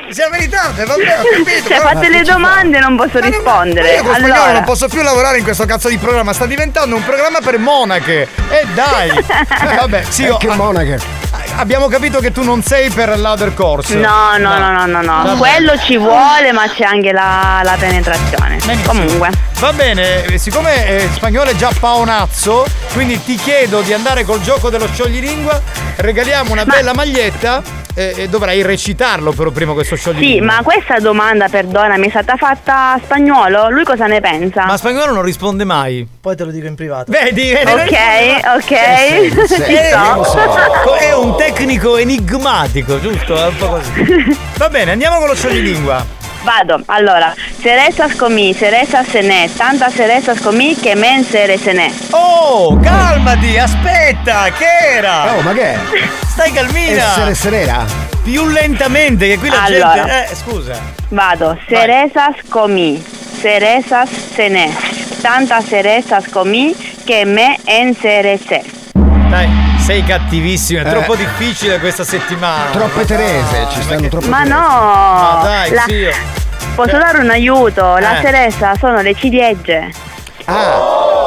Sia 0.09 0.27
veritate, 0.29 0.83
vabbè, 0.85 1.19
ho 1.19 1.23
capito. 1.37 1.67
Cioè, 1.67 1.79
fate 1.79 2.09
le 2.09 2.23
domande 2.23 2.77
e 2.77 2.79
non 2.79 2.95
posso 2.97 3.19
rispondere. 3.19 3.93
Io 3.93 4.03
con 4.03 4.13
spagnolo 4.15 4.33
allora, 4.33 4.51
non 4.53 4.63
posso 4.63 4.87
più 4.87 5.03
lavorare 5.03 5.37
in 5.37 5.43
questo 5.43 5.65
cazzo 5.65 5.87
di 5.87 5.97
programma, 5.97 6.33
sta 6.33 6.47
diventando 6.47 6.95
un 6.95 7.03
programma 7.05 7.39
per 7.43 7.59
monache. 7.59 8.27
E 8.49 8.65
dai! 8.73 9.09
Eh, 9.69 9.75
vabbè, 9.75 10.03
sì, 10.09 10.25
Eh, 10.25 10.37
che 10.37 10.47
monache. 10.55 10.99
Abbiamo 11.59 11.89
capito 11.89 12.21
che 12.21 12.31
tu 12.31 12.41
non 12.41 12.63
sei 12.63 12.89
per 12.89 13.19
l'other 13.19 13.53
course. 13.53 13.93
No, 13.93 14.37
no, 14.37 14.57
no, 14.57 14.71
no, 14.71 14.85
no, 14.85 15.01
no. 15.01 15.23
Vabbè. 15.23 15.37
Quello 15.37 15.77
ci 15.77 15.97
vuole, 15.97 16.53
ma 16.53 16.69
c'è 16.69 16.85
anche 16.85 17.11
la, 17.11 17.59
la 17.65 17.75
penetrazione. 17.77 18.57
Comunque. 18.85 19.29
Va 19.59 19.73
bene, 19.73 20.23
eh, 20.23 20.37
siccome 20.37 20.87
eh, 20.87 21.09
spagnolo 21.11 21.49
è 21.49 21.55
già 21.55 21.69
paonazzo, 21.77 22.65
quindi 22.93 23.21
ti 23.21 23.35
chiedo 23.35 23.81
di 23.81 23.91
andare 23.91 24.23
col 24.23 24.41
gioco 24.41 24.69
dello 24.69 24.87
scioglilingua, 24.87 25.61
regaliamo 25.97 26.53
una 26.53 26.63
bella 26.63 26.93
maglietta 26.93 27.61
e, 27.93 28.13
e 28.15 28.29
dovrai 28.29 28.61
recitarlo 28.61 29.31
però 29.31 29.49
prima 29.51 29.73
questo 29.73 29.95
Sì, 29.95 30.01
scioglilingua. 30.01 30.45
ma 30.45 30.61
questa 30.63 30.99
domanda, 30.99 31.47
perdonami, 31.49 32.07
è 32.07 32.09
stata 32.09 32.35
fatta 32.35 32.93
a 32.93 32.99
spagnolo? 33.03 33.69
Lui 33.69 33.83
cosa 33.83 34.05
ne 34.07 34.21
pensa? 34.21 34.65
Ma 34.65 34.77
spagnolo 34.77 35.13
non 35.13 35.23
risponde 35.23 35.63
mai. 35.65 36.07
Poi 36.21 36.35
te 36.35 36.43
lo 36.45 36.51
dico 36.51 36.67
in 36.67 36.75
privato. 36.75 37.11
Vedi, 37.11 37.51
vedi, 37.51 37.71
Ok, 37.71 38.55
ok. 38.55 39.47
Ci 39.47 39.61
È, 39.73 39.91
sto. 39.91 40.95
è 40.99 41.13
un 41.15 41.35
tecnico 41.37 41.97
enigmatico, 41.97 42.99
giusto? 42.99 43.35
È 43.35 43.47
un 43.47 43.55
po' 43.57 43.67
così. 43.67 44.37
Va 44.57 44.69
bene, 44.69 44.91
andiamo 44.91 45.17
con 45.17 45.27
lo 45.27 45.35
scioglilingua. 45.35 46.17
Vado, 46.43 46.81
allora, 46.87 47.35
cerezas 47.61 48.15
comí, 48.15 48.53
cerezas 48.53 49.07
cené, 49.07 49.49
tanta 49.57 49.89
cerezas 49.91 50.39
comí 50.39 50.73
che 50.75 50.95
men 50.95 51.23
sere 51.23 51.57
se 51.57 51.73
ne. 51.73 51.91
Oh, 52.11 52.79
calmati, 52.81 53.57
aspetta, 53.57 54.49
che 54.57 54.95
era? 54.97 55.35
Oh, 55.35 55.41
ma 55.41 55.53
che 55.53 55.73
è? 55.73 55.77
Stai 56.27 56.51
calmina. 56.53 57.03
Essere 57.03 57.35
serena? 57.35 57.85
Più 58.23 58.45
lentamente, 58.47 59.27
che 59.27 59.37
qui 59.37 59.49
la 59.49 59.63
Allora. 59.63 59.93
gente. 59.93 60.27
Eh, 60.31 60.35
scusa. 60.35 60.79
Vado, 61.09 61.57
cerezas 61.67 62.35
comí, 62.47 63.03
cerezas 63.41 64.09
cené, 64.33 64.71
tanta 65.21 65.61
cerezas 65.61 66.29
comí 66.29 66.73
che 67.05 67.25
me 67.25 67.59
encerecé. 67.65 68.63
Dai, 69.29 69.49
sei 69.89 70.03
cattivissimo, 70.03 70.81
è 70.81 70.85
Eh. 70.85 70.89
troppo 70.91 71.15
difficile 71.15 71.79
questa 71.79 72.03
settimana. 72.03 72.69
Troppe 72.69 73.05
Terese, 73.05 73.67
ci 73.71 73.81
stanno 73.81 74.07
troppe 74.07 74.27
Ma 74.27 74.37
Terese. 74.43 74.53
no! 74.55 74.67
Ma 74.67 75.39
dai, 75.43 75.71
La- 75.71 75.83
zio. 75.87 76.11
Posso 76.75 76.97
dare 76.99 77.17
un 77.17 77.29
aiuto? 77.31 77.97
La 77.97 78.19
Eh. 78.19 78.21
ceresa 78.21 78.73
sono 78.77 79.01
le 79.01 79.15
ciliegie. 79.15 79.91
Ah, 80.45 81.18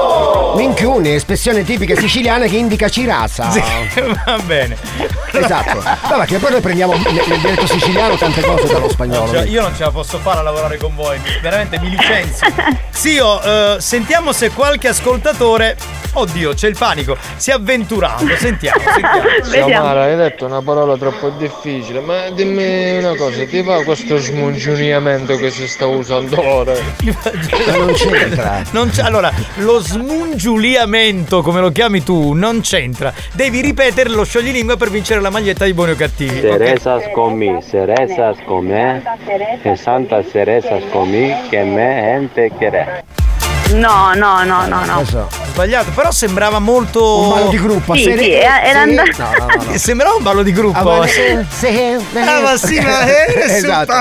minchioni, 0.55 1.15
espressione 1.15 1.65
tipica 1.65 1.95
siciliana 1.97 2.47
che 2.47 2.57
indica 2.57 2.89
cirasa. 2.89 3.51
Sì, 3.51 3.63
va 4.25 4.39
bene. 4.45 4.77
Esatto. 5.33 5.81
Vabbè, 5.81 6.27
che 6.27 6.39
poi 6.39 6.51
noi 6.51 6.61
prendiamo 6.61 6.95
nel, 6.95 7.23
nel 7.27 7.39
dialetto 7.41 7.67
siciliano 7.67 8.17
tante 8.17 8.43
cose 8.43 8.67
dallo 8.73 8.89
spagnolo. 8.89 9.33
Cioè, 9.33 9.47
io 9.49 9.63
non 9.63 9.75
ce 9.75 9.85
la 9.85 9.91
posso 9.91 10.19
fare 10.19 10.41
a 10.41 10.43
lavorare 10.43 10.77
con 10.77 10.95
voi, 10.95 11.19
veramente 11.41 11.79
mi 11.79 11.91
licenzio. 11.91 12.47
Zio, 12.91 13.43
eh, 13.43 13.77
sentiamo 13.81 14.33
se 14.33 14.51
qualche 14.51 14.89
ascoltatore. 14.89 15.77
Oddio, 16.15 16.53
c'è 16.53 16.69
il 16.69 16.77
panico. 16.77 17.17
Si 17.37 17.49
è 17.51 17.55
avventurato. 17.55 18.27
Sentiamo, 18.37 18.83
sentiamo. 19.43 19.67
Xiomara, 19.67 20.03
hai 20.03 20.17
detto 20.17 20.45
una 20.45 20.61
parola 20.61 20.95
troppo 20.99 21.31
difficile, 21.31 22.01
ma 22.01 22.29
dimmi 22.29 22.99
una 22.99 23.17
cosa, 23.17 23.43
ti 23.47 23.63
va 23.63 23.83
questo 23.83 24.19
smungiuniamento 24.19 25.37
che 25.37 25.51
si 25.51 25.67
sta 25.67 25.87
usando 25.87 26.39
ora? 26.47 26.75
Ma 27.67 27.77
non 27.77 27.93
c'entra. 27.95 28.63
Non 28.73 28.91
c'è- 28.91 29.03
allora, 29.03 29.33
lo 29.57 29.81
smungiuliamento, 30.43 31.41
come 31.41 31.61
lo 31.61 31.71
chiami 31.71 32.03
tu, 32.03 32.33
non 32.33 32.61
c'entra. 32.63 33.13
Devi 33.33 33.61
ripetere 33.61 34.09
lo 34.11 34.25
scioglilingua 34.25 34.77
per 34.77 34.91
vincere 34.91 35.21
la 35.21 35.31
maglietta 35.31 35.65
di 35.65 35.73
buoni 35.73 35.93
o 35.93 35.97
cattivi. 35.97 36.35
ok? 36.39 36.41
Cerezas 36.41 37.03
comí, 37.15 37.59
cerezas 37.71 38.37
comé, 38.45 39.03
que 39.63 39.77
santa 39.77 40.21
cerezas 40.25 40.83
comí, 40.91 41.33
que 41.49 41.63
me 41.63 42.15
ente 42.15 42.51
queré. 42.59 43.05
No, 43.75 44.13
no, 44.15 44.43
no, 44.45 44.67
no, 44.67 44.85
no. 44.85 45.03
Sbagliato, 45.53 45.93
però 45.95 46.11
sembrava 46.11 46.59
molto. 46.59 47.21
Un 47.21 47.29
ballo 47.31 47.49
di 47.51 47.59
gruppo, 47.59 47.95
Sì, 47.95 48.03
sere- 48.03 48.23
sì, 48.23 48.33
era- 48.33 48.85
No, 48.85 48.95
no, 48.95 49.03
no. 49.65 49.73
Sembrava 49.79 50.17
un 50.17 50.23
ballo 50.23 50.43
di 50.43 50.53
gruppo. 50.53 50.79
Ah, 50.91 50.99
ma 50.99 51.07
se- 51.07 51.47
se- 51.49 51.99
Ah, 52.19 52.41
ma 52.41 52.57
sì, 52.57 52.81
ma 52.81 53.07
è 53.07 53.27
Esatto. 53.57 53.93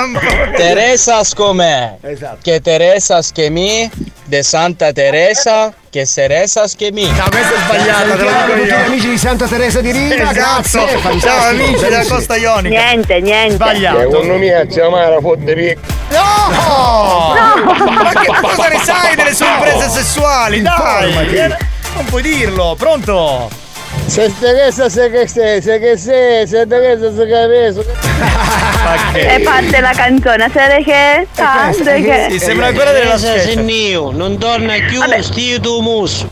Teresas 0.55 1.33
com'è? 1.35 1.97
Esatto. 2.01 2.37
Che 2.41 2.59
Teresas 2.61 3.31
che 3.31 3.49
de 4.31 4.43
Santa 4.43 4.93
Teresa, 4.93 5.73
che 5.89 6.07
Teresas 6.11 6.75
che 6.77 6.89
mi. 6.93 7.05
No, 7.05 7.25
questa 7.29 7.53
è 7.53 7.57
sbagliata, 7.65 8.15
te 8.15 8.23
lo 8.23 8.29
dico 8.29 8.45
Tutti 8.53 8.63
gli 8.63 8.67
io. 8.67 8.85
amici 8.85 9.09
di 9.09 9.17
Santa 9.17 9.45
Teresa 9.45 9.81
di 9.81 9.91
Riva, 9.91 10.31
Esatto. 10.31 10.31
grazie. 10.85 11.19
Ciao 11.19 11.47
amici 11.49 11.79
della. 11.83 12.05
Costa 12.05 12.37
Ionica. 12.37 12.81
Niente, 12.81 13.19
niente. 13.19 13.55
Sbagliato. 13.55 13.99
Secondo 13.99 14.37
me 14.37 14.65
Xiomara 14.69 15.19
fotte 15.19 15.53
via. 15.53 15.75
No! 16.11 17.33
Ma 17.91 18.11
che 18.21 18.31
cosa 18.41 18.67
ne 18.69 18.79
sai 18.81 19.15
delle 19.17 19.33
sue 19.33 19.47
imprese 19.47 19.89
sessuali? 19.89 20.61
Dai! 20.61 21.53
Non 21.95 22.05
puoi 22.05 22.21
dirlo, 22.21 22.75
pronto? 22.77 23.49
Se 24.11 24.29
Teresa 24.41 24.89
se 24.89 25.09
che 25.09 25.25
sei, 25.25 25.61
se 25.61 25.79
che 25.79 25.95
sei, 25.95 26.45
se 26.45 26.67
Teresa 26.67 27.15
se 27.15 27.25
che. 27.25 27.73
Ma 28.83 29.13
E 29.13 29.39
parte 29.39 29.79
la 29.79 29.93
canzone, 29.95 30.51
se 30.51 30.83
che? 30.83 31.27
Ah, 31.37 31.71
se 31.71 32.01
che? 32.01 32.27
Sì, 32.31 32.39
sembra 32.39 32.73
quella 32.73 32.91
della. 32.91 33.17
Sennio, 33.17 34.11
non 34.11 34.37
torna 34.37 34.73
più 34.85 34.99
stio 35.21 35.61
tu 35.61 35.79
muso. 35.79 36.27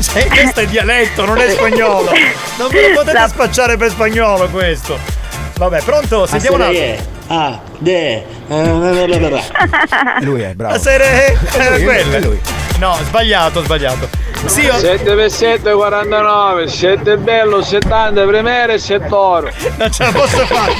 Cioè, 0.00 0.26
questo 0.26 0.60
è 0.60 0.66
dialetto, 0.66 1.26
non 1.26 1.36
è 1.36 1.50
spagnolo. 1.50 2.12
Non 2.56 2.68
ve 2.70 2.88
lo 2.88 3.02
potete 3.02 3.28
spacciare 3.28 3.76
per 3.76 3.90
spagnolo 3.90 4.48
questo. 4.48 4.98
Vabbè, 5.58 5.82
pronto? 5.82 6.24
Sentiamo 6.24 6.56
un 6.56 6.62
altro. 6.62 7.10
Ah, 7.26 7.60
de. 7.76 8.24
Lui 10.24 10.40
è 10.40 10.54
bravo. 10.54 10.72
La 10.72 10.80
serie 10.80 11.36
era 11.52 11.76
lui, 11.76 11.84
quella. 11.84 12.16
è 12.16 12.20
lui. 12.20 12.40
No, 12.82 12.98
sbagliato, 13.04 13.62
sbagliato. 13.62 14.08
Sì, 14.46 14.62
io 14.62 14.76
7 14.76 15.14
per 15.14 15.30
7 15.30 15.72
49, 15.72 16.66
7 16.66 17.16
bello, 17.16 17.62
70 17.62 18.24
primere, 18.24 18.76
7 18.76 19.06
oro. 19.14 19.48
non 19.76 19.92
ce 19.92 20.02
la 20.02 20.10
posso 20.10 20.44
fare. 20.46 20.72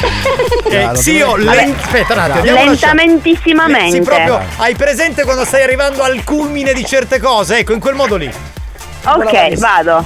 Eh, 0.68 0.90
sì, 0.94 1.12
io 1.12 1.34
aspetta 1.34 2.14
un 2.14 2.18
attimo, 2.18 2.54
Lentamentissimamente. 2.54 3.90
Sì, 3.92 4.00
proprio 4.00 4.40
hai 4.56 4.74
presente 4.74 5.22
quando 5.22 5.44
stai 5.44 5.62
arrivando 5.62 6.02
al 6.02 6.24
culmine 6.24 6.72
di 6.72 6.84
certe 6.84 7.20
cose? 7.20 7.58
Ecco, 7.58 7.72
in 7.72 7.78
quel 7.78 7.94
modo 7.94 8.16
lì. 8.16 8.28
Ok, 9.04 9.58
vado. 9.58 10.04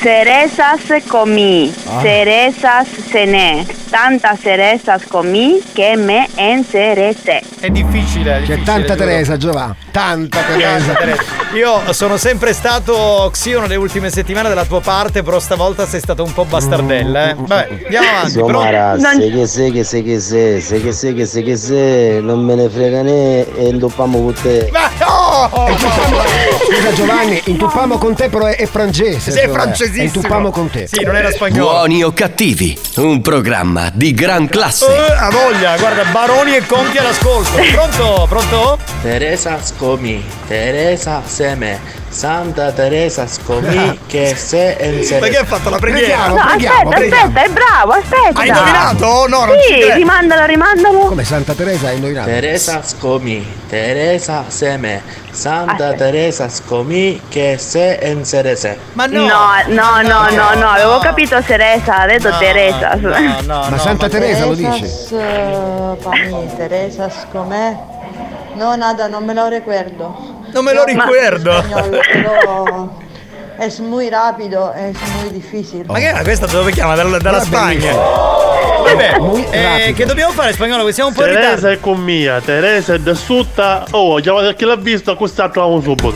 Cerezas 0.00 0.80
comí, 1.08 1.70
Ah. 1.86 2.00
cerezas 2.00 2.88
cené, 3.10 3.66
tanta 3.90 4.34
cerezas 4.34 5.02
comí 5.06 5.60
que 5.74 5.94
me 5.98 6.26
encerecé. 6.36 7.42
È 7.60 7.68
difficile. 7.68 8.30
è 8.30 8.40
C'è 8.40 8.40
difficile, 8.40 8.62
tanta 8.64 8.94
giuro. 8.94 8.96
Teresa, 8.96 9.36
Giova. 9.36 9.76
Tanta 9.90 10.40
Teresa. 10.40 10.94
Io 11.52 11.92
sono 11.92 12.16
sempre 12.16 12.54
stato 12.54 13.28
Xio 13.32 13.60
nelle 13.60 13.76
ultime 13.76 14.08
settimane 14.08 14.48
dalla 14.48 14.64
tua 14.64 14.80
parte, 14.80 15.22
però 15.22 15.38
stavolta 15.38 15.86
sei 15.86 16.00
stata 16.00 16.22
un 16.22 16.32
po' 16.32 16.44
bastardella, 16.46 17.30
eh. 17.30 17.34
Vabbè, 17.34 17.68
andiamo 17.84 18.08
avanti. 18.08 18.30
Xiomara, 18.30 18.96
pronto? 18.98 19.20
se 19.20 19.30
che 19.30 19.46
sei, 19.46 19.70
che 19.72 19.84
sei, 19.84 20.02
che 20.02 20.20
sei, 20.20 20.60
se 20.62 20.80
che 20.80 20.92
sei, 20.92 21.14
che 21.14 21.26
sei, 21.26 21.42
che 21.42 21.56
sei, 21.56 22.22
non 22.22 22.42
me 22.42 22.54
ne 22.54 22.70
frega 22.70 23.02
né 23.02 23.40
e 23.54 23.68
indoppiamo 23.68 24.18
con 24.22 24.34
te. 24.40 24.70
Ma 24.72 24.88
no! 25.00 25.68
Scusa 25.76 26.92
Giovanni, 26.94 27.40
intuppamo 27.46 27.98
con 27.98 28.14
te 28.14 28.28
però 28.30 28.46
è, 28.46 28.56
è 28.56 28.66
francese. 28.66 29.30
Sei 29.32 29.48
francesissimo. 29.52 30.04
Intuppamo 30.04 30.50
con 30.50 30.70
te. 30.70 30.86
Sì, 30.86 31.02
non 31.02 31.16
era 31.16 31.30
spagnolo. 31.30 31.70
Buoni 31.70 32.02
o 32.02 32.12
cattivi, 32.12 32.78
un 32.96 33.20
programma 33.20 33.90
di 33.92 34.12
gran 34.12 34.48
classe. 34.48 34.86
Eh, 34.86 35.12
a 35.12 35.30
voglia, 35.30 35.76
guarda, 35.78 36.04
baroni 36.04 36.56
e 36.56 36.66
conti 36.66 36.98
all'ascolto. 36.98 37.58
Pronto? 37.72 38.26
Pronto? 38.28 38.78
Teresa 39.02 39.58
Scomi, 39.62 40.24
Teresa 40.50 41.22
se 41.24 41.54
me, 41.54 41.78
Santa 42.08 42.72
Teresa 42.72 43.24
scomi 43.28 44.00
che 44.08 44.34
se 44.34 44.76
en 44.80 45.04
se 45.04 45.18
Perché 45.18 45.36
ha 45.36 45.44
fatto 45.44 45.70
la 45.70 45.78
preghiera? 45.78 46.26
No, 46.26 46.40
aspetta, 46.40 46.96
aspetta, 46.96 47.44
è 47.44 47.48
bravo, 47.50 47.92
aspetta. 47.92 48.40
Hai 48.40 48.48
indovinato? 48.48 49.28
No, 49.28 49.44
non 49.44 49.56
ci 49.60 49.74
Sì, 49.74 49.78
credo. 49.78 49.94
rimandalo, 49.94 50.46
rimandalo. 50.46 50.98
Come 51.06 51.22
Santa 51.22 51.54
Teresa 51.54 51.86
hai 51.86 51.94
indovinato? 51.94 52.28
Teresa 52.30 52.82
scomi, 52.82 53.46
Teresa 53.68 54.42
se 54.48 54.76
me, 54.76 55.02
Santa 55.30 55.92
Teresa 55.92 56.48
scomi 56.48 57.20
che 57.28 57.56
se 57.56 57.98
en 58.00 58.24
se 58.24 58.56
se. 58.56 58.76
Ma 58.94 59.06
no. 59.06 59.24
No, 59.24 59.52
no, 59.68 60.00
no, 60.02 60.54
no, 60.56 60.68
avevo 60.68 60.98
capito 60.98 61.40
Teresa, 61.42 61.98
ha 61.98 62.06
detto 62.06 62.36
Teresa. 62.38 62.96
Ma 63.46 63.78
Santa 63.78 64.08
Teresa 64.08 64.46
lo 64.46 64.54
dice? 64.54 64.80
Teresas, 64.80 65.12
eh, 65.12 65.96
para 66.02 66.24
mí, 66.24 66.50
Teresas 66.56 67.26
com'è? 67.30 67.76
No, 68.56 68.74
nada, 68.76 69.06
non 69.06 69.24
me 69.24 69.32
lo 69.32 69.48
recuerdo. 69.48 70.38
Non 70.52 70.64
me 70.64 70.74
lo 70.74 70.84
ricordo. 70.84 71.62
Pero 72.12 72.90
es 73.58 73.80
muy 73.80 74.08
rápido, 74.08 74.72
es 74.74 74.96
muy 75.20 75.30
difícil. 75.30 75.84
Ma 75.86 75.98
che 75.98 76.06
era 76.06 76.22
questa 76.22 76.46
dove 76.46 76.72
chiama? 76.72 76.94
Dalla, 76.94 77.18
dalla 77.18 77.40
Spagna. 77.40 77.92
Vabbè, 77.92 79.18
eh, 79.50 79.92
che 79.92 80.06
dobbiamo 80.06 80.32
fare 80.32 80.52
spagnolo? 80.52 80.84
Che 80.84 80.92
siamo 80.92 81.10
un 81.10 81.14
po' 81.14 81.22
in 81.22 81.28
ritardo. 81.28 81.48
Teresa 81.48 81.70
è 81.70 81.80
con 81.80 82.00
mia, 82.00 82.40
Teresa 82.40 82.94
è 82.94 82.98
da 82.98 83.14
sutta. 83.14 83.84
Oh, 83.90 84.18
chiamate 84.18 84.46
perché 84.46 84.64
l'ha 84.64 84.76
visto, 84.76 85.14
questa 85.16 85.48
troviamo 85.48 85.80
subito. 85.82 86.14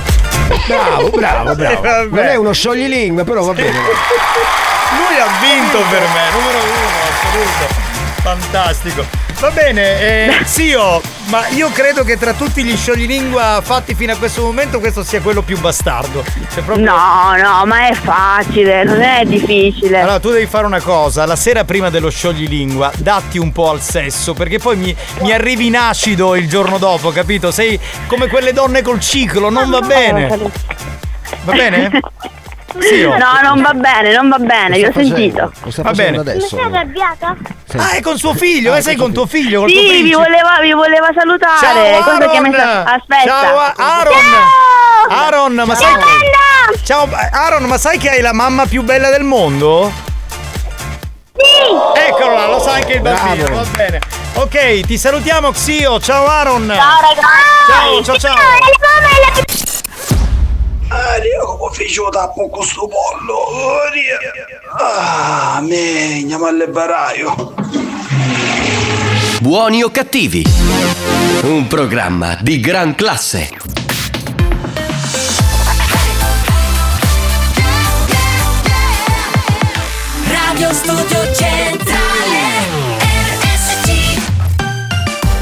Bravo, 0.67 1.11
bravo, 1.11 1.55
bravo. 1.55 1.81
Vabbè. 1.81 2.09
Non 2.09 2.25
è 2.25 2.35
uno 2.37 2.53
scioglilingue, 2.53 3.25
però 3.25 3.45
va 3.45 3.53
bene. 3.53 3.79
Lui 3.79 5.19
ha 5.21 5.29
vinto 5.41 5.79
per 5.91 6.01
me, 6.01 6.31
numero 6.33 6.59
uno, 6.59 6.89
assoluto. 7.11 7.75
Fantastico. 8.23 9.24
Va 9.45 9.51
bene, 9.51 10.01
eh, 10.01 10.35
Zio, 10.49 11.03
ma 11.27 11.47
io 11.49 11.69
credo 11.71 12.03
che 12.03 12.17
tra 12.17 12.33
tutti 12.33 12.65
gli 12.65 12.75
scioglilingua 12.75 13.61
fatti 13.63 13.95
fino 13.95 14.15
a 14.15 14.17
questo 14.17 14.41
momento 14.41 14.81
questo 14.81 15.05
sia 15.05 15.21
quello 15.21 15.43
più 15.43 15.61
bastardo. 15.61 16.25
Cioè, 16.51 16.63
proprio- 16.63 16.87
No, 16.87 17.37
no, 17.37 17.67
ma 17.67 17.89
è 17.89 17.93
facile, 17.93 18.85
non 18.85 19.03
è 19.03 19.23
difficile. 19.27 20.01
Allora, 20.01 20.19
tu 20.19 20.31
devi 20.31 20.47
fare 20.47 20.65
una 20.65 20.81
cosa, 20.81 21.27
la 21.27 21.37
sera 21.37 21.65
prima 21.65 21.91
dello 21.91 22.09
scioglilingua, 22.09 22.91
datti 22.97 23.37
un 23.37 23.53
po' 23.53 23.69
al 23.69 23.83
sesso, 23.83 24.33
perché 24.33 24.59
poi 24.59 24.79
mi, 24.79 24.97
mi 25.21 25.31
arrivi 25.31 25.67
in 25.67 25.77
acido 25.77 26.37
il 26.37 26.49
giorno 26.49 26.79
dopo, 26.79 27.11
capito? 27.11 27.51
Sei 27.51 27.79
come 28.07 28.29
quelle 28.29 28.55
donne 28.55 28.81
col 28.81 28.99
ciclo, 29.01 29.51
non 29.51 29.69
va 29.69 29.81
bene. 29.81 30.39
Va 31.45 31.53
bene? 31.53 31.91
Zio. 32.81 33.17
No, 33.17 33.41
non 33.43 33.63
va 33.63 33.73
bene, 33.73 34.13
non 34.15 34.29
va 34.29 34.39
bene, 34.39 34.79
io 34.79 34.89
ho 34.89 34.93
sentito. 34.93 35.53
Va 35.77 35.93
bene. 35.93 36.19
arrabbiata? 36.19 37.37
Ah, 37.77 37.91
è 37.91 38.01
con 38.01 38.19
suo 38.19 38.35
figlio, 38.35 38.75
eh, 38.75 38.83
sei 38.83 38.97
con 38.97 39.13
tuo 39.13 39.27
figlio, 39.27 39.61
col 39.61 39.71
tuo 39.73 39.81
Sì, 39.81 40.03
vi 40.03 40.13
voleva, 40.13 40.59
vi 40.61 40.73
voleva 40.73 41.09
salutare. 41.17 41.59
Ciao, 41.61 42.03
Cosa 42.03 42.29
che 42.31 42.41
mi 42.41 42.55
Aaron! 42.55 42.83
sta- 42.83 42.95
Aspetta. 42.95 43.25
Ciao, 43.25 43.59
Aaron! 43.77 44.15
Aaron, 45.09 45.63
ma 45.67 45.75
sai 45.75 45.95
Ciao 46.85 47.09
Aaron, 47.31 47.65
ma 47.65 47.79
sai 47.79 47.99
che 47.99 48.11
hai 48.11 48.21
la 48.21 48.33
mamma 48.33 48.67
più 48.67 48.83
bella 48.83 49.11
del 49.11 49.23
mondo? 49.25 49.93
Sì! 51.37 52.01
Eccolo 52.09 52.33
là, 52.35 52.47
lo 52.47 52.59
sa 52.61 52.73
anche 52.75 52.95
il 52.95 53.01
bambino, 53.01 53.45
Bravo. 53.45 53.63
va 53.63 53.77
bene. 53.77 54.01
Ok, 54.35 54.81
ti 54.87 54.99
salutiamo 54.99 55.51
Xio, 55.53 56.01
ciao 56.01 56.27
Aaron! 56.27 56.67
Ciao, 56.75 57.01
ragazzi! 57.01 58.05
Ciao, 58.05 58.19
ciao, 58.19 58.19
ciao! 58.19 59.64
Aria, 60.95 61.41
come 61.41 61.75
fece 61.75 62.01
tappo 62.11 62.49
con 62.49 62.63
sto 62.63 62.87
pollo? 62.87 63.81
Aria. 63.87 64.19
Ah, 64.79 65.61
me, 65.61 66.21
andiamo 66.21 66.47
al 66.47 66.69
baraio. 66.71 67.55
Buoni 69.41 69.83
o 69.83 69.91
cattivi? 69.91 70.45
Un 71.43 71.67
programma 71.67 72.39
di 72.41 72.61
gran 72.61 72.95
classe. 72.95 73.51
Radio 80.29 80.73
Studio 80.73 81.35
Centrale 81.35 82.24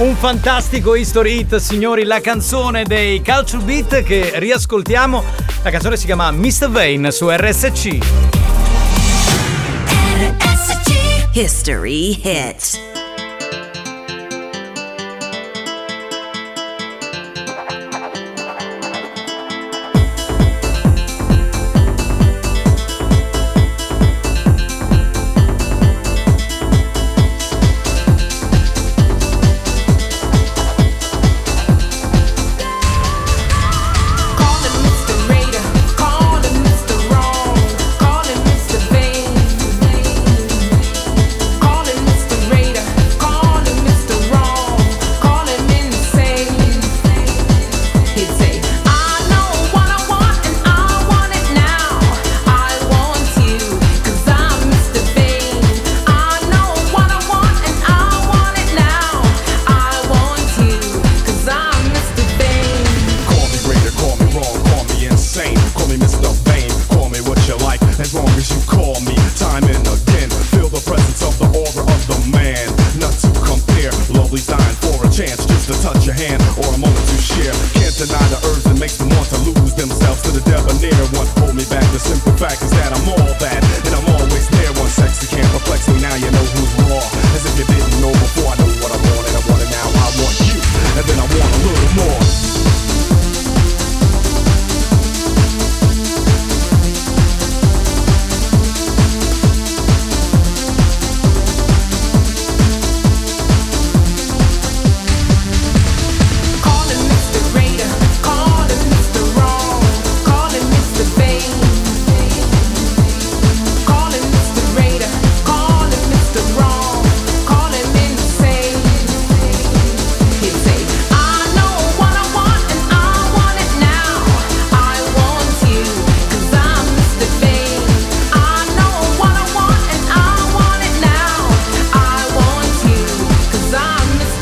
Un 0.03 0.16
fantastico 0.16 0.96
history 0.96 1.38
hit, 1.38 1.55
signori, 1.59 2.03
la 2.03 2.20
canzone 2.20 2.82
dei 2.82 3.22
Culture 3.22 3.62
Beat 3.62 4.03
che 4.03 4.32
riascoltiamo. 4.34 5.22
La 5.62 5.70
canzone 5.70 5.96
si 5.96 6.07
chiama 6.07 6.32
Mr. 6.32 6.68
Vane 6.68 7.12
su 7.12 7.30
RSC. 7.30 7.98
History 11.34 12.20
Hits 12.20 12.91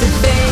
I'm 0.03 0.09
Mr. 0.09 0.50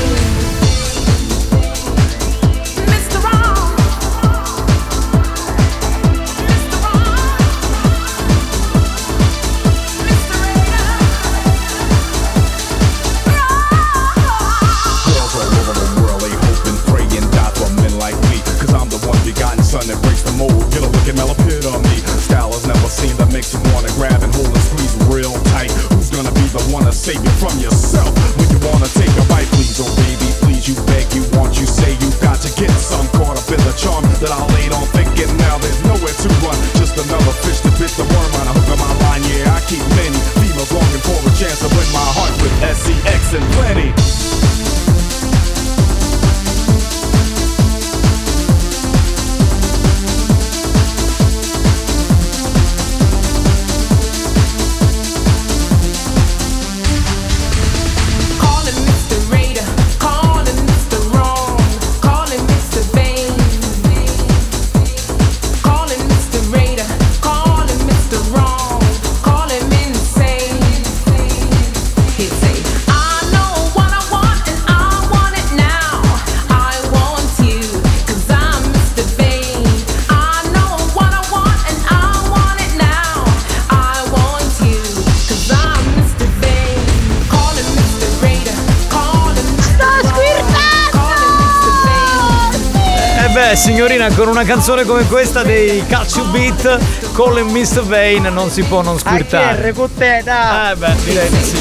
canzone 94.48 94.84
come 94.84 95.04
questa 95.04 95.42
dei 95.42 95.84
Catch 95.86 96.16
You 96.16 96.30
Beat 96.30 96.78
con 97.12 97.36
il 97.36 97.44
Mr. 97.44 97.82
Vane 97.82 98.30
non 98.30 98.48
si 98.48 98.62
può 98.62 98.80
non 98.80 98.98
squirtare. 98.98 99.74
con 99.74 99.92
te, 99.94 100.22
dai. 100.24 100.72
Eh 100.72 100.74
beh, 100.76 100.94
direi 101.04 101.28
di 101.28 101.42
sì. 101.44 101.58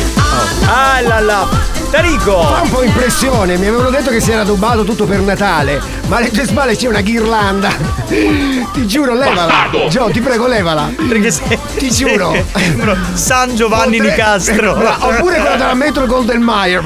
Ah 0.66 1.02
là 1.02 1.20
là. 1.20 1.48
Tarico! 1.92 2.42
Fa 2.44 2.62
un 2.62 2.70
po' 2.70 2.84
impressione, 2.84 3.58
mi 3.58 3.68
avevano 3.68 3.90
detto 3.90 4.10
che 4.10 4.22
si 4.22 4.32
era 4.32 4.44
addobbato 4.44 4.86
tutto 4.86 5.04
per 5.04 5.20
Natale, 5.20 5.82
ma 6.08 6.18
alle 6.18 6.32
tue 6.32 6.46
spalle 6.46 6.78
c'è 6.78 6.88
una 6.88 7.02
ghirlanda. 7.02 7.70
Ti 8.08 8.88
giuro, 8.88 9.14
levala. 9.14 9.70
Gio, 9.90 10.10
ti 10.10 10.22
prego, 10.22 10.48
levala. 10.48 10.90
Perché 11.10 11.30
sei. 11.30 11.60
Ti 11.78 11.92
giuro. 11.92 12.34
San 13.14 13.54
Giovanni 13.54 13.98
Potre- 13.98 14.12
Nicastro. 14.16 14.76
Bra- 14.76 14.96
Oppure 15.06 15.40
quella 15.40 15.56
della 15.58 15.74
Metro 15.74 16.06
Golden 16.06 16.42
Mayer. 16.42 16.84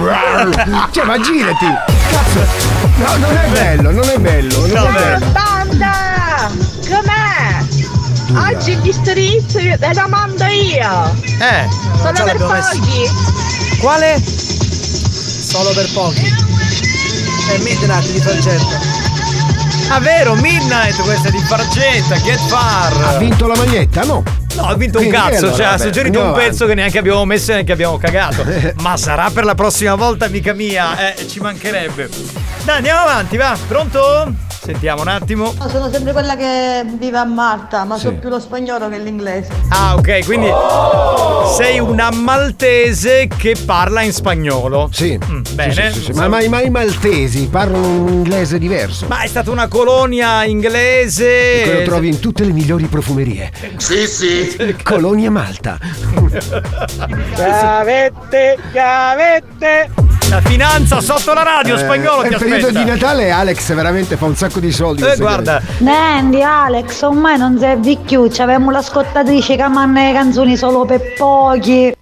Cioè, 0.89 1.03
ma 1.05 1.19
girati. 1.19 1.65
Cazzo. 2.09 2.45
No, 2.95 3.17
non 3.17 3.37
è 3.37 3.47
bello, 3.49 3.91
non 3.91 4.09
è 4.09 4.17
bello, 4.17 4.65
non 4.65 4.87
è 4.87 4.91
bello. 4.91 5.50
Com'è? 8.33 8.53
Oggi 8.53 8.75
gli 8.77 8.91
strizzi 8.91 9.75
ve 9.77 9.93
la 9.93 10.07
mando 10.07 10.45
io! 10.45 11.15
Eh, 11.39 11.67
già 12.01 12.11
per 12.11 12.25
l'abbiamo 12.25 12.51
messo. 12.53 12.79
pochi! 12.79 13.77
Quale? 13.79 14.21
Solo 14.21 15.71
per 15.71 15.89
pochi. 15.91 16.33
È 17.49 17.57
Midnight 17.57 18.09
di 18.11 18.19
Fargento. 18.19 18.99
Ah, 19.89 19.99
vero, 19.99 20.35
Midnight, 20.35 21.01
questa 21.01 21.29
di 21.29 21.39
Fargetta, 21.39 22.15
Get 22.21 22.39
Far. 22.47 22.93
Ha 23.03 23.17
vinto 23.17 23.47
la 23.47 23.55
maglietta? 23.57 24.03
No. 24.03 24.23
No, 24.55 24.63
ha 24.67 24.75
vinto 24.75 24.99
un 24.99 25.07
Quindi, 25.07 25.29
cazzo, 25.29 25.45
allora, 25.45 25.55
cioè 25.55 25.65
ha 25.65 25.69
vabbè, 25.71 25.83
suggerito 25.83 26.19
un 26.19 26.25
andiamo 26.27 26.47
pezzo 26.47 26.65
che 26.65 26.73
neanche 26.73 26.97
abbiamo 26.97 27.25
messo 27.25 27.51
e 27.51 27.53
neanche 27.55 27.71
abbiamo 27.71 27.97
cagato. 27.97 28.45
Ma 28.81 28.95
sarà 28.97 29.29
per 29.31 29.43
la 29.43 29.55
prossima 29.55 29.95
volta, 29.95 30.25
amica 30.25 30.53
mia, 30.53 31.13
eh, 31.13 31.27
ci 31.27 31.39
mancherebbe. 31.39 32.09
Dai, 32.63 32.77
andiamo 32.77 33.01
avanti, 33.01 33.37
va, 33.37 33.57
pronto? 33.67 34.49
Sentiamo 34.71 35.01
un 35.01 35.09
attimo. 35.09 35.53
No, 35.59 35.67
sono 35.67 35.89
sempre 35.91 36.13
quella 36.13 36.37
che 36.37 36.85
vive 36.97 37.17
a 37.17 37.25
Malta, 37.25 37.83
ma 37.83 37.95
Sì. 37.95 38.03
so 38.03 38.13
più 38.13 38.29
lo 38.29 38.39
spagnolo 38.39 38.87
che 38.87 38.99
l'inglese. 38.99 39.51
Ah, 39.67 39.95
ok, 39.95 40.23
quindi 40.23 40.47
sei 41.57 41.79
una 41.79 42.09
maltese 42.09 43.27
che 43.27 43.55
parla 43.65 44.01
in 44.01 44.13
spagnolo. 44.13 44.87
Sì. 44.93 45.19
bene. 45.53 45.73
Sì, 45.73 45.81
sì, 45.81 45.91
sì, 45.91 46.05
sì. 46.05 46.11
Ma, 46.13 46.29
ma- 46.29 46.47
ma 46.47 46.61
i 46.61 46.69
maltesi 46.69 47.47
parlano 47.47 47.85
un 47.85 48.07
inglese 48.13 48.57
diverso. 48.57 49.07
Ma 49.07 49.21
è 49.23 49.27
stata 49.27 49.51
una 49.51 49.67
colonia 49.67 50.45
inglese. 50.45 51.61
Che 51.63 51.73
lo 51.79 51.83
trovi 51.83 52.07
in 52.07 52.19
tutte 52.19 52.45
le 52.45 52.53
migliori 52.53 52.85
profumerie. 52.85 53.51
Sì, 53.75 54.07
sì. 54.07 54.75
Colonia 54.83 55.29
Malta. 55.31 55.77
Chiavette, 57.35 58.57
chiavette. 58.71 59.89
La 60.31 60.39
finanza 60.39 61.01
sotto 61.01 61.33
la 61.33 61.43
radio, 61.43 61.75
Eh, 61.75 61.79
spagnolo 61.79 62.21
ti 62.21 62.29
il 62.29 62.37
periodo 62.37 62.67
aspetta. 62.67 62.79
di 62.85 62.89
Natale 62.89 63.31
Alex 63.31 63.73
veramente 63.73 64.15
fa 64.15 64.25
un 64.27 64.35
sacco 64.37 64.61
di 64.61 64.71
soldi. 64.71 65.03
Eh, 65.03 65.17
guarda. 65.17 65.61
Nendi, 65.79 66.41
Alex, 66.41 67.01
ormai 67.01 67.37
non 67.37 67.59
servi 67.59 67.97
più. 67.97 68.29
C'avevamo 68.31 68.71
la 68.71 68.81
scottatrice 68.81 69.57
che 69.57 69.67
manna 69.67 70.05
le 70.05 70.13
canzoni 70.13 70.55
solo 70.55 70.85
per 70.85 71.01
pochi. 71.17 71.93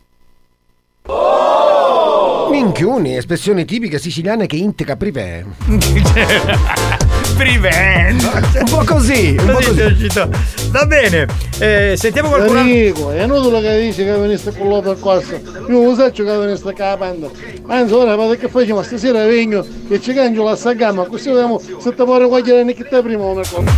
Minchioni, 2.51 3.17
espressione 3.17 3.65
tipica 3.65 3.97
siciliana 3.97 4.45
che 4.45 4.57
inteca 4.57 4.95
privé. 4.95 5.43
Privendo. 7.39 8.29
Un 8.33 8.69
po' 8.69 8.83
così, 8.83 9.37
un 9.39 9.45
po' 9.45 9.53
Così 9.53 9.67
così. 9.67 9.79
è 9.79 9.85
uscito. 9.85 10.29
Va 10.71 10.85
bene, 10.85 11.25
eh, 11.59 11.93
sentiamo 11.97 12.27
qualcuno. 12.27 12.59
Enrico, 12.59 13.11
è 13.11 13.23
inutile 13.23 13.61
che 13.61 13.79
dici 13.79 14.03
che 14.03 14.11
veniste 14.11 14.53
con 14.57 14.67
l'opera 14.67 14.95
cosa. 14.95 15.39
Io 15.69 15.83
lo 15.83 15.95
so 15.95 16.11
che 16.11 16.23
veniste 16.23 16.73
capendo. 16.73 17.31
Anzi, 17.67 17.93
ora 17.93 18.15
vado 18.15 18.35
che 18.35 18.49
facciamo 18.49 18.83
stasera 18.83 19.23
vengo 19.25 19.65
e 19.87 20.01
ci 20.01 20.13
cangio 20.13 20.43
la 20.43 20.57
sagama, 20.57 21.05
così 21.05 21.29
vediamo 21.29 21.61
se 21.61 21.95
ti 21.95 22.03
vuole 22.03 22.27
guardare 22.27 22.73
che 22.73 22.83
te 22.83 23.01
prima 23.01 23.23
una 23.23 23.43
cosa. 23.49 23.71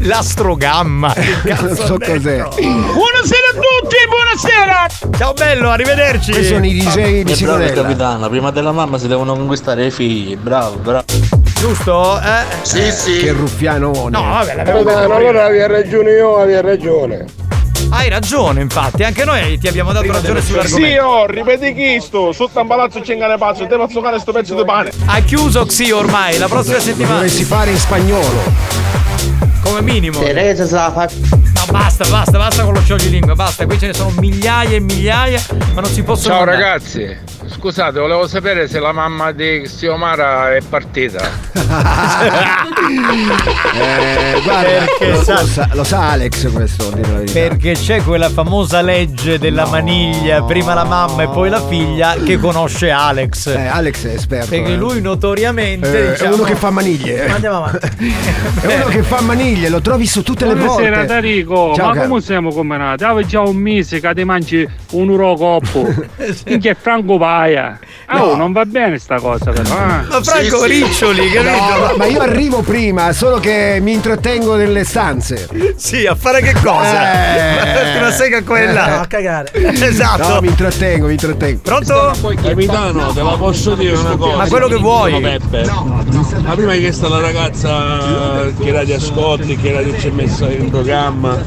L'astrogamma. 0.00 1.12
Che 1.12 1.36
cazzo 1.48 1.66
Non 1.66 1.76
so 1.76 1.98
cos'è. 1.98 2.18
Buonasera 2.18 3.46
a 3.48 3.54
tutti, 3.54 3.96
buonasera! 4.08 4.86
Ciao 5.18 5.32
bello, 5.34 5.70
arrivederci. 5.70 6.32
Questi 6.32 6.52
sono 6.52 6.66
i 6.66 6.72
DJ 6.80 6.94
di 6.96 7.00
E 7.00 7.22
bravo 7.22 7.34
Simonella. 7.36 7.80
capitano, 7.82 8.28
prima 8.28 8.50
della 8.50 8.72
mamma 8.72 8.98
si 8.98 9.06
devono 9.06 9.34
conquistare 9.36 9.86
i 9.86 9.90
figli, 9.92 10.36
bravo, 10.36 10.78
bravo. 10.78 11.04
Giusto? 11.64 12.20
Eh? 12.20 12.44
Sì, 12.60 12.92
sì. 12.92 13.16
Che 13.20 13.32
ruffianone. 13.32 14.10
No, 14.10 14.20
vabbè, 14.20 14.54
l'abbiamo 14.54 14.82
detto 14.82 14.98
allora 14.98 15.46
aveva 15.46 15.66
ragione 15.66 16.10
io, 16.10 16.36
aveva 16.36 16.60
ragione. 16.60 17.24
Hai 17.88 18.10
ragione, 18.10 18.60
infatti, 18.60 19.02
anche 19.02 19.24
noi 19.24 19.56
ti 19.58 19.66
abbiamo 19.66 19.90
dato 19.92 20.12
ragione 20.12 20.42
sull'argomento. 20.42 20.86
Sì, 20.86 20.98
oh, 20.98 21.24
ripeti 21.24 21.72
chi 21.72 21.98
sto, 22.02 22.32
sotto 22.32 22.60
un 22.60 22.66
palazzo 22.66 23.00
c'è 23.00 23.14
un 23.14 23.36
pazzo, 23.38 23.66
te 23.66 23.76
faccio 23.78 24.02
fare 24.02 24.18
sto 24.18 24.32
pezzo 24.32 24.54
di 24.54 24.62
pane. 24.62 24.90
Ha 25.06 25.20
chiuso 25.20 25.64
Xi 25.64 25.90
ormai, 25.90 26.36
la 26.36 26.48
prossima 26.48 26.78
settimana. 26.78 27.14
dovresti 27.14 27.44
fare 27.44 27.70
in 27.70 27.78
spagnolo. 27.78 28.42
Come 29.62 29.80
minimo. 29.80 30.18
Teresa 30.18 30.66
se 30.66 30.74
la 30.74 30.92
fa. 30.92 31.08
No, 31.30 31.64
basta, 31.70 32.04
basta, 32.10 32.36
basta 32.36 32.62
con 32.62 32.74
lo 32.74 32.80
scioglilingua, 32.82 33.34
basta. 33.34 33.64
Qui 33.64 33.78
ce 33.78 33.86
ne 33.86 33.94
sono 33.94 34.12
migliaia 34.18 34.76
e 34.76 34.80
migliaia, 34.80 35.40
ma 35.72 35.80
non 35.80 35.90
si 35.90 36.02
possono. 36.02 36.34
Ciao 36.34 36.44
mandare. 36.44 36.62
ragazzi, 36.62 37.16
scusate, 37.54 38.00
volevo 38.00 38.26
sapere 38.26 38.66
se 38.66 38.80
la 38.80 38.92
mamma 38.92 39.30
di 39.30 39.62
Xiomara 39.64 40.54
è 40.54 40.60
partita. 40.68 41.30
Eh, 43.74 44.40
guarda, 44.42 44.84
Perché 44.84 45.10
lo, 45.10 45.22
sa- 45.22 45.40
lo 45.40 45.46
sa, 45.46 45.68
lo 45.72 45.84
sa 45.84 46.10
Alex 46.10 46.52
questo. 46.52 46.92
Perché 47.32 47.72
c'è 47.72 48.02
quella 48.02 48.28
famosa 48.28 48.82
legge 48.82 49.38
della 49.38 49.66
maniglia, 49.66 50.42
prima 50.42 50.74
la 50.74 50.84
mamma 50.84 51.22
e 51.22 51.28
poi 51.28 51.48
la 51.48 51.66
figlia, 51.66 52.14
che 52.22 52.38
conosce 52.38 52.90
Alex. 52.90 53.46
Eh, 53.46 53.66
Alex 53.66 54.06
è 54.06 54.12
esperto. 54.14 54.50
Perché 54.50 54.72
eh. 54.72 54.76
lui 54.76 55.00
notoriamente. 55.00 56.08
Eh, 56.08 56.10
diciamo- 56.10 56.30
è 56.30 56.34
uno 56.34 56.42
che 56.44 56.54
fa 56.54 56.70
maniglie. 56.70 57.26
Andiamo 57.28 57.56
avanti. 57.64 57.92
È 58.64 58.74
uno 58.76 58.86
che 58.86 59.02
fa 59.02 59.20
maniglie, 59.20 59.68
lo 59.68 59.80
trovi 59.80 60.06
su 60.06 60.22
tutte 60.22 60.46
le 60.46 60.54
volte. 60.54 60.82
Buonasera 60.88 61.04
Tarico, 61.04 61.72
Ciao, 61.74 61.88
ma 61.88 61.94
caro. 61.94 62.08
come 62.08 62.20
siamo 62.20 62.50
combinati? 62.52 63.04
Avevo 63.04 63.26
già 63.26 63.40
un 63.40 63.56
mese 63.56 64.00
che 64.00 64.14
ti 64.14 64.24
mangi 64.24 64.68
un 64.92 65.10
euro 65.10 65.34
coppo. 65.34 65.92
Minchia 66.46 66.72
è 66.72 66.76
Franco 66.78 67.18
Paia. 67.44 67.78
Ah, 68.06 68.24
oh, 68.24 68.36
non 68.36 68.52
va 68.52 68.64
bene 68.64 68.98
sta 68.98 69.18
cosa 69.18 69.50
però. 69.50 69.68
eh. 69.74 70.02
Ma 70.08 70.22
Franco 70.22 70.62
Sì, 70.62 70.72
sì. 70.72 70.84
Riccioli, 70.84 71.30
capito? 71.30 71.52
No, 71.52 71.78
ma, 71.78 71.92
ma 71.96 72.04
io 72.06 72.20
arrivo 72.20 72.62
prima, 72.62 73.12
solo 73.12 73.38
che 73.38 73.78
mi 73.82 73.92
intrattengo 73.92 74.56
nelle 74.56 74.84
stanze. 74.84 75.46
Sì, 75.76 76.06
a 76.06 76.14
fare 76.14 76.40
che 76.40 76.54
cosa? 76.62 77.34
Eh. 77.36 77.98
Una 78.00 78.10
sega 78.10 78.38
e 78.38 78.72
là. 78.72 78.88
No, 78.96 79.00
a 79.02 79.06
cagare. 79.06 79.52
Esatto. 79.52 80.28
No, 80.28 80.40
mi 80.40 80.48
intrattengo, 80.48 81.06
mi 81.06 81.12
intrattengo. 81.12 81.60
Pronto? 81.62 82.12
Capitano, 82.42 83.12
te 83.12 83.22
la 83.22 83.36
posso 83.36 83.74
dire 83.74 83.96
una 83.96 84.16
cosa? 84.16 84.36
Ma 84.36 84.46
quello 84.48 84.68
che 84.68 84.76
vuoi. 84.76 85.20
Peppe. 85.20 85.64
Ma 85.66 86.54
prima 86.54 86.72
che 86.72 86.92
sta 86.92 87.08
la 87.08 87.20
ragazza 87.20 88.50
che 88.58 88.68
era 88.68 88.84
di 88.84 88.92
ascolti, 88.92 89.56
che 89.56 89.68
era 89.68 89.82
di 89.82 89.94
ci 89.98 90.08
è 90.08 90.10
messa 90.10 90.50
in 90.50 90.70
programma. 90.70 91.38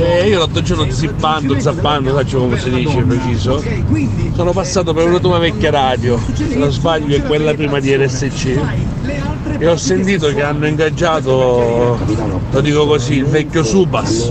E 0.00 0.28
io 0.28 0.38
l'altro 0.38 0.62
giorno 0.62 0.90
zippando, 0.90 1.58
zappando, 1.58 2.14
faccio 2.14 2.38
come 2.38 2.58
si 2.58 2.70
dice 2.70 3.02
preciso. 3.02 3.62
Sono 4.34 4.52
passato 4.52 4.77
per 4.82 5.06
una 5.06 5.18
tua 5.18 5.38
vecchia 5.38 5.70
radio, 5.70 6.20
se 6.34 6.54
non 6.54 6.70
sbaglio 6.70 7.16
è 7.16 7.22
quella 7.22 7.54
prima 7.54 7.80
di 7.80 7.94
RSC. 7.96 8.60
E 9.58 9.66
ho 9.66 9.76
sentito 9.76 10.32
che 10.32 10.42
hanno 10.42 10.66
ingaggiato, 10.66 11.98
lo 12.50 12.60
dico 12.60 12.86
così, 12.86 13.14
il 13.14 13.26
vecchio 13.26 13.64
Subas. 13.64 14.30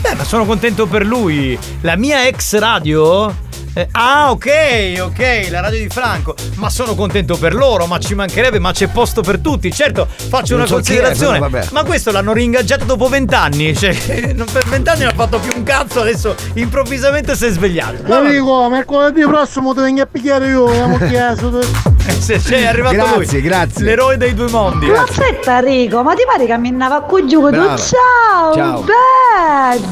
Beh, 0.00 0.14
ma 0.14 0.24
sono 0.24 0.44
contento 0.44 0.86
per 0.86 1.04
lui. 1.04 1.58
La 1.80 1.96
mia 1.96 2.26
ex 2.26 2.56
radio 2.58 3.34
Eh, 3.74 3.88
ah, 3.92 4.30
ok, 4.30 4.98
ok, 5.00 5.48
la 5.50 5.60
radio 5.60 5.78
di 5.78 5.88
Franco. 5.88 6.34
Ma 6.54 6.68
sono 6.70 6.94
contento 6.94 7.36
per 7.36 7.54
loro, 7.54 7.86
ma 7.86 7.98
ci 7.98 8.14
mancherebbe, 8.14 8.58
ma 8.58 8.72
c'è 8.72 8.88
posto 8.88 9.20
per 9.22 9.38
tutti. 9.38 9.72
Certo, 9.72 10.06
faccio 10.08 10.56
Non 10.56 10.60
una 10.62 10.66
so 10.66 10.72
è, 10.74 10.76
considerazione. 10.76 11.38
però 11.38 11.50
vabbè. 11.50 11.68
ma 11.72 11.84
questo 11.84 12.10
l'hanno 12.10 12.32
ringaggiato 12.32 12.84
dopo 12.84 13.08
vent'anni. 13.08 13.76
Cioè, 13.76 14.32
non 14.34 14.46
per 14.50 14.64
vent'anni 14.66 15.00
non 15.04 15.10
ha 15.12 15.14
fatto 15.14 15.38
più 15.38 15.52
un 15.56 15.62
cazzo, 15.62 16.00
adesso 16.00 16.34
improvvisamente 16.54 17.36
si 17.36 17.46
è 17.46 17.50
svegliato. 17.50 18.02
Ma 18.02 18.16
vabbè. 18.16 18.26
Enrico, 18.28 18.68
mercoledì 18.68 19.20
prossimo 19.22 19.74
ti 19.74 19.80
vengo 19.80 20.02
a 20.02 20.06
pigliare 20.06 20.48
io, 20.48 20.66
abbiamo 20.66 20.98
chiesto. 21.06 21.60
se 22.18 22.38
c'è 22.38 22.64
arrivato 22.66 22.96
lui. 22.96 23.16
Grazie, 23.18 23.40
grazie. 23.40 23.84
L'eroe 23.84 24.16
dei 24.16 24.34
due 24.34 24.48
mondi. 24.50 24.86
Ma 24.86 25.02
aspetta 25.02 25.58
Rico, 25.60 26.02
ma 26.02 26.14
ti 26.14 26.22
pare 26.26 26.44
che 26.44 26.46
camminava 26.50 27.02
qui 27.02 27.26
giù 27.28 27.40
con. 27.40 27.52
Ciao, 27.52 28.54
Ciao. 28.54 28.84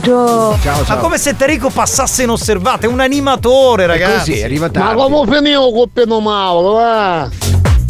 bello! 0.03 0.59
Ma 0.89 0.97
come 0.97 1.19
se 1.19 1.37
Tarico 1.37 1.69
passasse 1.71 2.23
inosservato, 2.25 2.87
è 2.87 2.89
un 2.89 3.01
animatore, 3.01 3.65
ragazzi. 3.75 4.31
così, 4.31 4.43
arriva 4.43 4.71
Ma 4.73 4.95
come 4.95 5.35
finivo 5.35 5.73
con 5.73 5.91
Piano 5.93 6.21
Mauro, 6.21 6.73
va? 6.73 7.29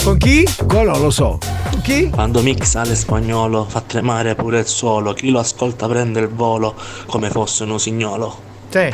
Con 0.03 0.16
chi? 0.16 0.49
Quello 0.66 0.93
non 0.93 1.03
lo 1.03 1.11
so. 1.11 1.39
Chi? 1.83 2.09
Quando 2.11 2.41
Mix 2.41 2.62
sale 2.62 2.95
spagnolo 2.95 3.66
fa 3.68 3.83
tremare 3.87 4.35
pure 4.35 4.61
il 4.61 4.66
suolo, 4.66 5.12
chi 5.12 5.31
lo 5.31 5.41
ascolta 5.41 5.87
prende 5.87 6.20
il 6.20 6.29
volo 6.29 6.74
come 7.07 7.29
fosse 7.31 7.64
un 7.64 7.70
usignolo. 7.70 8.37
Sì. 8.70 8.89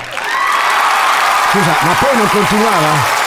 Scusa, 1.53 1.77
ma 1.83 1.93
poi 2.01 2.17
non 2.17 2.29
continuava? 2.29 3.21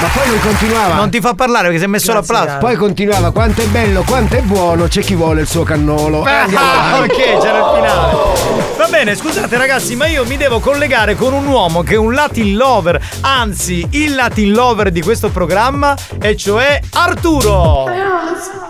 Ma 0.00 0.08
poi 0.14 0.28
non 0.28 0.40
continuava? 0.40 0.94
Non 0.94 1.10
ti 1.10 1.20
fa 1.20 1.34
parlare 1.34 1.64
perché 1.64 1.78
si 1.78 1.84
è 1.84 1.88
messo 1.88 2.12
l'applauso. 2.12 2.56
Poi 2.58 2.76
continuava, 2.76 3.32
quanto 3.32 3.60
è 3.60 3.66
bello, 3.66 4.02
quanto 4.02 4.36
è 4.36 4.40
buono, 4.40 4.86
c'è 4.86 5.02
chi 5.02 5.14
vuole 5.14 5.42
il 5.42 5.46
suo 5.46 5.62
cannolo. 5.62 6.22
Ah, 6.22 6.42
avanti. 6.42 7.12
ok, 7.12 7.38
c'era 7.38 7.58
il 7.58 7.72
finale. 7.74 8.29
Bene, 8.90 9.14
scusate 9.14 9.56
ragazzi, 9.56 9.94
ma 9.94 10.06
io 10.08 10.26
mi 10.26 10.36
devo 10.36 10.58
collegare 10.58 11.14
con 11.14 11.32
un 11.32 11.46
uomo 11.46 11.82
che 11.82 11.94
è 11.94 11.96
un 11.96 12.12
Latin 12.12 12.56
lover, 12.56 13.00
anzi 13.20 13.86
il 13.92 14.14
Latin 14.14 14.52
lover 14.52 14.90
di 14.90 15.00
questo 15.00 15.30
programma, 15.30 15.96
e 16.20 16.36
cioè 16.36 16.80
Arturo. 16.90 18.69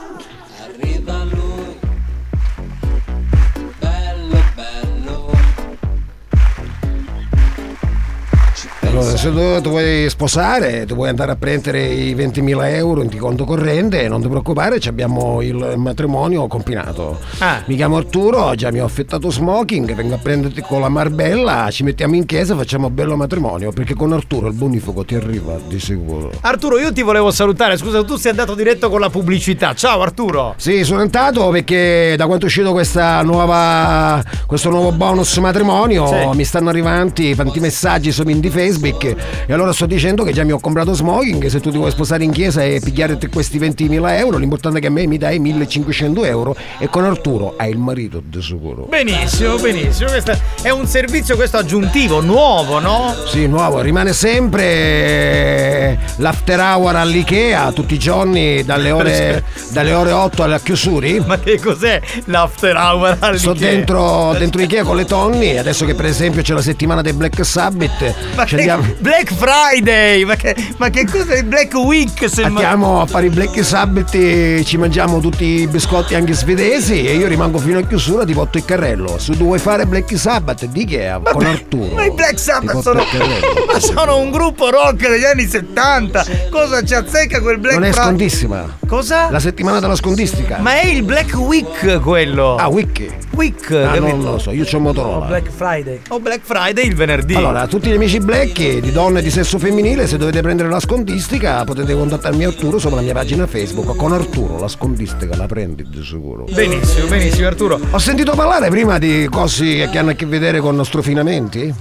Allora, 8.91 9.17
se 9.17 9.31
tu 9.31 9.61
ti 9.61 9.69
vuoi 9.69 10.11
sposare, 10.11 10.85
ti 10.85 10.95
vuoi 10.95 11.11
andare 11.11 11.31
a 11.31 11.37
prendere 11.37 11.87
i 11.87 12.13
20.000 12.13 12.75
euro 12.75 13.03
in 13.05 13.19
conto 13.19 13.45
corrente, 13.45 14.09
non 14.09 14.21
ti 14.21 14.27
preoccupare, 14.27 14.81
abbiamo 14.87 15.41
il 15.43 15.75
matrimonio 15.77 16.49
compinato. 16.49 17.21
Ah. 17.39 17.63
Mi 17.67 17.77
chiamo 17.77 17.99
Arturo, 17.99 18.53
già 18.57 18.73
mi 18.73 18.81
ho 18.81 18.85
affittato 18.85 19.31
smoking, 19.31 19.95
vengo 19.95 20.17
a 20.17 20.19
prenderti 20.19 20.61
con 20.63 20.81
la 20.81 20.89
Marbella, 20.89 21.69
ci 21.71 21.85
mettiamo 21.85 22.17
in 22.17 22.27
chiesa, 22.27 22.57
facciamo 22.57 22.91
bello 22.91 23.15
matrimonio, 23.17 23.71
perché 23.71 23.95
con 23.95 24.13
Arturo 24.13 24.49
il 24.49 24.55
bonifico 24.55 25.05
ti 25.05 25.15
arriva 25.15 25.57
di 25.69 25.79
sicuro. 25.79 26.33
Arturo, 26.41 26.77
io 26.81 26.93
ti 26.93 27.03
volevo 27.03 27.31
salutare, 27.31 27.77
scusa, 27.77 28.03
tu 28.03 28.17
sei 28.17 28.33
andato 28.33 28.57
diretto 28.57 28.91
con 28.91 28.99
la 28.99 29.09
pubblicità. 29.09 29.73
Ciao 29.73 30.03
Arturo. 30.03 30.55
Sì, 30.57 30.83
sono 30.83 31.03
entrato 31.03 31.49
perché 31.51 32.15
da 32.17 32.27
quando 32.27 32.43
è 32.43 32.49
uscito 32.49 32.73
questa 32.73 33.23
nuova, 33.23 34.21
questo 34.47 34.69
nuovo 34.69 34.91
bonus 34.91 35.37
matrimonio 35.37 36.09
Sì. 36.09 36.15
mi 36.35 36.45
stanno 36.45 36.71
arrivando 36.71 37.13
tanti 37.37 37.61
messaggi 37.61 38.11
su 38.11 38.25
di 38.25 38.51
Facebook 38.51 38.79
e 38.89 39.53
allora 39.53 39.73
sto 39.73 39.87
dicendo 39.87 40.25
che 40.25 40.33
già 40.33 40.45
mi 40.45 40.53
ho 40.53 40.59
comprato 40.59 40.93
smoking, 40.93 41.47
se 41.47 41.61
tu 41.61 41.71
ti 41.71 41.77
vuoi 41.77 41.91
sposare 41.91 42.25
in 42.25 42.31
chiesa 42.31 42.63
e 42.63 42.81
pigliare 42.83 43.19
questi 43.31 43.59
20.000 43.59 44.19
euro, 44.19 44.39
l'importante 44.39 44.79
è 44.79 44.81
che 44.81 44.87
a 44.89 44.91
me 44.91 45.07
mi 45.07 45.19
dai 45.19 45.41
1.500 45.41 46.25
euro 46.25 46.57
e 46.79 46.89
con 46.89 47.05
Arturo 47.05 47.55
hai 47.57 47.71
il 47.71 47.79
marito 47.79 48.23
di 48.25 48.41
sicuro. 48.43 48.87
Benissimo, 48.89 49.57
benissimo. 49.57 50.11
Questo 50.11 50.39
è 50.63 50.71
un 50.71 50.87
servizio 50.87 51.37
questo 51.37 51.59
aggiuntivo, 51.59 52.21
nuovo, 52.21 52.79
no? 52.79 53.15
Sì, 53.27 53.47
nuovo, 53.47 53.81
rimane 53.81 54.13
sempre 54.13 55.99
l'after 56.17 56.61
hour 56.61 56.97
all'Ikea 56.97 57.73
tutti 57.73 57.95
i 57.95 57.99
giorni 57.99 58.65
dalle 58.65 58.91
ore, 58.91 59.45
dalle 59.73 59.93
ore 59.93 60.13
8 60.13 60.43
alla 60.43 60.59
chiusura. 60.61 61.09
Ma 61.25 61.39
che 61.39 61.59
cos'è 61.61 62.01
l'after 62.27 62.77
hour 62.77 63.17
all'Ikea? 63.19 63.39
Sto 63.39 63.53
dentro, 63.53 64.35
dentro 64.39 64.61
Ikea 64.61 64.85
con 64.85 64.97
le 64.97 65.05
tonni, 65.05 65.57
adesso 65.59 65.85
che 65.85 65.95
per 65.95 66.07
esempio 66.07 66.43
c'è 66.43 66.55
la 66.55 66.63
settimana 66.63 67.03
del 67.03 67.15
Black 67.15 67.45
Sabbath, 67.45 68.15
Ma 68.35 68.45
che 68.45 68.70
andiamo, 68.71 68.95
Black 68.99 69.33
Friday! 69.33 70.25
Ma 70.25 70.37
che, 70.37 70.55
ma 70.77 70.91
che 70.91 71.05
cos'è 71.07 71.39
il 71.39 71.45
Black 71.45 71.75
Week? 71.75 72.29
Andiamo 72.43 73.01
a 73.01 73.07
fare 73.07 73.27
il 73.27 73.33
Black 73.33 73.63
Sabbath 73.65 74.15
e 74.15 74.63
ci 74.65 74.77
mangiamo 74.77 75.21
tutti 75.21 75.45
i 75.45 75.67
biscotti 75.67 76.15
anche 76.15 76.33
svedesi 76.33 77.05
e 77.05 77.15
io 77.17 77.27
rimango 77.27 77.59
fino 77.59 77.79
a 77.79 77.83
chiusura 77.83 78.25
ti 78.25 78.33
porto 78.33 78.59
il 78.59 78.65
carrello. 78.65 79.19
Se 79.19 79.33
tu 79.37 79.45
vuoi 79.45 79.59
fare 79.59 79.87
Black 79.87 80.17
Sabbath 80.17 80.65
di 80.67 80.83
Ikea 80.83 81.21
con 81.21 81.45
Arturo. 81.45 81.95
Ma 81.95 82.05
i 82.05 82.11
Black 82.13 82.39
Sabbath 82.39 82.81
sono, 82.81 83.03
ma 83.67 83.81
sono 83.81 84.19
un 84.19 84.31
gruppo 84.31 84.71
rock 84.71 85.09
degli 85.09 85.25
anni 85.25 85.47
70. 85.47 86.25
Cosa 86.51 86.83
ci 86.83 86.95
azzecca 86.95 87.41
quel 87.41 87.59
Black 87.59 87.75
Non 87.75 87.85
è 87.85 87.91
Friday? 87.91 88.07
scondissima. 88.09 88.80
Cosa? 88.91 89.31
La 89.31 89.39
settimana 89.39 89.79
della 89.79 89.95
scondistica. 89.95 90.59
Ma 90.59 90.81
è 90.81 90.87
il 90.87 91.05
Black 91.05 91.35
Week 91.37 92.01
quello. 92.01 92.57
Ah, 92.57 92.67
Wiki. 92.67 93.09
Week, 93.37 93.71
Ah, 93.71 93.93
capito? 93.93 94.17
non 94.17 94.21
lo 94.33 94.39
so, 94.39 94.51
io 94.51 94.65
c'ho 94.65 94.79
un 94.79 94.83
Motorola. 94.83 95.27
Black 95.27 95.49
Friday. 95.49 96.01
O 96.09 96.19
Black 96.19 96.41
Friday 96.43 96.87
il 96.89 96.97
venerdì. 96.97 97.37
Allora, 97.37 97.61
a 97.61 97.67
tutti 97.69 97.89
gli 97.89 97.95
amici 97.95 98.19
black 98.19 98.79
di 98.79 98.91
donne 98.91 99.23
di 99.23 99.31
sesso 99.31 99.61
femminile, 99.61 100.09
se 100.09 100.17
dovete 100.17 100.41
prendere 100.43 100.69
la 100.69 100.81
scondistica, 100.81 101.63
potete 101.63 101.95
contattarmi 101.95 102.45
Arturo 102.45 102.81
sopra 102.81 102.97
la 102.97 103.03
mia 103.03 103.13
pagina 103.15 103.47
Facebook. 103.47 103.95
Con 103.95 104.13
Arturo 104.13 104.59
la 104.59 104.67
scondistica 104.67 105.37
la 105.37 105.47
prendi 105.47 105.87
di 105.89 106.03
sicuro. 106.03 106.47
Benissimo, 106.53 107.07
benissimo 107.07 107.47
Arturo. 107.47 107.79
Ho 107.93 107.99
sentito 108.01 108.33
parlare 108.35 108.71
prima 108.71 108.99
di 108.99 109.29
cose 109.31 109.89
che 109.89 109.99
hanno 109.99 110.11
a 110.11 110.15
che 110.15 110.27
vedere 110.27 110.59
con 110.59 110.85
strofinamenti. 110.85 111.73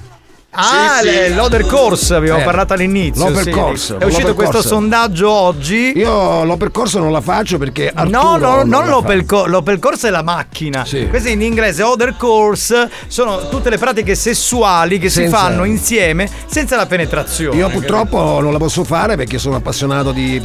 Ah, 0.52 1.00
Sì, 1.04 1.10
sì. 1.10 1.34
l'Over 1.36 1.64
Course 1.68 2.16
abbiamo 2.16 2.40
Eh, 2.40 2.44
parlato 2.44 2.74
all'inizio. 2.74 3.24
l'Over 3.24 3.44
sì. 3.44 3.52
Course, 3.52 3.98
È 4.00 4.06
uscito 4.06 4.34
questo 4.34 4.54
Course. 4.54 4.68
sondaggio 4.68 5.30
oggi. 5.30 5.94
Io 5.96 6.44
l'Open 6.44 6.72
Corso 6.72 6.98
non 6.98 7.12
la 7.12 7.22
faccio 7.22 7.60
perché 7.60 7.92
Arturo 7.94 8.20
No, 8.20 8.38
no, 8.38 8.64
non 8.64 8.86
la 8.86 8.90
l'Opel, 8.90 9.20
fa. 9.20 9.26
co- 9.26 9.46
l'Opel 9.46 9.78
Course 9.78 10.08
è 10.08 10.12
la 10.12 10.24
macchina. 10.24 10.86
Sì. 10.86 11.08
Questa 11.08 11.30
in 11.30 11.42
inglese 11.44 11.84
Other 11.84 12.16
Course 12.18 12.90
sono 13.08 13.48
tutte 13.50 13.70
le 13.70 13.78
pratiche 13.78 14.16
sessuali 14.16 14.98
che 14.98 15.10
Senza- 15.10 15.38
si 15.38 15.44
fanno 15.44 15.64
insieme 15.66 16.28
senza 16.48 16.76
la 16.76 16.88
penetrazione. 16.88 17.56
Io 17.56 17.70
purtroppo 17.70 18.40
non 18.42 18.52
la 18.52 18.58
posso 18.58 18.84
fare 18.84 19.16
perché 19.16 19.38
sono 19.38 19.56
appassionato 19.58 20.12
di 20.12 20.42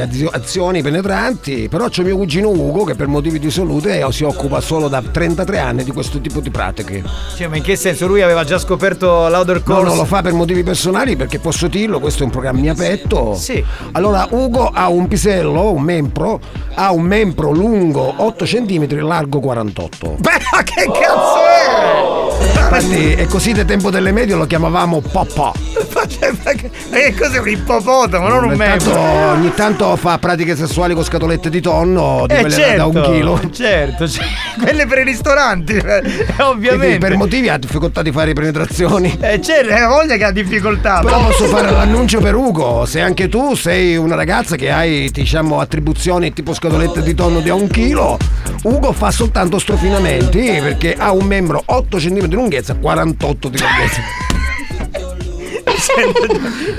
azio- 0.00 0.30
azioni 0.32 0.80
penetranti, 0.82 1.68
però 1.68 1.88
c'è 1.88 2.02
mio 2.02 2.16
cugino 2.16 2.48
Ugo 2.48 2.84
che 2.84 2.94
per 2.94 3.06
motivi 3.06 3.38
di 3.38 3.50
salute 3.50 4.02
si 4.12 4.24
occupa 4.24 4.60
solo 4.62 4.88
da 4.88 5.02
33 5.02 5.58
anni 5.58 5.84
di 5.84 5.90
questo 5.92 6.20
tipo 6.22 6.40
di 6.40 6.50
pratiche. 6.50 7.02
Cioè, 7.36 7.48
ma 7.48 7.56
in 7.56 7.62
che 7.62 7.76
senso? 7.76 8.06
Lui 8.06 8.22
aveva 8.22 8.44
già 8.44 8.58
scoperto 8.58 9.28
l'Other 9.28 9.40
No, 9.44 9.60
Course? 9.60 9.82
non 9.88 9.96
lo 9.96 10.04
fa 10.04 10.22
per 10.22 10.32
motivi 10.32 10.62
personali 10.62 11.16
perché 11.16 11.38
posso 11.38 11.68
dirlo, 11.68 12.00
questo 12.00 12.22
è 12.22 12.26
un 12.26 12.30
programma 12.32 12.70
a 12.70 12.74
petto. 12.74 13.34
Sì. 13.34 13.62
Allora, 13.92 14.26
Ugo 14.30 14.70
ha 14.72 14.88
un 14.88 15.08
pisello, 15.08 15.72
un 15.72 15.82
membro, 15.82 16.40
ha 16.74 16.92
un 16.92 17.02
membro 17.02 17.50
lungo 17.50 18.14
8 18.16 18.44
cm, 18.44 19.00
largo 19.04 19.40
48. 19.40 20.16
Beh, 20.18 20.30
ma 20.52 20.62
che 20.62 20.84
cazzo 20.86 21.46
è? 21.46 21.81
Infatti, 22.46 23.12
è 23.12 23.26
così 23.26 23.52
da 23.52 23.64
tempo 23.64 23.90
delle 23.90 24.12
medie 24.12 24.34
lo 24.34 24.46
chiamavamo. 24.46 25.02
Ma 25.12 26.06
che- 26.54 26.70
ma 26.90 26.96
che 26.98 27.14
cos'è 27.14 27.38
un 27.38 27.48
ippopotamo, 27.48 28.26
non 28.28 28.44
un 28.44 28.54
membro? 28.56 28.98
ogni 28.98 29.52
tanto 29.54 29.94
fa 29.96 30.18
pratiche 30.18 30.56
sessuali 30.56 30.94
con 30.94 31.04
scatolette 31.04 31.50
di 31.50 31.60
tonno, 31.60 32.24
di 32.26 32.34
Eh 32.34 32.40
quelle 32.40 32.54
certo, 32.54 32.76
da 32.76 32.86
un 32.86 33.02
chilo. 33.12 33.40
certo, 33.52 34.08
cioè, 34.08 34.24
quelle 34.60 34.86
per 34.86 34.98
i 34.98 35.04
ristoranti, 35.04 35.74
eh, 35.74 36.02
ovviamente. 36.42 36.98
per 36.98 37.16
motivi 37.16 37.48
ha 37.48 37.58
difficoltà 37.58 38.02
di 38.02 38.10
fare 38.12 38.32
penetrazioni. 38.32 39.10
Eh, 39.22 39.38
c'è 39.38 39.62
la 39.62 39.86
voglia 39.88 40.16
che 40.16 40.24
ha 40.24 40.30
difficoltà. 40.32 41.00
Però 41.00 41.22
posso 41.24 41.44
fare 41.46 41.70
l'annuncio 41.70 42.18
per 42.20 42.34
Ugo, 42.34 42.84
se 42.86 43.00
anche 43.00 43.28
tu 43.28 43.54
sei 43.54 43.96
una 43.96 44.14
ragazza 44.16 44.56
che 44.56 44.70
hai 44.70 45.10
diciamo 45.12 45.60
attribuzioni 45.60 46.32
tipo 46.32 46.52
scatolette 46.54 47.02
di 47.02 47.14
tonno 47.14 47.40
di 47.40 47.50
un 47.50 47.68
chilo, 47.68 48.18
Ugo 48.64 48.92
fa 48.92 49.10
soltanto 49.10 49.58
strofinamenti 49.58 50.40
perché 50.60 50.94
ha 50.98 51.12
un 51.12 51.24
membro 51.26 51.62
8 51.64 51.96
cm 51.98 52.31
di 52.32 52.38
lunghezza, 52.38 52.74
48 52.74 53.48
di 53.50 53.58
lunghezza. 53.58 54.31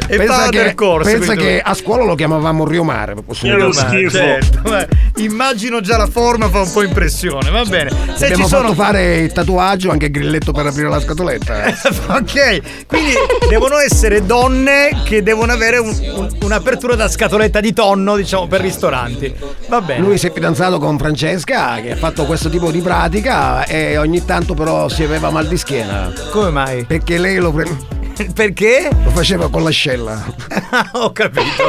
E 0.07 0.17
pensa 0.17 0.49
che, 0.49 0.63
del 0.63 0.75
corso. 0.75 1.09
pensa 1.11 1.35
che 1.35 1.61
a 1.63 1.73
scuola 1.73 2.03
lo 2.03 2.15
chiamavamo 2.15 2.65
Rio 2.65 2.83
Mare. 2.83 3.15
posso 3.25 3.45
Io 3.45 3.71
schifo. 3.71 4.09
Certo, 4.09 4.61
ma 4.69 4.85
immagino 5.17 5.81
già 5.81 5.97
la 5.97 6.07
forma, 6.07 6.49
fa 6.49 6.61
un 6.61 6.71
po' 6.71 6.83
impressione, 6.83 7.49
va 7.49 7.63
bene. 7.65 7.89
Se 8.15 8.25
Abbiamo 8.25 8.43
ci 8.43 8.49
sono. 8.49 8.61
fatto 8.69 8.73
fare 8.75 9.17
il 9.17 9.31
tatuaggio, 9.31 9.91
anche 9.91 10.05
il 10.05 10.11
grilletto 10.11 10.51
per 10.51 10.65
aprire 10.67 10.89
la 10.89 10.99
scatoletta. 10.99 11.65
eh. 11.65 11.73
ok, 12.07 12.85
quindi 12.87 13.13
devono 13.49 13.77
essere 13.77 14.25
donne 14.25 15.01
che 15.05 15.21
devono 15.23 15.51
avere 15.51 15.77
un- 15.77 15.89
un- 16.15 16.29
un'apertura 16.41 16.95
da 16.95 17.07
scatoletta 17.07 17.59
di 17.59 17.73
tonno, 17.73 18.15
diciamo, 18.15 18.47
per 18.47 18.61
ristoranti. 18.61 19.33
Va 19.67 19.81
bene. 19.81 20.01
Lui 20.01 20.17
si 20.17 20.27
è 20.27 20.31
fidanzato 20.31 20.79
con 20.79 20.97
Francesca 20.97 21.79
che 21.81 21.91
ha 21.91 21.95
fatto 21.95 22.25
questo 22.25 22.49
tipo 22.49 22.71
di 22.71 22.79
pratica 22.81 23.65
e 23.65 23.97
ogni 23.97 24.23
tanto 24.25 24.53
però 24.53 24.87
si 24.89 25.03
aveva 25.03 25.29
mal 25.29 25.47
di 25.47 25.57
schiena. 25.57 26.11
Come 26.31 26.49
mai? 26.49 26.83
Perché 26.85 27.17
lei 27.17 27.37
lo, 27.37 27.51
pre- 27.51 27.77
Perché? 28.33 28.89
lo 29.03 29.09
faceva 29.11 29.49
con 29.49 29.63
l'ascella. 29.63 30.23
Ho 30.93 31.11
capito. 31.11 31.63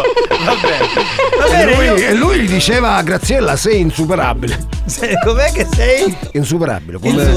Va 0.45 0.55
bene. 0.61 1.71
E 1.71 1.75
lui, 1.75 1.85
io- 1.85 1.97
e 1.97 2.15
lui 2.15 2.41
gli 2.41 2.49
diceva 2.49 2.97
a 2.97 3.03
Graziella 3.03 3.57
sei 3.57 3.81
insuperabile. 3.81 4.67
Se- 4.87 5.19
Com'è 5.25 5.51
che 5.53 5.67
sei? 5.75 6.17
Insuperabile. 6.33 6.99
Come, 6.99 7.33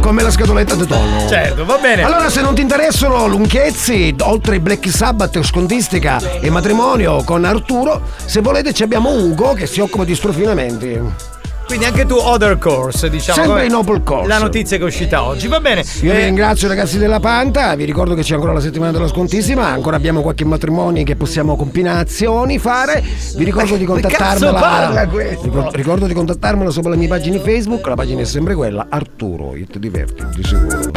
come 0.00 0.22
la 0.22 0.30
scatoletta 0.30 0.74
di 0.74 0.86
tonno. 0.86 1.28
Certo, 1.28 1.64
va 1.64 1.76
bene. 1.78 2.02
Allora, 2.02 2.28
se 2.30 2.40
non 2.40 2.54
ti 2.54 2.60
interessano 2.62 3.26
lunghezzi, 3.26 4.14
oltre 4.20 4.56
i 4.56 4.60
Black 4.60 4.88
Sabbath, 4.90 5.42
scontistica 5.42 6.20
e 6.40 6.48
matrimonio 6.50 7.22
con 7.24 7.44
Arturo, 7.44 8.02
se 8.24 8.40
volete 8.40 8.72
ci 8.72 8.82
abbiamo 8.82 9.10
Ugo 9.10 9.52
che 9.54 9.66
si 9.66 9.80
occupa 9.80 10.04
di 10.04 10.14
strofinamenti. 10.14 11.34
Quindi 11.66 11.84
anche 11.84 12.06
tu 12.06 12.14
Other 12.14 12.58
Course, 12.58 13.10
diciamo. 13.10 13.42
Sempre 13.42 13.66
in 13.66 13.74
Opel 13.74 14.02
Course. 14.02 14.28
La 14.28 14.38
notizia 14.38 14.76
che 14.76 14.84
è 14.84 14.86
uscita 14.86 15.24
oggi. 15.24 15.48
Va 15.48 15.60
bene. 15.60 15.80
Io 16.02 16.12
vi 16.12 16.18
Eh, 16.20 16.24
ringrazio 16.26 16.68
ragazzi 16.68 16.96
della 16.96 17.18
Panta, 17.20 17.74
vi 17.74 17.84
ricordo 17.84 18.14
che 18.14 18.22
c'è 18.22 18.34
ancora 18.34 18.52
la 18.52 18.60
settimana 18.60 18.92
della 18.92 19.08
scontissima, 19.08 19.66
ancora 19.66 19.96
abbiamo 19.96 20.22
qualche 20.22 20.44
matrimonio 20.44 21.02
che 21.04 21.16
possiamo 21.16 21.56
combinazioni 21.56 22.58
fare. 22.58 23.02
Vi 23.36 23.44
ricordo 23.44 23.76
di 23.76 23.84
contattarmela. 23.84 24.52
parla 24.58 25.08
questo? 25.08 25.42
Ricordo, 25.42 25.70
ricordo 25.72 26.06
di 26.06 26.14
contattarmela 26.14 26.70
sopra 26.70 26.90
le 26.90 26.96
mie 26.96 27.08
pagine 27.08 27.38
Facebook, 27.40 27.84
la 27.86 27.94
pagina 27.94 28.20
è 28.20 28.24
sempre 28.24 28.54
quella, 28.54 28.86
Arturo, 28.88 29.56
io 29.56 29.66
ti 29.66 29.78
diverti, 29.80 30.24
di 30.34 30.44
sicuro. 30.44 30.90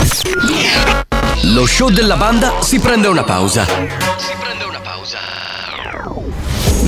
Lo 1.54 1.66
show 1.66 1.90
della 1.90 2.16
banda 2.16 2.62
si 2.62 2.80
prende 2.80 3.08
una 3.08 3.24
pausa. 3.24 3.66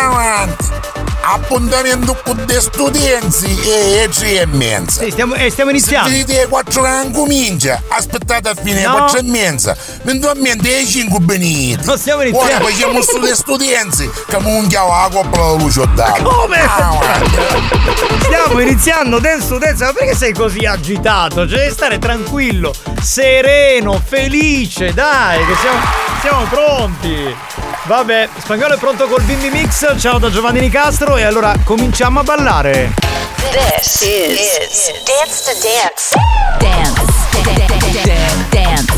Avanti! 0.00 0.66
Appuntamento 1.20 2.16
con 2.24 2.42
dei 2.46 2.60
studenti 2.60 3.60
e 3.62 4.08
tre 4.14 4.40
e 4.42 4.46
mezza. 4.46 5.02
Sì, 5.02 5.10
stiamo, 5.10 5.34
eh, 5.34 5.50
stiamo 5.50 5.70
iniziando. 5.70 6.08
Se 6.08 6.14
vedete 6.24 6.46
quattro 6.48 6.82
che 6.82 7.10
comincia, 7.12 7.82
aspettate 7.88 8.48
a 8.48 8.54
fine 8.54 8.82
No. 8.82 8.92
quattro 8.92 9.18
e 9.18 9.22
mezza. 9.24 9.76
Eventualmente 10.02 10.70
le 10.70 10.86
cinque 10.86 11.18
benite. 11.18 11.84
Non 11.84 11.98
stiamo 11.98 12.20
Poi 12.22 12.30
iniziando. 12.30 12.66
facciamo 12.68 13.02
stu 13.02 13.18
dei 13.18 13.34
studenti 13.34 14.10
che 14.26 14.38
munchiamo 14.38 14.88
la 14.88 15.08
coppola 15.12 15.46
la 15.48 15.52
luce 15.54 15.80
ho 15.80 15.86
dato. 15.94 16.22
Come? 16.22 16.60
Stiamo 18.22 18.60
iniziando 18.60 19.20
to 19.20 19.58
Dance, 19.58 19.84
ma 19.84 19.92
perché 19.92 20.14
sei 20.16 20.32
così 20.32 20.64
agitato? 20.64 21.46
Cioè, 21.46 21.58
devi 21.58 21.72
stare 21.72 21.98
tranquillo, 21.98 22.72
sereno, 23.02 24.00
felice, 24.02 24.94
dai, 24.94 25.44
che 25.44 25.54
siamo, 25.60 25.78
siamo 26.20 26.44
pronti. 26.44 27.36
Vabbè, 27.84 28.28
spagnolo 28.38 28.74
è 28.74 28.78
pronto 28.78 29.06
col 29.06 29.22
bimbi 29.22 29.50
mix. 29.50 29.98
Ciao 29.98 30.18
da 30.18 30.30
Giovanni 30.30 30.60
Nicastro 30.60 31.16
e 31.16 31.22
allora 31.24 31.54
cominciamo 31.64 32.20
a 32.20 32.22
ballare. 32.22 32.94
This 33.50 34.02
is, 34.02 34.92
Dance 35.04 35.44
to 35.44 35.52
Dance. 35.62 36.14
Dance. 36.58 37.02
Dance. 37.54 38.36
Dance. 38.50 38.96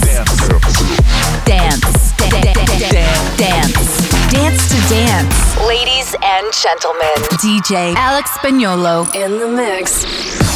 Dance. 3.36 4.08
Dance 4.30 4.68
to 4.68 4.78
Dance. 4.88 5.36
Ladies 5.66 6.14
and 6.20 6.52
gentlemen, 6.52 7.14
DJ 7.40 7.94
Alex 7.96 8.30
Spagnolo 8.32 9.06
in 9.14 9.38
the 9.38 9.46
mix. 9.46 10.49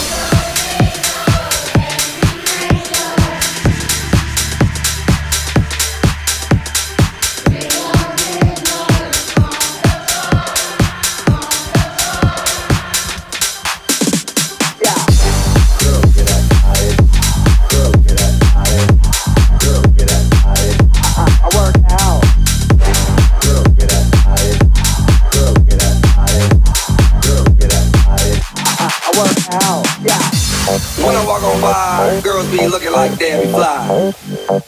Like 32.94 33.18
Debbie 33.18 33.50
Fly. 33.50 34.14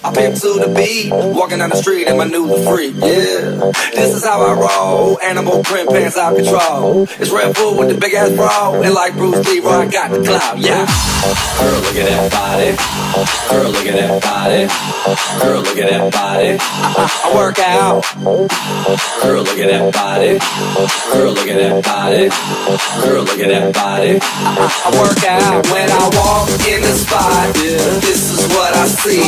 I 0.03 0.13
pimp 0.13 0.37
to 0.37 0.59
the 0.59 0.73
beat, 0.75 1.13
walking 1.13 1.59
down 1.59 1.71
the 1.71 1.77
street 1.77 2.09
in 2.09 2.17
my 2.17 2.25
new 2.25 2.47
freak. 2.65 2.95
Yeah, 2.97 3.71
this 3.95 4.15
is 4.15 4.25
how 4.25 4.43
I 4.43 4.53
roll. 4.55 5.21
Animal 5.21 5.63
print 5.63 5.89
pants 5.91 6.17
out 6.17 6.37
control. 6.37 7.07
It's 7.21 7.31
Red 7.31 7.55
Bull 7.55 7.79
with 7.79 7.89
the 7.89 7.99
big 7.99 8.15
ass 8.15 8.31
bra, 8.35 8.81
and 8.83 8.95
like 8.95 9.15
Bruce 9.15 9.47
Lee, 9.47 9.61
I 9.61 9.87
got 9.89 10.11
the 10.11 10.23
clout. 10.23 10.59
Yeah, 10.59 10.87
girl, 11.59 11.81
look 11.81 11.97
at 11.97 12.07
that 12.11 12.31
body. 12.33 12.71
Girl, 13.51 13.71
look 13.71 13.87
at 13.87 13.95
that 13.95 14.23
body. 14.23 14.63
Girl, 15.41 15.61
look 15.63 15.79
at 15.79 15.91
that 15.91 16.13
body. 16.13 16.59
I, 16.61 17.05
I 17.25 17.35
work 17.35 17.59
out. 17.59 18.03
Girl, 19.23 19.43
look 19.43 19.59
at 19.59 19.71
that 19.71 19.93
body. 19.95 20.39
Girl, 21.13 21.33
look 21.33 21.49
at 21.49 21.57
that 21.57 21.85
body. 21.85 22.29
Girl, 23.03 23.23
look 23.23 23.39
at 23.39 23.49
that 23.49 23.75
body. 23.75 24.19
I, 24.23 24.67
I 24.67 24.91
work 24.99 25.23
out 25.25 25.67
when 25.71 25.91
I 25.91 26.05
walk 26.19 26.49
in 26.67 26.83
the 26.83 26.95
spot. 26.95 27.55
This 28.17 28.33
is 28.33 28.49
what 28.49 28.73
I 28.73 28.89
see. 28.89 29.21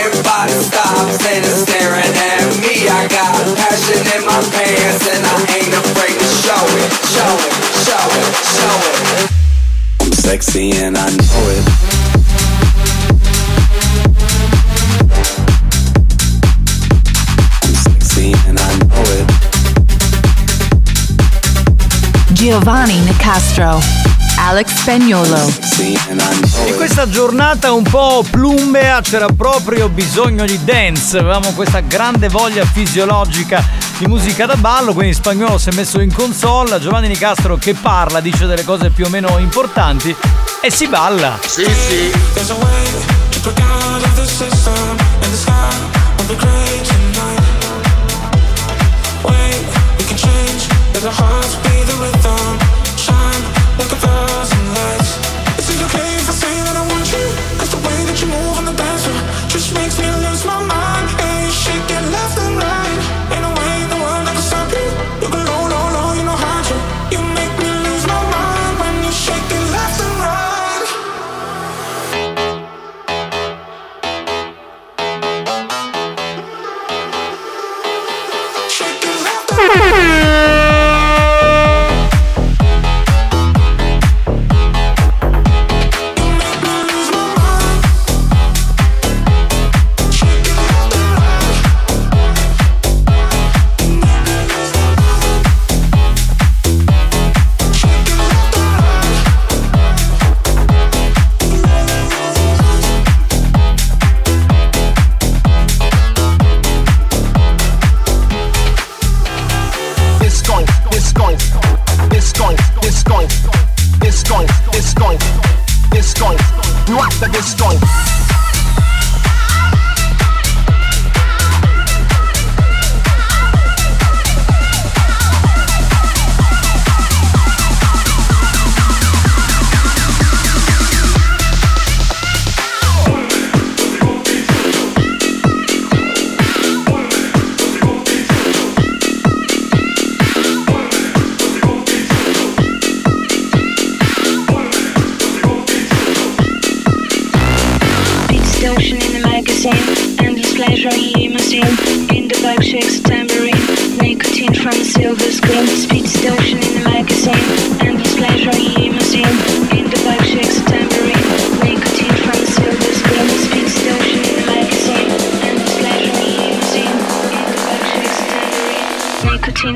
Everybody 0.00 0.56
stops 0.56 1.20
and 1.20 1.44
is 1.44 1.68
staring 1.68 2.00
at 2.00 2.48
me. 2.64 2.88
I 2.88 3.04
got 3.12 3.36
passion 3.60 4.00
in 4.16 4.24
my 4.24 4.40
pants 4.40 5.04
and 5.04 5.20
I 5.20 5.36
ain't 5.60 5.68
afraid 5.68 6.16
to 6.16 6.24
show 6.40 6.64
it, 6.80 6.88
show 7.12 7.28
it, 7.44 7.52
show 7.84 8.00
it, 8.16 8.32
show 8.56 8.72
it. 8.88 9.28
I'm 10.00 10.12
sexy 10.12 10.72
and 10.80 10.96
I 10.96 11.10
know 11.10 11.44
it. 11.52 11.64
I'm 17.60 17.74
sexy 17.84 18.32
and 18.48 18.58
I 18.58 18.78
know 18.80 19.04
it. 19.12 19.28
Giovanni 22.32 22.96
Nicastro. 23.04 24.09
Alex 24.42 24.74
Spagnolo. 24.74 25.52
In 26.66 26.74
questa 26.76 27.08
giornata 27.08 27.72
un 27.72 27.82
po' 27.82 28.24
plumbea 28.28 29.02
c'era 29.02 29.26
proprio 29.26 29.90
bisogno 29.90 30.46
di 30.46 30.58
dance, 30.64 31.18
avevamo 31.18 31.52
questa 31.52 31.80
grande 31.80 32.28
voglia 32.28 32.64
fisiologica 32.64 33.62
di 33.98 34.06
musica 34.06 34.46
da 34.46 34.56
ballo, 34.56 34.94
quindi 34.94 35.12
spagnolo 35.12 35.58
si 35.58 35.68
è 35.68 35.74
messo 35.74 36.00
in 36.00 36.12
console, 36.12 36.80
Giovanni 36.80 37.08
Nicastro 37.08 37.56
che 37.56 37.74
parla, 37.74 38.20
dice 38.20 38.46
delle 38.46 38.64
cose 38.64 38.88
più 38.88 39.04
o 39.04 39.08
meno 39.10 39.36
importanti 39.36 40.16
e 40.62 40.70
si 40.70 40.88
balla. 40.88 41.38
Sì, 41.46 41.64
sì. 41.64 42.10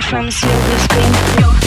From 0.01 0.31
silver 0.31 0.79
screen. 0.79 1.64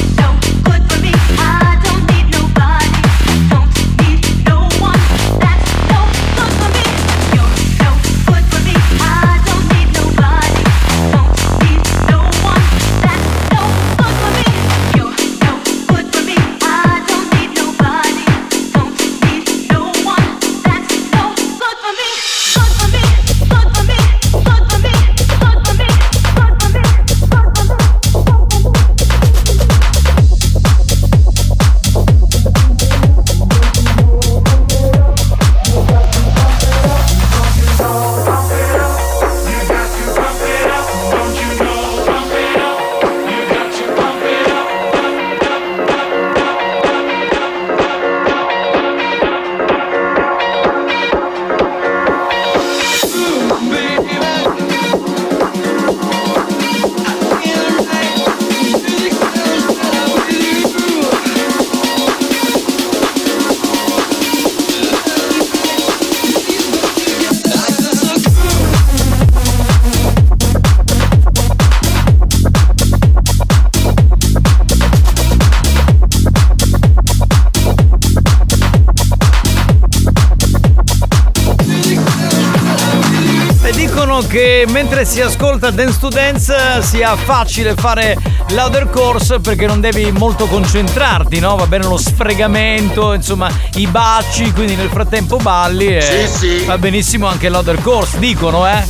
Mentre 84.89 85.03
si 85.03 85.19
ascolta 85.19 85.69
Dance 85.69 85.99
to 85.99 86.07
Dance 86.07 86.81
sia 86.81 87.13
facile 87.17 87.75
fare 87.75 88.15
l'other 88.51 88.89
course 88.89 89.41
perché 89.41 89.65
non 89.67 89.81
devi 89.81 90.09
molto 90.13 90.45
concentrarti, 90.45 91.39
no? 91.39 91.57
Va 91.57 91.67
bene 91.67 91.83
lo 91.83 91.97
sfregamento, 91.97 93.11
insomma, 93.11 93.51
i 93.73 93.85
baci, 93.87 94.49
quindi 94.53 94.75
nel 94.75 94.87
frattempo 94.87 95.35
balli 95.37 95.97
e 95.97 96.01
Sì, 96.01 96.37
sì. 96.37 96.63
va 96.63 96.77
benissimo 96.77 97.27
anche 97.27 97.49
l'other 97.49 97.81
course, 97.81 98.17
dicono, 98.17 98.65
eh? 98.65 98.81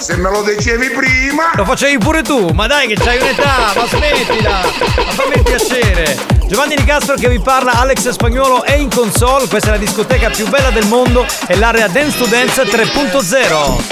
Se 0.00 0.16
me 0.16 0.28
lo 0.30 0.42
dicevi 0.42 0.90
prima. 0.90 1.52
Lo 1.54 1.64
facevi 1.64 1.98
pure 1.98 2.22
tu, 2.22 2.48
ma 2.48 2.66
dai 2.66 2.88
che 2.88 2.94
c'hai 2.94 3.18
un'età, 3.20 3.72
ma 3.76 3.86
smettila, 3.86 4.62
ma 4.96 5.12
fammi 5.12 5.34
il 5.36 5.42
piacere. 5.44 6.18
Giovanni 6.48 6.74
Di 6.74 6.82
Castro 6.82 7.14
che 7.14 7.28
vi 7.28 7.38
parla, 7.38 7.74
Alex 7.78 8.08
Spagnuolo 8.08 8.64
è 8.64 8.74
in 8.74 8.90
console, 8.92 9.46
questa 9.46 9.68
è 9.68 9.72
la 9.72 9.78
discoteca 9.78 10.28
più 10.30 10.48
bella 10.48 10.70
del 10.70 10.86
mondo, 10.86 11.24
è 11.46 11.54
l'area 11.54 11.86
Dance 11.86 12.18
to 12.18 12.26
Dance 12.26 12.64
3.0. 12.64 13.91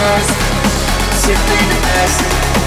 first, 0.00 0.30
the 1.68 1.80
best. 1.82 2.59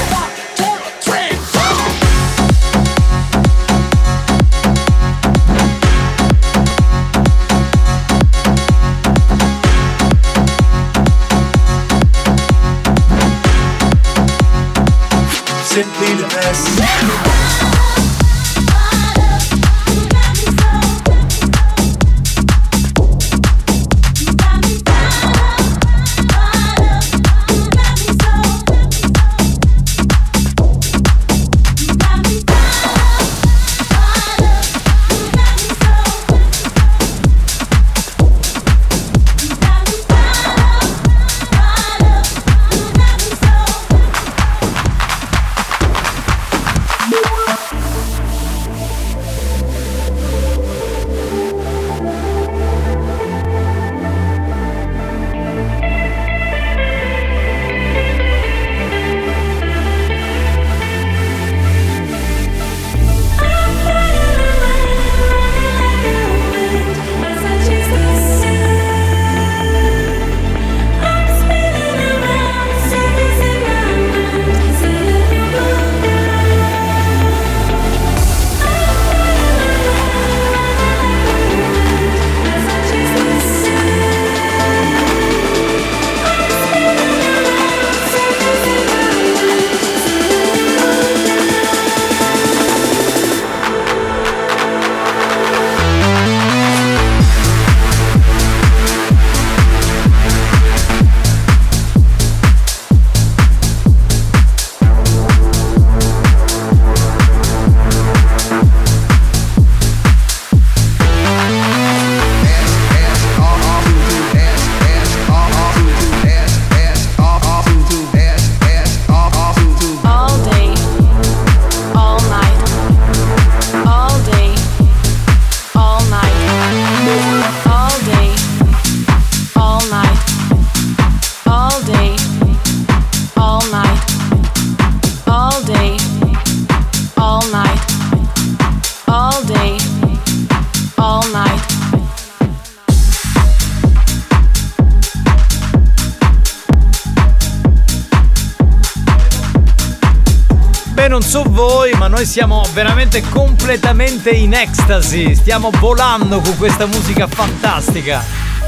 Noi 152.23 152.25
siamo 152.25 152.63
veramente 152.73 153.21
completamente 153.21 154.29
in 154.29 154.53
ecstasy. 154.53 155.35
Stiamo 155.35 155.69
volando 155.71 156.39
con 156.39 156.55
questa 156.57 156.85
musica 156.85 157.27
fantastica. 157.27 158.23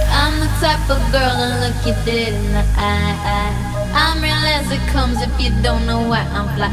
I'm 0.10 0.40
the 0.40 0.49
type 0.60 0.91
of 0.91 0.99
girl 1.11 1.32
to 1.32 1.65
look 1.65 1.86
you 1.86 1.95
dead 2.03 2.34
in 2.34 2.52
the 2.52 2.64
eye. 2.77 3.53
I'm 3.94 4.22
real 4.22 4.34
as 4.34 4.69
it 4.72 4.82
comes 4.91 5.22
if 5.22 5.32
you 5.40 5.52
don't 5.61 5.86
know 5.86 6.02
why 6.02 6.26
I'm 6.34 6.48
fly. 6.56 6.69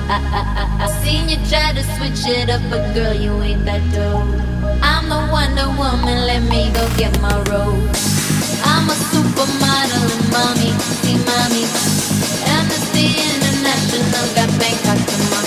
I 0.80 0.88
seen 1.02 1.28
you 1.28 1.38
try 1.48 1.72
to 1.72 1.82
switch 1.96 2.26
it 2.26 2.50
up, 2.50 2.60
but 2.68 2.92
girl, 2.94 3.14
you 3.14 3.40
ain't 3.42 3.64
that 3.64 3.82
dope. 3.92 4.26
I'm 4.82 5.08
the 5.08 5.20
Wonder 5.30 5.68
Woman, 5.78 6.26
let 6.26 6.42
me 6.42 6.72
go 6.72 6.84
get 6.96 7.14
my 7.20 7.34
robe. 7.48 7.78
I'm 8.64 8.90
a 8.90 8.96
supermodel 9.12 10.10
and 10.10 10.30
mommy, 10.32 10.72
see 10.98 11.14
mommy. 11.14 11.64
Amnesty 12.44 13.06
International 13.06 13.41
got 13.98 14.48
Bangkok 14.58 14.96
to 15.06 15.18
my 15.30 15.42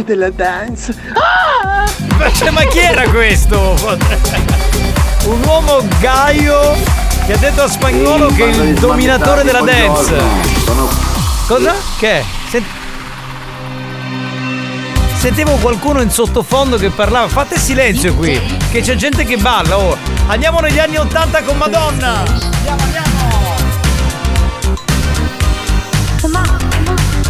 dominatore 0.00 0.04
della 0.04 0.30
dance. 0.30 0.94
Ma, 2.16 2.32
cioè, 2.32 2.50
ma 2.50 2.62
chi 2.64 2.78
era 2.78 3.08
questo? 3.08 3.76
Un 5.24 5.42
uomo 5.44 5.82
gaio 6.00 6.76
che 7.26 7.32
ha 7.34 7.36
detto 7.36 7.62
a 7.62 7.68
spagnolo 7.68 8.28
che 8.28 8.44
è 8.44 8.54
il 8.54 8.74
dominatore 8.74 9.42
della 9.42 9.60
dance. 9.60 10.14
Cosa? 11.46 11.74
Che 11.98 12.10
è? 12.10 12.24
Sent- 12.48 12.78
Sentivo 15.16 15.56
qualcuno 15.56 16.00
in 16.00 16.10
sottofondo 16.10 16.78
che 16.78 16.88
parlava. 16.88 17.28
Fate 17.28 17.58
silenzio 17.58 18.14
qui, 18.14 18.40
che 18.70 18.80
c'è 18.80 18.94
gente 18.94 19.24
che 19.24 19.36
balla. 19.36 19.78
Oh. 19.78 19.96
Andiamo 20.28 20.60
negli 20.60 20.78
anni 20.78 20.96
80 20.96 21.42
con 21.42 21.58
Madonna. 21.58 22.20
Andiamo, 22.20 22.82
andiamo. 22.82 23.09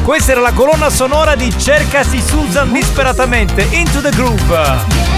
Questa 0.03 0.33
era 0.33 0.41
la 0.41 0.53
colonna 0.53 0.91
sonora 0.91 1.35
di 1.35 1.53
Cercasi 1.57 2.21
Susan 2.21 2.73
disperatamente. 2.73 3.67
Into 3.71 4.01
the 4.01 4.11
Groove. 4.11 5.09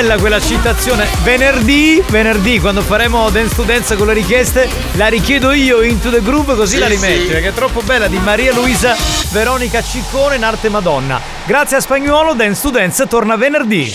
Bella 0.00 0.16
quella 0.16 0.40
citazione. 0.40 1.06
Venerdì, 1.22 2.02
venerdì, 2.08 2.58
quando 2.58 2.80
faremo 2.80 3.28
Dance 3.28 3.54
to 3.54 3.64
Dance 3.64 3.96
con 3.96 4.06
le 4.06 4.14
richieste, 4.14 4.66
la 4.92 5.08
richiedo 5.08 5.52
io 5.52 5.82
into 5.82 6.08
the 6.10 6.22
groove 6.22 6.54
così 6.56 6.74
Sì, 6.76 6.78
la 6.80 6.86
rimetti. 6.86 7.20
sì. 7.26 7.26
Perché 7.26 7.48
è 7.48 7.52
troppo 7.52 7.82
bella 7.82 8.06
di 8.08 8.18
Maria 8.18 8.54
Luisa 8.54 8.96
Veronica 9.30 9.82
Ciccone 9.82 10.36
in 10.36 10.44
arte 10.44 10.70
Madonna. 10.70 11.20
Grazie 11.44 11.76
a 11.76 11.80
Spagnuolo, 11.80 12.32
Dance 12.32 12.62
to 12.62 12.70
Dance 12.70 13.06
torna 13.08 13.36
venerdì. 13.36 13.94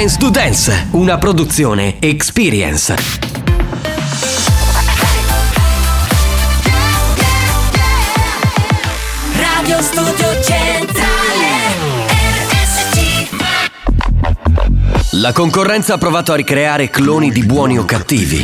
Dance. 0.00 0.16
To 0.18 0.30
Dance, 0.30 0.86
una 0.92 1.18
produzione 1.18 1.96
Experience. 2.00 2.94
Radio 9.36 9.82
Studio 9.82 10.42
Centrale 10.42 11.48
RSC. 12.48 13.28
La 15.10 15.32
concorrenza 15.32 15.94
ha 15.94 15.98
provato 15.98 16.32
a 16.32 16.36
ricreare 16.36 16.88
cloni 16.88 17.30
di 17.30 17.44
buoni 17.44 17.76
o 17.78 17.84
cattivi. 17.84 18.42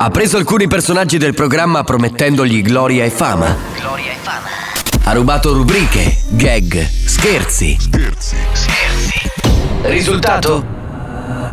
Ha 0.00 0.10
preso 0.10 0.36
alcuni 0.36 0.68
personaggi 0.68 1.16
del 1.16 1.32
programma 1.32 1.82
promettendogli 1.82 2.60
gloria 2.60 3.04
e 3.04 3.10
fama. 3.10 3.56
Ha 5.04 5.12
rubato 5.12 5.54
rubriche, 5.54 6.18
gag, 6.28 6.86
scherzi. 7.06 7.78
Scherzi. 7.80 8.77
Risultato? 9.82 10.64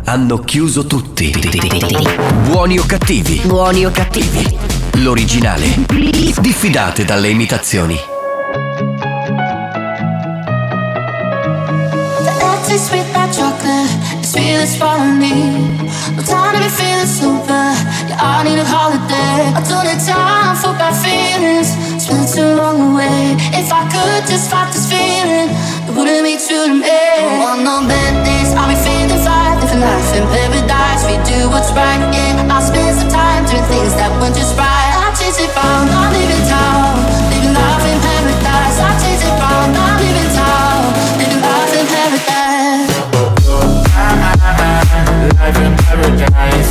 Hanno 0.04 0.38
chiuso 0.38 0.86
tutti. 0.86 1.34
Buoni 2.44 2.78
o 2.78 2.84
cattivi? 2.86 3.40
Buoni 3.44 3.86
o 3.86 3.90
cattivi? 3.90 4.58
L'originale. 4.94 5.84
Diffidate 6.40 7.04
dalle 7.04 7.28
imitazioni. 7.28 7.98
Sweet 12.76 13.06
like 13.14 13.32
chocolate. 13.32 13.88
It's 14.18 14.32
sweet 14.32 14.54
as 14.60 14.76
falling 14.76 15.18
me. 15.18 15.32
No 16.14 16.22
time 16.22 16.52
to 16.52 16.58
be 16.58 16.68
feeling 16.68 17.06
super. 17.06 17.72
Yeah, 18.06 18.20
I 18.20 18.42
need 18.44 18.58
a 18.58 18.64
holiday. 18.64 18.95
I 19.26 19.60
don't 19.66 19.84
need 19.86 20.00
time 20.06 20.56
for 20.56 20.72
bad 20.78 20.94
feelings. 21.02 21.74
Spent 22.02 22.28
too 22.30 22.54
long 22.54 22.92
away. 22.92 23.34
If 23.52 23.72
I 23.72 23.82
could 23.90 24.22
just 24.30 24.50
fight 24.50 24.72
this 24.72 24.86
feeling, 24.86 25.50
it 25.50 25.92
wouldn't 25.94 26.22
be 26.22 26.38
true 26.38 26.70
to 26.70 26.76
me. 26.76 27.02
Want 27.42 27.62
no 27.66 27.82
bad 27.86 28.24
days. 28.24 28.54
I'll 28.54 28.68
be 28.70 28.76
feeling 28.78 29.22
fine. 29.24 29.58
Living 29.60 29.80
life 29.82 30.14
in 30.14 30.24
paradise. 30.30 31.02
We 31.08 31.18
do 31.26 31.50
what's 31.50 31.70
right. 31.74 31.98
Yeah, 32.14 32.46
I'll 32.52 32.62
spend 32.62 32.94
some 32.96 33.10
time 33.10 33.44
doing 33.50 33.66
things 33.66 33.94
that 33.98 34.14
weren't 34.20 34.36
just 34.36 34.54
right. 34.54 34.92
I 34.94 35.10
chase 35.18 35.38
it 35.42 35.50
round. 35.56 35.90
I'm 35.90 36.12
leaving 36.14 36.44
town. 36.46 37.02
Living 37.32 37.54
life 37.56 37.84
in 37.86 37.98
paradise. 37.98 38.78
I 38.78 38.90
chase 39.02 39.24
it 39.26 39.34
round. 39.42 39.74
I'm 39.74 39.98
leaving 40.00 40.30
town. 40.38 40.94
Living 41.18 41.42
life 41.42 41.74
in 41.74 41.86
paradise. 41.90 42.94
Life 45.36 45.58
in 45.60 45.72
paradise. 45.82 46.70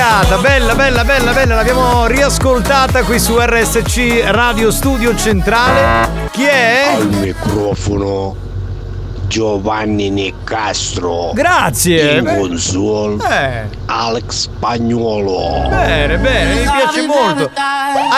Bella 0.00 0.22
figata, 0.24 0.38
bella, 0.38 0.74
bella, 0.74 1.04
bella, 1.04 1.32
bella. 1.34 1.54
L'abbiamo 1.56 2.06
riascoltata 2.06 3.02
qui 3.02 3.18
su 3.18 3.36
RSC 3.38 4.22
Radio 4.28 4.70
Studio 4.70 5.14
Centrale. 5.14 6.30
Chi 6.30 6.44
è? 6.44 6.94
Al 6.94 7.06
microfono 7.06 8.34
Giovanni 9.26 10.08
Nicastro. 10.08 11.32
Grazie. 11.34 12.16
In 12.16 12.24
console 12.24 13.22
Eh. 13.30 13.68
Alex 13.86 14.24
Spagnuolo. 14.30 15.68
Bene, 15.68 16.16
bene, 16.16 16.54
mi 16.54 16.62
piace 16.62 17.06
molto. 17.06 17.50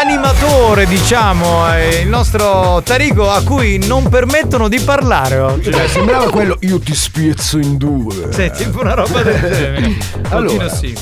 Animatore, 0.00 0.86
diciamo, 0.86 1.66
è 1.66 1.98
il 2.02 2.08
nostro 2.08 2.80
Tarico 2.84 3.28
a 3.28 3.42
cui 3.42 3.84
non 3.84 4.08
permettono 4.08 4.68
di 4.68 4.78
parlare 4.78 5.38
oggi. 5.38 5.72
Cioè, 5.72 5.88
sembrava 5.88 6.30
quello 6.30 6.56
io 6.60 6.78
ti 6.78 6.94
spiezzo 6.94 7.58
in 7.58 7.76
due. 7.76 8.28
Sì, 8.30 8.50
tipo 8.54 8.80
una 8.82 8.94
roba 8.94 9.20
del 9.22 9.40
genere. 9.40 9.96
Allora. 10.30 10.52
Allora. 10.52 10.68
sì. 10.68 10.96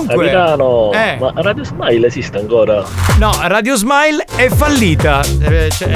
Dunque, 0.00 0.16
Capitano, 0.16 0.92
eh. 0.92 1.18
ma 1.20 1.30
Radio 1.34 1.62
Smile 1.62 2.06
esiste 2.06 2.38
ancora? 2.38 2.82
No, 3.18 3.32
Radio 3.42 3.76
Smile 3.76 4.24
è 4.34 4.48
fallita. 4.48 5.20
Eh, 5.42 5.68
cioè, 5.70 5.92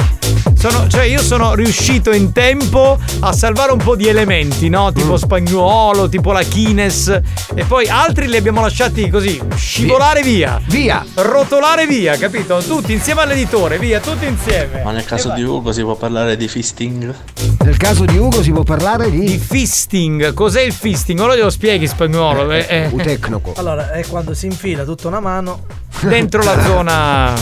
sono- 0.70 0.88
cioè, 0.88 1.02
io 1.04 1.20
sono 1.20 1.54
riuscito 1.54 2.10
in 2.12 2.32
tempo 2.32 2.98
a 3.20 3.32
salvare 3.32 3.72
un 3.72 3.78
po' 3.78 3.96
di 3.96 4.08
elementi, 4.08 4.68
no? 4.70 4.90
Mm. 4.90 4.94
Tipo 4.94 5.16
Spagnuolo, 5.18 6.08
tipo 6.08 6.32
la 6.32 6.42
Kines. 6.42 7.20
E 7.54 7.64
poi 7.64 7.86
altri 7.88 8.28
li 8.28 8.36
abbiamo 8.36 8.60
lasciati 8.62 9.10
così, 9.10 9.40
scivolare 9.54 10.22
via. 10.22 10.60
Via. 10.66 11.04
Rotolare 11.14 11.86
via, 11.86 12.16
capito? 12.16 12.58
Tutti 12.66 12.92
insieme 12.92 13.20
all'editore, 13.22 13.78
via, 13.78 14.00
tutti 14.00 14.24
insieme. 14.24 14.82
Ma 14.82 14.90
nel 14.92 15.04
caso 15.04 15.30
di 15.30 15.42
Ugo 15.42 15.72
si 15.72 15.82
può 15.82 15.94
parlare 15.96 16.36
di 16.36 16.48
fisting? 16.48 17.14
Nel 17.62 17.76
caso 17.76 18.04
di 18.04 18.16
Ugo 18.16 18.42
si 18.42 18.50
può 18.50 18.62
parlare 18.62 19.10
di. 19.10 19.20
Di 19.24 19.38
fisting, 19.38 20.32
cos'è 20.32 20.62
il 20.62 20.72
fisting? 20.72 21.18
Ora 21.20 21.34
glielo 21.36 21.50
spieghi 21.50 21.86
spagnolo. 21.86 22.50
eh, 22.52 22.66
eh. 22.68 22.88
Un 22.90 23.02
tecnico. 23.02 23.52
Allora, 23.56 23.92
è 23.92 24.04
quando 24.06 24.32
si 24.34 24.46
infila 24.46 24.84
tutta 24.84 25.08
una 25.08 25.20
mano 25.20 25.64
Dentro 26.00 26.42
la 26.42 26.60
zona. 26.64 27.32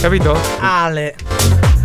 Capito? 0.00 0.38
Ale. 0.60 1.14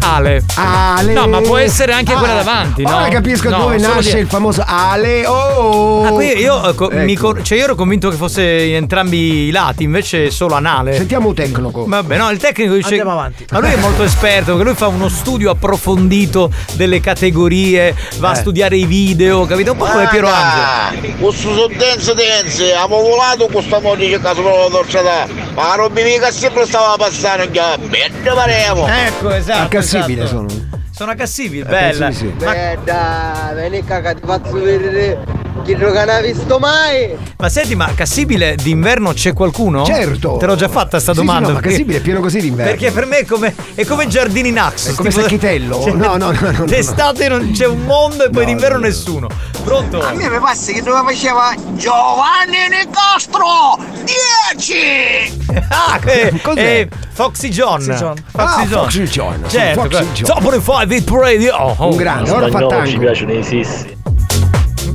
Ale. 0.03 0.43
Ale. 0.55 1.13
No, 1.13 1.27
ma 1.27 1.41
può 1.41 1.57
essere 1.57 1.93
anche 1.93 2.13
quella 2.13 2.33
Ah, 2.33 2.43
davanti, 2.43 2.83
no? 2.83 2.95
Ora 2.95 3.07
capisco 3.09 3.49
No, 3.49 3.59
dove 3.59 3.77
nasce 3.77 4.13
di- 4.15 4.19
il 4.21 4.27
famoso 4.27 4.63
Ale. 4.65 5.25
Oh! 5.27 6.05
Ah, 6.05 6.09
qui 6.11 6.27
io, 6.37 6.69
eh, 6.69 6.75
co- 6.75 6.89
mi 6.91 7.13
Ecco. 7.13 7.21
cor- 7.33 7.41
cioè 7.43 7.57
io 7.57 7.63
ero 7.65 7.75
convinto 7.75 8.09
che 8.09 8.15
fosse 8.15 8.41
in 8.43 8.75
entrambi 8.75 9.47
i 9.47 9.51
lati, 9.51 9.83
invece 9.83 10.31
solo 10.31 10.55
anale. 10.55 10.95
Sentiamo 10.95 11.29
un 11.29 11.35
tecnico. 11.35 11.85
Vabbè, 11.87 12.17
no, 12.17 12.29
il 12.31 12.37
tecnico 12.37 12.73
dice. 12.73 12.89
Andiamo 12.89 13.11
avanti. 13.11 13.45
Ma 13.51 13.59
lui 13.59 13.71
è 13.71 13.75
molto 13.77 14.03
esperto 14.03 14.51
perché 14.53 14.63
lui 14.63 14.75
fa 14.75 14.87
uno 14.87 15.07
studio 15.09 15.51
approfondito 15.51 16.51
delle 16.73 16.99
categorie, 16.99 17.95
va 18.17 18.29
a 18.29 18.33
Eh. 18.33 18.35
studiare 18.35 18.75
i 18.77 18.85
video, 18.85 19.45
capito? 19.45 19.71
Un 19.73 19.77
po' 19.77 19.85
come 19.85 20.07
Piero 20.07 20.27
Angelo. 20.29 21.15
Questo 21.19 21.53
sono 21.53 21.67
dense 21.67 22.13
dense, 22.15 22.73
abbiamo 22.73 23.01
volato 23.03 23.43
con 23.45 23.53
questa 23.53 23.79
moglie 23.79 24.09
che 24.09 24.19
caso 24.19 24.41
proprio 24.41 24.69
torciata. 24.69 25.27
Ma 25.53 25.67
la 25.67 25.75
roba 25.75 26.01
mica 26.01 26.31
sempre 26.31 26.65
stava 26.65 26.95
passando, 26.97 27.47
bene 27.51 28.09
paremo. 28.33 28.87
Ecco, 28.87 29.31
esatto. 29.31 29.67
Accassibile 29.97 30.23
esatto. 30.23 30.49
sono. 30.49 30.79
Sono 30.91 31.11
accassibili, 31.11 31.61
Eh, 31.61 31.65
bella. 31.65 32.11
sì. 32.11 32.33
Ma, 32.39 32.53
Eh 32.53 32.77
dai, 32.83 33.55
vieni 33.55 33.83
caga, 33.83 34.13
ti 34.13 34.21
faccio 34.23 34.51
vedere 34.53 35.19
chi 35.63 35.75
non 35.75 35.95
ha 35.97 36.19
visto 36.19 36.59
mai. 36.59 37.15
ma 37.37 37.49
senti, 37.49 37.75
ma 37.75 37.91
Cassibile 37.93 38.55
d'inverno 38.55 39.13
c'è 39.13 39.33
qualcuno? 39.33 39.83
Certo. 39.85 40.37
Te 40.37 40.45
l'ho 40.45 40.55
già 40.55 40.67
fatta 40.67 40.99
sta 40.99 41.13
Sì, 41.13 41.19
sì, 41.19 41.25
domanda. 41.25 41.47
no, 41.49 41.53
ma 41.55 41.59
Cassibile 41.59 41.97
è 41.97 42.01
pieno 42.01 42.19
così 42.19 42.39
d'inverno. 42.39 42.71
Perché 42.71 42.91
per 42.91 43.05
me 43.05 43.17
è 43.19 43.25
come, 43.25 43.53
è 43.75 43.85
come 43.85 44.07
Giardini 44.07 44.51
Nax. 44.51 44.91
È 44.91 44.95
come 44.95 45.11
Sacchitello? 45.11 45.85
No, 45.93 46.15
no, 46.15 46.31
no, 46.31 46.31
no, 46.39 46.51
no. 46.51 46.65
D'estate 46.65 47.27
non 47.27 47.51
c'è 47.51 47.65
un 47.67 47.81
mondo 47.85 48.25
e 48.25 48.29
poi 48.29 48.45
d'inverno 48.45 48.77
nessuno. 48.79 49.27
Pronto? 49.63 50.01
A 50.01 50.13
me 50.13 50.29
mi 50.29 50.39
passa 50.39 50.71
che 50.71 50.81
dove 50.81 51.01
faceva 51.13 51.53
Giovanni 51.73 52.57
Nicastro 52.69 53.77
10! 54.03 55.39
Ah, 55.69 55.99
che 55.99 56.39
Cos'è? 56.41 56.59
eh, 56.61 56.89
Foxy 57.11 57.49
John. 57.49 57.81
Foxy 57.81 57.97
John. 57.99 58.15
Ah, 58.35 58.65
Foxy 58.65 59.03
John. 59.03 59.43
Certo, 59.47 59.81
Foxy 59.81 60.11
John. 60.13 60.41
Top 60.41 60.61
5 60.61 60.95
Hit 60.95 61.09
Radio. 61.11 61.55
Oh. 61.55 61.89
Un 61.89 61.95
grande, 61.97 62.29
ora 62.31 62.49
fa 62.49 62.59
ci 62.61 62.67
tango. 62.67 62.97
piacciono 62.99 63.33
i 63.33 63.43
sissi. 63.43 63.97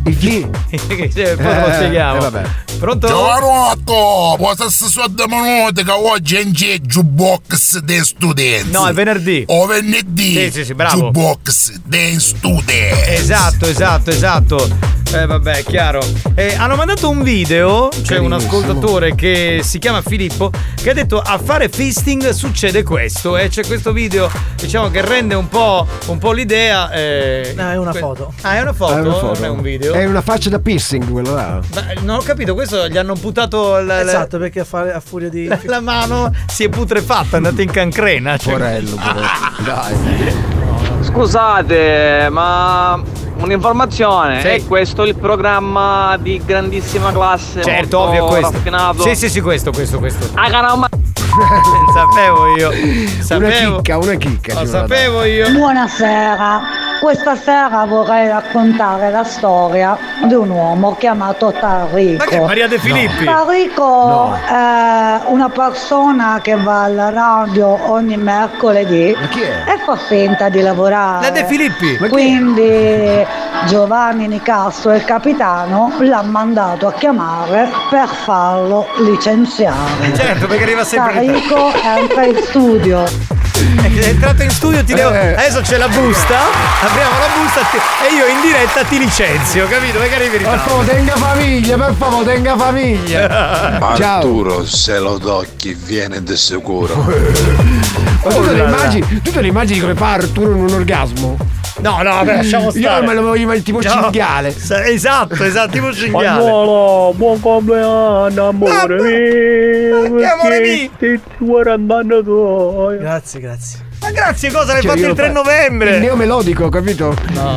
Il 0.06 0.16
chi? 0.18 0.46
Che 0.70 1.10
se- 1.12 1.34
poi 1.36 1.36
te 1.36 1.60
lo 1.60 1.66
Eh, 1.66 1.74
spieghiamo. 1.74 2.16
eh, 2.16 2.20
vabbè. 2.30 2.42
Pronto? 2.78 3.06
Giovanotto, 3.08 4.36
posa 4.38 4.68
sto 4.70 5.02
minuti 5.26 5.82
che 5.82 5.90
oggi 5.90 6.42
non 6.42 6.52
c'è 6.52 6.78
jukebox 6.78 7.78
dei 7.78 8.04
studenti. 8.04 8.70
No, 8.70 8.86
è 8.86 8.92
venerdì. 8.92 9.44
O 9.48 9.66
venerdì. 9.66 10.32
Sì, 10.34 10.50
sì, 10.52 10.64
sì, 10.66 10.74
bravo. 10.74 10.96
Jukebox 11.10 11.72
dei 11.84 12.20
studenti. 12.20 13.10
Esatto, 13.10 13.66
esatto, 13.66 14.10
esatto. 14.10 14.68
Eh 15.12 15.24
vabbè, 15.24 15.62
chiaro. 15.62 16.02
Eh, 16.34 16.54
hanno 16.56 16.74
mandato 16.74 17.08
un 17.08 17.22
video, 17.22 17.88
c'è 18.02 18.18
un 18.18 18.32
ascoltatore 18.32 19.14
che 19.14 19.60
si 19.62 19.78
chiama 19.78 20.02
Filippo, 20.02 20.50
che 20.74 20.90
ha 20.90 20.92
detto 20.92 21.20
a 21.20 21.38
fare 21.42 21.68
fisting 21.68 22.28
succede 22.30 22.82
questo. 22.82 23.36
E 23.36 23.48
c'è 23.48 23.64
questo 23.64 23.92
video, 23.92 24.28
diciamo, 24.56 24.90
che 24.90 25.00
rende 25.02 25.34
un 25.34 25.48
po', 25.48 25.86
un 26.06 26.18
po' 26.18 26.32
l'idea. 26.32 26.90
eh, 26.90 27.54
No, 27.56 27.70
è 27.70 27.78
una 27.78 27.92
foto. 27.92 28.32
Ah, 28.42 28.56
è 28.56 28.60
una 28.60 28.72
foto? 28.74 28.94
È 28.96 29.00
una 29.00 29.12
foto. 29.14 29.34
Non 29.34 29.44
è 29.44 29.48
un 29.48 29.62
video? 29.62 29.94
È 29.94 30.04
una 30.04 30.20
faccia 30.22 30.50
da 30.50 30.58
piercing 30.58 31.10
quello 31.10 31.34
là. 31.34 31.60
Ma 31.74 31.84
non 32.02 32.16
ho 32.16 32.22
capito, 32.22 32.52
questo 32.54 32.86
gli 32.88 32.98
hanno 32.98 33.12
amputato 33.12 33.74
la, 33.76 33.80
la- 33.80 34.00
Esatto, 34.02 34.38
perché 34.38 34.60
a, 34.60 34.64
fare, 34.64 34.92
a 34.92 35.00
furia 35.00 35.28
di. 35.30 35.46
la- 35.46 35.58
la 35.64 35.80
mano, 35.80 36.30
si 36.46 36.64
è 36.64 36.68
putrefatta, 36.68 37.34
è 37.34 37.36
andata 37.36 37.62
in 37.62 37.70
cancrena. 37.70 38.36
Cioè. 38.36 38.52
Porello, 38.52 38.96
porello. 38.96 39.26
Dai. 39.64 40.54
Scusate, 41.02 42.28
ma 42.30 43.00
un'informazione, 43.38 44.40
Sì. 44.40 44.46
è 44.48 44.64
questo 44.66 45.04
il 45.04 45.14
programma 45.16 46.16
di 46.20 46.40
grandissima 46.44 47.12
classe? 47.12 47.62
Certo, 47.62 47.98
ovvio 48.00 48.26
questo. 48.26 48.50
raffinato? 48.52 49.02
Sì, 49.02 49.14
sì, 49.14 49.28
sì, 49.28 49.40
questo, 49.40 49.70
questo, 49.72 49.98
questo. 49.98 50.28
Ah, 50.34 50.48
caramba! 50.48 50.88
sapevo 51.94 52.56
io. 52.56 52.70
Una 52.70 53.22
Sapevo. 53.22 53.76
chicca, 53.76 53.98
una 53.98 54.14
chicca. 54.14 54.60
Lo 54.60 54.66
sapevo 54.66 55.24
io. 55.24 55.50
Buonasera, 55.50 56.60
questa 57.00 57.36
sera 57.36 57.84
vorrei 57.84 58.28
raccontare 58.28 59.10
la 59.10 59.24
storia 59.24 59.96
di 60.24 60.34
un 60.34 60.50
uomo 60.50 60.96
chiamato 60.96 61.52
Tarico. 61.52 62.24
Ma 62.24 62.30
che 62.30 62.36
è 62.36 62.40
Maria 62.40 62.68
De 62.68 62.78
Filippi? 62.78 63.24
Tarico 63.24 64.34
è 64.34 65.20
una 65.26 65.48
persona 65.48 66.40
che 66.42 66.56
va 66.56 66.84
alla 66.84 67.10
radio 67.10 67.90
ogni 67.90 68.16
mercoledì 68.16 69.16
Ma 69.18 69.28
chi 69.28 69.40
è? 69.42 69.64
e 69.66 69.78
fa 69.84 69.96
finta 69.96 70.48
di 70.48 70.60
lavorare. 70.60 71.26
La 71.26 71.30
De 71.30 71.44
Filippi. 71.44 71.96
Quindi 72.08 73.24
Giovanni 73.66 74.26
Nicastro, 74.28 74.92
il 74.94 75.04
capitano, 75.04 75.92
l'ha 76.00 76.22
mandato 76.22 76.88
a 76.88 76.92
chiamare 76.92 77.70
per 77.90 78.08
farlo 78.08 78.86
licenziare. 78.98 80.14
Certo, 80.14 80.46
perché 80.46 80.62
arriva 80.64 80.84
sempre 80.84 81.24
in 81.24 81.32
Tarico 81.32 81.72
entra 81.82 82.24
in 82.24 82.36
studio. 82.42 83.35
È 83.56 84.08
entrato 84.08 84.42
in 84.42 84.50
studio, 84.50 84.84
ti 84.84 84.92
devo. 84.92 85.12
Eh. 85.12 85.32
Adesso 85.34 85.60
c'è 85.62 85.78
la 85.78 85.88
busta. 85.88 86.38
Apriamo 86.82 87.18
la 87.18 87.28
busta 87.40 87.60
ti- 87.70 87.78
e 88.06 88.14
io 88.14 88.26
in 88.26 88.40
diretta 88.42 88.84
ti 88.84 88.98
licenzio, 88.98 89.66
capito? 89.68 89.98
Perché 89.98 90.14
arrivi 90.16 90.36
Per 90.38 90.58
favore, 90.66 90.86
tenga 90.86 91.16
famiglia, 91.16 91.76
per 91.78 91.94
favore, 91.96 92.24
tenga 92.34 92.56
famiglia. 92.56 93.96
Ciao. 93.96 94.16
Arturo, 94.18 94.66
se 94.66 94.98
lo 94.98 95.18
tocchi, 95.18 95.74
viene 95.74 96.22
di 96.22 96.36
sicuro. 96.36 96.94
Ma 96.96 98.32
tu 98.34 98.42
te 98.44 98.60
Oh 98.60 98.66
immagini, 98.66 99.22
tu 99.22 99.30
te 99.30 99.40
lo 99.40 99.46
immagini 99.46 99.80
come 99.80 99.94
fa 99.94 100.12
Arturo 100.12 100.50
in 100.50 100.62
un 100.64 100.72
orgasmo? 100.74 101.36
No, 101.78 101.96
no, 102.02 102.10
vabbè, 102.10 102.36
lasciamo 102.36 102.70
stare. 102.70 103.00
Io 103.00 103.06
me 103.06 103.14
lo 103.14 103.22
voglio 103.22 103.42
immagini 103.42 103.64
tipo 103.64 103.80
No. 103.82 103.90
cinghiale. 104.02 104.50
Sa- 104.50 104.84
Esatto, 104.86 105.42
esatto, 105.44 105.70
tipo 105.72 105.92
cinghiale. 105.94 106.40
Spagnolo, 106.40 107.12
buon 107.14 107.38
compleanno, 107.40 108.48
amore 108.48 109.02
mio. 109.02 110.14
che 110.16 110.24
amore 110.26 110.60
mio? 110.60 110.90
Ti 110.98 111.20
40 111.44 111.96
anni 111.96 112.22
tuoi. 112.24 112.98
Grazie, 112.98 113.40
grazie. 113.40 113.84
Ma 114.00 114.10
grazie, 114.10 114.50
cosa 114.52 114.72
l'hai 114.72 114.82
Cioè, 114.82 114.90
fatto 114.96 115.06
il 115.08 115.14
3 115.14 115.26
fa- 115.26 115.32
novembre? 115.32 115.96
Il 115.96 116.00
neomelodico, 116.02 116.68
capito? 116.68 117.14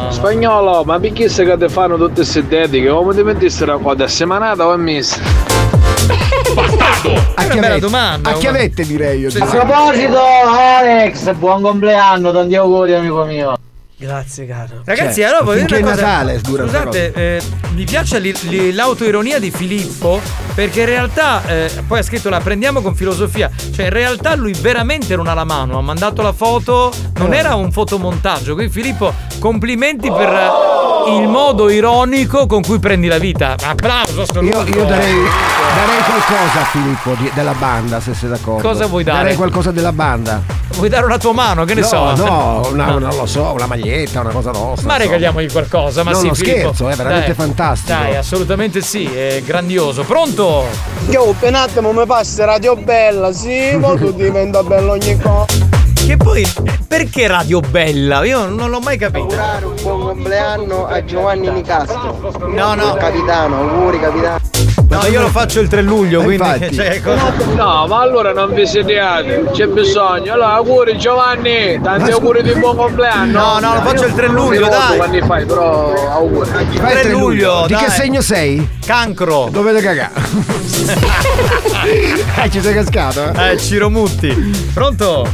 Spagnolo, 0.10 0.84
ma 0.84 1.00
perché 1.00 1.30
se 1.30 1.46
che 1.46 1.58
ti 1.58 1.70
fanno 1.70 1.96
tutte 1.98 2.14
queste 2.16 2.46
dediche? 2.48 2.90
Come 2.90 3.14
ti 3.16 3.24
mettessi 3.24 3.66
la 3.66 3.78
coda 3.78 4.04
a 4.04 4.08
semanata 4.08 4.66
o 4.66 4.72
a 4.72 4.78
messa? 4.78 5.20
A 7.36 7.46
bella 7.56 7.80
domanda, 7.80 8.32
A 8.32 8.34
chiavette 8.34 8.84
direi 8.86 9.20
io. 9.20 9.30
Sì, 9.30 9.40
A 9.40 9.46
proposito, 9.46 10.18
Alex, 10.20 11.32
buon 11.34 11.62
compleanno, 11.62 12.32
tanti 12.32 12.56
auguri 12.56 12.94
amico 12.96 13.24
mio. 13.26 13.56
Grazie 14.02 14.48
caro. 14.48 14.82
Ragazzi, 14.86 15.20
Cioè, 15.20 15.26
allora 15.30 15.44
voglio 15.44 15.66
dire 15.66 15.82
una 15.82 15.92
cosa. 15.92 16.02
Natale 16.06 16.40
dura 16.40 16.64
Scusate, 16.64 17.12
eh, 17.14 17.42
mi 17.74 17.84
piace 17.84 18.18
li- 18.20 18.34
li- 18.44 18.72
l'autoironia 18.72 19.40
di 19.40 19.52
Filippo 19.52 20.22
perché 20.56 20.80
in 20.82 20.86
realtà 20.86 21.42
eh, 21.46 21.70
poi 21.86 22.00
ha 22.00 22.02
scritto 22.04 22.30
la 22.30 22.40
prendiamo 22.40 22.80
con 22.80 22.96
filosofia. 22.96 23.50
Cioè, 23.74 23.86
in 23.88 23.92
realtà 23.92 24.36
lui 24.36 24.54
veramente 24.54 25.18
non 25.18 25.28
ha 25.28 25.34
la 25.34 25.44
mano, 25.44 25.78
ha 25.78 25.82
mandato 25.82 26.22
la 26.22 26.32
foto, 26.32 26.94
non 27.18 27.34
era 27.34 27.56
un 27.56 27.74
fotomontaggio. 27.74 28.54
Quindi 28.54 28.72
Filippo, 28.72 29.14
complimenti 29.38 30.10
per 30.10 30.30
eh, 30.30 31.18
il 31.22 31.28
modo 31.28 31.70
ironico 31.70 32.46
con 32.46 32.62
cui 32.62 32.80
prendi 32.80 33.08
la 33.08 33.18
vita. 33.18 33.56
Applauso 33.62 34.22
assoluto. 34.22 34.64
Io, 34.66 34.76
io 34.78 34.86
darei, 34.86 35.14
darei 35.14 36.04
qualcosa 36.06 36.62
a 36.62 36.66
Filippo 36.72 37.14
di- 37.16 37.32
della 37.34 37.54
banda, 37.54 38.00
se 38.00 38.14
sei 38.14 38.30
d'accordo. 38.30 38.66
Cosa 38.66 38.86
vuoi 38.86 39.04
dare? 39.04 39.18
Darei 39.24 39.36
qualcosa 39.36 39.72
della 39.72 39.92
banda. 39.92 40.56
Vuoi 40.76 40.88
dare 40.88 41.06
una 41.06 41.18
tua 41.18 41.34
mano? 41.34 41.66
Che 41.66 41.74
ne 41.74 41.82
no, 41.82 41.88
so? 41.88 42.16
No, 42.16 42.68
una- 42.72 42.86
No. 42.86 43.00
non 43.00 43.16
lo 43.16 43.26
so, 43.26 43.52
una 43.54 43.66
maglietta, 43.66 43.89
una 44.22 44.30
cosa 44.32 44.52
nostra. 44.52 44.64
Ma 44.66 44.74
insomma. 44.76 44.98
regaliamogli 44.98 45.52
qualcosa, 45.52 46.04
ma 46.04 46.12
No, 46.12 46.18
sì, 46.18 46.28
no, 46.28 46.34
Filippo. 46.34 46.58
scherzo, 46.60 46.90
è 46.90 46.96
veramente 46.96 47.28
Dai, 47.28 47.36
fantastico. 47.36 47.98
Dai, 48.00 48.16
assolutamente 48.16 48.82
sì, 48.82 49.06
è 49.06 49.42
grandioso. 49.44 50.04
Pronto? 50.04 50.66
Io 51.10 51.36
un 51.40 51.56
attimo 51.56 51.92
mi 51.92 52.06
passi 52.06 52.44
Radio 52.44 52.76
Bella, 52.76 53.32
sì, 53.34 53.76
ma 53.80 53.96
tu 53.96 54.14
diventa 54.14 54.64
bello 54.64 54.92
ogni 54.92 55.18
cosa. 55.20 55.78
Che 55.94 56.18
poi, 56.18 56.44
perché 56.88 57.28
Radio 57.28 57.60
Bella? 57.60 58.24
Io 58.24 58.48
non 58.48 58.70
l'ho 58.72 58.80
mai 58.80 58.98
capito. 58.98 59.26
Augurare 59.26 59.66
un 59.66 59.76
buon 59.82 60.02
compleanno 60.02 60.88
a 60.88 61.04
Giovanni 61.06 61.50
Nicastro. 61.52 62.34
No, 62.48 62.74
no. 62.74 62.96
Capitano, 62.96 63.58
auguri 63.58 64.00
capitano. 64.00 64.40
No, 64.90 65.06
io 65.06 65.22
lo 65.22 65.28
faccio 65.28 65.60
il 65.60 65.68
3 65.68 65.84
luglio, 65.84 66.24
quindi 66.24 66.44
infatti. 66.44 66.74
cioè, 66.76 67.00
cosa- 67.02 67.32
No, 67.54 67.86
ma 67.88 68.02
allora 68.02 68.34
non 68.34 68.52
vi 68.54 68.66
sediate, 68.66 69.46
c'è 69.52 69.68
bisogno. 69.68 70.34
Allora, 70.34 70.54
auguri 70.54 70.98
Giovanni, 70.98 71.80
tanti 71.82 72.10
auguri 72.12 72.42
di 72.42 72.54
buon 72.54 72.76
compleanno. 72.76 73.40
No, 73.40 73.60
no, 73.60 73.76
lo 73.76 73.82
faccio 73.82 74.06
il 74.08 74.14
3 74.16 74.28
luglio, 74.28 74.68
dai. 74.68 74.98
quanti 74.98 75.22
fai, 75.22 75.46
però 75.46 75.94
auguri. 76.12 76.50
Fai 76.50 76.64
il 76.96 77.00
3 77.02 77.10
luglio, 77.12 77.66
Di 77.68 77.76
che 77.76 77.86
dai. 77.86 77.96
segno 77.96 78.22
sei? 78.22 78.68
Cancro. 78.84 79.50
Dovete 79.52 79.80
cagare. 79.82 80.12
eh, 82.44 82.50
ci 82.50 82.60
sei 82.60 82.74
cascato, 82.74 83.32
eh? 83.34 83.52
Eh, 83.52 83.58
Ciro 83.58 83.90
Mutti. 83.92 84.30
Pronto? 84.74 85.28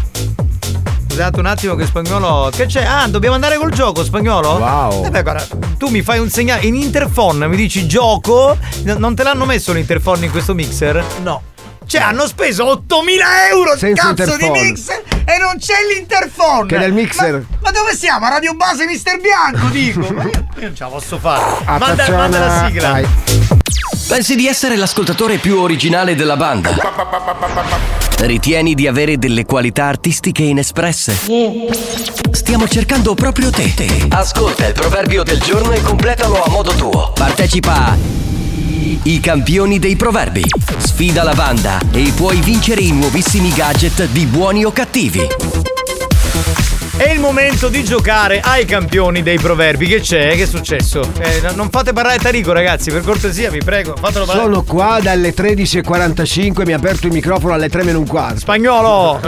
Scusate 1.16 1.40
un 1.40 1.46
attimo 1.46 1.76
che 1.76 1.86
spagnolo. 1.86 2.50
Che 2.54 2.66
c'è? 2.66 2.84
Ah, 2.84 3.08
dobbiamo 3.08 3.36
andare 3.36 3.56
col 3.56 3.72
gioco, 3.72 4.04
spagnolo? 4.04 4.50
Wow. 4.58 5.06
Eh 5.06 5.10
beh, 5.10 5.22
guarda, 5.24 5.48
tu 5.78 5.88
mi 5.88 6.02
fai 6.02 6.20
un 6.20 6.30
segnale. 6.30 6.66
In 6.66 6.76
interphone 6.76 7.48
mi 7.48 7.56
dici 7.56 7.88
gioco. 7.88 8.58
N- 8.84 8.96
non 8.98 9.16
te 9.16 9.24
l'hanno 9.24 9.46
messo 9.46 9.72
l'interphone 9.72 10.26
in 10.26 10.32
questo 10.32 10.54
mixer? 10.54 11.02
No. 11.24 11.42
Cioè, 11.86 12.02
hanno 12.02 12.28
speso 12.28 12.66
8000 12.70 13.48
euro 13.50 13.78
Senza 13.78 14.14
cazzo 14.14 14.36
di 14.36 14.46
interphone. 14.46 14.62
mixer 14.64 15.04
e 15.24 15.38
non 15.40 15.56
c'è 15.58 15.76
l'interphone. 15.96 16.68
Che 16.68 16.78
del 16.80 16.92
mixer? 16.92 17.32
Ma, 17.34 17.46
ma 17.62 17.72
dove 17.72 17.96
siamo? 17.96 18.26
A 18.26 18.30
Radio 18.32 18.54
Base 18.56 18.86
Mister 18.86 19.18
Bianco, 19.22 19.68
dico. 19.68 20.02
Ma 20.12 20.24
io, 20.24 20.30
io 20.32 20.62
non 20.64 20.76
ce 20.76 20.84
la 20.84 20.90
posso 20.90 21.18
fare. 21.18 21.64
Manda, 21.80 22.10
manda 22.10 22.40
la 22.40 22.66
sigla. 22.68 22.90
Vai. 22.92 23.55
Pensi 24.08 24.36
di 24.36 24.46
essere 24.46 24.76
l'ascoltatore 24.76 25.38
più 25.38 25.58
originale 25.58 26.16
della 26.16 26.36
banda? 26.36 26.76
Ritieni 28.20 28.76
di 28.76 28.88
avere 28.88 29.18
delle 29.18 29.46
qualità 29.46 29.86
artistiche 29.86 30.44
inespresse? 30.44 31.16
Stiamo 32.32 32.68
cercando 32.68 33.16
proprio 33.16 33.50
te. 33.50 34.08
Ascolta 34.10 34.68
il 34.68 34.74
proverbio 34.74 35.24
del 35.24 35.40
giorno 35.40 35.72
e 35.72 35.82
completalo 35.82 36.44
a 36.44 36.50
modo 36.50 36.74
tuo. 36.76 37.14
Partecipa 37.14 37.88
a 37.88 37.98
I 39.04 39.20
campioni 39.20 39.80
dei 39.80 39.96
proverbi. 39.96 40.44
Sfida 40.78 41.24
la 41.24 41.34
banda 41.34 41.80
e 41.92 42.12
puoi 42.16 42.40
vincere 42.42 42.82
i 42.82 42.92
nuovissimi 42.92 43.52
gadget 43.54 44.08
di 44.10 44.26
buoni 44.26 44.66
o 44.66 44.72
cattivi. 44.72 45.65
È 46.98 47.10
il 47.12 47.20
momento 47.20 47.68
di 47.68 47.84
giocare 47.84 48.40
ai 48.42 48.64
campioni 48.64 49.22
dei 49.22 49.38
proverbi. 49.38 49.86
Che 49.86 50.00
c'è? 50.00 50.30
Che 50.38 50.44
è 50.44 50.46
successo? 50.46 51.02
Eh, 51.20 51.42
no- 51.42 51.52
non 51.54 51.70
fate 51.70 51.92
parlare 51.92 52.18
Tarico, 52.20 52.54
ragazzi, 52.54 52.90
per 52.90 53.02
cortesia, 53.02 53.50
vi 53.50 53.60
prego. 53.62 53.96
Fatelo 54.00 54.24
parlare. 54.26 54.48
Sono 54.48 54.64
qua 54.64 55.00
dalle 55.02 55.34
13.45, 55.34 56.66
mi 56.66 56.72
ha 56.72 56.78
aperto 56.78 57.08
il 57.08 57.12
microfono 57.14 57.54
alle 57.54 57.68
3 57.68 57.84
meno 57.84 58.00
un 58.00 58.08
quarto. 58.08 58.40
Spagnolo! 58.40 59.20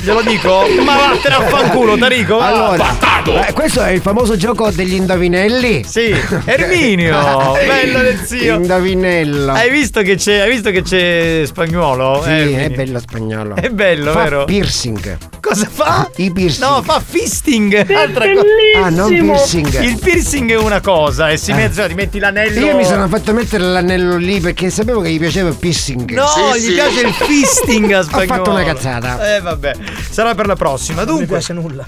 Glielo 0.00 0.22
dico? 0.22 0.64
Ma 0.84 0.96
vattene 0.96 1.34
a 1.36 1.40
fanculo, 1.46 1.96
Tarico! 1.96 2.38
va. 2.38 2.46
Allora, 2.46 3.46
eh, 3.46 3.52
questo 3.52 3.82
è 3.82 3.90
il 3.92 4.00
famoso 4.00 4.36
gioco 4.36 4.70
degli 4.70 4.94
indovinelli? 4.94 5.84
Sì, 5.86 6.12
Erminio! 6.44 7.52
bello 7.64 8.00
del 8.00 8.18
zio! 8.24 8.56
Indovinello. 8.56 9.52
Hai 9.52 9.70
visto 9.70 10.02
che 10.02 10.16
c'è, 10.16 10.38
hai 10.40 10.50
visto 10.50 10.70
che 10.72 10.82
c'è 10.82 11.42
spagnolo? 11.46 12.20
Sì, 12.24 12.30
Eh, 12.30 12.32
è 12.32 12.38
Erminio. 12.40 12.76
bello 12.76 12.98
spagnolo. 12.98 13.54
È 13.54 13.68
bello, 13.68 14.10
Fa 14.10 14.22
vero? 14.24 14.44
piercing. 14.44 15.18
Cosa 15.40 15.68
fa? 15.70 16.08
I 16.16 16.32
piercing. 16.32 16.64
No, 16.68 16.82
fa 16.82 17.00
fisting! 17.12 17.74
Altra 17.94 18.24
cosa. 18.32 18.42
Ah, 18.84 18.88
non 18.88 19.08
piercing. 19.08 19.80
Il 19.82 19.98
piercing 19.98 20.50
è 20.50 20.56
una 20.56 20.80
cosa 20.80 21.28
e 21.30 21.36
si 21.36 21.52
mette, 21.52 21.86
ti 21.88 21.94
metti 21.94 22.18
l'anello. 22.18 22.58
Io 22.64 22.76
mi 22.76 22.84
sono 22.84 23.06
fatto 23.08 23.32
mettere 23.32 23.64
l'anello 23.64 24.16
lì 24.16 24.40
perché 24.40 24.70
sapevo 24.70 25.00
che 25.00 25.10
gli 25.10 25.18
piaceva 25.18 25.48
il 25.50 25.56
piercing. 25.56 26.10
No, 26.12 26.26
gli 26.56 26.72
piace 26.72 27.00
il 27.06 27.12
fisting 27.12 27.92
a 27.92 27.98
Ho 27.98 28.02
spagnolo. 28.02 28.26
fatto 28.44 28.50
una 28.50 28.64
cazzata. 28.64 29.36
Eh 29.36 29.40
vabbè, 29.40 29.72
sarà 30.10 30.34
per 30.34 30.46
la 30.46 30.56
prossima. 30.56 31.04
Non 31.04 31.12
mi 31.14 31.18
Dunque, 31.20 31.36
piace 31.36 31.52
nulla. 31.52 31.86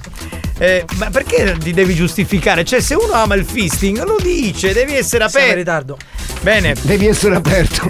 eh, 0.59 0.85
ma 0.97 1.09
perché 1.11 1.57
ti 1.59 1.73
devi 1.73 1.95
giustificare? 1.95 2.65
Cioè, 2.65 2.81
se 2.81 2.95
uno 2.95 3.13
ama 3.15 3.35
il 3.35 3.45
fisting, 3.45 4.03
lo 4.05 4.17
dice, 4.23 4.73
devi 4.73 4.95
essere 4.95 5.29
Siamo 5.29 5.47
in 5.47 5.53
aperto. 5.53 5.55
ritardo. 5.57 5.99
Bene. 6.43 6.75
Devi 6.83 7.07
essere 7.07 7.37
aperto. 7.37 7.89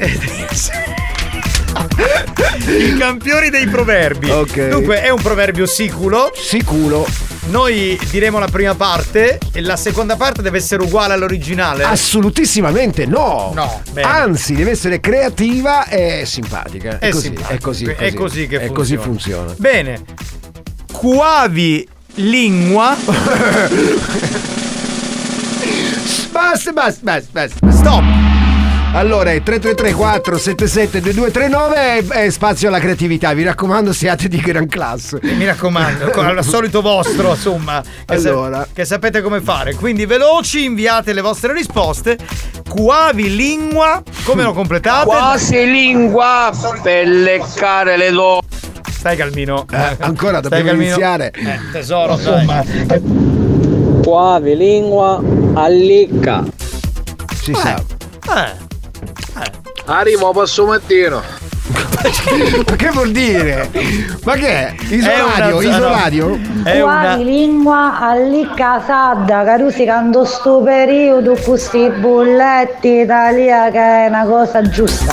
I 2.67 2.97
campioni 2.99 3.51
dei 3.51 3.67
proverbi. 3.69 4.31
Ok. 4.31 4.69
Dunque, 4.69 5.03
è 5.03 5.11
un 5.11 5.21
proverbio 5.21 5.67
siculo. 5.67 6.33
Siculo. 6.35 7.07
Noi 7.47 7.99
diremo 8.11 8.39
la 8.39 8.49
prima 8.49 8.75
parte 8.75 9.39
e 9.53 9.61
la 9.61 9.77
seconda 9.77 10.17
parte 10.17 10.41
deve 10.43 10.57
essere 10.59 10.83
uguale 10.83 11.13
all'originale. 11.13 11.85
Assolutissimamente 11.85 13.05
no. 13.07 13.53
No, 13.55 13.83
bene. 13.93 14.09
Anzi, 14.09 14.55
deve 14.55 14.71
essere 14.71 14.99
creativa 14.99 15.87
e 15.87 16.25
simpatica. 16.27 16.99
È, 16.99 17.09
È 17.09 17.11
così, 17.11 17.23
simpatico. 17.23 17.53
è 17.53 17.59
così, 17.59 17.85
È 17.85 18.13
così 18.15 18.47
che 18.47 18.57
è 18.57 18.67
funziona. 18.67 18.73
così 18.75 18.97
funziona. 18.97 19.55
Bene. 19.59 20.03
Quavi 20.91 21.87
lingua. 22.15 22.97
Basta, 26.33 26.73
basta, 26.73 27.01
basta, 27.03 27.29
basta. 27.33 27.71
Stop. 27.71 28.24
Allora 28.95 29.33
è 29.33 29.43
3334 29.43 30.39
77 30.39 31.01
2239 31.01 32.25
e 32.27 32.31
spazio 32.31 32.69
alla 32.69 32.79
creatività. 32.79 33.33
Vi 33.33 33.43
raccomando, 33.43 33.93
siate 33.93 34.29
di 34.29 34.37
gran 34.39 34.69
classe. 34.69 35.19
Mi 35.21 35.45
raccomando, 35.45 36.11
con- 36.11 36.25
al 36.27 36.45
solito 36.45 36.81
vostro, 36.81 37.31
insomma, 37.31 37.83
che, 38.07 38.19
sa- 38.19 38.29
Allora. 38.29 38.67
che 38.73 38.85
sapete 38.85 39.21
come 39.21 39.41
fare. 39.41 39.75
Quindi 39.75 40.07
veloci, 40.07 40.63
inviate 40.65 41.13
le 41.13 41.23
vostre 41.23 41.53
risposte. 41.53 42.17
Quavi 42.69 43.35
lingua, 43.35 44.01
come 44.25 44.45
lo 44.45 44.53
completate? 44.53 45.07
Quasi 45.07 45.65
lingua 45.69 46.53
per 46.81 47.09
leccare 47.09 47.97
le 47.97 48.13
donne. 48.13 48.43
Stai 48.93 49.17
calmino. 49.17 49.67
Eh, 49.73 49.97
ancora 49.99 50.39
Stai 50.39 50.43
dobbiamo 50.43 50.67
calmino. 50.69 50.85
iniziare. 50.91 51.33
Eh, 51.35 51.59
tesoro, 51.73 52.13
insomma. 52.13 52.63
Quavi 54.05 54.57
lingua 54.57 55.21
allicca. 55.55 56.45
Si 57.43 57.53
sa. 57.55 57.75
Eh. 57.77 58.64
Arrivo 59.87 60.33
passo 60.33 60.65
mattino. 60.67 61.23
Ma 62.67 62.77
che 62.77 62.91
vuol 62.91 63.11
dire? 63.11 63.71
Ma 64.25 64.35
che 64.35 64.49
è? 64.49 64.75
È 64.75 64.95
una 64.95 64.97
Isoradio? 64.97 65.61
zona- 65.61 65.77
Isoradio? 65.77 66.41
È 66.65 66.81
una... 66.81 67.01
Quali 67.01 67.25
lingua 67.25 67.99
allì 68.01 68.49
casada, 68.55 69.45
carusicando 69.45 70.25
sto 70.25 70.61
periodo, 70.63 71.35
questi 71.35 71.91
bolletti 71.91 73.01
Italia 73.01 73.71
che 73.71 73.79
è 73.79 74.07
una 74.09 74.25
cosa 74.25 74.63
giusta. 74.63 75.13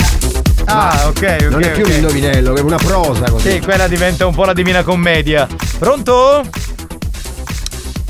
Ah, 0.65 1.03
ok, 1.07 1.37
ok. 1.39 1.47
Non 1.49 1.63
è 1.63 1.71
più 1.71 1.83
ok. 1.83 1.89
un 1.89 1.95
indovinello, 1.95 2.55
è 2.55 2.61
una 2.61 2.77
prosa 2.77 3.29
così. 3.29 3.51
Sì, 3.51 3.59
quella 3.59 3.87
diventa 3.87 4.25
un 4.25 4.33
po' 4.33 4.45
la 4.45 4.53
Divina 4.53 4.83
Commedia. 4.83 5.47
Pronto? 5.79 6.43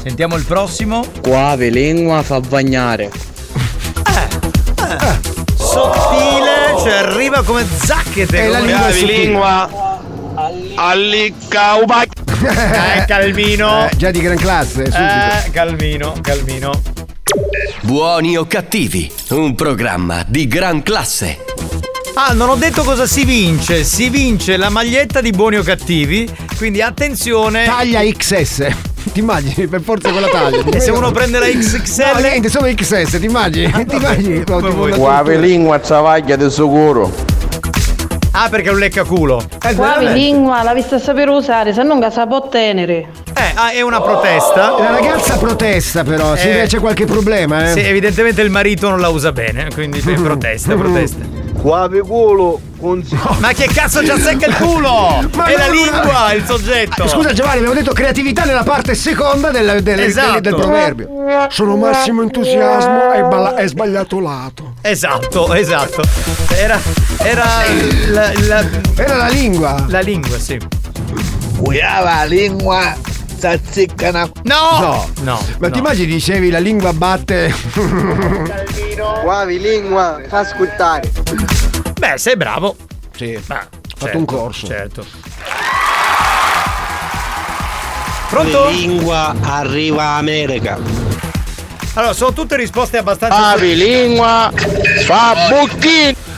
Sentiamo 0.02 0.36
il 0.36 0.44
prossimo. 0.44 1.06
Quavi 1.22 1.72
lingua 1.72 2.22
fa 2.22 2.40
bagnare. 2.40 3.10
Sottile, 5.56 6.51
cioè 6.84 6.94
arriva 6.94 7.44
come 7.44 7.66
zacchete. 7.66 8.44
E 8.44 8.48
la 8.48 8.60
lingua 8.60 8.88
è 8.88 9.02
lingua. 9.02 10.00
Allicca 10.76 11.76
uba. 11.76 12.04
Eh, 12.04 13.06
calmino. 13.06 13.88
Eh, 13.88 13.96
già 13.96 14.12
di 14.12 14.22
gran 14.22 14.38
classe, 14.38 14.86
subito. 14.86 14.98
Eh, 14.98 15.52
calmino, 15.52 16.14
calmino. 16.22 16.82
Buoni 17.82 18.38
o 18.38 18.46
cattivi, 18.46 19.12
un 19.30 19.56
programma 19.56 20.24
di 20.28 20.48
gran 20.48 20.82
classe. 20.84 21.61
Ah, 22.14 22.34
non 22.34 22.50
ho 22.50 22.56
detto 22.56 22.84
cosa 22.84 23.06
si 23.06 23.24
vince. 23.26 23.84
Si 23.84 24.10
vince 24.10 24.58
la 24.58 24.70
maglietta 24.70 25.22
di 25.22 25.32
buoni 25.32 25.58
o 25.58 25.64
cattivi. 25.64 26.30
Quindi 26.58 26.82
attenzione. 26.82 27.66
Taglia 27.66 28.02
XS. 28.02 28.68
Ti 29.14 29.20
immagini? 29.20 29.68
Per 29.68 29.82
forza 29.82 30.12
quella 30.12 30.28
taglia. 30.28 30.64
E 30.72 30.80
se 30.80 30.92
uno 30.92 31.12
prende 31.12 31.40
la 31.40 31.48
No, 31.48 31.52
XXL? 31.60 32.22
niente, 32.22 32.50
solo 32.50 32.72
XS, 32.74 33.18
ti 33.20 33.26
immagini? 33.26 33.86
ti 33.86 33.96
immagini? 33.96 34.44
Quavi 34.46 35.40
lingua 35.40 35.80
travaglia 35.80 36.36
di 36.36 36.50
sicuro. 36.52 37.12
Ah, 38.34 38.48
perché 38.50 38.70
è 38.70 38.72
un 38.72 38.80
leccaculo. 38.80 39.42
Eh, 39.64 39.74
veramente. 39.74 40.14
lingua 40.14 40.62
la 40.64 40.74
vista 40.74 41.00
saper 41.00 41.30
usare, 41.30 41.74
se 41.74 41.84
non 41.84 42.06
sa 42.12 42.28
può 42.28 42.48
tenere. 42.48 43.10
Eh, 43.36 43.52
ah, 43.56 43.72
è 43.72 43.82
una 43.82 44.00
protesta. 44.02 44.78
La 44.78 44.92
ragazza 44.92 45.38
protesta 45.38 46.04
però, 46.04 46.34
Eh. 46.36 46.46
vede 46.46 46.68
c'è 46.68 46.80
qualche 46.80 47.06
problema, 47.06 47.70
eh. 47.70 47.74
Sì, 47.74 47.80
evidentemente 47.80 48.42
il 48.42 48.50
marito 48.50 48.90
non 48.90 49.00
la 49.02 49.10
usa 49.10 49.32
bene, 49.32 49.68
quindi 49.74 50.00
protesta, 50.22 50.76
protesta. 50.76 51.41
Qua 51.62 51.88
culo 52.04 52.60
Ma 53.38 53.54
che 53.54 53.68
cazzo 53.68 54.02
già 54.04 54.18
secca 54.18 54.48
il 54.48 54.56
culo? 54.56 55.30
Ma 55.36 55.46
è 55.46 55.56
la 55.56 55.68
non- 55.68 55.76
lingua 55.76 56.34
il 56.34 56.44
soggetto. 56.46 57.04
Ah, 57.04 57.08
Scusa 57.08 57.34
Giovanni, 57.34 57.58
abbiamo 57.58 57.76
detto 57.76 57.94
creatività 57.94 58.46
nella 58.46 58.64
parte 58.64 58.96
seconda 58.96 59.52
del, 59.52 59.84
del- 59.84 60.00
Esatto. 60.00 60.32
del- 60.32 60.42
del 60.42 60.56
proverbio. 60.56 61.10
Sono 61.50 61.78
massimo 61.78 62.24
entusiasmo 62.24 63.14
e 63.14 63.22
balla- 63.22 63.56
è 63.56 63.68
sbagliato 63.68 64.20
lato. 64.20 64.74
Esatto, 64.82 65.54
esatto. 65.54 66.02
Era. 66.50 66.80
Era. 67.20 67.46
La, 68.08 68.32
la- 68.48 68.66
Era 68.96 69.16
la 69.18 69.28
lingua. 69.28 69.86
La 69.88 70.00
lingua, 70.00 70.40
sì. 70.40 70.58
Cuiava 71.60 72.16
la 72.16 72.24
lingua, 72.24 72.96
zazziccana. 73.38 74.28
No! 74.46 74.80
No, 74.80 75.10
no. 75.22 75.46
Ma 75.60 75.70
ti 75.70 75.78
immagini 75.78 76.08
dicevi 76.12 76.50
la 76.50 76.58
lingua 76.58 76.92
batte. 76.92 77.54
Guavi 79.24 79.60
lingua, 79.60 80.20
fa 80.28 80.40
ascoltare. 80.40 81.12
Beh, 82.02 82.18
sei 82.18 82.36
bravo. 82.36 82.76
Sì. 83.16 83.40
Ma, 83.46 83.64
fatto 83.96 84.18
un 84.18 84.26
corso. 84.26 84.66
Certo. 84.66 85.06
Pronto? 88.28 88.70
Lingua 88.70 89.36
arriva 89.40 90.04
America. 90.16 90.80
Allora, 91.94 92.14
sono 92.14 92.34
tutte 92.34 92.56
risposte 92.56 92.98
abbastanza. 92.98 93.38
Papi 93.38 93.76
lingua, 93.76 94.52
fa 95.06 95.36
bucchino. 95.50 96.30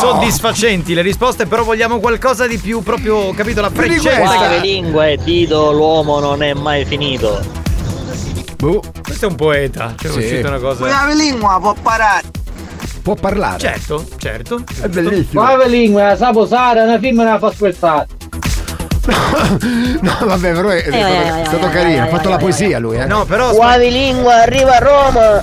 Soddisfacenti 0.00 0.94
le 0.94 1.02
risposte, 1.02 1.44
però 1.44 1.64
vogliamo 1.64 1.98
qualcosa 2.00 2.46
di 2.46 2.56
più 2.56 2.82
proprio, 2.82 3.30
capito? 3.34 3.60
La 3.60 3.68
freccetta. 3.70 4.20
Quale 4.20 4.48
che- 4.48 4.66
lingua 4.66 5.06
è 5.06 5.18
Tito, 5.22 5.70
l'uomo 5.72 6.18
non 6.18 6.42
è 6.42 6.54
mai 6.54 6.86
finito. 6.86 7.38
Boh. 8.56 8.82
Questo 9.02 9.26
è 9.26 9.28
un 9.28 9.34
poeta, 9.34 9.94
cioè 10.00 10.08
è 10.08 10.12
Sì. 10.14 10.18
uscita 10.20 10.48
una 10.48 10.58
cosa. 10.60 10.80
Cuiava 10.80 11.12
lingua, 11.12 11.58
può 11.60 11.74
parare. 11.74 12.22
Può 13.02 13.14
parlare. 13.14 13.58
Certo, 13.58 14.04
certo. 14.18 14.62
È 14.80 14.88
bellissimo. 14.88 15.42
Qua 15.42 15.64
lingua, 15.66 16.16
sa 16.16 16.30
posare, 16.32 16.82
una 16.82 16.98
film 16.98 17.16
non 17.16 17.26
la 17.26 17.38
fa 17.38 17.52
scherzare. 17.52 18.06
No, 20.00 20.16
vabbè, 20.20 20.52
però 20.52 20.68
è, 20.68 20.76
Eh, 20.76 20.82
stato, 20.92 21.40
è 21.40 21.44
stato 21.46 21.68
carino. 21.70 22.02
Ha 22.02 22.06
fatto 22.08 22.28
la 22.28 22.36
poesia 22.36 22.78
lui, 22.78 22.98
eh. 22.98 23.06
No, 23.06 23.24
però. 23.24 23.52
Guavi 23.52 23.90
lingua, 23.90 24.34
arriva 24.42 24.76
a 24.76 24.78
Roma. 24.78 25.42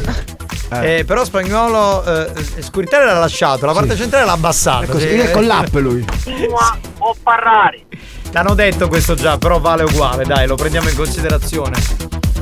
Eh, 0.81 1.05
però 1.07 1.23
spagnolo 1.23 2.03
eh, 2.03 2.29
Scuritare 2.59 3.05
l'ha 3.05 3.17
lasciato, 3.19 3.65
la 3.65 3.71
parte 3.71 3.95
centrale 3.95 4.25
l'ha 4.25 4.33
abbassato. 4.33 4.83
È 4.83 4.87
così, 4.87 5.07
Sì, 5.09 5.15
è 5.17 5.31
con 5.31 5.43
eh, 5.43 5.47
l'app 5.47 5.73
lui. 5.75 6.05
Lingua 6.25 6.77
può 6.97 7.15
parlare. 7.23 7.85
T'hanno 8.31 8.53
detto 8.53 8.87
questo 8.87 9.15
già, 9.15 9.37
però 9.37 9.59
vale 9.59 9.83
uguale, 9.83 10.25
dai, 10.25 10.45
lo 10.45 10.55
prendiamo 10.55 10.89
in 10.89 10.95
considerazione. 10.95 11.77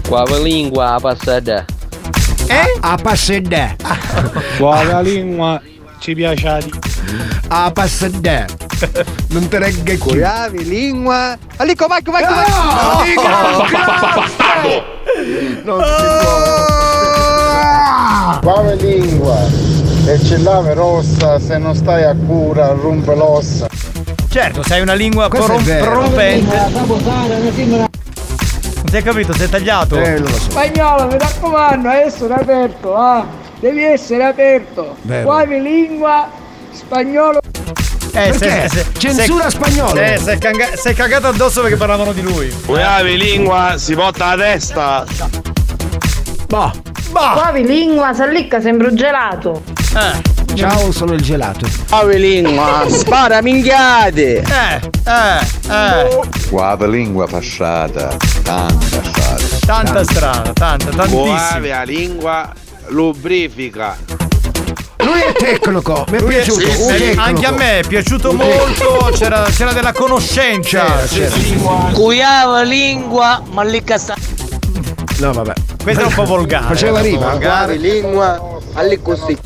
Quale 0.08 0.40
lingua 0.42 0.98
passata? 1.02 1.66
Eh? 2.48 2.78
A 2.80 2.98
passedè. 3.02 3.76
Qua 4.58 5.02
lingua 5.02 5.60
ci 6.00 6.14
piace 6.14 6.60
di. 6.64 6.72
A 7.48 7.72
passedè. 7.72 8.46
Non 9.30 9.48
te 9.48 9.58
regge 9.60 9.98
qui. 9.98 10.20
Guavi 10.20 10.64
lingua. 10.64 11.36
Alico, 11.58 11.88
vai, 11.88 12.02
vai, 12.04 12.24
vai. 12.24 12.34
No, 12.34 13.02
dica, 13.04 13.30
Non 15.64 15.84
si 15.84 15.92
può. 18.42 18.42
Quale 18.42 18.76
lingua? 18.76 19.38
E 20.08 20.20
ce 20.24 20.38
l'ave 20.38 20.76
rossa, 20.76 21.40
se 21.40 21.58
non 21.58 21.74
stai 21.74 22.04
a 22.04 22.14
cura 22.14 22.68
rompe 22.74 23.16
l'ossa. 23.16 23.68
Certo, 24.30 24.62
sei 24.64 24.82
una 24.82 24.94
lingua 24.94 25.30
Questo 25.30 25.54
è 25.54 25.56
si 28.90 28.98
è 28.98 29.04
capito, 29.04 29.34
sei 29.34 29.50
tagliato. 29.50 29.98
Eh, 29.98 30.20
lo 30.20 30.28
so. 30.28 30.40
Spagnolo, 30.52 31.08
mi 31.08 31.18
raccomando, 31.18 31.90
essere 31.90 32.34
aperto, 32.34 32.96
ah. 32.96 33.26
Devi 33.60 33.84
essere 33.84 34.24
aperto. 34.26 34.96
Vero. 35.02 35.26
Quale 35.26 35.60
lingua, 35.60 36.30
spagnolo. 36.72 37.40
Eh, 38.14 38.30
Perché? 38.32 38.70
se- 38.70 38.70
se- 38.70 38.86
Censura 38.98 39.50
se- 39.50 39.58
spagnolo. 39.58 40.00
Eh, 40.00 40.18
sei, 40.18 40.38
canga- 40.38 40.76
sei 40.76 40.94
cagato 40.94 41.28
addosso 41.28 41.62
perché 41.62 41.76
parlavano 41.76 42.14
di 42.14 42.22
lui. 42.22 42.54
Cuiava 42.66 43.02
lingua, 43.02 43.74
si 43.78 43.94
porta 43.96 44.36
la 44.36 44.44
testa. 44.44 45.04
Boh. 46.48 46.72
Bah! 47.12 47.32
Quavi 47.34 47.66
lingua, 47.66 48.14
sallicca 48.14 48.60
sembra 48.62 48.88
un 48.90 48.96
gelato. 48.96 49.64
Eh, 49.96 50.45
Ciao, 50.56 50.92
sono 50.92 51.14
il 51.14 51.22
gelato. 51.22 51.68
Guavi 51.90 52.18
lingua, 52.20 52.86
spara 52.88 53.42
minchiate. 53.42 54.38
eh, 54.38 54.90
eh, 55.06 55.72
eh. 55.72 56.20
Guava 56.50 56.88
lingua 56.88 57.28
passata, 57.28 58.16
tanta 58.44 58.98
passata. 58.98 59.44
Tanta 59.66 60.04
strada, 60.04 60.54
tanta, 60.54 60.90
tantissima. 60.92 61.60
La 61.60 61.84
lingua, 61.84 62.54
lubrifica. 62.88 63.98
Lui 65.00 65.20
è 65.22 65.34
tecnico, 65.34 66.06
mi 66.10 66.18
è 66.18 66.22
Lui 66.22 66.34
è- 66.36 66.44
piaciuto. 66.44 66.60
sì, 66.62 66.66
un 66.68 66.76
sì, 66.90 66.98
tecnico. 66.98 67.22
anche 67.22 67.46
a 67.46 67.52
me 67.52 67.80
è 67.80 67.84
piaciuto 67.88 68.30
Un 68.32 68.36
molto, 68.38 69.10
c'era, 69.14 69.44
c'era 69.54 69.74
della 69.74 69.92
conoscenza. 69.92 70.86
C'era. 71.08 71.36
Cuiava 71.94 72.62
lingua, 72.64 73.42
ma 73.52 73.64
lì 73.64 73.84
sta. 73.98 74.16
No, 75.20 75.32
vabbè. 75.32 75.54
Questo 75.84 76.02
è 76.04 76.06
un 76.06 76.14
po' 76.14 76.26
volgare. 76.26 76.66
Faceva 76.66 76.94
un 77.00 77.04
po' 77.04 77.04
rima? 77.06 77.30
volgare. 77.30 77.76
Lingua, 77.76 78.58
allì 78.74 79.00
così. 79.02 79.38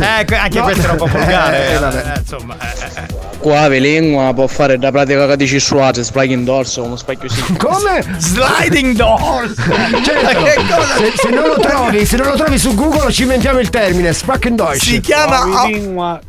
Eh, 0.00 0.36
anche 0.36 0.60
questo 0.60 0.82
era 0.82 0.92
un 0.92 0.98
po' 0.98 1.06
volgare. 1.06 1.68
Eh, 1.68 1.72
eh, 1.74 1.78
vabbè. 1.78 2.12
eh, 2.14 2.18
insomma, 2.18 2.56
eh, 2.60 2.84
eh, 2.84 3.02
eh. 3.02 3.06
Quale 3.38 3.78
lingua 3.78 4.32
può 4.34 4.46
fare 4.46 4.78
da 4.78 4.90
pratica 4.90 5.26
che 5.26 5.36
dici 5.36 5.60
suate, 5.60 6.02
in 6.24 6.44
dorso, 6.44 6.82
uno 6.82 6.96
specchio 6.96 7.28
sì. 7.28 7.40
Come? 7.56 8.04
Sliding 8.18 8.94
doors! 8.94 9.54
Certo. 10.02 10.42
che 10.42 10.54
cosa? 10.68 10.96
Se, 10.96 11.12
se 11.16 11.28
non 11.30 11.48
lo 11.48 11.58
trovi, 11.58 12.04
se 12.06 12.16
non 12.16 12.28
lo 12.28 12.36
trovi 12.36 12.58
su 12.58 12.74
Google 12.74 13.12
ci 13.12 13.22
inventiamo 13.22 13.58
il 13.58 13.70
termine 13.70 14.12
Spracken 14.12 14.56
Deutsch. 14.56 14.82
Si 14.82 15.00
chiama. 15.00 15.38
Trasentate. 15.38 16.27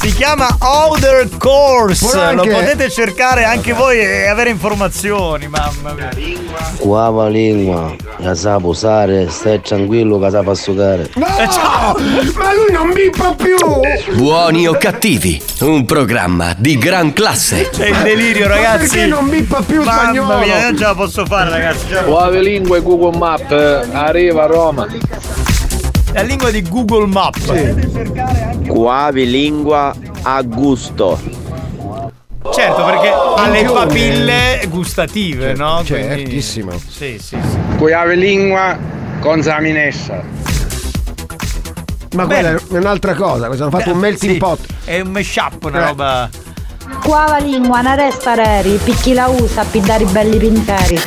Si 0.00 0.12
chiama 0.14 0.48
Outer 0.60 1.28
Course, 1.38 2.32
lo 2.34 2.42
potete 2.42 2.88
cercare 2.90 3.44
anche 3.44 3.72
voi 3.72 3.98
e 3.98 4.26
avere 4.28 4.50
informazioni, 4.50 5.48
mamma 5.48 5.92
mia. 5.92 6.08
Qua 6.78 7.28
lingua, 7.28 7.94
la 8.18 8.34
sa 8.34 8.58
posare, 8.58 9.28
stai 9.30 9.60
tranquillo 9.60 10.18
che 10.18 10.30
sa 10.30 10.42
fa 10.42 10.54
sucare. 10.54 11.10
No! 11.14 11.26
Eh, 11.26 12.32
Ma 12.34 12.54
lui 12.54 12.72
non 12.72 12.92
bippa 12.92 13.34
più! 13.34 13.56
Buoni 14.14 14.66
o 14.66 14.72
cattivi, 14.78 15.42
un 15.60 15.84
programma 15.84 16.54
di 16.56 16.78
gran 16.78 17.12
classe. 17.12 17.68
È 17.70 17.88
il 17.88 17.96
delirio, 18.02 18.46
Ma 18.48 18.54
ragazzi. 18.54 18.88
perché 18.88 19.06
non 19.06 19.28
bippa 19.28 19.60
più 19.62 19.82
Mamma 19.82 20.02
spagnolo? 20.02 20.38
mia, 20.38 20.62
non 20.62 20.76
ce 20.78 20.84
la 20.84 20.94
posso 20.94 21.26
fare, 21.26 21.50
ragazzi. 21.50 21.86
Quale 22.06 22.40
lingua 22.40 22.76
e 22.76 22.82
Google 22.82 23.18
Map 23.18 23.50
eh, 23.50 23.86
arriva 23.92 24.44
a 24.44 24.46
Roma. 24.46 24.86
La 26.18 26.24
lingua 26.24 26.50
di 26.50 26.62
Google 26.62 27.06
Map. 27.06 27.36
Guavi 28.66 29.30
lingua, 29.30 29.94
a 30.22 30.42
gusto. 30.42 31.16
Certo, 32.52 32.84
perché 32.84 33.08
ha 33.36 33.48
le 33.48 33.62
papille 33.62 34.60
gustative, 34.68 35.54
no? 35.54 35.84
Quindi- 35.86 36.08
Certissimo. 36.08 36.72
Sì, 36.72 37.18
sì, 37.20 37.36
sì. 37.40 37.76
Cuiave 37.76 38.16
lingua 38.16 38.76
con 39.20 39.40
Zaminessa. 39.44 40.20
Ma 42.16 42.26
quella 42.26 42.50
è 42.50 42.56
un'altra 42.70 43.14
cosa, 43.14 43.46
questo 43.46 43.66
hanno 43.66 43.78
fatto 43.78 43.92
un 43.92 43.98
melting 43.98 44.32
Sì, 44.32 44.38
pot. 44.38 44.58
È 44.84 44.98
un 44.98 45.10
mashup, 45.12 45.64
una 45.66 45.82
Eh. 45.84 45.86
roba. 45.86 46.28
Quava 47.04 47.38
lingua, 47.38 47.78
una 47.78 47.94
resta 47.94 48.34
reri, 48.34 48.76
picchi 48.82 49.12
la 49.14 49.28
usa, 49.28 49.62
piddare 49.62 50.02
i 50.02 50.06
belli 50.06 50.36
pinteri. 50.36 51.00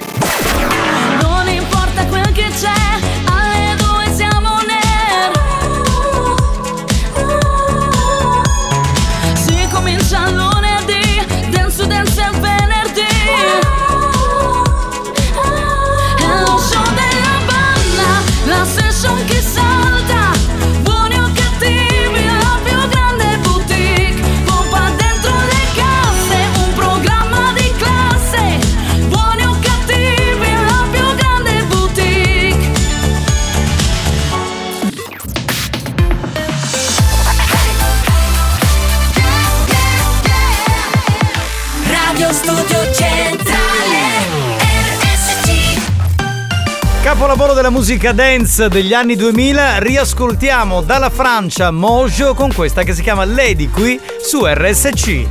Capolavoro 47.11 47.51
della 47.51 47.69
musica 47.69 48.13
dance 48.13 48.69
degli 48.69 48.93
anni 48.93 49.17
2000, 49.17 49.79
riascoltiamo 49.79 50.79
dalla 50.79 51.09
Francia 51.09 51.69
Mojo 51.69 52.33
con 52.33 52.53
questa 52.53 52.83
che 52.83 52.93
si 52.93 53.01
chiama 53.01 53.25
Lady 53.25 53.67
qui 53.67 53.99
su 54.21 54.45
RSC. 54.45 55.27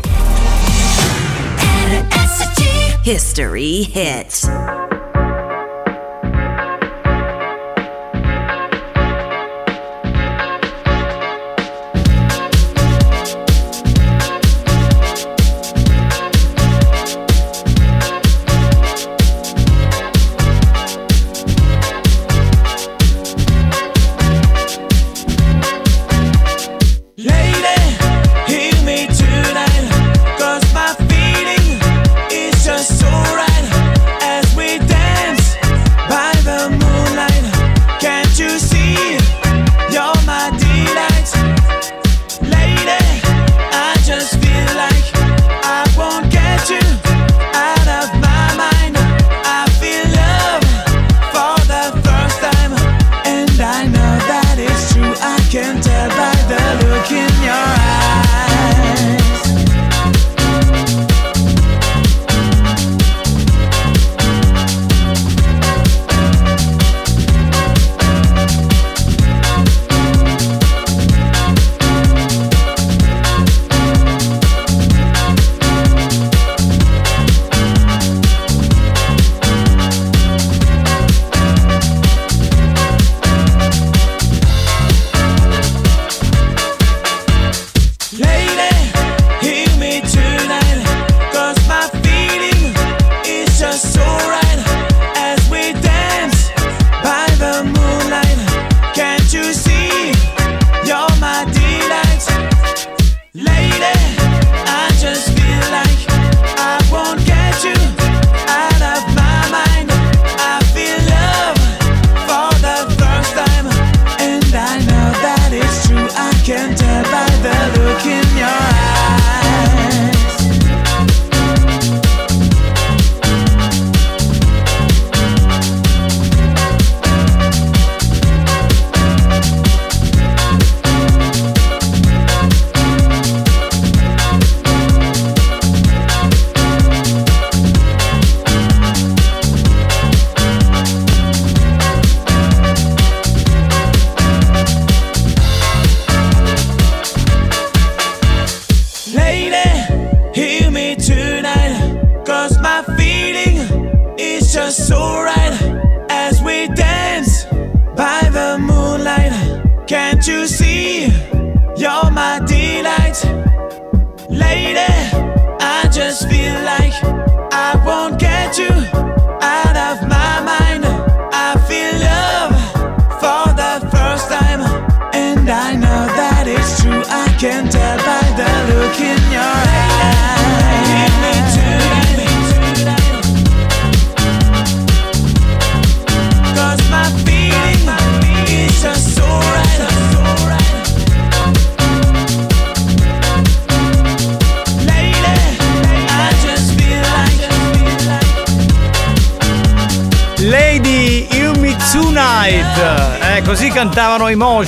History 3.02 3.90
hit. 3.94 4.79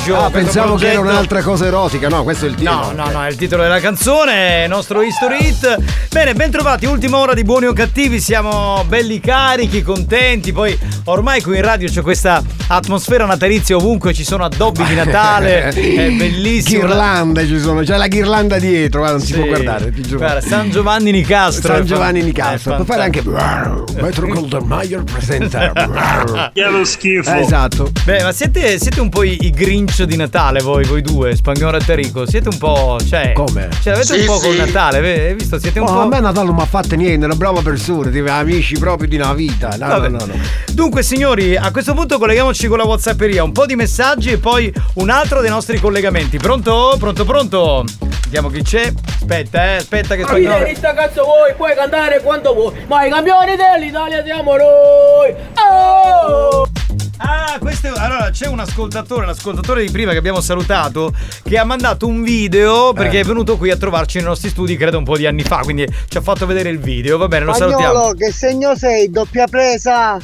Mojo. 0.02 0.20
Ah, 0.20 0.30
pensavo 0.30 0.74
che 0.74 0.86
era 0.86 0.94
progetto. 0.94 1.14
un'altra 1.14 1.42
cosa 1.42 1.66
erotica, 1.66 2.08
no, 2.08 2.24
questo 2.24 2.46
è 2.46 2.48
il 2.48 2.56
titolo. 2.56 2.92
No, 2.92 3.04
no, 3.04 3.10
no, 3.10 3.24
è 3.24 3.28
il 3.28 3.36
titolo 3.36 3.62
della 3.62 3.78
canzone, 3.78 4.66
nostro 4.66 5.00
History 5.00 5.46
Hit. 5.46 5.76
Bene, 6.10 6.34
ben 6.34 6.50
trovati, 6.50 6.86
ultima 6.86 7.18
ora 7.18 7.34
di 7.34 7.44
buoni 7.44 7.66
o 7.66 7.72
cattivi, 7.72 8.20
siamo 8.20 8.84
belli 8.88 9.20
carichi, 9.20 9.82
contenti, 9.82 10.52
poi 10.52 10.76
ormai 11.04 11.40
qui 11.40 11.56
in 11.56 11.62
radio 11.62 11.88
c'è 11.88 12.02
questa 12.02 12.42
atmosfera 12.68 13.24
natalizia 13.26 13.76
ovunque, 13.76 14.12
ci 14.12 14.24
sono 14.24 14.44
addobbi 14.44 14.84
di 14.84 14.94
Natale, 14.94 15.64
è 15.72 16.10
bellissimo. 16.10 16.86
Ghirlande 16.86 17.46
ci 17.46 17.58
sono, 17.58 17.80
c'è 17.82 17.96
la 17.96 18.06
ghirlanda 18.08 18.58
dietro, 18.58 19.00
guarda, 19.00 19.16
non 19.18 19.26
si 19.26 19.32
Sì. 19.32 19.38
può 19.38 19.48
guardare, 19.48 19.92
ti 19.92 20.02
giuro. 20.02 20.18
Guarda, 20.18 20.40
San 20.40 20.70
Giovanni 20.70 21.10
Nicastro. 21.10 21.74
San 21.74 21.84
Giovanni 21.86 22.22
Nicastro. 22.22 22.72
è 22.72 22.74
Puoi 22.76 22.86
fare 22.86 23.02
anche. 23.02 23.22
Metro 24.00 24.26
Goldenmaier 24.26 25.02
presenta. 25.04 25.72
Che 26.52 26.64
lo 26.68 26.84
schifo. 26.84 27.30
Eh, 27.32 27.40
esatto. 27.40 27.90
Beh, 28.04 28.22
ma 28.22 28.32
siete, 28.32 28.78
siete 28.78 29.00
un 29.00 29.08
po' 29.08 29.22
i, 29.22 29.36
i 29.42 29.50
Grinch 29.50 30.02
di 30.04 30.16
Natale, 30.16 30.60
voi, 30.60 30.84
voi 30.84 31.02
due, 31.02 31.34
Spagnolo 31.36 31.76
e 31.78 31.80
Terrico. 31.84 32.26
Siete 32.26 32.48
un 32.48 32.58
po'. 32.58 32.98
Cioè. 33.06 33.32
Come? 33.32 33.68
Cioè, 33.82 33.94
avete 33.94 34.14
Sì, 34.14 34.20
un 34.20 34.26
po' 34.26 34.38
sì. 34.38 34.46
col 34.48 34.56
Natale, 34.56 34.98
hai 35.28 35.34
visto? 35.34 35.58
Siete 35.58 35.78
un 35.80 35.86
Oh, 35.88 35.92
po'. 35.92 36.00
a 36.00 36.06
me 36.06 36.20
Natale 36.20 36.46
non 36.46 36.56
mi 36.56 36.62
ha 36.62 36.66
fatto 36.66 36.94
niente, 36.94 37.24
una 37.24 37.34
brava 37.34 37.60
persona, 37.62 38.10
tipo 38.10 38.30
amici 38.30 38.78
proprio 38.78 39.08
di 39.08 39.16
una 39.16 39.32
vita. 39.34 39.68
No, 39.78 39.86
Vabbè. 39.88 40.08
no, 40.08 40.18
no, 40.18 40.26
no. 40.26 40.34
Dunque, 40.72 41.02
signori, 41.02 41.56
a 41.56 41.70
questo 41.70 41.94
punto 41.94 42.18
colleghiamoci 42.18 42.61
con 42.68 42.78
la 42.78 42.84
Whatsapperia. 42.84 43.42
Un 43.44 43.52
po' 43.52 43.66
di 43.66 43.76
messaggi 43.76 44.30
e 44.30 44.38
poi 44.38 44.72
un 44.94 45.10
altro 45.10 45.40
dei 45.40 45.50
nostri 45.50 45.78
collegamenti. 45.78 46.38
Pronto? 46.38 46.96
Pronto, 46.98 47.24
pronto? 47.24 47.84
Vediamo 48.24 48.48
chi 48.48 48.62
c'è. 48.62 48.92
Aspetta, 49.06 49.64
eh, 49.64 49.76
aspetta 49.76 50.14
che 50.16 50.22
spagnolo. 50.22 50.58
Capite, 50.58 50.76
sta 50.76 50.94
cazzo 50.94 51.24
vuoi, 51.24 51.54
puoi 51.56 51.74
cantare 51.74 52.20
quando 52.22 52.52
vuoi, 52.54 52.72
ma 52.86 53.04
i 53.04 53.10
campioni 53.10 53.54
dell'Italia 53.56 54.24
siamo 54.24 54.56
noi! 54.56 55.34
Oh! 55.70 56.66
Ah, 57.18 57.56
questo 57.60 57.86
è, 57.86 57.92
allora 57.96 58.30
c'è 58.30 58.48
un 58.48 58.58
ascoltatore, 58.58 59.26
l'ascoltatore 59.26 59.84
di 59.84 59.90
prima 59.92 60.10
che 60.10 60.18
abbiamo 60.18 60.40
salutato, 60.40 61.14
che 61.44 61.56
ha 61.56 61.62
mandato 61.62 62.08
un 62.08 62.24
video 62.24 62.92
perché 62.92 63.18
Eh. 63.18 63.20
è 63.20 63.24
venuto 63.24 63.56
qui 63.56 63.70
a 63.70 63.76
trovarci 63.76 64.16
nei 64.16 64.26
nostri 64.26 64.48
studi, 64.48 64.76
credo 64.76 64.98
un 64.98 65.04
po' 65.04 65.16
di 65.16 65.26
anni 65.26 65.42
fa, 65.44 65.58
quindi 65.58 65.86
ci 66.08 66.16
ha 66.16 66.20
fatto 66.20 66.46
vedere 66.46 66.70
il 66.70 66.80
video. 66.80 67.18
Va 67.18 67.28
bene, 67.28 67.44
lo 67.44 67.52
salutiamo. 67.52 67.92
Spagnolo, 67.92 68.14
che 68.14 68.32
segno 68.32 68.74
sei? 68.74 69.08
Doppia 69.08 69.46
presa? 69.46 70.18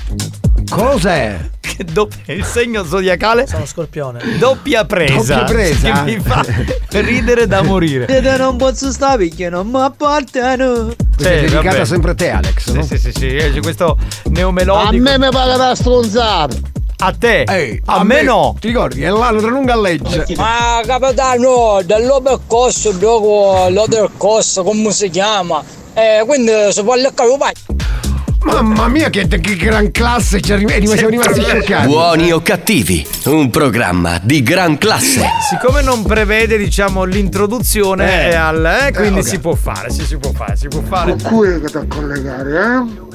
Cos'è? 0.69 1.39
doppia- 1.93 2.35
il 2.35 2.45
segno 2.45 2.85
zodiacale? 2.85 3.47
Sono 3.47 3.67
scorpione. 3.67 4.39
Doppia 4.39 4.85
presa. 4.85 5.37
Doppia 5.37 5.45
presa? 5.45 5.93
Che 5.93 6.03
mi 6.17 6.19
fa 6.21 6.45
ridere 7.01 7.47
da 7.47 7.63
morire. 7.63 8.07
Ed 8.07 8.25
non 8.39 8.57
posso 8.57 8.91
stare 8.93 9.29
perché 9.29 9.49
non 9.49 9.69
mi 9.69 9.81
appartano. 9.81 10.95
Questa 11.17 11.35
è 11.35 11.35
Sì, 11.39 11.41
dedicata 11.47 11.69
vabbè. 11.71 11.85
sempre 11.85 12.11
a 12.11 12.15
te, 12.15 12.31
Alex. 12.31 12.63
Sì, 12.65 12.73
no? 12.73 12.83
sì, 12.83 12.99
sì, 12.99 13.13
sì, 13.13 13.27
c'è 13.29 13.61
questo 13.61 13.97
A 13.99 14.29
neomelodico. 14.31 15.03
me 15.03 15.19
mi 15.19 15.29
paga 15.31 15.57
da 15.57 15.75
stronzata. 15.75 16.57
A 17.01 17.15
te? 17.17 17.43
Ehi, 17.43 17.81
a, 17.85 18.03
me 18.03 18.23
no. 18.23 18.57
Ti 18.59 18.67
ricordi? 18.69 19.03
È 19.03 19.09
l'anno 19.09 19.39
tra 19.39 19.49
lunga 19.51 19.75
a 19.75 19.81
legge. 19.81 20.25
Ma 20.37 20.81
capitano, 20.85 21.81
dell'overcost, 21.85 22.93
dopo 22.95 23.67
l'overcost, 23.71 24.63
come 24.65 24.91
si 24.91 25.09
chiama? 25.09 25.63
Eh, 25.95 26.25
quindi 26.27 26.51
si 26.71 26.83
può 26.83 26.95
leccare 26.97 27.29
un 27.31 27.39
Mamma 28.45 28.89
mia, 28.89 29.11
che, 29.11 29.27
che 29.27 29.57
gran 29.57 29.91
classe 29.91 30.41
ci 30.41 30.53
arri- 30.53 30.65
e 30.65 30.87
siamo 30.87 31.09
rimasti 31.09 31.43
scioccati. 31.43 31.87
Buoni 31.87 32.33
o 32.33 32.41
cattivi, 32.41 33.07
un 33.25 33.51
programma 33.51 34.19
di 34.23 34.43
gran 34.43 34.79
classe. 34.79 35.27
Siccome 35.51 35.83
non 35.83 36.03
prevede, 36.05 36.57
diciamo, 36.57 37.05
l'introduzione 37.05 38.27
Eh. 38.27 38.31
è 38.31 38.35
al. 38.37 38.65
Eh, 38.65 38.93
quindi 38.95 39.21
ok. 39.21 39.27
si 39.27 39.39
può 39.41 39.55
fare, 39.55 39.91
sì, 39.91 40.05
si 40.05 40.17
può 40.17 40.31
fare, 40.33 40.57
si 40.57 40.69
può 40.69 40.81
fare. 40.83 41.17
Con 41.21 41.23
cui 41.23 41.49
è 41.49 41.61
che 41.61 41.67
ti 41.81 41.87
collegare, 41.89 42.51
eh? 42.51 43.08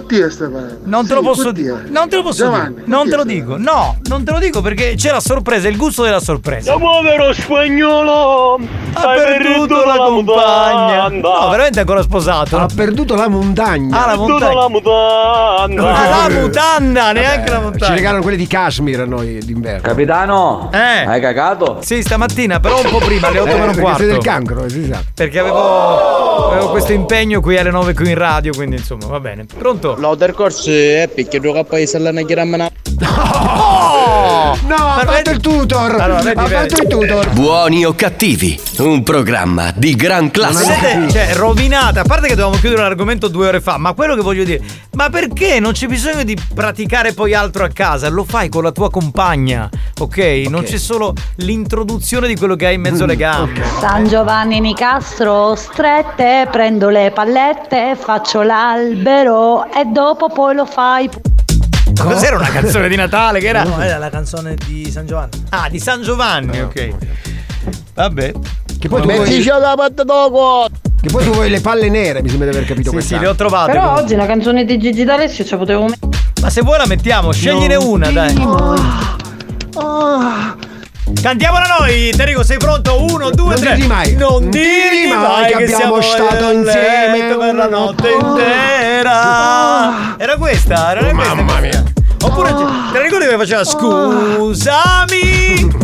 Te 0.00 0.30
stai 0.30 0.48
parlando? 0.50 0.78
Non 0.84 1.06
te 1.06 1.14
lo 1.14 1.20
Sì, 1.20 1.26
posso 1.26 1.52
dire. 1.52 1.84
Non 1.88 2.08
te 2.08 2.16
lo 2.16 2.22
posso 2.22 2.44
Giovanni, 2.44 2.74
dire. 2.74 2.86
Non 2.86 3.08
te 3.08 3.16
lo 3.16 3.24
dico. 3.24 3.56
No, 3.58 3.96
non 4.04 4.24
te 4.24 4.32
lo 4.32 4.38
dico 4.38 4.60
perché 4.62 4.94
c'è 4.96 5.10
la 5.10 5.20
sorpresa, 5.20 5.68
il 5.68 5.76
gusto 5.76 6.02
della 6.02 6.20
sorpresa. 6.20 6.76
povero 6.76 7.32
spagnolo 7.32 8.58
Ha 8.94 9.06
perduto 9.14 9.84
la 9.84 9.96
compagna. 9.96 11.08
No, 11.08 11.48
veramente 11.50 11.78
è 11.78 11.80
ancora 11.80 12.02
sposato. 12.02 12.58
Ha 12.58 12.68
perduto 12.74 13.14
la 13.14 13.28
montagna. 13.28 14.02
Ah, 14.02 14.06
la 14.08 14.16
montagna. 14.16 14.54
la 14.54 14.68
mutanda 14.68 15.94
Ah, 15.94 16.28
la 16.28 16.40
mutanda, 16.40 17.12
neanche 17.12 17.50
la 17.50 17.56
Ci 17.56 17.62
montagna. 17.62 17.94
regalano 17.94 18.22
quelli 18.22 18.36
di 18.36 18.46
Kashmir 18.46 19.00
a 19.00 19.04
noi 19.06 19.38
d'inverno. 19.44 19.80
Capitano, 19.82 20.70
Eh. 20.72 21.04
hai 21.06 21.20
cagato? 21.20 21.78
Sì, 21.82 22.02
stamattina, 22.02 22.60
però 22.60 22.80
un 22.82 22.90
po' 22.90 22.98
prima, 22.98 23.28
alle 23.28 23.38
8 23.40 23.50
Eh, 23.50 23.58
meno 23.58 23.72
sei 23.72 24.06
del 24.06 24.18
quarto. 24.18 24.18
cancro, 24.20 24.68
si 24.68 24.86
sa. 24.90 25.00
Perché 25.14 25.38
avevo, 25.38 26.50
avevo 26.50 26.70
questo 26.70 26.92
impegno 26.92 27.40
qui 27.40 27.56
alle 27.58 27.70
9 27.70 27.94
qui 27.94 28.08
in 28.10 28.16
radio, 28.18 28.52
quindi 28.52 28.76
insomma 28.76 29.06
va 29.06 29.20
bene. 29.20 29.46
Pronto? 29.56 29.81
L'Outer 29.82 30.32
Course 30.32 31.02
è 31.02 31.08
perché 31.08 31.40
gioca 31.40 31.64
poi 31.64 31.86
se 31.86 31.98
la 31.98 32.12
chiramana. 32.22 32.70
Oh! 33.04 34.30
No, 34.66 34.76
ha 34.76 35.04
fatto 35.04 35.30
il 35.30 35.40
tutor! 35.40 36.00
Allora, 36.00 36.22
vedi, 36.22 36.38
ha 36.38 36.42
vedi. 36.44 36.70
fatto 36.70 36.82
il 36.82 36.88
tutor! 36.88 37.30
Buoni 37.30 37.84
o 37.84 37.94
cattivi, 37.94 38.58
un 38.78 39.02
programma 39.02 39.72
di 39.74 39.94
gran 39.94 40.30
classe. 40.30 40.74
Siete, 40.74 41.10
cioè, 41.10 41.34
rovinata. 41.34 42.00
A 42.00 42.04
parte 42.04 42.28
che 42.28 42.34
dovevamo 42.34 42.60
chiudere 42.60 42.82
l'argomento 42.82 43.28
due 43.28 43.48
ore 43.48 43.60
fa, 43.60 43.78
ma 43.78 43.92
quello 43.94 44.14
che 44.14 44.20
voglio 44.20 44.44
dire, 44.44 44.60
ma 44.92 45.08
perché 45.10 45.58
non 45.58 45.72
c'è 45.72 45.86
bisogno 45.86 46.22
di 46.22 46.36
praticare 46.54 47.12
poi 47.12 47.34
altro 47.34 47.64
a 47.64 47.68
casa? 47.68 48.08
Lo 48.08 48.24
fai 48.24 48.48
con 48.48 48.62
la 48.62 48.72
tua 48.72 48.90
compagna, 48.90 49.68
ok? 49.98 50.44
Non 50.48 50.62
c'è 50.62 50.78
solo 50.78 51.14
l'introduzione 51.36 52.26
di 52.28 52.36
quello 52.36 52.54
che 52.54 52.66
hai 52.66 52.74
in 52.74 52.82
mezzo 52.82 53.04
alle 53.04 53.16
gambe. 53.16 53.62
San 53.80 54.06
Giovanni 54.06 54.60
Nicastro, 54.60 55.54
strette, 55.54 56.46
prendo 56.50 56.88
le 56.88 57.10
pallette, 57.12 57.96
faccio 57.98 58.42
l'albero 58.42 59.66
e 59.74 59.84
dopo 59.86 60.28
poi 60.28 60.54
lo 60.54 60.66
fai. 60.66 61.08
Cos'era 61.98 62.36
una 62.36 62.48
canzone 62.48 62.88
di 62.88 62.96
Natale? 62.96 63.38
Che 63.40 63.48
era? 63.48 63.62
No, 63.64 63.80
era 63.80 63.98
la 63.98 64.10
canzone 64.10 64.54
di 64.66 64.90
San 64.90 65.06
Giovanni. 65.06 65.30
Ah, 65.50 65.68
di 65.68 65.78
San 65.78 66.02
Giovanni, 66.02 66.60
ok. 66.60 66.88
Vabbè. 67.94 68.32
Che 68.78 68.88
poi 68.88 69.00
tu 69.02 69.06
vuoi, 69.08 69.18
Mettici 69.20 69.48
la 69.48 69.74
patta 69.76 70.02
dopo. 70.02 70.66
che 71.00 71.08
poi 71.10 71.24
tu 71.24 71.30
vuoi 71.30 71.48
le 71.50 71.60
palle 71.60 71.88
nere, 71.90 72.22
mi 72.22 72.28
sembra 72.28 72.48
di 72.50 72.56
aver 72.56 72.66
capito 72.68 72.88
Sì, 72.88 72.94
questa. 72.96 73.14
sì, 73.16 73.20
le 73.20 73.28
ho 73.28 73.34
trovate. 73.34 73.70
Però 73.72 73.80
comunque. 73.82 74.04
oggi 74.04 74.14
la 74.16 74.26
canzone 74.26 74.64
di 74.64 74.78
Gigi 74.78 75.04
D'Alessio 75.04 75.44
ce 75.44 75.50
la 75.52 75.56
potevo 75.58 75.84
mettere. 75.84 76.08
Ma 76.40 76.50
se 76.50 76.62
vuoi 76.62 76.78
la 76.78 76.86
mettiamo, 76.86 77.30
scegliene 77.30 77.74
una, 77.76 78.10
dai. 78.10 78.34
Cantiamola 81.20 81.76
noi, 81.78 82.10
Enrico, 82.10 82.42
sei 82.42 82.56
pronto? 82.58 83.00
Uno, 83.02 83.30
due, 83.30 83.54
Non 83.54 83.60
tre. 83.60 83.74
dirgli 83.74 83.86
mai. 83.88 84.14
Non 84.14 84.50
dirgli 84.50 85.12
mai 85.12 85.52
che 85.52 85.62
abbiamo 85.64 86.00
stato 86.00 86.50
insieme 86.50 87.34
per 87.38 87.54
la 87.54 87.68
notte 87.68 88.10
intera. 88.10 90.16
Era 90.18 90.36
questa, 90.36 90.90
era 90.96 91.10
questa. 91.12 91.34
Mamma 91.34 91.60
mia. 91.60 91.82
Oppure 92.24 92.50
te 92.54 92.62
la 92.98 93.02
ricordi 93.02 93.26
che 93.26 93.36
faceva 93.36 93.64
scusami? 93.64 95.20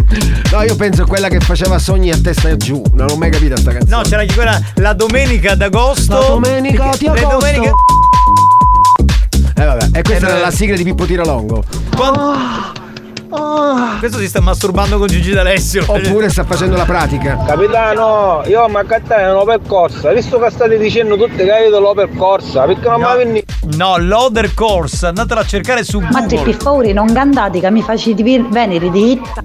No, 0.51 0.63
io 0.63 0.77
penso 0.77 1.03
a 1.03 1.07
quella 1.07 1.29
che 1.29 1.41
faceva 1.41 1.79
sogni 1.79 2.11
a 2.11 2.19
testa 2.19 2.57
giù. 2.57 2.83
Non 2.95 3.11
ho 3.11 3.17
mai 3.17 3.31
capito 3.31 3.55
sta 3.59 3.71
canzone. 3.71 3.95
No, 3.95 4.01
c'era 4.09 4.23
anche 4.23 4.33
quella 4.35 4.59
la 4.77 4.95
domenica 4.95 5.55
d'agosto. 5.55 6.19
La 6.19 6.27
domenica 6.27 6.89
di 6.99 7.05
Le 7.05 7.11
agosto. 7.11 7.29
domeniche- 7.39 7.73
Eh 9.55 9.65
vabbè, 9.65 9.89
e 9.93 10.03
questa 10.03 10.27
Eh, 10.27 10.31
era 10.31 10.39
la 10.41 10.51
sigla 10.51 10.75
di 10.75 10.85
Pippo 10.85 11.05
Tiralongo. 11.05 11.63
Quan- 13.29 13.99
Questo 13.99 14.19
si 14.19 14.27
sta 14.29 14.41
masturbando 14.41 14.99
con 14.99 15.07
Gigi 15.07 15.33
D'Alessio. 15.33 15.85
Oppure 15.87 16.29
sta 16.31 16.45
facendo 16.45 16.77
la 16.77 16.85
pratica. 16.85 17.39
Capitano, 17.47 18.43
io 18.47 18.67
ma 18.69 18.85
cattare 18.85 19.25
non 19.27 19.35
l'ho 19.35 19.45
percorsa, 19.45 20.13
visto 20.13 20.39
che 20.39 20.51
state 20.51 20.79
dicendo 20.79 21.17
tutte 21.17 21.45
che 21.45 21.67
io 21.69 21.79
l'ho 21.79 21.95
percorsa, 21.95 22.65
perché 22.65 22.89
non 22.89 23.01
mi 23.01 23.17
venni. 23.17 23.43
No, 23.77 23.97
l'Other 23.99 24.55
Course, 24.55 25.07
andatela 25.07 25.41
a 25.41 25.47
cercare 25.47 25.85
su 25.85 25.99
Ma 26.01 26.23
te 26.27 26.37
Google. 26.37 26.53
piffauri 26.53 26.93
non 26.93 27.13
cantati 27.13 27.61
che 27.61 27.71
mi 27.71 27.83
facevi 27.83 28.47
venire 28.51 28.91
di 28.91 29.13
hit. 29.13 29.43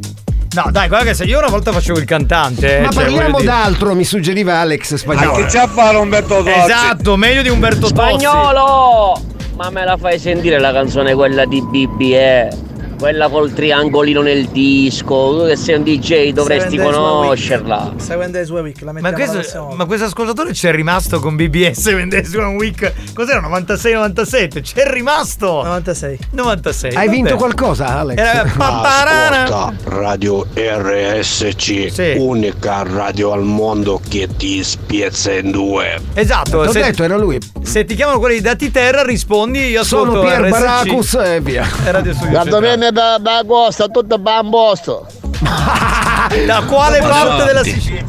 No, 0.55 0.65
dai, 0.72 0.88
guarda 0.88 1.07
che 1.07 1.14
se 1.15 1.23
io 1.23 1.39
una 1.39 1.47
volta 1.47 1.72
facevo 1.72 1.97
il 1.97 2.05
cantante. 2.05 2.80
Ma 2.81 2.88
eh, 2.89 2.91
cioè, 2.91 3.01
parliamo 3.03 3.22
voglio 3.31 3.38
dire- 3.39 3.51
d'altro, 3.51 3.95
mi 3.95 4.03
suggeriva 4.05 4.60
Alex 4.60 4.93
Spagnolo. 4.95 5.45
c'è 5.47 5.60
a 5.60 5.68
fare 5.68 5.97
Umberto 5.97 6.35
Tozzi? 6.43 6.49
Esatto, 6.51 7.18
meglio 7.18 7.41
di 7.41 7.49
Umberto 7.49 7.89
Tozzi. 7.91 7.93
Spagnolo! 7.95 9.19
Ma 9.55 9.69
me 9.72 9.84
la 9.84 9.97
fai 9.97 10.19
sentire 10.19 10.60
la 10.60 10.72
canzone 10.72 11.14
quella 11.15 11.45
di 11.45 11.61
BBE? 11.61 12.57
Quella 13.03 13.27
col 13.27 13.51
triangolino 13.51 14.21
nel 14.21 14.45
disco. 14.47 15.38
Tu 15.38 15.47
che 15.47 15.57
sei 15.57 15.75
un 15.75 15.84
DJ 15.84 16.31
dovresti 16.31 16.77
Seven 16.77 16.85
Days 16.85 16.95
conoscerla. 16.95 17.93
Seven 17.97 18.31
Days 18.31 18.49
One 18.49 18.61
Week, 18.61 18.80
la 18.81 18.93
Ma 18.93 19.01
mettiamo 19.01 19.34
questo, 19.34 19.73
ma 19.75 19.84
questo 19.84 20.05
ascoltatore 20.05 20.51
c'è 20.53 20.71
rimasto 20.71 21.19
con 21.19 21.35
BBS 21.35 21.84
Vendesi 21.93 22.38
One 22.38 22.55
Week. 22.55 22.93
Cos'era? 23.13 23.41
96-97? 23.41 24.61
C'è 24.61 24.89
rimasto! 24.89 25.63
96. 25.63 26.17
96. 26.31 26.95
Hai 26.95 27.09
vinto 27.09 27.35
qualcosa, 27.35 27.88
Alex? 27.88 28.17
Era. 28.19 28.43
Ascolta, 28.57 29.73
Radio 29.84 30.47
RSC, 30.55 31.91
Sì. 31.91 32.13
unica 32.17 32.84
radio 32.84 33.34
al 33.34 33.43
mondo 33.43 33.99
che 34.07 34.30
ti 34.38 34.63
spiezza 34.63 35.34
in 35.34 35.51
due. 35.51 35.99
Esatto, 36.13 36.63
T'ho 36.63 36.71
se, 36.71 36.81
detto, 36.81 37.03
era 37.03 37.17
lui. 37.17 37.38
Se 37.64 37.85
ti 37.85 37.95
chiamano 37.95 38.19
quelli 38.19 38.35
di 38.35 38.41
Dati 38.41 38.69
Terra, 38.72 39.03
rispondi 39.03 39.68
io 39.68 39.81
ascolto 39.81 40.11
Sono 40.14 40.22
Pier 40.22 40.41
RSC 40.41 40.49
Baracus 40.49 41.14
e 41.15 41.40
via. 41.41 41.64
e 41.64 41.68
Centrale. 42.14 42.49
domenica 42.49 42.91
da, 42.91 43.18
da 43.19 43.44
costa, 43.48 43.88
tutto 43.88 44.18
bambosto. 44.18 45.07
Da 46.45 46.64
quale 46.68 46.99
parte 46.99 47.44
della 47.44 47.64
Sicilia? 47.64 48.06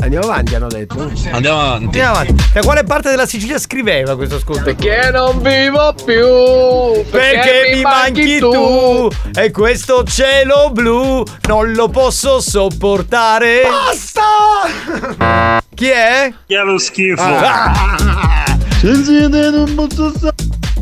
Andiamo 0.00 0.24
avanti, 0.26 0.54
hanno 0.56 0.66
detto. 0.68 0.98
Andiamo 1.30 1.60
avanti. 1.60 1.84
Andiamo 1.84 2.10
avanti. 2.14 2.34
Da 2.52 2.60
quale 2.62 2.82
parte 2.82 3.10
della 3.10 3.26
Sicilia 3.26 3.58
scriveva 3.58 4.16
questo 4.16 4.36
ascoltatore? 4.36 4.74
Perché 4.74 5.10
non 5.12 5.40
vivo 5.40 5.94
più? 6.04 7.04
Perché 7.10 7.72
mi 7.74 7.82
manchi 7.82 8.38
tu 8.38 9.08
e 9.34 9.50
questo 9.52 10.02
cielo 10.04 10.70
blu 10.72 11.22
non 11.46 11.72
lo 11.72 11.88
posso 11.88 12.40
sopportare. 12.40 13.62
Basta! 13.62 15.60
Chi 15.74 15.88
è? 15.88 16.32
Che 16.46 16.56
è 16.56 16.62
lo 16.64 16.78
schifo. 16.78 17.22
Eh, 18.84 18.88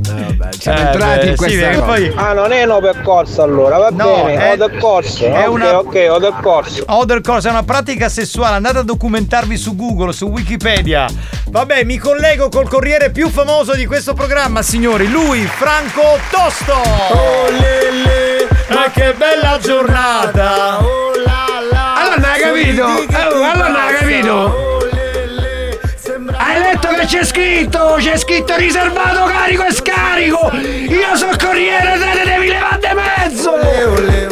vabbè, 0.06 0.48
siamo 0.58 0.78
Eh, 0.78 0.82
entrati 0.82 1.18
beh, 1.18 1.24
in 1.26 1.30
sì, 1.30 1.36
questa 1.36 1.68
cosa. 1.68 1.82
poi 1.82 2.12
Ah, 2.16 2.32
non 2.32 2.50
è 2.52 2.64
no 2.64 2.80
percorsa 2.80 3.42
allora, 3.42 3.76
va 3.76 3.90
No, 3.90 4.22
bene, 4.24 4.34
è- 4.34 4.52
ho 4.54 4.56
percorso. 4.68 5.24
è 5.26 5.46
ok, 5.46 5.52
una- 5.54 5.78
ok, 5.78 6.06
ho 6.10 6.18
percorso. 6.18 6.84
Other 6.86 7.20
Course 7.20 7.48
è 7.48 7.50
una 7.50 7.62
pratica 7.62 8.08
sessuale, 8.08 8.56
andate 8.56 8.78
a 8.78 8.82
documentarvi 8.82 9.56
su 9.58 9.76
Google, 9.76 10.12
su 10.14 10.26
Wikipedia. 10.28 11.06
Vabbè, 11.50 11.84
mi 11.84 11.98
collego 11.98 12.48
col 12.48 12.68
corriere 12.68 13.10
più 13.10 13.28
famoso 13.28 13.74
di 13.74 13.84
questo 13.84 14.14
programma, 14.14 14.62
signori. 14.62 15.06
Lui, 15.10 15.40
Franco 15.44 16.18
Tosto. 16.30 16.72
Oh, 16.72 17.50
lele, 17.50 18.48
ma 18.70 18.90
che 18.90 19.12
bella 19.16 19.58
giornata. 19.60 20.78
Oh, 20.80 21.12
la, 21.22 21.44
la. 21.70 21.94
Allora 22.00 22.16
non 22.16 22.24
hai 22.24 22.40
capito? 22.40 22.82
Oh, 22.84 23.06
allora 23.44 23.68
non 23.68 23.76
hai 23.76 23.94
capito? 23.98 24.69
Che 27.00 27.06
c'è 27.06 27.24
scritto? 27.24 27.96
C'è 27.98 28.18
scritto 28.18 28.54
riservato 28.56 29.24
carico 29.24 29.64
e 29.64 29.72
scarico! 29.72 30.50
Io 30.52 31.16
sono 31.16 31.32
corriere, 31.42 31.98
te 31.98 32.04
ne 32.04 32.24
devi 32.30 32.48
levare 32.48 32.78
di 32.78 32.88
mezzo! 32.94 33.52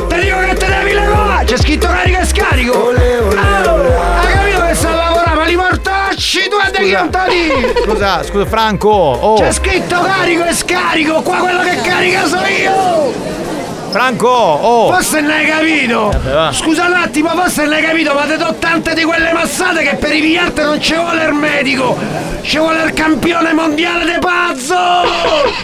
Ti 0.06 0.20
dico 0.20 0.38
che 0.40 0.54
te 0.54 0.66
devi 0.66 0.92
levare! 0.92 1.46
C'è 1.46 1.56
scritto 1.56 1.86
carico 1.86 2.18
e 2.18 2.26
scarico! 2.26 2.92
Ah, 3.36 4.20
hai 4.20 4.32
capito 4.34 4.60
che 4.66 4.74
sta 4.74 4.90
a 4.90 4.94
lavorare? 4.96 5.36
Ma 5.36 5.44
li 5.44 5.56
mortacci 5.56 6.48
tu 6.50 6.56
e 6.56 6.70
dei 6.78 6.90
cantati! 6.90 7.50
Scusa, 7.84 8.22
scusa 8.22 8.44
Franco. 8.44 8.90
Oh. 8.90 9.38
C'è 9.38 9.50
scritto 9.50 10.02
carico 10.02 10.44
e 10.44 10.52
scarico! 10.52 11.22
Qua 11.22 11.36
quello 11.36 11.62
che 11.62 11.80
carica 11.80 12.26
so 12.26 12.44
io! 12.44 13.47
Franco, 13.90 14.28
oh! 14.28 14.93
Forse 14.93 15.20
non 15.20 15.31
hai 15.31 15.47
capito! 15.47 16.09
Vabbè, 16.10 16.32
va. 16.32 16.52
Scusa 16.52 16.86
un 16.86 16.93
attimo, 16.94 17.31
forse 17.31 17.65
non 17.65 17.73
hai 17.73 17.82
capito, 17.82 18.12
ma 18.15 18.23
ti 18.23 18.36
do 18.36 18.55
tante 18.59 18.94
di 18.94 19.02
quelle 19.02 19.32
massate 19.32 19.82
che 19.82 19.97
per 19.97 20.10
ripigliarti 20.10 20.60
non 20.60 20.81
ci 20.81 20.94
vuole 20.94 21.24
il 21.24 21.32
medico! 21.32 21.97
Ci 22.43 22.59
vuole 22.59 22.82
il 22.85 22.93
campione 22.93 23.52
mondiale 23.52 24.05
de 24.05 24.19
pazzo! 24.19 24.77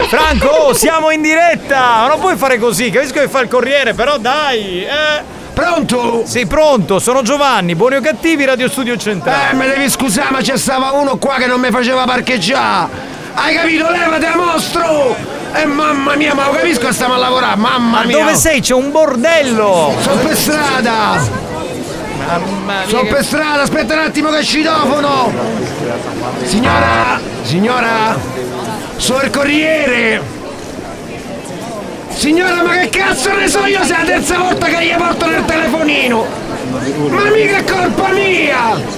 Franco, 0.07 0.47
oh, 0.47 0.73
siamo 0.73 1.11
in 1.11 1.21
diretta! 1.21 2.07
Non 2.07 2.19
puoi 2.19 2.35
fare 2.35 2.57
così, 2.57 2.89
capisco 2.89 3.19
che 3.19 3.27
fa 3.27 3.41
il 3.41 3.47
corriere, 3.47 3.93
però 3.93 4.17
dai! 4.17 4.83
Eh. 4.83 5.33
Pronto? 5.53 6.23
Sì, 6.25 6.45
pronto, 6.47 6.99
sono 6.99 7.21
Giovanni, 7.21 7.75
buoni 7.75 7.95
o 7.95 8.01
cattivi, 8.01 8.43
Radio 8.43 8.67
Studio 8.67 8.97
Centrale. 8.97 9.51
Eh, 9.51 9.53
me 9.55 9.67
devi 9.67 9.89
scusare, 9.89 10.27
ma 10.31 10.41
c'è 10.41 10.57
stava 10.57 10.91
uno 10.91 11.15
qua 11.17 11.35
che 11.35 11.45
non 11.45 11.61
mi 11.61 11.69
faceva 11.71 12.03
parcheggiare! 12.03 13.13
Hai 13.35 13.55
capito? 13.55 13.89
Levati 13.89 14.25
a 14.25 14.35
mostro! 14.35 15.34
E 15.57 15.65
mamma 15.65 16.15
mia, 16.15 16.33
ma 16.33 16.47
lo 16.47 16.51
capisco 16.51 16.87
che 16.87 16.93
stiamo 16.93 17.13
a 17.13 17.17
lavorare, 17.17 17.55
mamma 17.55 17.99
Ma 17.99 18.03
mia! 18.03 18.17
dove 18.17 18.35
sei? 18.35 18.59
C'è 18.59 18.73
un 18.73 18.91
bordello! 18.91 19.93
Sono 20.01 20.21
per 20.21 20.35
strada! 20.35 21.23
Mamma 22.27 22.79
mia, 22.79 22.87
Sono 22.87 23.03
per 23.07 23.23
strada, 23.23 23.61
aspetta 23.61 23.93
un 23.93 23.99
attimo 24.01 24.29
che 24.31 24.43
citofono! 24.43 25.31
Signora! 26.43 27.19
Signora! 27.43 28.17
Sono 28.97 29.21
il 29.21 29.29
corriere! 29.29 30.21
Signora, 32.09 32.63
ma 32.63 32.73
che 32.77 32.89
cazzo 32.89 33.33
ne 33.33 33.47
so 33.47 33.65
io 33.65 33.83
se 33.83 33.93
è 33.95 33.99
la 33.99 34.05
terza 34.05 34.37
volta 34.37 34.65
che 34.67 34.85
gli 34.85 34.95
porto 34.95 35.25
nel 35.25 35.45
telefonino! 35.45 36.25
Ma 37.09 37.29
mica 37.29 37.57
è 37.57 37.63
colpa 37.63 38.09
mia! 38.09 38.94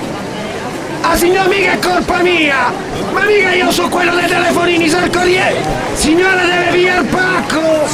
Ah 1.02 1.16
signora, 1.16 1.48
mica 1.48 1.72
è 1.72 1.80
colpa 1.80 2.18
mia! 2.18 2.72
Ma 3.12 3.22
mica 3.26 3.52
io 3.52 3.72
sono 3.72 3.90
quello 3.90 4.16
dei 4.16 4.28
telefonini, 4.28 4.90
sono 4.90 5.06
il 5.06 5.12
corriere! 5.12 5.56
Signora 5.94 6.44
deve 6.44 6.68
pigliare 6.72 7.02
il 7.02 7.08
pacco! 7.08 7.88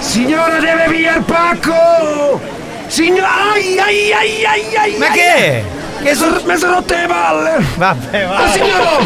Signora 0.00 0.58
deve 0.58 0.86
pigliare 0.88 1.18
il 1.18 1.24
pacco! 1.24 2.40
Signora, 2.86 3.52
ai 3.52 3.78
ai 3.78 4.12
ai 4.12 4.44
ai 4.44 4.76
ai 4.76 4.96
Ma 4.98 5.10
che? 5.10 5.64
Che 6.02 6.14
so, 6.14 6.40
mi 6.44 6.56
sono 6.56 6.74
rotte 6.74 6.96
le 6.96 7.06
palle! 7.06 7.64
Vabbè, 7.76 8.26
va. 8.26 8.36
Ah 8.36 8.48
signor! 8.48 9.04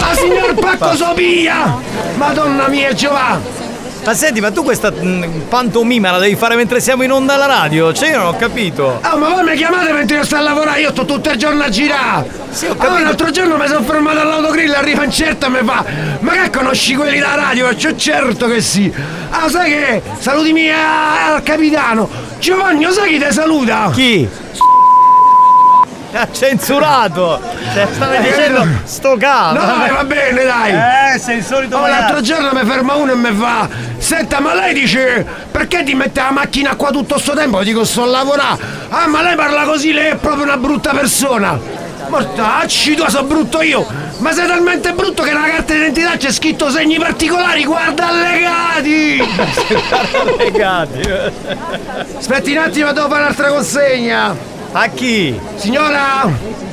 Ah 0.00 0.14
signor 0.14 0.54
Pacco 0.54 0.94
Sopia! 0.94 1.78
Madonna 2.16 2.68
mia 2.68 2.92
Giovanni! 2.92 3.65
Ma 4.06 4.14
senti, 4.14 4.40
ma 4.40 4.52
tu 4.52 4.62
questa 4.62 4.92
mm, 4.92 5.40
pantomima 5.48 6.12
la 6.12 6.18
devi 6.18 6.36
fare 6.36 6.54
mentre 6.54 6.78
siamo 6.78 7.02
in 7.02 7.10
onda 7.10 7.34
alla 7.34 7.46
radio? 7.46 7.92
Cioè, 7.92 8.10
io 8.10 8.18
non 8.18 8.26
ho 8.28 8.36
capito. 8.36 8.98
Ah 9.00 9.16
ma 9.16 9.30
voi 9.30 9.42
mi 9.42 9.56
chiamate 9.56 9.90
mentre 9.90 10.18
io 10.18 10.24
sto 10.24 10.36
a 10.36 10.40
lavorare, 10.42 10.80
io 10.80 10.90
sto 10.90 11.04
tutto 11.04 11.28
il 11.30 11.36
giorno 11.36 11.64
a 11.64 11.68
girare! 11.68 12.30
Sì, 12.50 12.66
ho 12.66 12.70
Allora, 12.70 12.86
capito. 12.86 13.04
l'altro 13.04 13.30
giorno 13.32 13.56
mi 13.56 13.66
sono 13.66 13.82
fermato 13.82 14.20
all'autogrill, 14.20 14.72
arriva 14.74 15.02
un 15.02 15.10
certo 15.10 15.46
e 15.46 15.48
mi 15.48 15.58
fa 15.64 15.84
Ma 16.20 16.32
che 16.34 16.50
conosci 16.50 16.94
quelli 16.94 17.18
da 17.18 17.34
radio? 17.34 17.66
Faccio 17.66 17.96
certo 17.96 18.46
che 18.46 18.60
sì! 18.60 18.92
Ah 19.30 19.48
sai 19.48 19.70
che? 19.72 20.02
Salutimi 20.20 20.70
a- 20.70 21.34
al 21.34 21.42
capitano! 21.42 22.08
Giovanni, 22.38 22.86
sai 22.92 23.08
chi 23.08 23.18
ti 23.18 23.32
saluta? 23.32 23.90
Chi? 23.92 24.28
Ha 26.16 26.28
censurato! 26.32 27.40
Cioè, 27.74 27.86
stavi 27.92 28.18
dicendo 28.22 28.66
sto 28.84 29.16
cazzo! 29.18 29.60
No, 29.60 29.94
va 29.94 30.04
bene, 30.04 30.44
dai! 30.44 31.14
Eh, 31.14 31.18
sei 31.18 31.38
il 31.38 31.44
solito 31.44 31.76
Oh, 31.76 31.86
l'altro 31.86 32.20
giorno 32.22 32.50
mi 32.52 32.64
ferma 32.66 32.94
uno 32.94 33.12
e 33.12 33.16
mi 33.16 33.32
fa 33.34 33.68
Senta, 33.98 34.40
ma 34.40 34.54
lei 34.54 34.72
dice 34.72 35.26
Perché 35.50 35.82
ti 35.84 35.94
mette 35.94 36.20
la 36.20 36.30
macchina 36.30 36.74
qua 36.74 36.90
tutto 36.90 37.18
sto 37.18 37.32
tempo? 37.34 37.62
Dico, 37.62 37.84
sto 37.84 38.04
a 38.04 38.06
lavorare 38.06 38.58
Ah, 38.88 39.06
ma 39.08 39.20
lei 39.22 39.34
parla 39.36 39.64
così, 39.64 39.92
lei 39.92 40.12
è 40.12 40.14
proprio 40.16 40.44
una 40.44 40.56
brutta 40.56 40.92
persona 40.92 41.58
Mortacci, 42.08 42.94
tu 42.94 43.08
sono 43.08 43.26
brutto 43.26 43.60
io 43.62 43.84
Ma 44.18 44.32
sei 44.32 44.46
talmente 44.46 44.92
brutto 44.92 45.22
che 45.22 45.32
nella 45.32 45.48
carta 45.48 45.72
d'identità 45.74 46.16
c'è 46.16 46.30
scritto 46.32 46.70
segni 46.70 46.98
particolari 46.98 47.64
Guarda 47.64 48.08
allegati 48.08 49.16
Legati. 50.38 51.00
Aspetti 52.16 52.52
un 52.52 52.58
attimo, 52.58 52.92
devo 52.92 53.08
fare 53.08 53.22
un'altra 53.22 53.48
consegna 53.48 54.54
A 54.78 54.88
chi? 54.88 55.40
Signora 55.54 56.28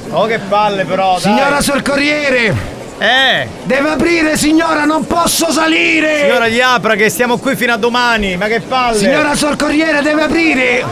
Oh, 0.10 0.26
che 0.26 0.38
palle, 0.38 0.84
però! 0.84 1.14
dai. 1.14 1.22
Signora 1.22 1.62
sul 1.62 1.82
corriere 1.82 2.54
Eh! 2.98 3.48
Deve 3.64 3.92
aprire, 3.92 4.36
signora, 4.36 4.84
non 4.84 5.08
posso 5.08 5.50
salire 5.54 6.24
Signora, 6.26 6.50
gli 6.50 6.60
apra 6.60 6.96
che 6.96 7.08
stiamo 7.08 7.38
qui 7.38 7.56
fino 7.56 7.72
a 7.72 7.78
domani! 7.78 8.36
Ma 8.36 8.48
che 8.48 8.60
palle! 8.60 8.98
Signora 8.98 9.34
sul 9.36 9.56
corriere 9.56 10.02
deve 10.02 10.24
aprire! 10.24 10.84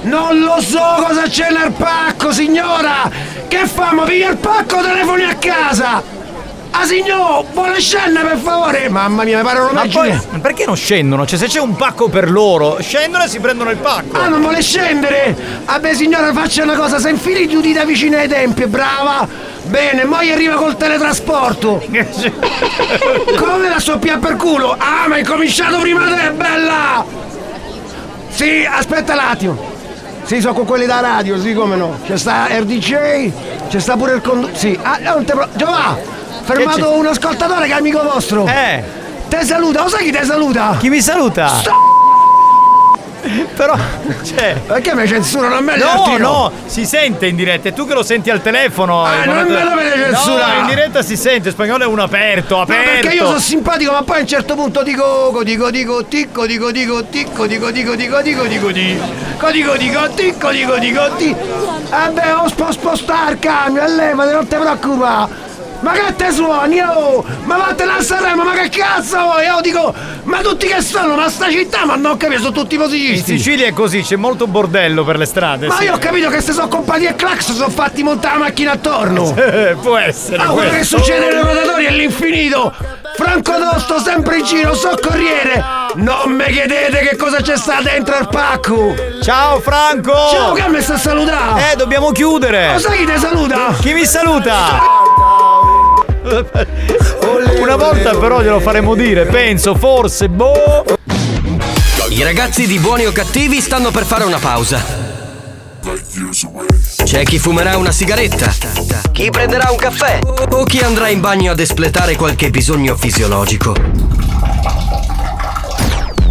Non 0.00 0.38
lo 0.38 0.62
so 0.62 0.80
cosa 0.96 1.24
c'è 1.28 1.50
nel 1.50 1.72
pacco, 1.72 2.32
signora! 2.32 3.10
Che 3.46 3.66
famo? 3.66 4.04
Piglia 4.04 4.30
il 4.30 4.38
pacco 4.38 4.80
telefoni 4.80 5.24
a 5.24 5.34
casa? 5.34 6.02
Ah 6.70 6.84
signor, 6.84 7.44
vuole 7.52 7.80
scendere 7.80 8.28
per 8.28 8.38
favore? 8.38 8.88
Mamma 8.88 9.24
mia, 9.24 9.38
mi 9.38 9.42
pare 9.42 9.58
un 9.60 9.64
Ma 9.72 9.80
omaggio. 9.80 9.98
poi, 9.98 10.10
ma 10.30 10.38
perché 10.38 10.64
non 10.64 10.76
scendono? 10.76 11.26
Cioè, 11.26 11.38
se 11.38 11.46
c'è 11.46 11.58
un 11.60 11.74
pacco 11.74 12.08
per 12.08 12.30
loro, 12.30 12.78
scendono 12.80 13.24
e 13.24 13.28
si 13.28 13.40
prendono 13.40 13.70
il 13.70 13.78
pacco! 13.78 14.16
Ah, 14.18 14.28
non 14.28 14.40
vuole 14.40 14.62
scendere? 14.62 15.36
Vabbè 15.64 15.94
signora, 15.94 16.32
faccia 16.32 16.62
una 16.62 16.76
cosa, 16.76 16.98
se 17.00 17.08
infili 17.10 17.48
giù 17.48 17.60
di 17.60 17.72
da 17.72 17.84
vicino 17.84 18.16
ai 18.16 18.28
tempi, 18.28 18.66
brava! 18.66 19.26
Bene, 19.64 20.04
mo 20.04 20.22
gli 20.22 20.30
arriva 20.30 20.54
col 20.54 20.76
teletrasporto! 20.76 21.82
Come 23.36 23.68
la 23.68 23.80
soppia 23.80 24.18
per 24.18 24.36
culo? 24.36 24.72
Ah, 24.78 25.08
ma 25.08 25.16
hai 25.16 25.24
cominciato 25.24 25.78
prima 25.78 26.04
te, 26.14 26.30
bella! 26.30 27.04
Sì, 28.28 28.68
aspetta 28.70 29.14
un 29.14 29.18
attimo. 29.18 29.76
Sì, 30.24 30.40
sono 30.40 30.52
con 30.52 30.66
quelli 30.66 30.84
da 30.86 31.00
radio, 31.00 31.40
sì, 31.40 31.54
come 31.54 31.74
no. 31.76 31.98
C'è 32.04 32.16
sta 32.18 32.46
RDJ, 32.50 33.32
c'è 33.68 33.78
sta 33.80 33.96
pure 33.96 34.14
il 34.16 34.20
conduttore. 34.20 34.58
Sì, 34.58 34.78
ah, 34.80 34.98
non 34.98 35.24
te 35.24 35.32
pro- 35.32 35.48
Giovanni, 35.54 36.00
fermato 36.54 36.92
un 36.96 37.06
ascoltatore 37.06 37.66
che 37.66 37.74
è 37.74 37.76
amico 37.76 38.02
vostro. 38.02 38.46
Eh! 38.46 38.82
Te 39.28 39.44
saluta, 39.44 39.82
lo 39.82 39.88
sai 39.88 40.04
chi 40.04 40.10
te 40.10 40.24
saluta? 40.24 40.76
Chi 40.78 40.88
mi 40.88 41.00
saluta? 41.02 41.50
Però, 43.54 43.76
cioè. 44.24 44.54
Perché 44.64 44.94
mi 44.94 45.06
censurano 45.06 45.56
a 45.56 45.60
me 45.60 45.76
No, 45.76 46.16
no, 46.16 46.52
si 46.66 46.86
sente 46.86 47.26
in 47.26 47.36
diretta, 47.36 47.68
è 47.68 47.72
tu 47.74 47.86
che 47.86 47.92
lo 47.92 48.02
senti 48.02 48.30
al 48.30 48.40
telefono. 48.40 49.04
Ah, 49.04 49.22
eh, 49.24 49.26
non 49.26 49.46
me 49.48 49.64
lo 49.64 49.74
vede 49.74 49.96
No, 50.10 50.16
censurare. 50.16 50.58
in 50.60 50.66
diretta 50.66 51.02
si 51.02 51.16
sente, 51.16 51.50
spagnolo 51.50 51.82
è 51.82 51.86
un 51.86 51.98
aperto, 51.98 52.56
No, 52.56 52.62
aperto. 52.62 52.90
perché 53.00 53.16
io 53.16 53.26
sono 53.26 53.38
simpatico, 53.38 53.92
ma 53.92 54.02
poi 54.02 54.18
a 54.18 54.20
un 54.20 54.26
certo 54.26 54.54
punto 54.54 54.82
dico 54.82 55.40
dico 55.44 55.70
dico 55.70 56.04
ticco 56.06 56.46
dico 56.46 56.70
dico 56.70 57.04
ticco 57.04 57.46
dico 57.46 57.70
dico 57.70 57.94
dico 57.94 58.20
dico 58.22 58.40
dico 58.40 58.70
dico 58.70 59.50
dico 59.50 59.76
dico 59.76 60.08
ticco 60.14 60.50
dico 60.50 60.78
dico 60.78 61.10
ti. 61.16 61.36
Vabbè, 61.90 62.34
ho 62.36 62.48
spo 62.48 62.72
spostare 62.72 63.32
il 63.32 63.38
camion, 63.40 63.94
levate, 63.96 64.32
non 64.32 64.46
ti 64.46 64.56
preoccupare. 64.56 65.46
Ma 65.80 65.92
che 65.92 66.14
te 66.16 66.32
suoni, 66.32 66.80
oh? 66.80 67.24
Ma 67.44 67.56
vattene 67.56 67.92
a 67.92 68.02
Sanremo, 68.02 68.42
ma 68.42 68.52
che 68.52 68.68
cazzo 68.68 69.16
vuoi? 69.20 69.44
Io 69.44 69.60
dico, 69.60 69.94
ma 70.24 70.40
tutti 70.40 70.66
che 70.66 70.82
sono? 70.82 71.14
Ma 71.14 71.28
sta 71.28 71.50
città, 71.50 71.84
ma 71.84 71.94
non 71.94 72.12
ho 72.12 72.16
capito, 72.16 72.40
sono 72.40 72.52
tutti 72.52 72.74
In 72.74 72.80
musicisti. 72.80 73.36
Sicilia 73.36 73.68
è 73.68 73.72
così, 73.72 74.02
c'è 74.02 74.16
molto 74.16 74.46
bordello 74.48 75.04
per 75.04 75.18
le 75.18 75.24
strade. 75.24 75.68
Ma 75.68 75.76
sì. 75.76 75.84
io 75.84 75.94
ho 75.94 75.98
capito 75.98 76.30
che 76.30 76.40
se 76.40 76.52
sono 76.52 76.68
compagnie 76.68 77.10
e 77.10 77.14
clax 77.14 77.52
sono 77.52 77.70
fatti 77.70 78.02
montare 78.02 78.38
la 78.38 78.44
macchina 78.44 78.72
attorno. 78.72 79.34
Eh, 79.48 79.76
può 79.80 79.96
essere. 79.96 80.42
Ah, 80.42 80.46
può 80.46 80.56
quello 80.56 80.70
che 80.70 80.84
succede 80.84 81.32
nei 81.32 81.42
rotatori 81.42 81.86
è 81.86 81.90
l'infinito! 81.90 82.72
Franco 83.16 83.52
Dosto, 83.56 83.98
sempre 83.98 84.38
in 84.38 84.44
giro, 84.44 84.74
so 84.74 84.96
corriere! 85.00 85.77
Non 85.94 86.32
mi 86.32 86.44
chiedete 86.52 86.98
che 86.98 87.16
cosa 87.16 87.40
c'è 87.40 87.56
sta 87.56 87.80
dentro 87.80 88.18
il 88.18 88.28
pacco! 88.28 88.94
Ciao 89.22 89.58
Franco! 89.60 90.12
Ciao, 90.30 90.52
che 90.52 90.68
mi 90.68 90.80
sta 90.82 90.94
a 90.94 90.98
salutare! 90.98 91.72
Eh, 91.72 91.76
dobbiamo 91.76 92.12
chiudere! 92.12 92.74
Lo 92.74 92.78
sai 92.78 92.98
chi 92.98 93.12
ti 93.12 93.18
saluta? 93.18 93.74
Chi 93.80 93.92
mi 93.94 94.04
saluta? 94.04 94.82
Una 97.60 97.76
volta 97.76 98.16
però 98.16 98.42
glielo 98.42 98.60
faremo 98.60 98.94
dire, 98.94 99.24
penso, 99.26 99.74
forse, 99.74 100.28
boh. 100.28 100.84
I 102.10 102.22
ragazzi 102.22 102.66
di 102.66 102.78
buoni 102.78 103.06
o 103.06 103.12
cattivi 103.12 103.60
stanno 103.60 103.90
per 103.90 104.04
fare 104.04 104.24
una 104.24 104.38
pausa. 104.38 105.06
C'è 107.04 107.22
chi 107.24 107.38
fumerà 107.38 107.78
una 107.78 107.92
sigaretta, 107.92 108.52
chi 109.10 109.30
prenderà 109.30 109.70
un 109.70 109.78
caffè 109.78 110.18
o 110.50 110.64
chi 110.64 110.80
andrà 110.80 111.08
in 111.08 111.20
bagno 111.20 111.52
ad 111.52 111.60
espletare 111.60 112.14
qualche 112.14 112.50
bisogno 112.50 112.94
fisiologico. 112.94 113.74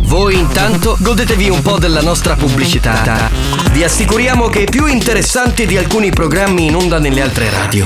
Voi 0.08 0.38
intanto 0.40 0.96
godetevi 1.02 1.50
un 1.50 1.62
po' 1.62 1.78
della 1.78 2.02
nostra 2.02 2.36
pubblicità. 2.36 3.30
Vi 3.72 3.84
assicuriamo 3.84 4.48
che 4.48 4.64
è 4.64 4.64
più 4.64 4.86
interessante 4.86 5.66
di 5.66 5.76
alcuni 5.76 6.12
programmi 6.12 6.66
in 6.66 6.76
onda 6.76 6.98
nelle 6.98 7.22
altre 7.22 7.50
radio. 7.50 7.86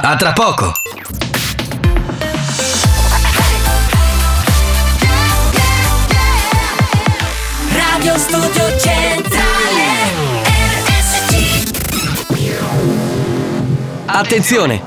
A 0.00 0.16
tra 0.16 0.32
poco! 0.32 0.72
Radio 7.70 8.18
Studio 8.18 8.78
Centrale 8.78 9.84
RSC 10.86 11.70
Attenzione! 14.06 14.82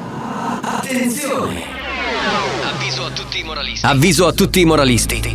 Attenzione! 0.62 1.64
Avviso 2.64 3.06
a 3.06 3.10
tutti 3.12 3.40
i 3.40 3.44
moralisti. 3.44 3.86
Avviso 3.86 4.28
a 4.28 4.32
tutti 4.34 4.60
i 4.60 4.66
moralisti. 4.66 5.35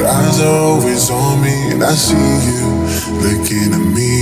Your 0.00 0.08
eyes 0.08 0.40
are 0.40 0.56
always 0.56 1.10
on 1.10 1.42
me, 1.42 1.72
and 1.72 1.84
I 1.84 1.92
see 1.92 2.16
you 2.48 2.64
looking 3.20 3.70
at 3.78 3.86
me. 3.98 4.16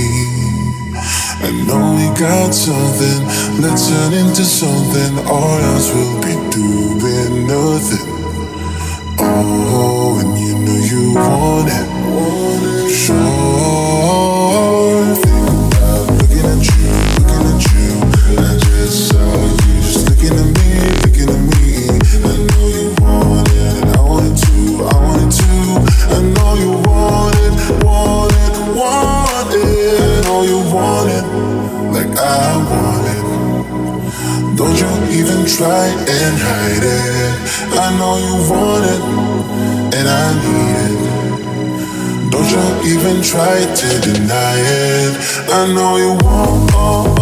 I 1.47 1.51
know 1.65 1.95
we 1.95 2.07
got 2.19 2.51
something, 2.53 3.19
let's 3.63 3.87
turn 3.87 4.13
into 4.13 4.43
something, 4.43 5.19
or 5.19 5.59
else 5.71 5.87
we'll 5.93 6.19
be 6.21 6.35
doing 6.51 7.47
nothing. 7.47 8.07
Oh, 9.19 10.19
and 10.19 10.37
you 10.43 10.53
know 10.65 10.79
you 10.91 11.13
want 11.15 11.69
it, 11.71 11.87
sure. 12.91 14.78
Try 35.57 35.87
and 35.87 36.35
hide 36.37 36.85
it. 36.85 37.35
I 37.73 37.87
know 37.97 38.17
you 38.17 38.35
want 38.49 38.85
it, 38.93 39.01
and 39.97 40.07
I 40.07 40.25
need 40.43 40.77
it. 40.85 40.99
Don't 42.31 42.49
you 42.53 42.65
even 42.93 43.21
try 43.23 43.57
to 43.81 43.89
deny 44.01 44.55
it. 44.57 45.13
I 45.49 45.73
know 45.73 45.97
you 45.97 46.13
want, 46.23 47.18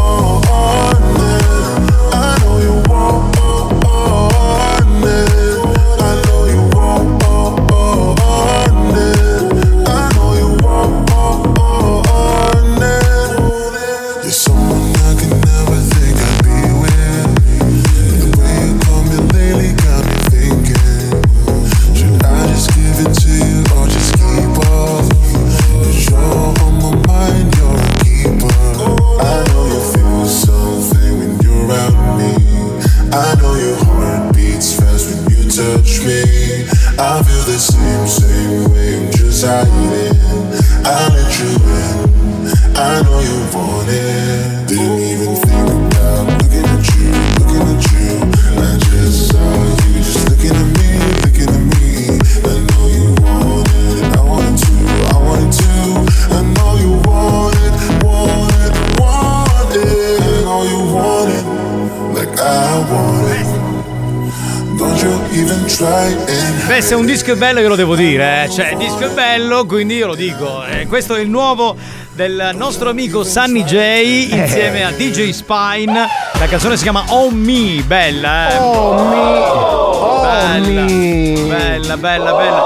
disco 67.27 67.33
è 67.33 67.45
bello 67.45 67.59
io 67.59 67.67
lo 67.67 67.75
devo 67.75 67.95
dire, 67.95 68.45
eh. 68.45 68.49
Cioè, 68.49 68.69
il 68.69 68.77
disco 68.77 68.99
è 68.99 69.09
bello, 69.09 69.65
quindi 69.65 69.95
io 69.95 70.07
lo 70.07 70.15
dico. 70.15 70.63
Eh, 70.63 70.87
questo 70.87 71.15
è 71.15 71.19
il 71.19 71.29
nuovo 71.29 71.75
del 72.13 72.51
nostro 72.55 72.89
amico 72.89 73.25
Sunny 73.25 73.65
J 73.65 74.29
insieme 74.31 74.85
a 74.85 74.91
DJ 74.91 75.31
Spine. 75.31 76.07
La 76.39 76.45
canzone 76.45 76.77
si 76.77 76.83
chiama 76.83 77.03
Oh 77.09 77.29
Me, 77.29 77.83
bella, 77.85 78.53
eh. 78.53 78.57
Oh 78.59 79.03
me, 79.09 79.17
oh 79.17 80.21
bella, 80.21 80.83
me. 80.85 81.33
bella, 81.49 81.97
bella, 81.97 82.33
bella. 82.33 82.63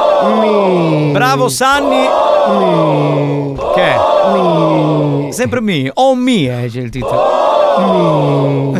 Bravo 1.11 1.49
Sunny. 1.49 2.07
Che? 3.73 5.31
Sempre 5.33 5.61
me. 5.61 5.89
Oh 5.95 6.13
Me 6.13 6.65
eh, 6.65 6.69
c'è 6.69 6.81
il 6.81 6.91
titolo. 6.91 8.79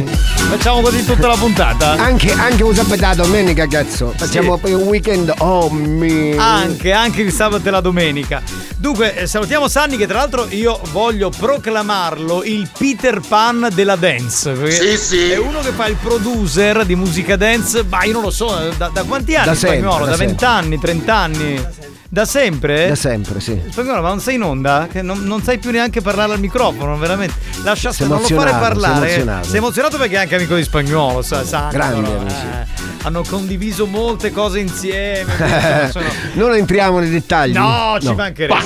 Facciamo 0.52 0.82
così 0.82 1.06
tutta 1.06 1.28
la 1.28 1.36
puntata? 1.38 1.92
Anche, 1.92 2.34
anche 2.34 2.62
un 2.62 2.76
sabato 2.76 2.96
e 2.96 3.00
la 3.00 3.16
domenica, 3.16 3.68
cazzo. 3.68 4.14
Facciamo 4.14 4.58
poi 4.58 4.74
un 4.74 4.82
weekend. 4.84 5.34
Oh 5.38 5.70
me. 5.70 6.36
Anche, 6.36 6.92
anche 6.92 7.22
il 7.22 7.32
sabato 7.32 7.70
e 7.70 7.72
la 7.72 7.80
domenica. 7.80 8.42
Dunque, 8.76 9.16
eh, 9.16 9.28
salutiamo 9.28 9.70
Sanni 9.70 9.96
che 9.96 10.06
tra 10.08 10.18
l'altro 10.18 10.46
io 10.50 10.78
voglio 10.92 11.30
proclamarlo 11.30 12.44
il 12.44 12.68
Peter 12.78 13.22
Pan 13.26 13.70
della 13.74 13.96
dance. 13.96 14.70
Sì, 14.72 14.98
sì. 14.98 15.30
È 15.32 15.38
uno 15.38 15.62
che 15.62 15.72
fa 15.72 15.88
il 15.88 15.96
producer 15.96 16.84
di 16.86 16.96
musica 16.96 17.38
dance, 17.38 17.84
ma 17.88 18.04
io 18.04 18.12
non 18.12 18.24
lo 18.24 18.30
so, 18.32 18.54
da, 18.76 18.90
da 18.94 19.04
quanti 19.04 19.36
anni 19.36 19.46
Da 19.46 19.52
in 19.52 19.58
spagnolo? 19.58 20.06
sempre, 20.06 20.06
Da 20.06 20.12
da 20.12 20.18
sempre. 20.18 20.26
20 20.28 20.46
anni, 20.46 20.80
30 20.80 21.16
anni? 21.16 21.66
Da 22.14 22.26
sempre? 22.26 22.90
Da 22.90 22.96
sempre, 22.96 23.40
sì. 23.40 23.58
Spagnolo, 23.70 24.02
ma 24.02 24.10
non 24.10 24.20
sei 24.20 24.36
in 24.36 24.44
onda? 24.44 24.90
Che 24.92 25.02
non, 25.02 25.24
non 25.24 25.42
sai 25.42 25.60
più 25.60 25.72
neanche 25.72 26.02
parlare 26.02 26.34
al 26.34 26.42
microfono, 26.42 26.98
veramente. 26.98 27.36
Lascia 27.64 27.94
stare, 27.94 28.10
non 28.10 28.20
lo 28.20 28.28
fare 28.28 28.50
emozionato, 28.50 28.60
sei 28.60 28.74
parlare. 28.74 29.06
emozionato. 29.14 29.48
Sei 29.48 29.58
emozionato 29.58 29.98
perché 29.98 30.16
è 30.16 30.18
anche 30.20 30.36
amico 30.36 30.56
di 30.56 30.64
spagnolo, 30.64 31.22
sa, 31.22 31.46
sa 31.46 31.70
Grandi 31.72 32.02
no? 32.02 32.20
amici. 32.20 32.36
Eh, 32.36 32.66
hanno 33.04 33.24
condiviso 33.26 33.86
molte 33.86 34.30
cose 34.34 34.60
insieme. 34.60 35.88
sono- 35.90 36.06
non 36.34 36.54
entriamo 36.54 37.00
nei 37.00 37.10
dettagli. 37.10 37.54
No, 37.54 37.96
ci 38.02 38.14
mancherebbe. 38.14 38.62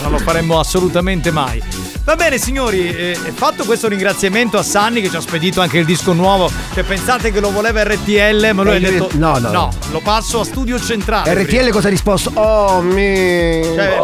Non 0.00 0.12
lo 0.12 0.18
faremmo 0.18 0.58
assolutamente 0.58 1.30
mai. 1.30 1.62
Va 2.06 2.14
bene 2.14 2.38
signori, 2.38 2.88
eh, 2.88 3.18
fatto 3.34 3.64
questo 3.64 3.88
ringraziamento 3.88 4.56
a 4.58 4.62
Sanni 4.62 5.00
che 5.00 5.10
ci 5.10 5.16
ha 5.16 5.20
spedito 5.20 5.60
anche 5.60 5.78
il 5.78 5.84
disco 5.84 6.12
nuovo, 6.12 6.48
che 6.72 6.84
pensate 6.84 7.32
che 7.32 7.40
lo 7.40 7.50
voleva 7.50 7.82
RTL, 7.82 8.50
ma 8.54 8.62
lui 8.62 8.72
Eh, 8.74 8.76
ha 8.76 8.78
lui- 8.78 8.90
detto 9.00 9.08
no, 9.14 9.38
no, 9.38 9.50
no. 9.50 9.72
lo 9.90 9.98
passo 10.00 10.38
a 10.38 10.44
studio 10.44 10.78
centrale. 10.80 11.34
RTL 11.34 11.68
cosa 11.70 11.88
ha 11.88 11.90
risposto? 11.90 12.30
Oh 12.34 12.80
me. 12.80 13.60
Cioè, 13.74 13.98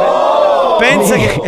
pensa 0.81 1.15
che 1.15 1.41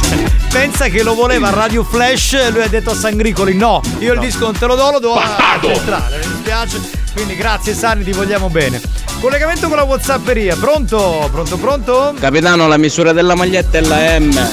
pensa 0.50 0.86
che 0.88 1.02
lo 1.02 1.14
voleva 1.14 1.50
Radio 1.50 1.84
Flash 1.84 2.32
e 2.32 2.50
lui 2.52 2.62
ha 2.62 2.68
detto 2.68 2.92
a 2.92 2.94
Sangricoli 2.94 3.54
no, 3.54 3.82
io 3.98 4.14
il 4.14 4.18
disco 4.20 4.44
non 4.44 4.56
te 4.56 4.64
lo 4.64 4.76
do, 4.76 4.90
lo 4.90 4.98
do 5.00 5.14
a 5.14 5.58
centrale, 5.60 6.16
mi 6.24 6.32
dispiace. 6.32 6.80
Quindi 7.12 7.36
grazie 7.36 7.74
Sanni, 7.74 8.02
ti 8.04 8.12
vogliamo 8.12 8.48
bene. 8.48 8.80
Collegamento 9.20 9.68
con 9.68 9.76
la 9.76 9.82
Whatsapperia, 9.82 10.56
pronto? 10.56 11.28
Pronto, 11.30 11.58
pronto? 11.58 12.14
Capitano, 12.18 12.66
la 12.66 12.78
misura 12.78 13.12
della 13.12 13.34
maglietta 13.34 13.76
è 13.76 13.80
la 13.82 14.18
M. 14.18 14.50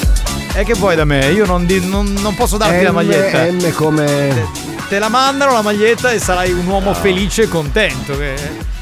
E 0.58 0.64
che 0.64 0.74
vuoi 0.74 0.96
da 0.96 1.04
me? 1.04 1.26
Io 1.32 1.46
non, 1.46 1.66
di- 1.66 1.86
non- 1.86 2.14
non 2.22 2.34
posso 2.34 2.56
darti 2.58 2.82
la 2.84 2.92
M, 2.92 2.96
maglietta. 2.96 3.44
M 3.52 3.72
come. 3.74 4.48
Te 4.88 5.00
la 5.00 5.10
mandano 5.10 5.52
la 5.52 5.62
maglietta 5.62 6.12
e 6.12 6.20
sarai 6.20 6.52
un 6.54 6.66
uomo 6.66 6.94
felice 6.94 7.44
e 7.44 7.48
contento. 7.50 8.18
che- 8.18 8.36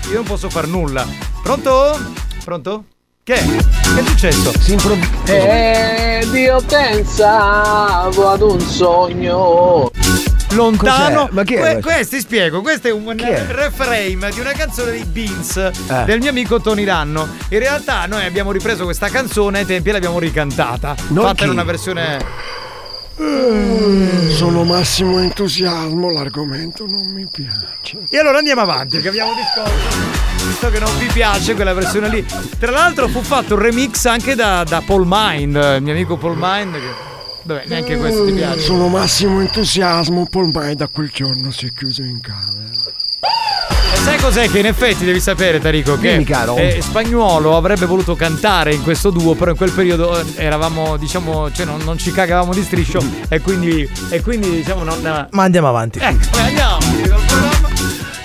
Io 0.10 0.16
non 0.16 0.24
posso 0.24 0.50
far 0.50 0.68
nulla. 0.68 1.06
Pronto? 1.42 2.00
Pronto? 2.44 2.84
Che? 3.24 3.34
Che 3.34 4.00
è 4.00 4.04
successo? 4.06 4.52
Si 4.60 4.74
improvvisa. 4.74 5.34
Ed 5.34 6.34
io 6.34 6.62
pensavo 6.68 8.30
ad 8.30 8.42
un 8.42 8.60
sogno. 8.60 9.90
Lontano. 10.52 11.22
Cos'è? 11.22 11.32
Ma 11.34 11.44
chi 11.44 11.54
è 11.56 11.60
Que- 11.60 11.82
questo? 11.82 12.16
ti 12.16 12.22
spiego, 12.22 12.62
questo 12.62 12.88
è 12.88 12.92
un 12.92 13.14
Chi 13.16 13.24
è? 13.26 13.46
reframe 13.50 14.30
di 14.32 14.40
una 14.40 14.52
canzone 14.52 14.92
dei 14.92 15.04
Beans 15.06 15.58
Eh. 15.58 15.72
del 16.06 16.20
mio 16.20 16.30
amico 16.30 16.60
Tony 16.62 16.84
Ranno. 16.84 17.28
In 17.50 17.60
realtà 17.60 18.06
noi 18.06 18.24
abbiamo 18.26 18.52
ripreso 18.52 18.84
questa 18.84 19.10
canzone 19.10 19.60
ai 19.60 19.66
tempi 19.66 19.90
e 19.90 19.92
l'abbiamo 19.94 20.20
ricantata. 20.20 20.96
Non 21.10 21.26
fatta 21.26 21.44
in 21.44 21.50
chi? 21.50 21.56
una 21.56 21.64
versione. 21.64 22.52
Sono 24.30 24.64
massimo 24.64 25.20
entusiasmo, 25.20 26.12
l'argomento 26.12 26.86
non 26.88 27.12
mi 27.14 27.28
piace. 27.32 28.06
E 28.10 28.18
allora 28.18 28.40
andiamo 28.40 28.62
avanti, 28.62 29.00
che 29.02 29.08
abbiamo 29.08 29.32
discorso. 29.34 30.12
Visto 30.48 30.70
che 30.70 30.80
non 30.80 30.98
vi 30.98 31.06
piace 31.08 31.54
quella 31.54 31.74
versione 31.74 32.10
lì. 32.10 32.26
Tra 32.60 32.72
l'altro 32.72 33.08
fu 33.08 33.22
fatto 33.22 33.54
un 33.54 33.62
remix 33.62 34.06
anche 34.06 34.36
da, 34.36 34.64
da 34.68 34.82
Paul 34.86 35.04
Mind, 35.08 35.56
il 35.56 35.82
mio 35.84 35.94
amico 35.94 36.18
Paul 36.18 36.36
Mind. 36.38 36.74
Che... 36.74 37.12
Vabbè, 37.44 37.64
neanche 37.68 37.98
questo 37.98 38.26
ti 38.26 38.32
piace. 38.34 38.60
Sono 38.60 38.88
massimo 38.88 39.42
entusiasmo, 39.42 40.28
ormai 40.34 40.76
da 40.76 40.88
quel 40.88 41.10
giorno 41.14 41.52
si 41.52 41.66
è 41.68 41.74
chiuso 41.74 42.02
in 42.02 42.20
camera. 42.22 42.72
E 43.94 43.98
sai 43.98 44.18
cos'è 44.18 44.50
che 44.50 44.60
in 44.60 44.66
effetti 44.66 45.06
devi 45.06 45.20
sapere, 45.20 45.60
Tarico? 45.60 45.98
Che 45.98 46.12
Dimmi, 46.12 46.24
caro. 46.24 46.56
eh, 46.56 46.80
Spagnuolo 46.82 47.56
avrebbe 47.56 47.86
voluto 47.86 48.16
cantare 48.16 48.74
in 48.74 48.82
questo 48.82 49.10
duo, 49.12 49.36
però 49.36 49.52
in 49.52 49.58
quel 49.58 49.72
periodo 49.72 50.18
eh, 50.20 50.26
eravamo, 50.36 50.98
diciamo, 50.98 51.52
cioè 51.52 51.66
non, 51.66 51.82
non 51.84 51.98
ci 51.98 52.12
cagavamo 52.12 52.54
di 52.54 52.64
striscio 52.64 53.00
e 53.30 53.40
quindi, 53.42 53.90
e 54.10 54.22
quindi 54.22 54.50
diciamo 54.50 54.84
non. 54.84 55.28
Ma 55.30 55.44
andiamo 55.44 55.68
avanti. 55.68 56.00
Ecco, 56.02 56.38
eh, 56.38 56.42
andiamo. 56.42 56.78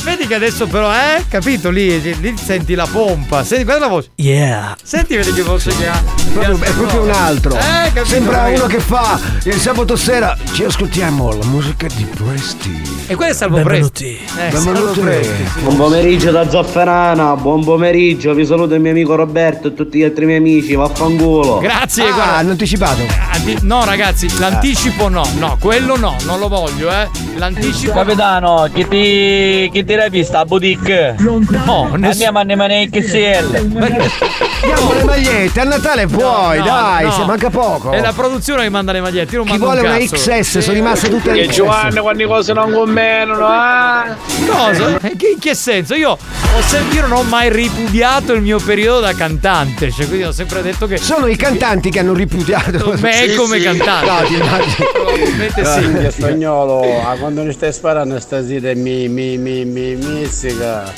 Vedi 0.04 0.26
che 0.26 0.34
adesso 0.34 0.66
però, 0.66 0.90
eh, 0.90 1.24
capito? 1.28 1.68
Lì, 1.70 2.00
lì 2.00 2.34
senti 2.42 2.74
la 2.74 2.86
pompa. 2.90 3.44
Senti, 3.44 3.64
guarda 3.64 3.86
la 3.86 3.90
voce. 3.90 4.10
Yeah. 4.14 4.74
Senti, 4.82 5.16
vedi 5.16 5.32
che 5.34 5.42
voce 5.42 5.70
che 5.76 5.86
ha. 5.86 6.02
È 6.28 6.30
proprio, 6.30 6.58
è 6.60 6.70
proprio 6.72 7.02
un 7.04 7.10
altro. 7.10 7.56
Eh? 7.56 8.04
Sembra 8.04 8.46
uno 8.48 8.66
che 8.66 8.80
fa 8.80 9.18
il 9.44 9.54
sabato 9.54 9.96
sera. 9.96 10.36
Ci 10.52 10.62
ascoltiamo 10.64 11.32
la 11.32 11.44
musica 11.46 11.86
di 11.96 12.04
Presti. 12.04 12.96
E 13.06 13.14
quello 13.14 13.32
è 13.32 13.34
Salvo 13.34 13.62
Presti. 13.62 14.18
Eh, 14.36 14.50
Salvo 14.50 14.72
Benvenuti. 14.72 15.00
Presti. 15.00 15.60
Buon 15.62 15.76
pomeriggio 15.76 16.30
da 16.30 16.48
Zafferana, 16.48 17.34
buon 17.36 17.64
pomeriggio, 17.64 18.34
vi 18.34 18.44
saluto 18.44 18.74
il 18.74 18.80
mio 18.82 18.90
amico 18.90 19.14
Roberto 19.14 19.68
e 19.68 19.74
tutti 19.74 19.98
gli 19.98 20.02
altri 20.04 20.26
miei 20.26 20.38
amici, 20.38 20.74
vaffanculo. 20.74 21.58
Grazie, 21.58 22.04
Ah, 22.04 22.12
guarda. 22.12 22.34
hanno 22.36 22.50
anticipato. 22.50 23.00
Anti- 23.32 23.56
no, 23.62 23.84
ragazzi, 23.84 24.38
l'anticipo 24.38 25.08
no, 25.08 25.26
no, 25.38 25.56
quello 25.58 25.96
no, 25.96 26.14
non 26.26 26.38
lo 26.38 26.48
voglio, 26.48 26.90
eh. 26.90 27.08
L'anticipo. 27.36 27.92
Capitano, 27.94 28.68
chi 28.72 28.86
ti, 28.86 29.70
chi 29.72 29.84
ti 29.84 29.94
l'hai 29.94 30.10
vista 30.10 30.40
a 30.40 30.44
boutique? 30.44 31.14
No, 31.18 31.88
Andiamo 32.00 32.38
a 32.38 32.42
Nemane 32.42 32.88
XL. 32.90 33.60
Diamo 33.68 34.92
le 34.92 35.04
magliette, 35.04 35.60
a 35.60 35.64
Natale 35.64 36.06
puoi, 36.18 36.58
no, 36.58 36.64
dai, 36.64 37.04
no. 37.04 37.12
se 37.12 37.24
manca 37.24 37.50
poco. 37.50 37.90
È 37.92 38.00
la 38.00 38.12
produzione 38.12 38.62
che 38.62 38.68
manda 38.70 38.92
le 38.92 39.00
magliette, 39.00 39.32
io 39.36 39.38
non 39.38 39.46
Chi 39.46 39.50
mando 39.52 39.66
vuole 39.66 39.80
un 39.80 39.86
una 39.86 39.98
cazzo. 39.98 40.14
XS, 40.40 40.58
sono 40.58 40.74
rimaste 40.74 41.08
tutte 41.08 41.32
le 41.32 41.40
E 41.42 41.46
XS. 41.46 41.54
Giovanni 41.54 41.98
quando 42.00 42.22
le 42.22 42.28
cose 42.28 42.52
non 42.52 42.72
convenano, 42.72 43.46
ah! 43.46 44.16
Cosa? 44.46 44.98
Eh, 45.02 45.16
che- 45.16 45.30
In 45.32 45.38
che 45.38 45.54
senso? 45.54 45.94
Io, 45.94 46.10
ho 46.10 46.60
sem- 46.66 46.92
io 46.92 47.02
non 47.06 47.12
ho 47.18 47.22
mai 47.22 47.50
ripudiato 47.50 48.32
il 48.32 48.42
mio 48.42 48.58
periodo 48.58 49.00
da 49.00 49.12
cantante, 49.14 49.90
cioè 49.92 50.06
quindi 50.06 50.24
ho 50.24 50.32
sempre 50.32 50.62
detto 50.62 50.86
che. 50.86 50.96
Sono 50.98 51.26
i 51.26 51.36
cantanti 51.36 51.90
che 51.90 51.98
hanno 52.00 52.12
ripudiato 52.14 52.94
me 52.98 53.34
come 53.36 53.58
cantante. 53.60 54.06
No, 54.10 54.26
ti 54.26 54.34
immagini. 54.34 54.74
Probabilmente 54.92 55.64
sì. 55.64 55.80
Minchia 55.86 56.10
spagnolo, 56.10 57.02
a 57.06 57.14
quando 57.16 57.42
mi 57.44 57.52
stai 57.52 57.72
sparando 57.72 58.18
stasera 58.20 58.72
mi 58.74 59.08
mi 59.08 59.36
mi 59.38 59.64
mi 59.64 59.94
mizzica. 59.94 60.92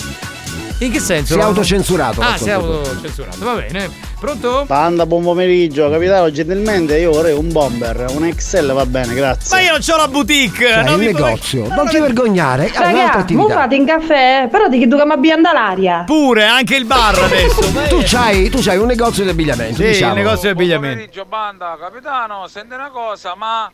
In 0.80 0.90
che 0.90 0.98
senso? 1.00 1.34
Si 1.34 1.38
è 1.38 1.42
autocensurato, 1.42 2.20
Ah, 2.22 2.36
si 2.38 2.48
è 2.48 2.52
autocensurato, 2.52 3.44
va 3.44 3.54
bene. 3.54 3.90
Pronto? 4.18 4.64
Panda, 4.66 5.04
buon 5.06 5.22
pomeriggio, 5.22 5.88
capitano, 5.90 6.30
gentilmente 6.30 6.98
io 6.98 7.10
vorrei 7.10 7.34
un 7.34 7.50
bomber, 7.52 8.06
un 8.10 8.28
XL 8.34 8.72
va 8.72 8.84
bene, 8.86 9.14
grazie. 9.14 9.54
Ma 9.56 9.62
io 9.62 9.70
non 9.72 9.80
c'ho 9.80 9.96
la 9.96 10.08
boutique! 10.08 10.66
Cioè, 10.68 10.82
non 10.82 10.94
puoi- 10.94 11.06
negozio, 11.12 11.68
non 11.68 11.86
ti 11.88 11.98
vergognare, 11.98 12.70
Raga, 12.74 13.12
attività. 13.12 13.54
fate 13.54 13.74
in 13.74 13.86
caffè, 13.86 14.48
però 14.50 14.68
di 14.68 14.78
che 14.78 14.88
tu 14.88 14.96
che 14.96 15.04
mi 15.04 15.12
abbia 15.12 15.36
l'aria. 15.52 16.02
Pure, 16.06 16.44
anche 16.44 16.76
il 16.76 16.84
bar 16.86 17.18
adesso. 17.18 17.60
Tu 17.90 18.00
c'hai, 18.04 18.48
tu 18.50 18.58
c'hai 18.60 18.76
un 18.78 18.86
negozio 18.86 19.22
di 19.24 19.30
abbigliamento, 19.30 19.76
Sì, 19.76 19.88
diciamo. 19.88 20.12
il 20.14 20.18
negozio 20.18 20.42
di 20.42 20.48
abbigliamento. 20.60 20.94
Pomeriggio 20.96 21.24
banda, 21.26 21.76
capitano, 21.80 22.46
senti 22.48 22.74
una 22.74 22.90
cosa, 22.90 23.34
ma 23.36 23.70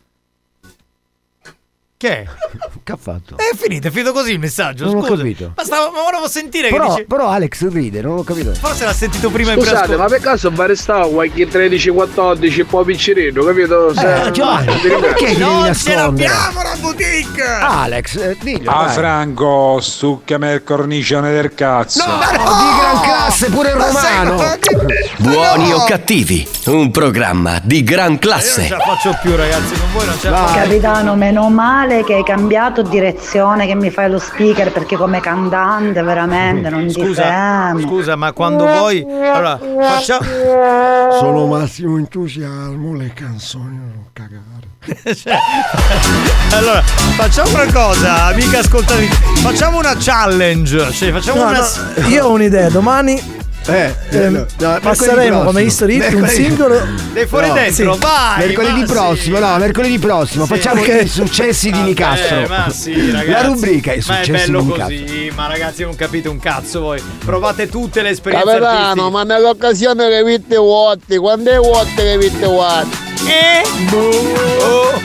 Che? 1.97 2.09
è? 2.09 2.25
Che 2.87 2.91
ha 2.93 2.97
fatto? 2.97 3.35
È 3.37 3.53
finito, 3.55 3.87
è 3.87 3.91
finito 3.91 4.13
così 4.13 4.31
il 4.31 4.39
messaggio. 4.39 4.85
Non 4.85 4.97
ho 4.97 5.01
scusa. 5.03 5.17
capito. 5.17 5.51
Ma, 5.55 5.63
stavo, 5.65 5.91
ma 5.91 6.03
volevo 6.03 6.29
sentire 6.29 6.69
che 6.69 6.73
Però, 6.75 6.87
dice. 6.93 7.03
però 7.05 7.27
Alex 7.27 7.67
ride, 7.69 8.01
non 8.01 8.19
ho 8.19 8.23
capito. 8.23 8.53
Forse 8.53 8.85
l'ha 8.85 8.93
sentito 8.93 9.29
prima 9.29 9.51
in 9.51 9.59
Scusate, 9.59 9.97
ma 9.97 10.05
per 10.05 10.21
caso 10.21 10.49
va 10.53 10.67
restato 10.67 11.09
qualche 11.09 11.49
13-14 11.49 12.59
un 12.61 12.67
po' 12.67 12.83
piccerino, 12.85 13.43
capito? 13.43 13.93
Se- 13.93 14.27
Eh, 14.27 14.31
Giovanni, 14.31 14.77
perché 15.01 15.35
Non 15.37 15.73
ce 15.75 15.95
l'abbiamo 15.95 16.61
la 16.61 16.75
boutique! 16.79 17.43
Alex, 17.43 18.15
eh, 18.15 18.37
diglielo, 18.41 18.71
Ah. 18.71 18.87
Franco, 18.87 19.79
stuccami 19.81 20.47
il 20.51 20.63
cornicione 20.63 21.31
del 21.33 21.53
cazzo. 21.55 22.05
No, 22.07 22.15
di 22.15 22.79
gran 22.79 23.01
classe, 23.01 23.49
pure 23.49 23.69
il 23.71 23.75
romano. 23.75 24.35
Buoni 25.27 25.73
o 25.73 25.83
cattivi, 25.83 26.47
un 26.67 26.89
programma 26.89 27.59
di 27.61 27.83
gran 27.83 28.03
Io 28.03 28.09
non 28.11 28.19
classe. 28.19 28.63
ce 28.63 28.69
la 28.69 28.79
faccio 28.79 29.17
più, 29.21 29.35
ragazzi, 29.35 29.73
con 29.77 29.91
voi 29.93 30.05
non 30.05 30.17
ce 30.19 30.29
la 30.29 30.37
faccio. 30.37 30.59
Capitano, 30.59 31.15
meno 31.15 31.49
male 31.49 32.03
che 32.05 32.13
hai 32.13 32.23
cambiato 32.23 32.81
direzione, 32.81 33.67
che 33.67 33.75
mi 33.75 33.89
fai 33.89 34.09
lo 34.09 34.19
speaker 34.19 34.71
perché 34.71 34.95
come 34.95 35.19
cantante 35.19 36.01
veramente 36.01 36.69
non 36.69 36.87
ti 36.87 36.93
Scusa, 36.93 37.23
sembra. 37.23 37.87
scusa, 37.87 38.15
ma 38.15 38.31
quando 38.31 38.65
vuoi. 38.65 39.01
Allora, 39.03 39.59
facciamo. 39.81 40.25
Sono 41.19 41.45
massimo 41.47 41.97
entusiasmo, 41.97 42.95
le 42.95 43.11
canzoni 43.13 43.75
non 43.77 44.05
cagare. 44.13 44.45
Cioè, 45.13 45.37
allora, 46.55 46.81
facciamo 46.81 47.49
una 47.61 47.71
cosa, 47.73 48.25
amica 48.27 48.59
ascoltatrice. 48.59 49.13
Facciamo 49.41 49.77
una 49.79 49.95
challenge. 49.99 50.91
Cioè, 50.93 51.11
facciamo 51.11 51.43
No, 51.43 51.49
una. 51.49 51.59
no, 51.59 52.07
io 52.07 52.25
ho 52.25 52.31
un'idea, 52.31 52.69
domani 52.69 53.21
Eh, 53.69 53.93
ehm, 54.11 54.33
no, 54.33 54.45
no, 54.71 54.79
passeremo 54.81 55.43
come 55.43 55.63
history 55.63 55.95
hit 55.97 56.13
un 56.13 56.19
Mercoledì- 56.21 56.43
singolo. 56.45 56.87
Dei 57.11 57.25
fuori 57.25 57.47
No, 57.47 57.53
dentro, 57.53 57.93
sì. 57.93 57.99
vai! 57.99 58.47
mercoledì 58.47 58.79
ma 58.79 58.85
prossimo, 58.85 59.35
sì. 59.35 59.41
no, 59.43 59.57
mercoledì 59.57 59.99
prossimo. 59.99 60.45
Sì. 60.45 60.53
Facciamo 60.53 60.81
Ok. 60.81 60.99
i 61.03 61.07
successi 61.07 61.71
di 61.71 61.81
Nicastro. 61.81 62.39
Eh, 62.39 62.47
ma 62.47 62.69
sì, 62.69 63.11
ragazzi. 63.11 63.29
La 63.29 63.41
rubrica 63.41 63.91
i 63.93 64.03
Ma 64.07 64.19
è 64.19 64.23
successi 64.23 64.45
bello 64.51 64.61
di 64.61 64.67
Nicastro. 64.67 64.97
così, 65.01 65.31
ma 65.35 65.47
ragazzi 65.47 65.83
non 65.83 65.95
capite 65.95 66.29
un 66.29 66.39
cazzo 66.39 66.79
voi. 66.79 67.01
Provate 67.25 67.67
tutte 67.67 68.01
le 68.01 68.09
esperienze 68.09 68.47
Capitano, 68.47 68.77
artistiche. 68.79 69.09
ma 69.11 69.23
nell'occasione 69.23 70.09
che 70.09 70.23
vitte 70.23 70.55
vuote, 70.55 71.17
quando 71.17 71.51
è 71.51 71.57
vuote 71.57 71.93
che 71.95 72.17
vitte 72.17 72.45
vuote? 72.45 72.87
Eh? 73.25 73.93
Oh. 73.93 75.01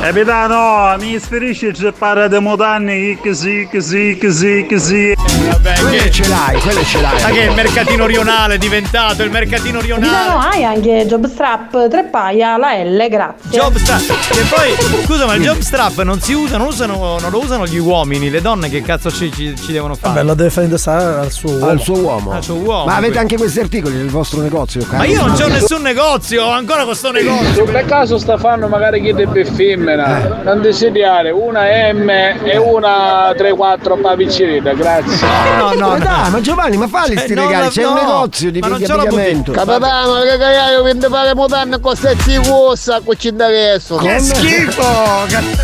Capitano, 0.00 0.96
mi 0.98 1.12
ispirisce 1.12 1.74
se 1.74 1.92
parla 1.92 2.26
di 2.26 2.38
modanne, 2.38 3.18
così, 3.22 3.68
così, 3.70 4.18
così, 4.18 4.66
così. 4.68 5.12
Vabbè, 5.14 5.74
Quelle 5.78 5.96
che... 5.98 6.10
ce 6.10 6.26
l'hai, 6.26 6.58
quelle 6.58 6.84
ce 6.84 7.00
l'hai. 7.02 7.22
Ma 7.22 7.28
che 7.28 7.40
il 7.40 7.52
mercatino 7.52 8.06
rionale 8.06 8.54
è 8.54 8.58
diventato 8.58 9.22
il 9.22 9.30
mercatino 9.30 9.78
rionale. 9.80 10.46
hai 10.56 10.64
anche 10.64 11.04
Jobstrap, 11.06 11.88
tre 11.90 12.04
paia, 12.04 12.56
la 12.56 12.82
L, 12.82 13.08
grazie. 13.10 13.50
Jobstrap. 13.50 14.00
Che 14.30 14.42
poi, 14.48 15.02
scusa, 15.04 15.26
ma 15.26 15.34
il 15.34 15.42
jobstrap 15.42 16.00
non 16.02 16.18
si 16.20 16.32
usa, 16.32 16.56
non, 16.56 16.68
usano, 16.68 17.18
non 17.20 17.30
lo 17.30 17.38
usano 17.38 17.66
gli 17.66 17.78
uomini, 17.78 18.30
le 18.30 18.40
donne 18.40 18.70
che 18.70 18.80
cazzo 18.80 19.10
ci, 19.12 19.30
ci- 19.30 19.54
ci 19.54 19.70
devono 19.72 19.94
fare? 19.96 20.14
Vabbè, 20.14 20.26
lo 20.26 20.34
deve 20.34 20.48
fare 20.50 20.64
indossare 20.64 21.20
al 21.20 21.30
suo 21.30 21.50
uomo. 21.50 21.68
Al 21.68 21.80
suo 21.80 21.96
uomo. 21.98 22.30
Al 22.32 22.42
suo 22.42 22.54
uomo, 22.54 22.84
Ma 22.86 22.92
avete 22.92 23.00
quindi. 23.00 23.18
anche 23.18 23.36
questi 23.36 23.60
articoli 23.60 23.96
nel 23.96 24.08
vostro 24.08 24.40
negozio, 24.40 24.84
Ma 24.92 25.04
io 25.04 25.24
non 25.26 25.36
c'ho 25.36 25.48
nessun 25.48 25.82
negozio, 25.82 26.44
ho 26.44 26.50
ancora 26.52 26.84
questo 26.84 27.12
negozio. 27.12 27.64
Per 27.64 27.84
caso 27.84 28.16
sta 28.18 28.38
fanno 28.38 28.66
magari 28.66 29.02
chi 29.02 29.12
deve 29.32 29.50
femmina, 29.50 30.40
non 30.42 30.60
desiderare 30.60 31.30
una 31.30 31.62
M 31.92 32.08
e 32.08 32.56
una 32.56 33.30
3-4 33.30 34.00
paviccerita, 34.00 34.72
grazie. 34.72 35.26
No, 35.56 35.72
no, 35.74 35.98
dai, 35.98 36.30
ma 36.30 36.40
Giovanni, 36.40 36.76
ma 36.76 36.86
falli 36.88 37.14
Cioè, 37.14 37.24
sti 37.24 37.34
regali, 37.34 37.68
c'è 37.68 37.82
no, 37.82 37.90
un 37.90 37.94
negozio 37.94 38.50
di, 38.50 38.60
abbigliamento. 38.60 39.52
Capitano, 39.52 40.20
che 40.20 40.36
io 40.72 40.82
vende 40.82 41.08
fare 41.08 41.34
modanne 41.34 41.80
con 41.80 41.96
stezzi 41.96 42.40
cosa, 42.44 43.00
con 43.00 43.16
ci 43.18 43.28
adesso. 43.28 43.96
Che 43.96 44.18
schifo! 44.18 44.82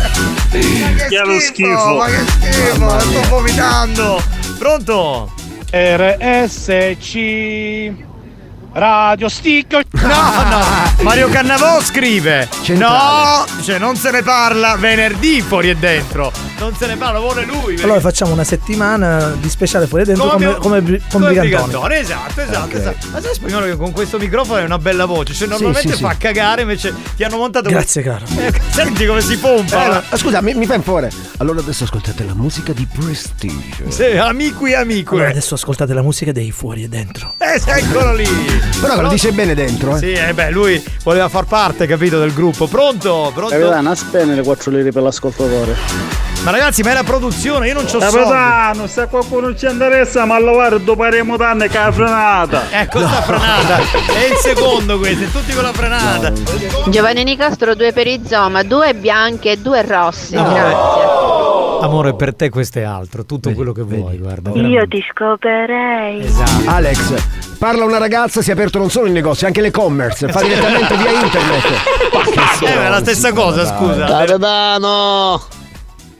Che, 0.49 0.59
Che 1.09 1.19
lo 1.25 1.39
schifo. 1.39 1.95
Ma 1.95 2.05
che 2.05 2.23
schifo, 2.25 2.99
sto 2.99 3.21
vomitando! 3.27 4.21
Pronto? 4.57 5.29
RSC 5.71 6.95
Radio 8.73 9.29
Stick. 9.29 9.85
No, 9.91 10.43
no, 10.49 10.63
Mario 11.01 11.29
Cannavò 11.29 11.81
scrive 11.81 12.47
No, 12.67 13.45
cioè 13.63 13.79
non 13.79 13.95
se 13.95 14.11
ne 14.11 14.21
parla 14.21 14.75
venerdì 14.75 15.41
fuori 15.41 15.69
e 15.69 15.75
dentro 15.75 16.31
Non 16.59 16.75
se 16.75 16.87
ne 16.87 16.97
parla, 16.97 17.19
vuole 17.19 17.45
lui 17.45 17.65
perché- 17.73 17.83
Allora 17.83 17.99
facciamo 17.99 18.33
una 18.33 18.43
settimana 18.43 19.35
di 19.39 19.47
speciale 19.49 19.85
fuori 19.85 20.03
dentro 20.05 20.27
come, 20.27 20.55
come, 20.55 20.81
come 20.81 20.81
Brigantoni. 20.81 21.39
Brigantone, 21.39 21.99
esatto, 21.99 22.41
esatto, 22.41 22.65
Ok. 22.65 22.73
esatto. 22.73 23.07
Ma 23.11 23.21
sai 23.21 23.33
spagnolo 23.33 23.65
che 23.65 23.75
con 23.75 23.91
questo 23.91 24.17
microfono 24.17 24.59
è 24.59 24.63
una 24.63 24.79
bella 24.79 25.05
voce, 25.05 25.33
cioè 25.33 25.47
normalmente 25.47 25.89
sì, 25.91 25.97
sì. 25.97 26.03
fa 26.03 26.15
cagare, 26.17 26.61
invece 26.63 26.93
ti 27.15 27.23
hanno 27.23 27.37
montato 27.37 27.69
Grazie 27.69 28.01
caro. 28.01 28.25
Eh, 28.37 28.51
Senti 28.71 29.05
come 29.05 29.21
si 29.21 29.37
pompa. 29.37 29.85
Eh, 29.85 29.87
ma- 30.09 30.17
scusa, 30.17 30.41
mi, 30.41 30.53
mi 30.55 30.65
fai 30.65 30.77
un 30.77 30.83
favore. 30.83 31.11
Allora 31.37 31.59
adesso 31.59 31.83
ascoltate 31.83 32.23
la 32.23 32.33
musica 32.33 32.73
di 32.73 32.87
Prestige. 32.91 33.89
Sì, 33.89 34.03
amici 34.17 34.71
e 34.71 34.75
amico. 34.75 35.13
Allora 35.15 35.29
adesso 35.29 35.53
ascoltate 35.53 35.93
la 35.93 36.01
musica 36.01 36.31
dei 36.31 36.51
fuori 36.51 36.83
e 36.83 36.87
dentro. 36.89 37.35
Eh, 37.37 37.61
eccolo 37.65 38.13
lì. 38.15 38.27
Però 38.81 38.99
lo 39.01 39.09
dice 39.09 39.31
bene 39.31 39.53
dentro, 39.53 39.95
eh. 39.95 39.99
Sì, 39.99 40.11
eh 40.13 40.33
beh, 40.33 40.49
lui 40.51 40.83
voleva 41.03 41.29
far 41.29 41.45
parte, 41.45 41.85
capito, 41.85 42.19
del 42.19 42.33
gruppo. 42.33 42.67
Pronto? 42.67 43.31
Pronto? 43.33 43.55
Capitano, 43.55 43.91
a 43.91 43.95
spendere 43.95 44.41
4 44.41 44.71
lire 44.71 44.91
per 44.91 45.03
l'ascoltatore. 45.03 45.75
Ma 46.43 46.51
ragazzi, 46.51 46.81
ma 46.81 46.91
è 46.91 46.93
la 46.93 47.03
produzione, 47.03 47.67
io 47.67 47.73
non 47.73 47.83
c'ho 47.83 47.99
soldi. 47.99 48.15
Capitano, 48.15 48.87
se 48.87 49.07
qualcuno 49.07 49.53
ci 49.55 49.65
interessa, 49.67 50.23
ma 50.25 50.39
dopo 50.39 50.95
faremo 50.95 51.35
danne 51.35 51.67
che 51.67 51.77
ha 51.77 51.91
frenata. 51.91 52.63
Ecco 52.69 52.99
sta 52.99 53.21
frenata. 53.21 53.77
È 53.77 54.25
il 54.31 54.35
secondo 54.37 54.97
questo, 54.97 55.25
è 55.25 55.31
tutti 55.31 55.53
con 55.53 55.63
la 55.63 55.73
frenata. 55.73 56.31
Giovanni 56.87 57.23
Nicastro, 57.25 57.75
due 57.75 57.91
per 57.91 58.07
Izoma, 58.07 58.63
due 58.63 58.93
bianche 58.95 59.51
e 59.51 59.57
due 59.57 59.81
rossi. 59.81 60.35
Grazie. 60.35 61.15
Amore, 61.81 62.15
per 62.15 62.33
te 62.33 62.49
questo 62.49 62.79
è 62.79 62.83
altro, 62.83 63.25
tutto 63.25 63.51
quello 63.53 63.71
che 63.73 63.81
vuoi, 63.83 64.17
guarda. 64.17 64.51
Io 64.51 64.87
ti 64.87 65.03
scoperei. 65.11 66.21
Esatto. 66.21 66.69
Alex, 66.69 67.13
parla 67.59 67.83
una 67.83 67.97
ragazza, 67.97 68.41
si 68.41 68.49
è 68.49 68.53
aperto 68.53 68.77
non 68.79 68.89
solo 68.89 69.05
il 69.07 69.11
negozio, 69.11 69.47
anche 69.47 69.61
l'e-commerce, 69.61 70.27
fa 70.29 70.41
direttamente 70.41 70.95
via 70.95 71.11
internet. 71.11 71.63
Ma 72.13 72.21
che 72.23 72.65
Eh, 72.65 72.75
ma 72.75 72.85
è 72.85 72.89
la 72.89 72.99
stessa 72.99 73.31
cosa, 73.33 73.65
scusa. 73.65 74.05
Capitano, 74.05 75.41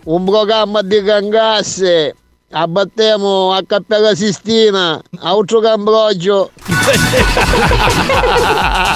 un 0.07 0.23
programma 0.25 0.81
di 0.81 1.01
gangasse. 1.01 2.15
Abbattiamo 2.49 3.51
a 3.51 3.61
Cappella 3.67 4.15
Sistina, 4.15 5.01
altro 5.19 5.59
Cambrogio. 5.59 6.51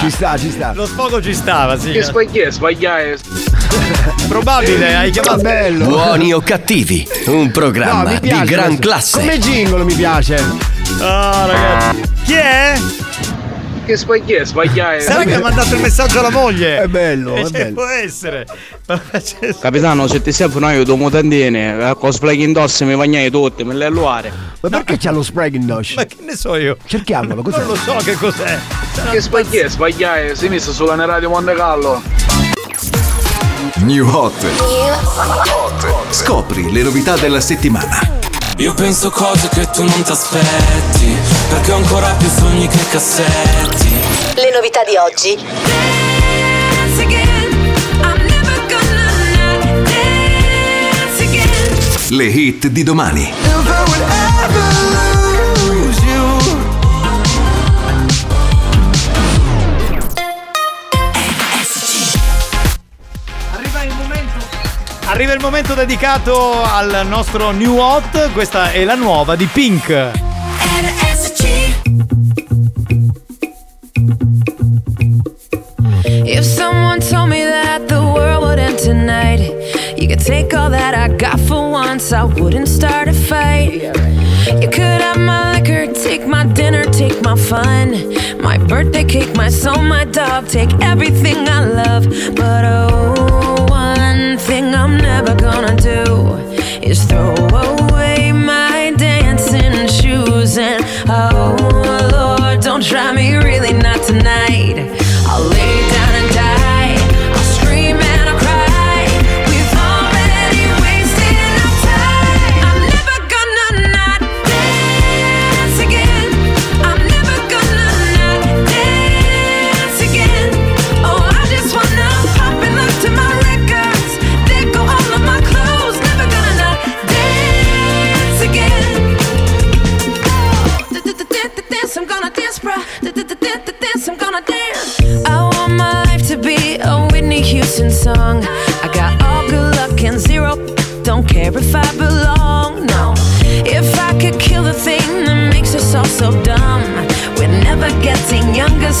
Ci 0.00 0.10
sta, 0.10 0.38
ci 0.38 0.50
sta. 0.50 0.72
Lo 0.74 0.86
sfogo 0.86 1.20
ci 1.22 1.34
stava, 1.34 1.78
sì. 1.78 1.92
Che 1.92 2.02
sbagliai, 2.02 2.50
sbagliai. 2.50 3.16
Probabile, 4.26 4.94
hai 4.96 5.10
chiamato 5.10 5.42
bello. 5.42 5.84
Buoni 5.86 6.32
o 6.32 6.40
cattivi, 6.40 7.06
un 7.26 7.44
No, 7.44 7.50
programma 7.50 8.10
mi 8.10 8.18
di 8.20 8.28
gran 8.44 8.76
questo. 8.76 8.80
classe. 8.88 9.18
Come 9.18 9.38
jingle 9.38 9.84
mi 9.84 9.94
piace. 9.94 10.42
Ah, 11.00 11.44
ragazzi. 11.46 12.02
Chi 12.24 12.32
è? 12.32 12.74
Che 13.92 13.98
sbagliai, 13.98 14.46
sbagliai. 14.46 15.02
Sarà 15.02 15.22
che 15.24 15.34
ha 15.34 15.38
mandato 15.38 15.74
il 15.74 15.82
messaggio 15.82 16.20
alla 16.20 16.30
moglie? 16.30 16.80
È 16.80 16.86
bello, 16.86 17.34
Eh, 17.34 17.40
è 17.40 17.42
cioè, 17.42 17.50
bello. 17.50 17.74
Può 17.74 17.84
essere. 17.84 18.46
Capitano, 19.60 20.06
se 20.06 20.22
ti 20.22 20.32
servono 20.32 20.70
io 20.70 20.82
do 20.82 20.96
mutandine, 20.96 21.90
eh, 21.90 21.96
con 21.98 22.10
spray 22.10 22.42
indosso 22.42 22.86
mi 22.86 22.96
bagnai 22.96 23.30
tutti, 23.30 23.64
me 23.64 23.74
le 23.74 23.84
alluare. 23.84 24.32
Ma 24.62 24.70
perché 24.70 24.96
c'ha 24.96 25.10
lo 25.10 25.22
spray 25.22 25.54
indosso? 25.54 25.96
Ma 25.96 26.06
che 26.06 26.16
ne 26.20 26.34
so 26.34 26.56
io? 26.56 26.78
Cerchiamolo, 26.86 27.42
cos'è? 27.42 27.58
Non 27.58 27.66
lo 27.66 27.74
so 27.74 27.96
che 28.02 28.14
cos'è. 28.14 28.58
Che 29.10 29.20
sbagliai, 29.20 29.68
sbagliai. 29.68 30.36
Si 30.36 30.46
è 30.46 30.48
messo 30.48 30.72
sulla 30.72 30.94
radio 30.94 31.28
Monte 31.28 31.52
Carlo. 31.52 32.00
New 33.80 34.08
Hot. 34.08 34.46
Scopri 36.08 36.72
le 36.72 36.82
novità 36.82 37.18
della 37.18 37.42
settimana. 37.42 38.20
Io 38.56 38.72
penso 38.74 39.10
cose 39.10 39.48
che 39.48 39.68
tu 39.70 39.82
non 39.82 40.02
ti 40.02 40.10
aspetti, 40.10 41.11
perché 41.52 41.72
ho 41.72 41.76
ancora 41.76 42.14
più 42.14 42.30
sogni 42.30 42.66
che 42.66 42.78
cassetti. 42.88 43.90
Le 44.36 44.50
novità 44.54 44.82
di 44.84 44.96
oggi. 44.96 45.38
Le 52.08 52.24
hit 52.24 52.68
di 52.68 52.82
domani. 52.82 53.32
Arriva 65.04 65.32
il 65.34 65.40
momento 65.40 65.74
dedicato 65.74 66.62
al 66.62 67.02
nostro 67.06 67.50
New 67.50 67.76
Hot. 67.76 68.32
Questa 68.32 68.72
è 68.72 68.84
la 68.84 68.94
nuova 68.94 69.36
di 69.36 69.44
Pink. 69.44 70.30
If 76.24 76.44
someone 76.44 77.00
told 77.00 77.30
me 77.30 77.42
that 77.44 77.88
the 77.88 78.00
world 78.00 78.44
would 78.44 78.58
end 78.58 78.78
tonight, 78.78 79.40
you 79.98 80.06
could 80.06 80.20
take 80.20 80.54
all 80.54 80.70
that 80.70 80.94
I 80.94 81.08
got 81.16 81.40
for 81.40 81.68
once, 81.68 82.12
I 82.12 82.22
wouldn't 82.22 82.68
start 82.68 83.08
a 83.08 83.12
fight. 83.12 83.82
You 84.62 84.68
could 84.70 85.00
have 85.02 85.18
my 85.18 85.58
liquor, 85.58 85.92
take 85.92 86.24
my 86.26 86.44
dinner, 86.44 86.84
take 86.84 87.20
my 87.22 87.34
fun, 87.34 88.14
my 88.40 88.56
birthday 88.56 89.02
cake, 89.02 89.34
my 89.34 89.48
soul, 89.48 89.82
my 89.82 90.04
dog, 90.04 90.46
take 90.46 90.72
everything 90.80 91.48
I 91.48 91.64
love. 91.64 92.04
But 92.36 92.64
oh, 92.66 93.66
one 93.68 94.38
thing 94.38 94.74
I'm 94.76 94.96
never 94.96 95.34
gonna 95.34 95.74
do 95.74 96.36
is 96.80 97.02
throw 97.04 97.34
away 97.34 98.30
my 98.30 98.94
dancing 98.96 99.88
shoes. 99.88 100.56
And 100.56 100.84
oh, 101.08 101.56
Lord, 102.12 102.60
don't 102.60 102.84
try 102.84 103.12
me, 103.12 103.34
really 103.34 103.72
not 103.72 104.00
tonight. 104.06 104.91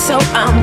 So 0.02 0.18
I'm 0.34 0.61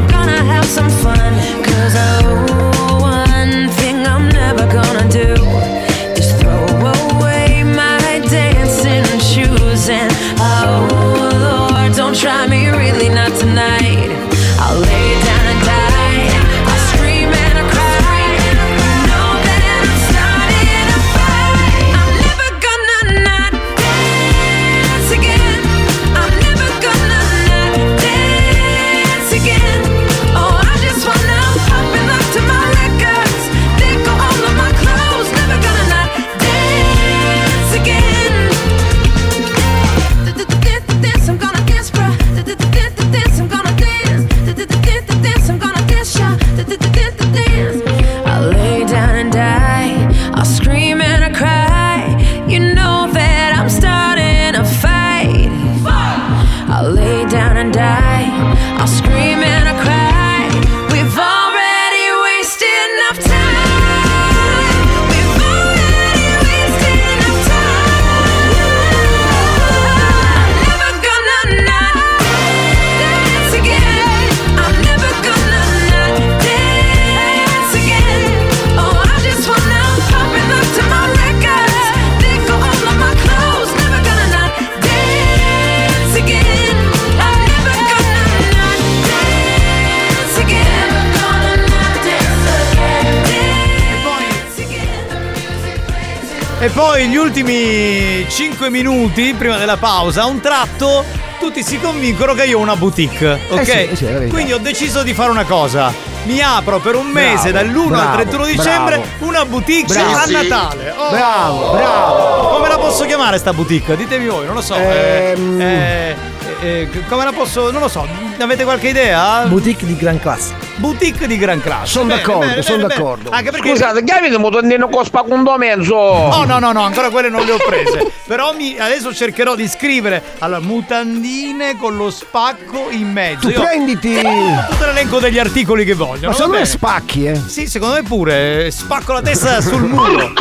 ultimi 97.44 98.26
5 98.30 98.70
minuti 98.70 99.34
prima 99.38 99.57
della 99.57 99.78
pausa, 99.78 100.24
a 100.24 100.26
un 100.26 100.41
tratto 100.41 101.06
tutti 101.40 101.64
si 101.64 101.80
convincono 101.80 102.34
che 102.34 102.44
io 102.44 102.57
ho 102.60 102.61
una 102.61 102.76
boutique, 102.76 103.40
ok? 103.49 103.64
sì, 103.64 103.72
eh 103.72 103.95
sì, 103.95 104.06
verità. 104.06 104.34
Quindi 104.34 104.52
ho 104.52 104.57
deciso 104.57 105.03
di 105.03 105.14
fare 105.14 105.30
una 105.32 105.45
cosa. 105.45 105.94
Mi 106.26 106.41
apro 106.41 106.80
per 106.80 106.95
un 106.95 107.07
mese 107.07 107.52
Bravo, 107.52 107.68
dall'1 107.70 107.84
al 107.84 107.90
bravo, 107.91 108.16
31 108.16 108.45
dicembre 108.45 108.98
bravo. 108.98 109.26
una 109.26 109.45
boutique 109.45 109.98
a 109.98 110.24
Sì. 110.26 110.32
Natale. 110.34 110.94
Oh. 110.98 111.10
Bravo, 111.11 111.72
bravo. 111.72 112.48
Come 112.49 112.68
la 112.68 112.78
posso 112.78 113.06
chiamare 113.06 113.38
sta 113.38 113.53
boutique? 113.53 113.95
Ditemi 113.95 114.28
voi, 114.28 114.45
non 114.45 114.56
lo 114.56 114.61
so. 114.61 114.76
eh, 114.76 115.34
Ehm. 115.38 115.61
eh, 115.61 116.16
eh, 116.61 116.90
come 117.07 117.24
la 117.24 117.32
posso. 117.32 117.72
Non 117.72 117.80
lo 117.80 117.88
so. 117.88 118.06
Avete 118.38 118.66
qualche 118.66 118.90
idea? 118.90 119.45
Boutique 119.48 119.88
di 119.88 119.95
gran 119.95 120.20
classe. 120.20 120.59
Boutique 120.80 121.28
di 121.28 121.38
gran 121.38 121.62
classe. 121.62 121.88
Sono 121.92 122.10
d'accordo, 122.16 122.46
bene, 122.48 122.62
sono 122.62 122.88
d'accordo. 122.88 123.30
Anche 123.30 123.52
perché 123.52 123.70
Scusate, 123.70 124.04
che 124.04 124.12
avete 124.14 124.38
motondino 124.38 124.88
con 124.90 125.04
spacundo 125.06 125.58
mezzo? 125.58 125.96
Oh 125.96 126.46
no 126.46 126.60
no 126.60 126.72
no, 126.72 126.82
ancora 126.82 127.10
quelle 127.10 127.30
non 127.30 127.46
le 127.46 127.52
ho 127.52 127.58
prese. 127.58 128.12
Però 128.26 128.54
mi- 128.54 128.78
adesso 128.80 129.14
cercherò 129.14 129.56
di 129.56 129.68
scrivere 129.68 130.22
allora 130.40 130.60
mutandine 130.62 131.78
con 131.78 131.96
lo 131.96 132.10
spacco 132.10 132.88
in 132.90 133.12
mezzo. 133.12 133.48
Tu 133.48 133.54
Io- 133.54 133.62
prenditi. 133.62 134.16
tutto 134.16 134.86
l'elenco 134.86 135.20
degli 135.20 135.38
articoli 135.40 135.84
che 135.86 135.94
vogliono. 135.94 136.28
Ma 136.30 136.34
secondo 136.34 136.58
me 136.58 136.66
spacchi, 136.66 137.26
eh. 137.26 137.40
Sì, 137.46 137.68
secondo 137.68 137.96
me 137.96 138.04
pure. 138.04 138.66
eh, 138.66 138.72
Spacco 138.72 139.14
la 139.14 139.22
testa 139.22 139.62
sul 139.62 139.84
muro. 139.84 140.32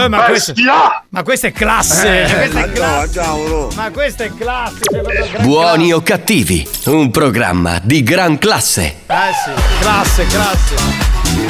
Eh, 0.00 0.08
ma, 0.08 0.22
questa, 0.24 0.52
ma 1.10 1.22
questa 1.22 1.46
è 1.48 1.52
classe. 1.52 2.22
Eh, 2.24 2.48
questa 2.50 2.64
è 2.64 2.72
classe. 2.72 3.20
Ma 3.74 3.90
questa 3.90 4.24
è 4.24 4.30
classe. 4.36 4.78
cioè, 4.90 5.40
Buoni 5.42 5.92
o 5.92 6.02
cattivi, 6.02 6.66
un 6.86 7.10
programma 7.10 7.78
di 7.82 8.02
gran 8.02 8.38
classe. 8.38 8.47
Classe. 8.48 8.94
Eh 9.06 9.32
sì, 9.44 9.52
classe, 9.80 10.26
classe. 10.26 11.07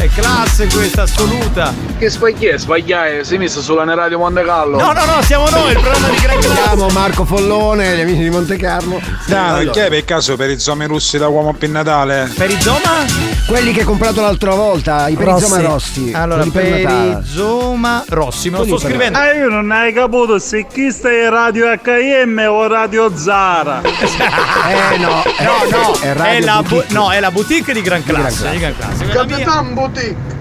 È 0.08 0.20
classe 0.20 0.66
questa 0.68 1.02
assoluta. 1.02 1.72
Che 1.98 2.08
sbagliai, 2.08 2.58
sbagliai, 2.58 3.24
si 3.24 3.34
è 3.34 3.38
messo 3.38 3.60
sulla 3.60 3.84
radio 3.94 4.18
Monte 4.18 4.42
Carlo. 4.42 4.78
No, 4.78 4.92
no, 4.92 5.04
no, 5.04 5.22
siamo 5.22 5.48
noi, 5.50 5.72
il 5.72 5.78
programma 5.78 6.08
di 6.08 6.16
gran 6.16 6.38
classe. 6.40 6.62
Chiamo 6.62 6.88
Marco 6.88 7.24
Follone, 7.24 7.96
gli 7.96 8.00
amici 8.00 8.22
di 8.22 8.30
Monte 8.30 8.56
Carlo. 8.56 9.00
Dai, 9.26 9.60
Allora, 9.60 9.70
che 9.72 9.86
è 9.86 9.88
per 9.90 10.04
caso 10.04 10.36
per 10.36 10.50
i 10.50 10.58
zomi 10.58 10.86
russi 10.86 11.18
da 11.18 11.28
uomo 11.28 11.52
per 11.52 11.68
Natale? 11.68 12.30
Per 12.34 12.50
i 12.50 12.60
Zoma? 12.60 13.04
Quelli 13.46 13.72
che 13.72 13.80
hai 13.80 13.86
comprato 13.86 14.20
l'altra 14.22 14.54
volta, 14.54 15.08
i 15.08 15.14
perizoma 15.14 15.60
rossi. 15.60 16.12
Allora. 16.14 16.44
Perizoma 16.50 18.04
Rossi, 18.08 18.50
me 18.50 18.58
lo 18.58 18.64
sto 18.64 18.78
scrivendo. 18.78 19.18
Ah, 19.18 19.32
io 19.34 19.48
non 19.48 19.70
hai 19.70 19.92
capito 19.92 20.38
se 20.38 20.66
chi 20.72 20.90
sta 20.90 21.10
in 21.12 21.30
radio 21.30 21.66
HM 21.72 22.46
o 22.48 22.66
radio 22.66 23.10
Zara. 23.14 23.80
Eh 24.68 24.98
no, 24.98 25.22
No, 25.40 25.78
no, 25.78 25.98
è 26.00 26.12
è, 26.12 26.40
la, 26.40 26.62
bu- 26.62 26.68
boutique. 26.68 26.94
no, 26.94 27.10
è 27.10 27.20
la 27.20 27.30
boutique 27.30 27.72
di 27.72 27.80
gran 27.82 28.02
gran 28.04 28.20
classe. 28.22 28.38
classe. 28.42 28.50
Di 28.54 28.58
gran 28.58 28.76
classe. 28.76 29.04
Quella 29.04 29.24
mia- 29.24 29.36
Capitan 29.36 29.74
Boutique. 29.98 30.36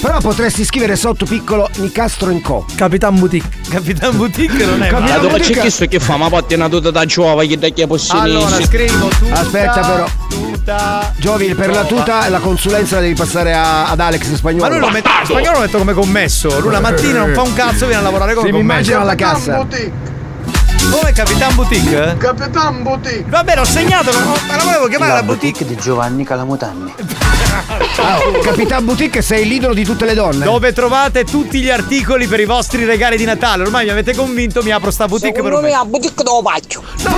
Però 0.00 0.18
potresti 0.18 0.64
scrivere 0.64 0.96
sotto 0.96 1.26
piccolo 1.26 1.68
Nicastro 1.76 2.32
Co. 2.42 2.64
Capitan 2.74 3.18
Boutique. 3.18 3.48
Capitan 3.68 4.16
Boutique 4.16 4.64
non 4.64 4.82
è 4.82 4.88
Capitan 4.88 5.00
male. 5.00 5.12
Ma 5.12 5.18
dove 5.18 5.38
c'è 5.40 5.52
chiesto 5.60 5.86
che 5.86 6.00
fa? 6.00 6.16
Ma 6.16 6.28
poi 6.28 6.42
una 6.54 6.68
tuta 6.68 6.90
da 6.90 7.04
giova 7.04 7.44
che 7.44 7.56
da 7.58 7.68
chi 7.68 7.82
è 7.82 7.86
possibile? 7.86 8.36
Allora, 8.36 8.60
scrivo 8.64 9.08
tutta. 9.08 9.34
Aspetta, 9.40 9.80
però. 9.80 10.06
Tutta. 10.28 11.12
Giovi, 11.16 11.54
per 11.54 11.70
la 11.70 11.84
tuta 11.84 12.28
la 12.28 12.38
consulenza 12.40 12.96
la 12.96 13.02
devi 13.02 13.14
passare 13.14 13.52
a- 13.54 13.88
ad 13.90 14.00
Alex 14.00 14.32
spagnolo. 14.34 14.64
Ma 14.64 14.70
lui 14.70 14.80
lo 14.80 14.90
mette. 14.90 15.08
in 15.08 15.26
spagnolo 15.26 15.52
lo 15.58 15.60
metto 15.64 15.78
come 15.78 15.92
commesso. 15.92 16.60
Lui 16.60 16.72
la 16.72 16.80
mattina 16.80 17.18
non 17.20 17.32
fa 17.32 17.42
un 17.42 17.52
cazzo, 17.54 17.86
viene 17.86 18.00
a 18.00 18.04
lavorare 18.04 18.34
come 18.34 18.46
Sì, 18.46 18.52
mi 18.52 18.58
commesso. 18.58 18.90
immagino 18.90 19.00
alla 19.00 19.14
cassa. 19.14 19.54
Boutique. 19.56 19.92
Come 20.92 21.12
Capitan 21.12 21.54
Boutique? 21.54 22.16
Capitan 22.18 22.82
Boutique. 22.82 23.24
Va 23.28 23.42
bene, 23.42 23.60
ho 23.60 23.64
segnato, 23.64 24.10
ma 24.46 24.56
la 24.56 24.62
volevo 24.62 24.86
chiamare 24.88 25.14
la 25.14 25.22
boutique. 25.22 25.64
di 25.66 25.74
Giovanni 25.76 26.22
Calamutanni. 26.24 26.92
Oh, 27.96 28.38
Capitan 28.44 28.84
Boutique 28.84 29.22
sei 29.22 29.46
l'idolo 29.46 29.72
di 29.72 29.84
tutte 29.84 30.04
le 30.04 30.14
donne. 30.14 30.44
Dove 30.44 30.72
trovate 30.72 31.24
tutti 31.24 31.60
gli 31.60 31.70
articoli 31.70 32.26
per 32.26 32.40
i 32.40 32.44
vostri 32.44 32.84
regali 32.84 33.16
di 33.16 33.24
Natale. 33.24 33.62
Ormai 33.62 33.84
mi 33.86 33.90
avete 33.90 34.14
convinto, 34.14 34.62
mi 34.62 34.70
apro 34.70 34.90
sta 34.90 35.06
boutique 35.06 35.42
per 35.42 35.52
un 35.54 35.62
mese. 35.62 35.74
a 35.76 35.84
boutique 35.84 36.22
dove 36.22 36.48
faccio. 36.50 36.82
No, 37.04 37.10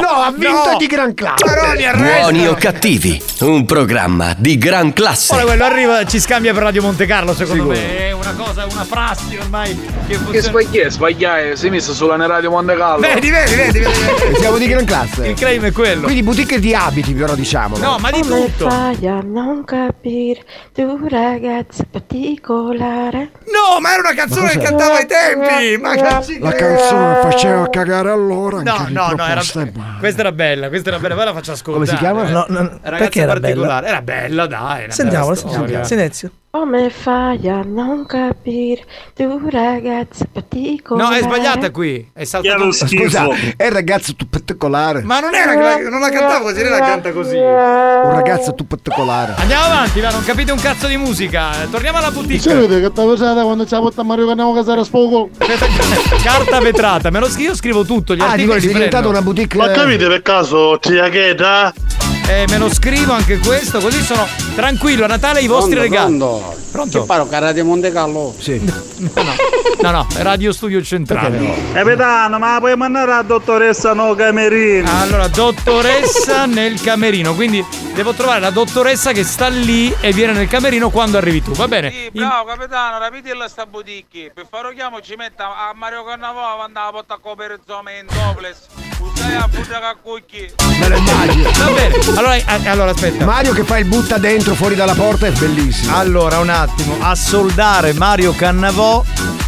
no, 0.00 0.08
ha 0.08 0.32
vinto 0.32 0.70
no. 0.72 0.76
di 0.76 0.86
gran 0.86 1.14
classe. 1.14 1.44
No. 1.44 2.02
Buoni 2.02 2.46
o 2.48 2.54
cattivi, 2.54 3.22
un 3.40 3.64
programma 3.64 4.34
di 4.36 4.58
gran 4.58 4.92
classe. 4.92 5.34
Ora 5.34 5.44
quello 5.44 5.64
arriva, 5.64 6.04
ci 6.04 6.18
scambia 6.18 6.52
per 6.52 6.64
Radio 6.64 6.82
Monte 6.82 7.06
Carlo, 7.06 7.32
secondo 7.32 7.62
Sicuro. 7.72 7.78
me. 7.78 8.08
È 8.08 8.12
una 8.12 8.34
cosa, 8.36 8.66
una 8.70 8.86
prassi 8.88 9.36
ormai 9.40 9.74
che 9.76 9.86
Che 10.08 10.14
funziona. 10.14 10.40
sbagliai, 10.40 10.90
sbagliai, 10.90 11.56
si 11.56 11.66
è 11.68 11.70
messo 11.70 11.92
sulla 11.94 12.16
radio 12.26 12.50
Monte 12.50 12.76
Carlo. 12.76 12.87
Vedi, 12.96 13.30
vedi, 13.30 13.54
vedi, 13.54 13.78
vedi, 13.80 13.94
vedi. 14.22 14.34
Siamo 14.40 14.58
di 14.58 14.66
gran 14.68 14.84
classe. 14.84 15.26
Il 15.26 15.34
claim 15.34 15.62
è 15.64 15.72
quello. 15.72 16.02
Quindi 16.04 16.22
boutique 16.22 16.58
di 16.58 16.74
abiti, 16.74 17.12
però 17.12 17.34
diciamo. 17.34 17.76
No, 17.78 17.98
ma 17.98 18.10
di 18.10 18.20
Come 18.20 18.46
tutto. 18.46 18.70
fai 18.70 19.06
a 19.06 19.20
non 19.22 19.64
capire 19.64 20.42
tu 20.72 21.06
ragazza 21.08 21.84
particolare? 21.90 23.30
No, 23.46 23.80
ma 23.80 23.90
era 23.92 24.00
una 24.00 24.14
canzone 24.14 24.50
che 24.50 24.58
cantava 24.58 24.96
ai 24.96 25.06
tempi. 25.06 25.80
Ma 25.80 25.94
cazzi 25.96 26.38
La 26.38 26.52
canzone 26.52 27.20
faceva 27.30 27.68
cagare 27.68 28.10
allora. 28.10 28.62
No, 28.62 28.86
no, 28.88 29.12
no, 29.16 29.26
era, 29.26 29.42
buona. 29.52 29.96
questa 29.98 30.20
era 30.20 30.32
bella, 30.32 30.68
questa 30.68 30.88
era 30.90 30.98
bella, 30.98 31.14
poi 31.14 31.24
la 31.24 31.32
faccio 31.34 31.52
ascoltare. 31.52 31.86
Come 31.86 31.86
si 31.86 31.96
chiama? 31.96 32.26
eh. 32.26 32.30
No, 32.30 32.44
no, 32.48 32.58
Ragazza 32.82 32.96
perché 32.96 33.20
era 33.20 33.32
particolare. 33.32 33.80
bella? 33.86 33.88
Era 33.88 34.02
bella, 34.02 34.46
dai. 34.46 34.84
Una 34.84 34.92
Sentiamola, 34.92 35.34
bella 35.34 35.50
sentiamo. 35.56 35.84
Silenzio. 35.84 36.30
Come 36.50 36.88
fai 36.88 37.46
a 37.46 37.60
non 37.62 38.06
capire 38.06 38.82
tu 39.14 39.38
ragazza 39.50 40.24
No, 40.24 40.30
particolare? 40.32 41.18
è 41.18 41.22
sbagliata 41.22 41.70
qui. 41.70 42.10
È 42.12 42.24
saltato. 42.24 42.72
Scusa, 42.72 43.26
è 43.54 43.66
un 43.66 43.72
ragazzo 43.74 44.14
tu 44.16 44.26
particolare. 44.28 45.02
Ma 45.02 45.20
non 45.20 45.34
era 45.34 45.52
non 45.88 46.00
la 46.00 46.08
cantavo 46.08 46.44
così, 46.44 46.60
lei 46.62 46.70
la 46.70 46.78
canta 46.78 47.12
così. 47.12 47.36
Un 47.36 48.10
ragazzo 48.14 48.54
tu 48.54 48.66
particolare. 48.66 49.34
Andiamo 49.36 49.64
avanti, 49.64 50.00
va, 50.00 50.08
non 50.10 50.24
capite 50.24 50.50
un 50.50 50.58
cazzo 50.58 50.86
di 50.86 50.96
musica. 50.96 51.50
Torniamo 51.70 51.98
alla 51.98 52.10
boutique. 52.10 52.38
Sapete 52.50 52.80
che 52.80 52.88
stavo 52.92 53.12
usata 53.12 53.42
quando 53.42 53.66
ci 53.66 53.74
ha 53.74 53.80
portato 53.80 54.04
Mario 54.04 54.24
che 54.24 54.30
andiamo 54.30 54.52
a 54.52 54.54
casare 54.54 54.80
a 54.80 54.84
spoco? 54.84 55.28
Carta 56.22 56.60
vetrata, 56.60 57.10
me 57.10 57.18
lo 57.20 57.28
scrivo, 57.28 57.50
io 57.50 57.56
scrivo 57.56 57.84
tutto, 57.84 58.14
gli 58.14 58.20
Ah, 58.22 58.30
articoli 58.30 58.56
è 58.56 58.60
di 58.62 58.68
diventata 58.68 59.06
una 59.06 59.20
boutique. 59.20 59.58
Ma 59.58 59.68
capite 59.68 60.06
per 60.08 60.22
caso 60.22 60.78
Triacheta? 60.80 61.74
Eh, 62.28 62.44
me 62.48 62.58
lo 62.58 62.68
scrivo 62.68 63.14
anche 63.14 63.38
questo, 63.38 63.80
così 63.80 64.02
sono 64.02 64.26
tranquillo. 64.54 65.04
A 65.04 65.06
Natale 65.06 65.40
i 65.40 65.46
vostri 65.46 65.78
regali. 65.78 66.18
Pronto? 66.70 67.00
Che 67.00 67.06
paro 67.06 67.26
che 67.26 67.38
radio 67.38 67.64
Monte 67.64 67.90
Carlo? 67.90 68.34
Sì. 68.38 68.60
No, 68.62 68.74
no, 69.22 69.34
no, 69.80 69.90
no, 69.90 70.06
è 70.14 70.22
Radio 70.22 70.52
Studio 70.52 70.82
Centrale. 70.82 71.38
Capitano, 71.72 72.38
ma 72.38 72.58
puoi 72.58 72.76
mandare 72.76 73.10
la 73.10 73.22
dottoressa 73.22 73.94
no 73.94 74.14
camerino? 74.14 74.90
Allora, 75.00 75.26
dottoressa 75.28 76.44
nel 76.46 76.78
camerino, 76.80 77.34
quindi 77.34 77.64
devo 77.94 78.12
trovare 78.12 78.40
la 78.40 78.50
dottoressa 78.50 79.12
che 79.12 79.24
sta 79.24 79.48
lì 79.48 79.94
e 79.98 80.12
viene 80.12 80.32
nel 80.32 80.48
camerino 80.48 80.90
quando 80.90 81.16
arrivi 81.16 81.42
tu, 81.42 81.52
va 81.52 81.66
bene? 81.66 81.90
Sì, 81.90 82.10
In- 82.12 82.26
bravo 82.26 82.44
capitano, 82.44 82.98
rapidilla 82.98 83.48
sta 83.48 83.64
boutique. 83.64 84.32
Per 84.34 84.46
fare 84.50 84.74
chiamo 84.74 85.00
ci 85.00 85.14
metta 85.16 85.44
a 85.46 85.72
Mario 85.74 86.04
Cannavò 86.04 86.56
quando 86.56 86.78
la 86.78 86.90
porta 86.92 87.14
a 87.14 87.18
coprire 87.18 87.58
zone 87.66 87.98
in 88.00 88.06
topless. 88.06 88.66
Usai 89.00 89.36
a 89.36 89.48
buttare 89.48 89.84
a 89.86 89.96
cucchi. 90.00 90.52
Me 90.80 90.88
lo 90.88 90.96
immagino. 90.96 91.50
Va 91.50 91.70
bene, 91.70 91.94
allora, 92.18 92.34
eh, 92.36 92.68
allora 92.68 92.90
aspetta. 92.90 93.24
Mario 93.24 93.52
che 93.52 93.64
fa 93.64 93.78
il 93.78 93.84
butta 93.86 94.18
dentro 94.18 94.54
fuori 94.54 94.74
dalla 94.74 94.94
porta 94.94 95.26
è 95.26 95.30
bellissimo. 95.32 95.96
Allora, 95.96 96.38
un 96.38 96.48
attimo, 96.48 96.96
a 97.00 97.14
soldare 97.14 97.92
Mario 97.92 98.32
Cannavò 98.32 99.04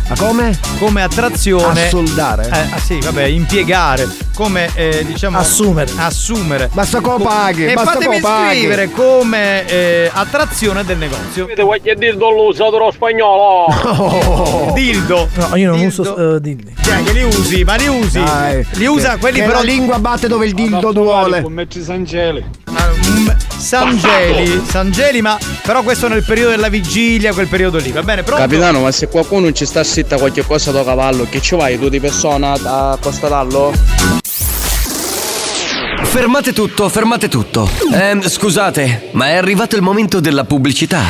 Ma 0.08 0.14
come? 0.16 0.58
come 0.78 1.02
attrazione. 1.02 1.86
A 1.86 1.88
soldare? 1.88 2.44
Eh, 2.46 2.74
ah 2.74 2.78
sì, 2.78 2.98
vabbè, 3.00 3.24
impiegare, 3.24 4.08
come 4.34 4.68
eh, 4.74 5.04
diciamo 5.06 5.38
Assumere. 5.38 5.90
assumere. 5.96 6.70
Basta 6.72 7.00
che 7.00 7.06
lo 7.06 7.18
paghi, 7.18 7.66
E 7.66 7.74
basta 7.74 7.92
che 7.92 8.04
fatemi 8.04 8.20
lo 8.20 8.28
paghi. 8.28 8.56
scrivere 8.58 8.90
come 8.90 9.66
eh, 9.66 10.10
attrazione 10.12 10.84
del 10.84 10.98
negozio. 10.98 11.44
Avete 11.44 11.62
voglio 11.62 11.94
dire 11.94 12.12
l'usatore 12.14 12.90
spagnolo? 12.92 13.64
Oh. 13.66 14.72
Dildo. 14.74 15.28
No, 15.34 15.56
io 15.56 15.70
non 15.70 15.78
Dildo. 15.80 16.00
uso 16.02 16.36
eh, 16.36 16.40
dildi. 16.40 16.74
Cioè, 16.80 17.02
che 17.02 17.12
li 17.12 17.22
usi, 17.22 17.64
ma 17.64 17.74
li 17.76 17.86
usi. 17.88 18.22
Dai. 18.22 18.66
Li 18.72 18.86
usa 18.86 19.12
Che- 19.14 19.18
quelli 19.18 19.38
che 19.40 19.44
però. 19.46 19.58
la 19.58 19.64
lingua 19.64 19.98
batte 19.98 20.28
dove 20.28 20.46
il 20.46 20.54
dildo 20.54 20.92
duole. 20.92 21.44
Metti 21.48 21.82
Sangeli. 21.82 22.44
Sangeli, 23.58 24.62
Sangeli, 24.66 25.20
ma 25.20 25.38
però 25.62 25.82
questo 25.82 26.08
nel 26.08 26.24
periodo 26.24 26.50
della 26.50 26.68
vigilia, 26.68 27.32
quel 27.32 27.46
periodo 27.46 27.78
lì, 27.78 27.92
va 27.92 28.02
bene? 28.02 28.22
Pronto? 28.22 28.42
Capitano, 28.42 28.80
ma 28.80 28.90
se 28.90 29.08
qualcuno 29.08 29.52
ci 29.52 29.66
sta 29.66 29.84
zitta 29.84 30.16
qualche 30.16 30.44
cosa 30.44 30.72
da 30.72 30.82
cavallo, 30.82 31.26
che 31.28 31.40
ci 31.40 31.54
vai 31.54 31.78
tu 31.78 31.88
di 31.88 32.00
persona 32.00 32.52
a 32.52 32.98
constatarlo? 33.00 33.72
Fermate 36.02 36.52
tutto, 36.52 36.88
fermate 36.88 37.28
tutto. 37.28 37.70
Ehm, 37.92 38.26
scusate, 38.26 39.10
ma 39.12 39.28
è 39.28 39.36
arrivato 39.36 39.76
il 39.76 39.82
momento 39.82 40.18
della 40.18 40.44
pubblicità. 40.44 41.02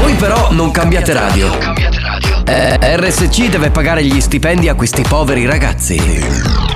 Voi 0.00 0.14
però 0.14 0.50
non 0.52 0.70
cambiate 0.70 1.12
radio. 1.12 1.50
Eh, 2.46 2.78
RSC 2.96 3.48
deve 3.48 3.70
pagare 3.70 4.02
gli 4.04 4.20
stipendi 4.20 4.68
a 4.68 4.74
questi 4.74 5.02
poveri 5.02 5.44
ragazzi. 5.44 6.75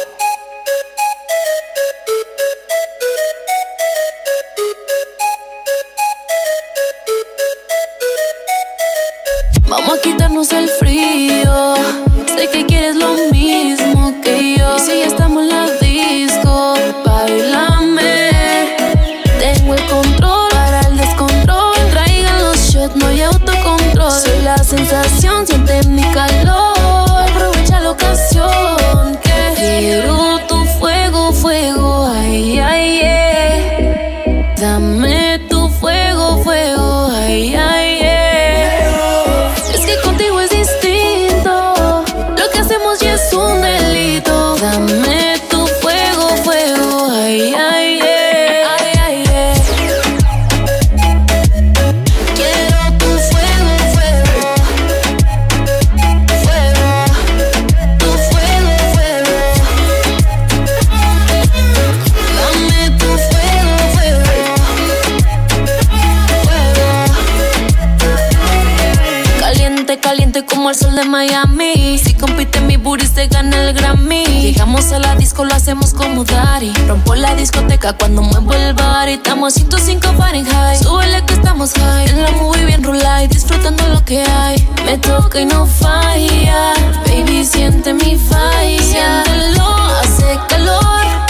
El 70.71 70.77
sol 70.77 70.95
de 70.95 71.03
Miami. 71.03 71.97
Si 71.97 72.13
compite 72.13 72.61
mi 72.61 72.77
booty 72.77 73.05
se 73.05 73.27
gana 73.27 73.61
el 73.61 73.73
Grammy. 73.73 74.23
Llegamos 74.25 74.91
a 74.93 74.99
la 74.99 75.15
disco, 75.15 75.43
lo 75.43 75.53
hacemos 75.53 75.93
como 75.93 76.23
Dari. 76.23 76.71
Rompo 76.87 77.13
la 77.13 77.35
discoteca 77.35 77.93
cuando 77.93 78.21
muevo 78.21 78.53
el 78.53 78.73
bar. 78.73 79.09
Estamos 79.09 79.57
a 79.57 79.59
105 79.59 80.13
Fahrenheit. 80.17 80.81
Súbele 80.81 81.25
que 81.25 81.33
estamos 81.33 81.73
high. 81.73 82.09
En 82.09 82.23
la 82.23 82.31
movie 82.31 82.65
bien 82.65 82.83
rulay, 82.83 83.27
disfrutando 83.27 83.85
lo 83.89 84.03
que 84.05 84.23
hay. 84.23 84.65
Me 84.85 84.97
toca 84.97 85.41
y 85.41 85.45
no 85.45 85.65
falla. 85.65 86.73
Baby, 87.05 87.43
siente 87.43 87.93
mi 87.93 88.15
falla. 88.15 88.81
Siéntelo, 88.81 89.67
hace 90.01 90.39
calor. 90.47 91.20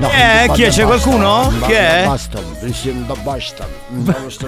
Eh, 0.00 0.50
chi 0.52 0.62
è? 0.62 0.68
C'è 0.68 0.84
qualcuno? 0.84 1.52
Chi 1.66 1.72
è? 1.72 2.04
Basta, 2.06 2.38
basta, 3.16 3.66
basta. 3.88 4.46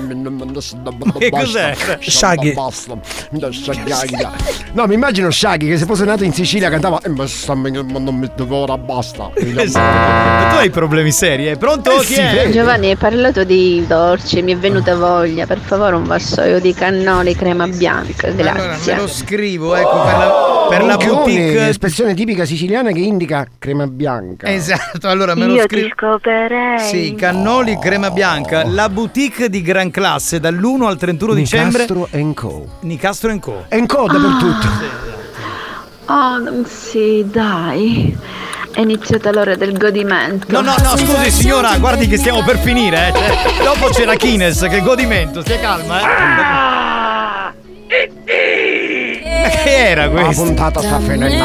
Che 1.18 1.30
cos'è? 1.30 1.74
Shaggy. 2.00 2.54
No, 4.72 4.86
mi 4.86 4.94
immagino 4.94 5.30
Shaggy 5.30 5.66
che 5.68 5.76
se 5.78 5.86
fosse 5.86 6.04
nato 6.04 6.22
in 6.22 6.32
Sicilia 6.32 6.70
cantava 6.70 7.00
"Eh, 7.02 7.08
basta, 7.10 7.54
non 7.54 8.14
mi 8.16 8.30
ora 8.48 8.78
basta. 8.78 9.30
Esatto. 9.34 10.54
Tu 10.54 10.60
hai 10.60 10.70
problemi 10.70 11.10
seri, 11.10 11.48
eh? 11.48 11.56
Pronto? 11.56 11.96
Chi 11.98 12.14
è? 12.14 12.50
Giovanni, 12.50 12.90
hai 12.90 12.96
parlato 12.96 13.42
di 13.44 13.84
dolci, 13.86 14.42
mi 14.42 14.52
è 14.52 14.56
venuta 14.56 14.94
voglia. 14.94 15.46
Per 15.46 15.58
favore, 15.58 15.96
un 15.96 16.04
vassoio 16.04 16.60
di 16.60 16.72
cannoli 16.74 17.34
crema 17.34 17.66
bianca, 17.66 18.28
Allora, 18.28 18.52
grazie. 18.52 18.94
me 18.94 19.00
lo 19.00 19.08
scrivo, 19.08 19.74
ecco, 19.74 20.02
per 20.02 20.16
la, 20.16 20.59
per 20.70 20.84
la 20.84 20.96
boutique. 20.96 21.68
espressione 21.68 22.14
tipica 22.14 22.44
siciliana 22.44 22.92
che 22.92 23.00
indica 23.00 23.46
crema 23.58 23.86
bianca. 23.86 24.46
Esatto, 24.50 25.08
allora 25.08 25.34
me 25.34 25.46
lo 25.46 25.54
Io 25.54 25.62
scrivo. 25.64 25.86
ti 25.86 25.92
scoperei. 25.96 26.78
Sì, 26.78 27.14
cannoli 27.14 27.78
crema 27.78 28.10
bianca, 28.10 28.64
la 28.66 28.88
boutique 28.88 29.48
di 29.50 29.62
gran 29.62 29.90
classe 29.90 30.40
dall'1 30.40 30.82
al 30.84 30.96
31 30.96 31.34
dicembre. 31.34 31.86
Nicastro 31.88 32.32
Co. 32.34 32.66
Nicastro 32.80 33.38
Co. 33.38 33.64
Co 33.86 34.06
dappertutto. 34.06 34.68
Oh, 36.06 36.64
sì, 36.64 37.24
dai. 37.28 38.16
È 38.72 38.80
iniziata 38.80 39.32
l'ora 39.32 39.56
del 39.56 39.76
godimento. 39.76 40.46
No, 40.50 40.60
no, 40.60 40.74
no, 40.82 40.96
scusi 40.96 41.30
signora, 41.30 41.76
guardi 41.78 42.06
che 42.06 42.16
stiamo 42.16 42.42
per 42.44 42.58
finire, 42.58 43.08
eh. 43.08 43.12
Cioè, 43.12 43.64
dopo 43.64 43.86
c'è 43.88 44.04
la 44.04 44.14
Kines, 44.14 44.66
che 44.70 44.80
godimento, 44.80 45.40
stia 45.40 45.58
calma, 45.58 46.00
eh. 46.00 47.52
Che 47.88 48.12
era 49.44 50.06
La 50.06 50.22
questo? 50.22 50.42
puntata 50.44 50.80
sta 50.80 50.98
finendo. 51.00 51.44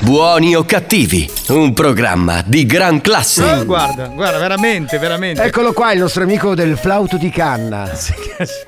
Buoni 0.00 0.54
o 0.54 0.64
cattivi, 0.64 1.30
un 1.48 1.72
programma 1.72 2.42
di 2.44 2.66
gran 2.66 3.00
classe. 3.00 3.64
Guarda, 3.64 4.06
guarda, 4.06 4.38
veramente, 4.38 4.98
veramente. 4.98 5.42
Eccolo 5.42 5.72
qua 5.72 5.92
il 5.92 6.00
nostro 6.00 6.22
amico 6.22 6.54
del 6.54 6.76
flauto 6.76 7.16
di 7.16 7.30
canna. 7.30 7.90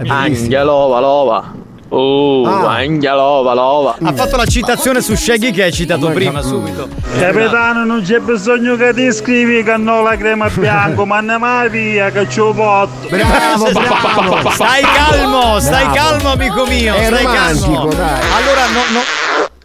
Angelova, 0.06 1.00
lova. 1.00 1.70
Oh, 1.94 2.46
Ah. 2.46 2.76
Angelova, 2.76 3.52
lova. 3.52 3.96
Ha 4.02 4.12
fatto 4.14 4.36
la 4.36 4.46
citazione 4.46 5.02
su 5.02 5.14
Shaggy 5.14 5.50
che 5.50 5.64
hai 5.64 5.72
citato 5.72 6.08
prima, 6.10 6.40
subito. 6.40 6.88
Capitano, 7.18 7.84
non 7.84 8.02
c'è 8.02 8.18
bisogno 8.20 8.76
che 8.76 8.94
ti 8.94 9.12
scrivi 9.12 9.62
cannola 9.62 10.16
crema 10.16 10.48
bianco, 10.48 11.04
ma 11.04 11.20
ne 11.20 11.36
mai 11.36 11.68
via 11.68 12.10
che 12.10 12.26
ci 12.30 12.40
ho 12.40 12.54
fatto. 12.54 13.08
Bravo, 13.08 13.70
bravo. 13.72 14.50
Stai 14.50 14.82
calmo, 14.82 15.60
stai 15.60 15.84
Bravo. 15.84 15.94
calmo, 15.94 16.28
amico 16.30 16.64
mio. 16.66 16.94
È 16.94 17.04
stai 17.04 17.24
calmo. 17.24 17.84
dai. 17.86 18.20
Allora, 18.36 18.66
no, 18.72 18.82
no, 18.92 19.00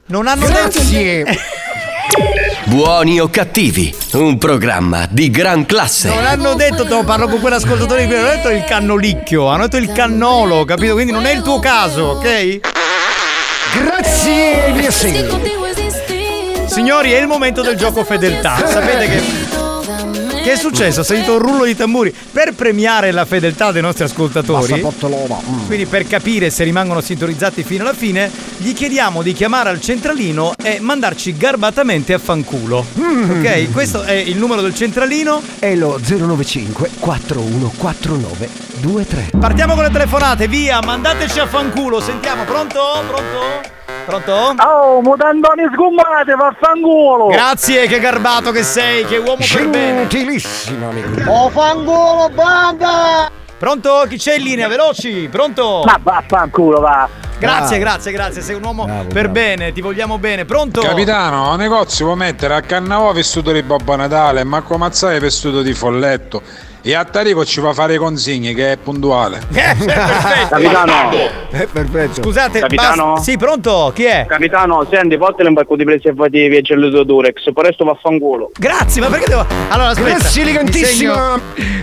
non 0.08 0.28
hanno 0.28 0.46
Grazie. 0.48 1.24
detto. 1.24 1.40
Buoni 2.68 3.18
o 3.22 3.30
cattivi, 3.30 3.96
un 4.14 4.38
programma 4.38 5.08
di 5.10 5.30
gran 5.30 5.66
classe. 5.66 6.10
Non 6.10 6.26
hanno 6.26 6.54
detto, 6.54 6.84
te 6.84 6.90
lo 6.90 7.06
parlo 7.06 7.30
con 7.30 7.40
quell'ascoltatore 7.40 8.02
di 8.02 8.08
prima, 8.08 8.24
non 8.24 8.32
hanno 8.32 8.42
detto 8.42 8.54
il 8.54 8.66
cannolicchio, 8.66 9.48
hanno 9.48 9.64
detto 9.64 9.78
il 9.78 9.90
cannolo, 9.94 10.66
capito? 10.66 10.92
Quindi 10.92 11.14
non 11.14 11.26
è 11.26 11.34
il 11.34 11.42
tuo 11.44 11.60
caso, 11.60 12.04
ok? 12.04 12.60
Grazie, 13.74 14.74
mia 14.74 14.92
signora. 14.92 15.40
Signori, 16.66 17.14
è 17.14 17.22
il 17.22 17.28
momento 17.28 17.62
del 17.62 17.78
gioco 17.78 18.04
fedeltà. 18.04 18.58
Sapete 18.68 19.08
che. 19.08 19.47
Che 20.48 20.54
è 20.54 20.56
successo? 20.56 21.02
Ho 21.02 21.04
sentito 21.04 21.34
un 21.34 21.40
rullo 21.40 21.66
di 21.66 21.76
tamburi 21.76 22.16
per 22.32 22.54
premiare 22.54 23.12
la 23.12 23.26
fedeltà 23.26 23.74
dei 23.74 23.82
nostri 23.82 24.06
ascoltatori. 24.06 24.82
Mm. 24.82 25.66
Quindi 25.66 25.86
per 25.88 26.08
capire 26.08 26.50
se 26.52 26.64
rimangono 26.64 27.02
sintonizzati 27.02 27.64
fino 27.64 27.84
alla 27.84 27.94
fine, 27.94 28.32
gli 28.56 28.72
chiediamo 28.72 29.22
di 29.22 29.34
chiamare 29.34 29.68
al 29.68 29.82
centralino 29.82 30.54
e 30.64 30.80
mandarci 30.80 31.36
garbatamente 31.36 32.14
a 32.14 32.18
fanculo. 32.18 32.86
Ok? 32.98 33.72
Questo 33.74 34.04
è 34.04 34.14
il 34.14 34.38
numero 34.38 34.62
del 34.62 34.74
centralino. 34.74 35.42
È 35.60 35.76
lo 35.76 36.00
095 36.02 36.92
4149 36.98 38.50
23. 38.80 39.32
Partiamo 39.38 39.74
con 39.74 39.84
le 39.84 39.92
telefonate, 39.92 40.48
via, 40.48 40.80
mandateci 40.82 41.40
a 41.40 41.48
fanculo. 41.48 42.00
Sentiamo, 42.00 42.46
pronto? 42.46 43.04
Pronto? 43.06 43.77
Pronto? 44.06 44.56
Oh, 44.66 45.02
mutandoni 45.02 45.64
sgommate, 45.74 46.34
vaffanculo! 46.36 47.28
Grazie, 47.28 47.88
che 47.88 48.00
garbato 48.00 48.52
che 48.52 48.64
sei, 48.64 49.06
che 49.06 49.18
uomo 49.18 49.44
per 49.52 49.68
bene. 49.70 50.08
Gentilissimo, 50.08 50.90
amico. 50.90 51.30
Oh 51.30 51.50
fanculo, 51.50 52.30
banda! 52.34 53.30
Pronto? 53.58 54.06
Chi 54.08 54.18
c'è 54.18 54.36
in 54.36 54.44
linea? 54.44 54.68
Veloci, 54.68 55.28
pronto? 55.32 55.84
Ma 55.86 55.98
vaffanculo, 56.02 56.80
va! 56.80 57.08
Grazie, 57.40 57.78
Bravo. 57.78 57.92
grazie, 57.92 58.12
grazie, 58.12 58.42
sei 58.42 58.56
un 58.56 58.64
uomo 58.64 59.06
per 59.14 59.30
bene, 59.30 59.72
ti 59.72 59.82
vogliamo 59.82 60.18
bene. 60.18 60.44
Pronto? 60.46 60.82
Capitano, 60.82 61.52
a 61.52 61.56
negozio 61.56 62.06
può 62.06 62.16
mettere 62.16 62.56
a 62.56 62.62
Cannavò 62.62 63.12
vestito 63.14 63.52
di 63.52 63.62
Babbo 63.62 63.96
Natale 63.96 64.44
Marco 64.44 64.78
Mazzai 64.78 65.20
vestito 65.20 65.62
di 65.62 65.74
folletto. 65.74 66.42
E 66.88 66.96
a 66.96 67.04
Tarico 67.04 67.44
ci 67.44 67.60
fa 67.60 67.74
fare 67.74 67.96
i 67.96 67.98
consigli 67.98 68.56
che 68.56 68.72
è 68.72 68.78
puntuale. 68.78 69.42
Capitano. 70.50 71.12
Eh, 71.50 71.68
perfetto. 71.68 72.24
Scusate, 72.24 72.60
Capitano? 72.62 73.12
basta- 73.16 73.30
Sì, 73.30 73.36
pronto? 73.38 73.92
Chi 73.94 74.06
è? 74.06 74.26
Capitano, 74.26 74.88
senti, 74.90 75.18
portali 75.18 75.50
un 75.50 75.56
pacco 75.56 75.76
di 75.76 75.84
preservativi 75.84 76.56
e 76.56 76.62
gelluto 76.62 77.04
Durex, 77.04 77.52
poi 77.52 77.66
resto 77.66 77.84
vaffanculo. 77.84 78.52
Grazie, 78.58 79.02
ma 79.02 79.08
perché 79.10 79.26
devo. 79.28 79.46
Allora, 79.68 79.90
aspetta. 79.90 80.18
Grazie 80.18 80.42
elegantissimo. 80.44 81.14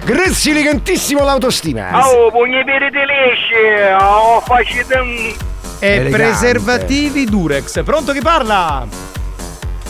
Grazie 0.06 0.50
elegantissimo 0.52 1.22
l'autostima. 1.22 2.08
Oh, 2.08 2.30
pugni 2.30 2.64
per 2.64 2.90
te 2.90 3.04
lisci, 3.04 3.92
oh, 4.00 4.40
facite 4.40 4.94
un... 4.94 5.34
E 5.80 6.08
preservativi 6.10 7.26
Durex. 7.26 7.82
Pronto 7.84 8.12
chi 8.12 8.22
parla? 8.22 8.86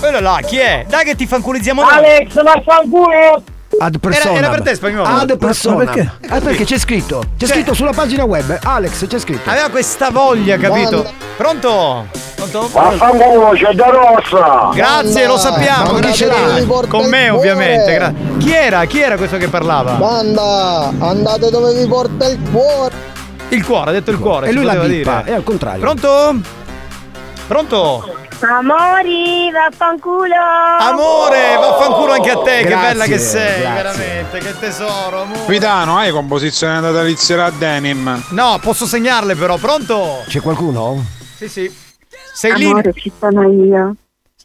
Quello 0.01 0.19
là, 0.19 0.41
chi 0.45 0.57
è? 0.59 0.85
Dai 0.89 1.05
che 1.05 1.15
ti 1.15 1.25
fanculizziamo 1.29 1.83
noi. 1.83 1.93
Alex, 1.93 2.43
vaffanculo! 2.43 3.43
Ad 3.79 3.99
persona. 3.99 4.31
Era- 4.31 4.39
era 4.39 4.49
per 4.51 4.63
te, 4.63 4.75
spagnolo. 4.75 5.09
Ad 5.09 5.37
persona. 5.39 5.77
Ma 5.77 5.85
perché? 5.85 6.11
Ah, 6.29 6.41
perché 6.41 6.65
c'è 6.65 6.79
scritto. 6.79 7.23
C'è 7.37 7.47
Cioè- 7.47 7.57
scritto 7.57 7.75
sulla 7.75 7.93
pagina 7.93 8.25
web. 8.25 8.59
Alex, 8.63 9.07
c'è 9.07 9.19
scritto. 9.19 9.51
Aveva 9.51 9.69
questa 9.69 10.11
voglia, 10.11 10.57
capito? 10.57 11.05
Pronto? 11.37 12.07
Pronto? 12.37 12.69
Vaffanculo, 12.73 13.51
c'è 13.55 13.73
da 13.73 13.87
rossa! 13.87 14.71
Grazie, 14.75 15.27
lo 15.27 15.37
sappiamo. 15.39 15.93
Ma 15.93 16.01
chi 16.01 16.15
ce 16.15 16.27
l'ha? 16.27 16.87
Con 16.89 17.07
me, 17.07 17.31
ovviamente. 17.31 17.95
gra- 17.95 18.13
chi 18.39 18.53
era? 18.53 18.85
Chi 18.85 19.01
era 19.01 19.17
questo 19.17 19.37
che 19.39 19.49
parlava? 19.49 19.93
Banda, 19.93 20.93
andate 20.99 21.51
dove 21.51 21.75
vi 21.75 21.87
porta 21.89 22.27
il 22.27 22.39
cuore. 22.53 23.13
Il 23.49 23.65
cuore, 23.65 23.91
ha 23.91 23.93
detto 23.93 24.11
il 24.11 24.19
cuore. 24.19 24.49
E 24.49 24.53
lui 24.53 24.65
la 24.65 24.75
dire. 24.87 25.23
è 25.25 25.33
al 25.33 25.43
contrario. 25.45 25.81
Pronto? 25.81 26.35
Pronto? 27.47 28.15
Amori, 28.41 29.51
vaffanculo! 29.51 30.35
Amore, 30.79 31.57
vaffanculo 31.57 32.13
anche 32.13 32.31
a 32.31 32.39
te, 32.43 32.59
che 32.59 32.69
Grazie, 32.69 32.89
bella 32.89 33.05
che 33.07 33.19
sei, 33.19 33.61
grazie. 33.61 33.83
veramente, 33.83 34.39
che 34.39 34.59
tesoro, 34.59 35.23
amore. 35.23 35.39
Capitano, 35.41 35.97
hai 35.97 36.11
composizione 36.11 36.81
natalizia 36.81 37.45
a 37.45 37.51
denim? 37.51 38.23
No, 38.31 38.59
posso 38.61 38.87
segnarle 38.87 39.35
però, 39.35 39.57
pronto? 39.57 40.25
C'è 40.27 40.41
qualcuno? 40.41 41.03
Sì, 41.37 41.49
sì. 41.49 41.75
Sei 42.35 42.55
lì? 42.57 42.67
Amore, 42.67 42.93
ci 42.93 43.13
sono 43.19 43.51
io. 43.51 43.95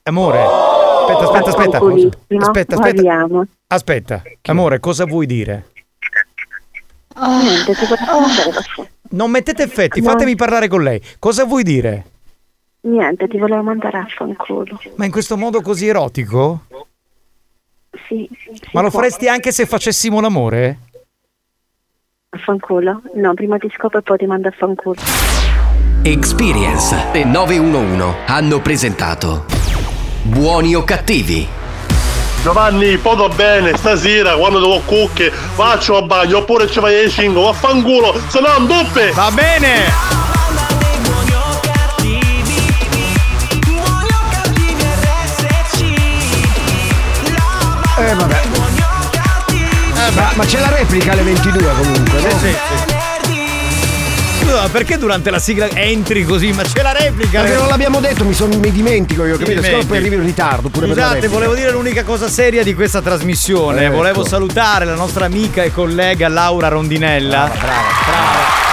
Amore. 0.03 0.41
Aspetta, 0.41 1.23
aspetta, 1.23 1.49
aspetta. 1.49 1.79
Vaffanculissimo. 1.79 2.39
Aspetta, 2.39 2.75
aspetta. 2.75 3.01
Guardiamo. 3.01 3.45
Aspetta. 3.67 4.21
Amore, 4.47 4.79
cosa 4.79 5.05
vuoi 5.05 5.25
dire? 5.25 5.71
Niente, 7.19 7.73
ti 7.75 7.85
fuori. 7.85 8.87
Non 9.11 9.31
mettete 9.31 9.63
effetti, 9.63 10.01
fatemi 10.01 10.35
parlare 10.35 10.67
con 10.67 10.83
lei. 10.83 11.01
Cosa 11.17 11.43
vuoi 11.43 11.63
dire? 11.63 12.05
Niente, 12.81 13.27
ti 13.27 13.37
volevo 13.37 13.63
mandare 13.63 13.97
a 13.97 14.07
fanculo. 14.07 14.79
Ma 14.95 15.05
in 15.05 15.11
questo 15.11 15.35
modo 15.37 15.61
così 15.61 15.87
erotico? 15.87 16.65
Sì. 18.07 18.29
Ma 18.71 18.81
lo 18.81 18.89
può. 18.89 18.99
faresti 18.99 19.27
anche 19.27 19.51
se 19.51 19.65
facessimo 19.65 20.21
l'amore? 20.21 20.79
A 22.29 22.37
fanculo? 22.37 23.01
No, 23.15 23.33
prima 23.33 23.57
ti 23.57 23.69
scopro 23.75 23.99
e 23.99 24.01
poi 24.01 24.17
ti 24.17 24.25
mando 24.25 24.47
a 24.47 24.51
fanculo. 24.51 24.99
Experience 26.03 27.11
e 27.11 27.25
911 27.25 28.15
hanno 28.27 28.61
presentato 28.61 29.45
Buoni 30.23 30.73
o 30.75 30.83
cattivi? 30.83 31.47
Giovanni, 32.41 32.97
poco 32.97 33.27
bene, 33.27 33.75
stasera 33.75 34.35
quando 34.37 34.59
devo 34.59 34.79
cucche 34.85 35.29
faccio 35.29 35.97
a 35.97 36.01
bagno 36.03 36.37
oppure 36.37 36.67
ci 36.67 36.79
vai 36.79 36.95
ai 36.95 37.09
5, 37.09 37.41
vaffanculo, 37.41 38.13
se 38.29 38.39
no 38.39 38.47
non 38.47 38.67
doppe! 38.67 39.11
Va 39.11 39.29
bene! 39.31 40.19
Ma, 50.15 50.31
ma 50.35 50.45
c'è 50.45 50.59
la 50.59 50.69
replica 50.69 51.11
alle 51.11 51.21
22 51.21 51.63
comunque, 51.77 52.21
no? 52.21 52.29
Sì, 52.39 52.47
sì, 52.49 52.95
Scusa, 54.41 54.61
ma 54.61 54.69
perché 54.69 54.97
durante 54.97 55.29
la 55.29 55.39
sigla 55.39 55.69
entri 55.69 56.23
così? 56.23 56.51
Ma 56.51 56.63
c'è 56.63 56.81
la 56.81 56.91
replica! 56.93 57.41
Perché 57.41 57.57
non 57.57 57.67
l'abbiamo 57.67 57.99
detto, 57.99 58.25
mi, 58.25 58.33
son- 58.33 58.57
mi 58.59 58.71
dimentico 58.71 59.25
io, 59.25 59.37
capito? 59.37 59.61
Scusa, 59.61 59.85
poi 59.85 59.97
arrivi 59.97 60.15
in 60.15 60.23
ritardo 60.25 60.69
pure 60.69 60.87
Scusate, 60.87 61.27
volevo 61.27 61.53
dire 61.53 61.71
l'unica 61.71 62.03
cosa 62.03 62.27
seria 62.27 62.63
di 62.63 62.73
questa 62.73 63.01
trasmissione. 63.01 63.85
Ecco. 63.85 63.95
Volevo 63.95 64.25
salutare 64.25 64.85
la 64.85 64.95
nostra 64.95 65.25
amica 65.25 65.61
e 65.63 65.71
collega 65.71 66.27
Laura 66.27 66.67
Rondinella. 66.69 67.51
Brava. 67.57 68.68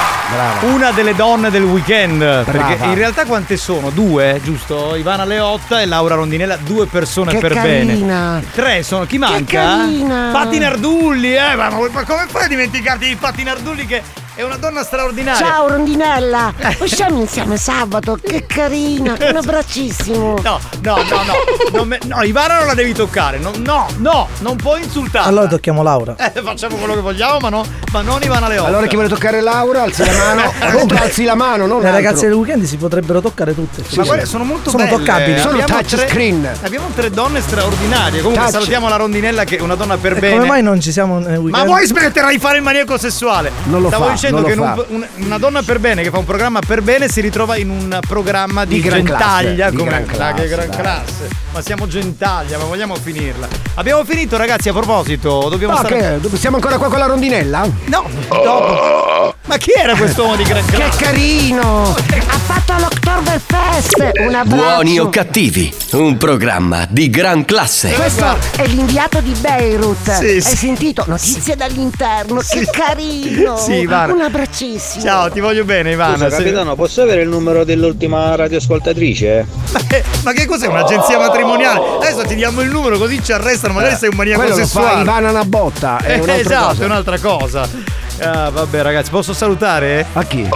Una 0.62 0.90
delle 0.90 1.15
donne 1.15 1.51
del 1.51 1.62
weekend. 1.62 2.19
Perché 2.19 2.51
Brava. 2.77 2.86
in 2.86 2.94
realtà 2.94 3.24
quante 3.24 3.57
sono? 3.57 3.90
Due, 3.90 4.40
giusto? 4.43 4.97
Ivana 4.97 5.24
Leotta 5.24 5.81
e 5.81 5.86
Laura 5.86 6.16
Rondinella, 6.16 6.57
due 6.57 6.86
persone 6.86 7.32
Che 7.32 7.39
per 7.39 7.53
carina. 7.55 7.93
bene. 8.40 8.44
Tre 8.53 8.82
sono. 8.82 9.05
Chi 9.07 9.19
manca? 9.19 9.61
carina. 9.61 10.31
Patti 10.32 10.59
Nardulli, 10.59 11.35
eh! 11.35 11.55
Ma, 11.55 11.69
ma 11.70 12.05
come 12.05 12.27
fai 12.28 12.44
a 12.44 12.48
dimenticarti 12.48 13.07
di 13.07 13.15
Patti 13.16 13.43
Nardulli 13.44 13.86
che 13.86 14.03
è 14.36 14.42
una 14.42 14.56
donna 14.58 14.84
straordinaria? 14.84 15.44
Ciao 15.46 15.66
rondinella, 15.68 16.52
usciamo 16.80 17.20
insieme 17.20 17.56
sabato, 17.56 18.18
che 18.22 18.44
carina, 18.46 19.16
un 19.18 19.36
abbraccissimo. 19.36 20.38
No, 20.42 20.60
no, 20.82 20.96
no, 20.96 21.22
no. 21.22 21.32
Non 21.72 21.88
me- 21.88 21.98
no, 22.04 22.22
Ivana 22.22 22.58
non 22.58 22.66
la 22.66 22.74
devi 22.74 22.92
toccare. 22.92 23.38
No, 23.38 23.50
no, 23.56 23.86
no, 23.96 24.28
non 24.40 24.56
puoi 24.56 24.82
insultarla. 24.82 25.26
Allora 25.28 25.46
tocchiamo 25.46 25.82
Laura. 25.82 26.16
Eh, 26.18 26.42
facciamo 26.42 26.76
quello 26.76 26.92
che 26.94 27.00
vogliamo, 27.00 27.38
ma, 27.40 27.48
no, 27.48 27.64
ma 27.92 28.02
non 28.02 28.22
Ivana 28.22 28.46
Leotta. 28.48 28.68
Allora 28.68 28.86
chi 28.86 28.94
vuole 28.94 29.08
toccare 29.08 29.40
Laura, 29.40 29.82
alzi 29.84 30.04
la 30.04 30.12
mano. 30.12 30.52
Comunque 30.70 30.98
alzi 30.98 31.24
la 31.24 31.34
mano, 31.34 31.66
non 31.66 31.80
Le 31.80 31.88
altro. 31.88 32.02
ragazze 32.02 32.26
del 32.26 32.34
weekend 32.36 32.64
si 32.64 32.76
potrebbero 32.76 33.22
toccare 33.22 33.54
tutte. 33.54 33.82
Ma 33.96 34.04
guarda, 34.04 34.26
sono 34.26 34.44
molto 34.44 34.68
Sono 34.68 34.84
belle. 34.84 34.96
toccabili. 34.98 35.38
Sono 35.38 35.58
Abbiamo 35.58 35.80
touch 35.80 35.94
tre- 35.96 36.08
screen. 36.08 36.48
Abbiamo 36.62 36.88
tre 36.94 37.10
donne 37.10 37.40
straordinarie. 37.40 38.18
Comunque 38.20 38.42
Touch. 38.42 38.52
salutiamo 38.52 38.88
la 38.90 38.96
rondinella 38.96 39.44
che 39.44 39.56
è 39.56 39.60
una 39.62 39.76
donna 39.76 39.96
per 39.96 40.12
E 40.18 40.20
bene. 40.20 40.34
come 40.34 40.46
mai 40.46 40.62
non 40.62 40.78
ci 40.78 40.92
siamo 40.92 41.18
nel 41.20 41.38
weekend? 41.38 41.52
Ma 41.56 41.64
vuoi 41.64 41.86
smettere 41.86 42.28
di 42.30 42.38
fare 42.38 42.58
il 42.58 42.62
maniaco 42.62 42.98
sessuale? 42.98 43.50
Non 43.64 43.80
lo 43.80 43.88
Stavo 43.88 44.04
fa, 44.04 44.10
dicendo 44.31 44.40
non 44.65 44.74
che 44.74 44.85
un- 44.93 45.03
un- 45.19 45.24
una 45.27 45.39
donna 45.39 45.62
per 45.62 45.78
bene 45.78 46.03
che 46.03 46.11
fa 46.11 46.19
un 46.19 46.24
programma 46.24 46.61
per 46.61 46.82
bene 46.82 47.09
si 47.09 47.20
ritrova 47.20 47.57
in 47.57 47.70
un 47.70 47.98
programma 48.07 48.65
di, 48.65 48.74
Di 48.74 48.81
gran 48.81 49.05
gentaglia. 49.05 49.55
classe, 49.55 49.70
di 49.70 49.77
come 49.77 49.90
gran 49.90 50.07
classe, 50.07 50.43
che 50.43 50.48
gran 50.48 50.69
dai. 50.69 50.78
classe. 50.78 51.28
Ma 51.53 51.62
siamo 51.62 51.86
gentaglia, 51.86 52.59
ma 52.59 52.65
vogliamo 52.65 52.94
finirla. 52.97 53.48
Abbiamo 53.74 54.05
finito, 54.05 54.36
ragazzi. 54.36 54.69
A 54.69 54.73
proposito, 54.73 55.48
dobbiamo 55.48 55.73
No, 55.74 55.78
stare. 55.78 56.20
che, 56.20 56.36
siamo 56.36 56.57
ancora 56.57 56.77
qua 56.77 56.89
con 56.89 56.98
la 56.98 57.07
rondinella? 57.07 57.66
No, 57.86 58.09
dopo. 58.28 59.35
Ma 59.47 59.57
chi 59.57 59.70
era 59.74 59.94
quest'uomo 59.97 60.36
di 60.36 60.43
gran 60.43 60.65
Che 60.66 60.73
classe? 60.77 61.03
carino! 61.05 61.94
Ha 62.28 62.39
fatto 62.39 62.74
l'Oktoberfest, 62.78 64.11
un 64.20 64.35
abbraccio. 64.35 64.65
Buoni 64.65 64.98
o 65.01 65.09
cattivi? 65.09 65.73
Un 65.93 66.16
programma 66.16 66.86
di 66.89 67.09
gran 67.11 67.44
classe. 67.44 67.90
Questo 67.93 68.36
è 68.57 68.66
l'inviato 68.66 69.20
di 69.20 69.32
Beirut. 69.40 70.11
Sì, 70.12 70.24
Hai 70.24 70.40
sì. 70.43 70.57
sentito? 70.57 71.05
Notizie 71.07 71.57
dall'interno, 71.57 72.40
che 72.48 72.69
carino. 72.70 73.57
Sì, 73.57 73.73
Ivana. 73.74 74.12
Un 74.16 74.22
abbraccissimo. 74.22 75.05
Ciao, 75.05 75.30
ti 75.30 75.40
voglio 75.40 75.64
bene, 75.64 75.90
Ivana. 75.90 76.16
Scusa, 76.16 76.38
capitano, 76.38 76.74
posso 76.74 77.02
avere 77.02 77.20
il 77.20 77.28
numero 77.28 77.64
dell'ultima 77.64 78.34
radioascoltatrice? 78.34 79.47
Ma 79.72 79.80
che, 79.86 80.02
ma 80.24 80.32
che 80.32 80.47
cos'è 80.47 80.66
un'agenzia 80.68 81.18
matrimoniale? 81.18 81.80
Adesso 82.01 82.22
ti 82.26 82.34
diamo 82.34 82.62
il 82.62 82.70
numero 82.70 82.97
così 82.97 83.22
ci 83.22 83.32
arrestano, 83.32 83.74
magari 83.74 83.94
sei 83.97 84.09
un 84.09 84.16
maniaco 84.16 84.40
Eh, 84.40 84.44
Quello 84.47 84.60
lo 84.60 84.66
fa 84.66 84.72
sessuale. 84.80 85.02
Ivana 85.02 85.30
una 85.30 85.44
botta. 85.44 85.98
È 85.98 86.12
Eh, 86.12 86.14
un'altra 86.14 86.35
esatto, 86.35 86.66
cosa. 86.69 86.82
è 86.82 86.85
un'altra 86.86 87.19
cosa. 87.19 87.69
Ah, 88.20 88.48
vabbè, 88.48 88.80
ragazzi, 88.80 89.11
posso 89.11 89.35
salutare? 89.35 90.06
A 90.14 90.22
chi? 90.24 90.48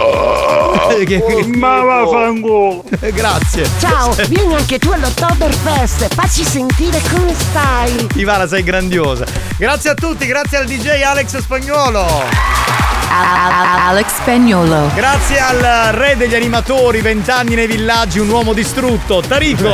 Che- 1.05 1.45
Ma 1.55 1.81
vaffanculo! 1.83 2.83
Grazie. 3.13 3.69
Ciao, 3.79 4.13
vieni 4.27 4.55
anche 4.55 4.79
tu 4.79 4.89
all'Oktoberfest. 4.91 6.13
Facci 6.15 6.43
sentire 6.43 6.99
come 7.13 7.33
stai. 7.35 8.07
Ivana, 8.15 8.47
sei 8.47 8.63
grandiosa. 8.63 9.25
Grazie 9.57 9.91
a 9.91 9.93
tutti, 9.93 10.25
grazie 10.25 10.57
al 10.57 10.65
DJ 10.65 11.01
Alex 11.03 11.37
Spagnuolo. 11.37 13.00
Alex 13.13 14.07
Spagnolo. 14.15 14.89
Grazie 14.95 15.39
al 15.39 15.93
re 15.93 16.15
degli 16.15 16.33
animatori, 16.33 17.01
vent'anni 17.01 17.55
nei 17.55 17.67
villaggi, 17.67 18.19
un 18.19 18.29
uomo 18.29 18.53
distrutto, 18.53 19.21
Tarico. 19.21 19.69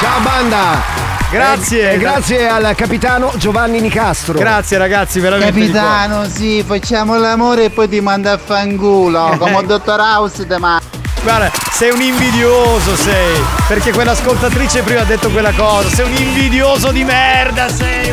Ciao 0.00 0.20
banda! 0.20 1.00
Grazie. 1.30 1.92
E 1.92 1.98
grazie 1.98 2.46
al 2.46 2.74
capitano 2.76 3.32
Giovanni 3.36 3.80
Nicastro. 3.80 4.38
Grazie 4.38 4.76
ragazzi, 4.76 5.18
veramente. 5.18 5.58
Capitano, 5.58 6.28
sì, 6.28 6.62
facciamo 6.64 7.16
l'amore 7.16 7.64
e 7.64 7.70
poi 7.70 7.88
ti 7.88 8.00
manda 8.00 8.32
a 8.32 8.38
fanculo, 8.38 9.34
come 9.38 9.60
il 9.60 9.66
dottor 9.66 9.98
House 9.98 10.46
ma. 10.58 10.80
Guarda, 11.22 11.50
sei 11.70 11.90
un 11.90 12.00
invidioso, 12.00 12.94
sei. 12.96 13.40
Perché 13.66 13.92
quell'ascoltatrice 13.92 14.82
prima 14.82 15.00
ha 15.00 15.04
detto 15.04 15.30
quella 15.30 15.52
cosa. 15.52 15.88
Sei 15.88 16.04
un 16.04 16.12
invidioso 16.12 16.90
di 16.90 17.02
merda, 17.02 17.68
sei 17.68 18.12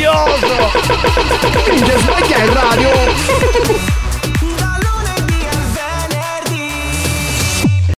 furioso! 0.00 0.70
Minchia, 1.68 1.98
sbaglia 1.98 2.44
il 2.44 2.50
radio! 2.50 3.99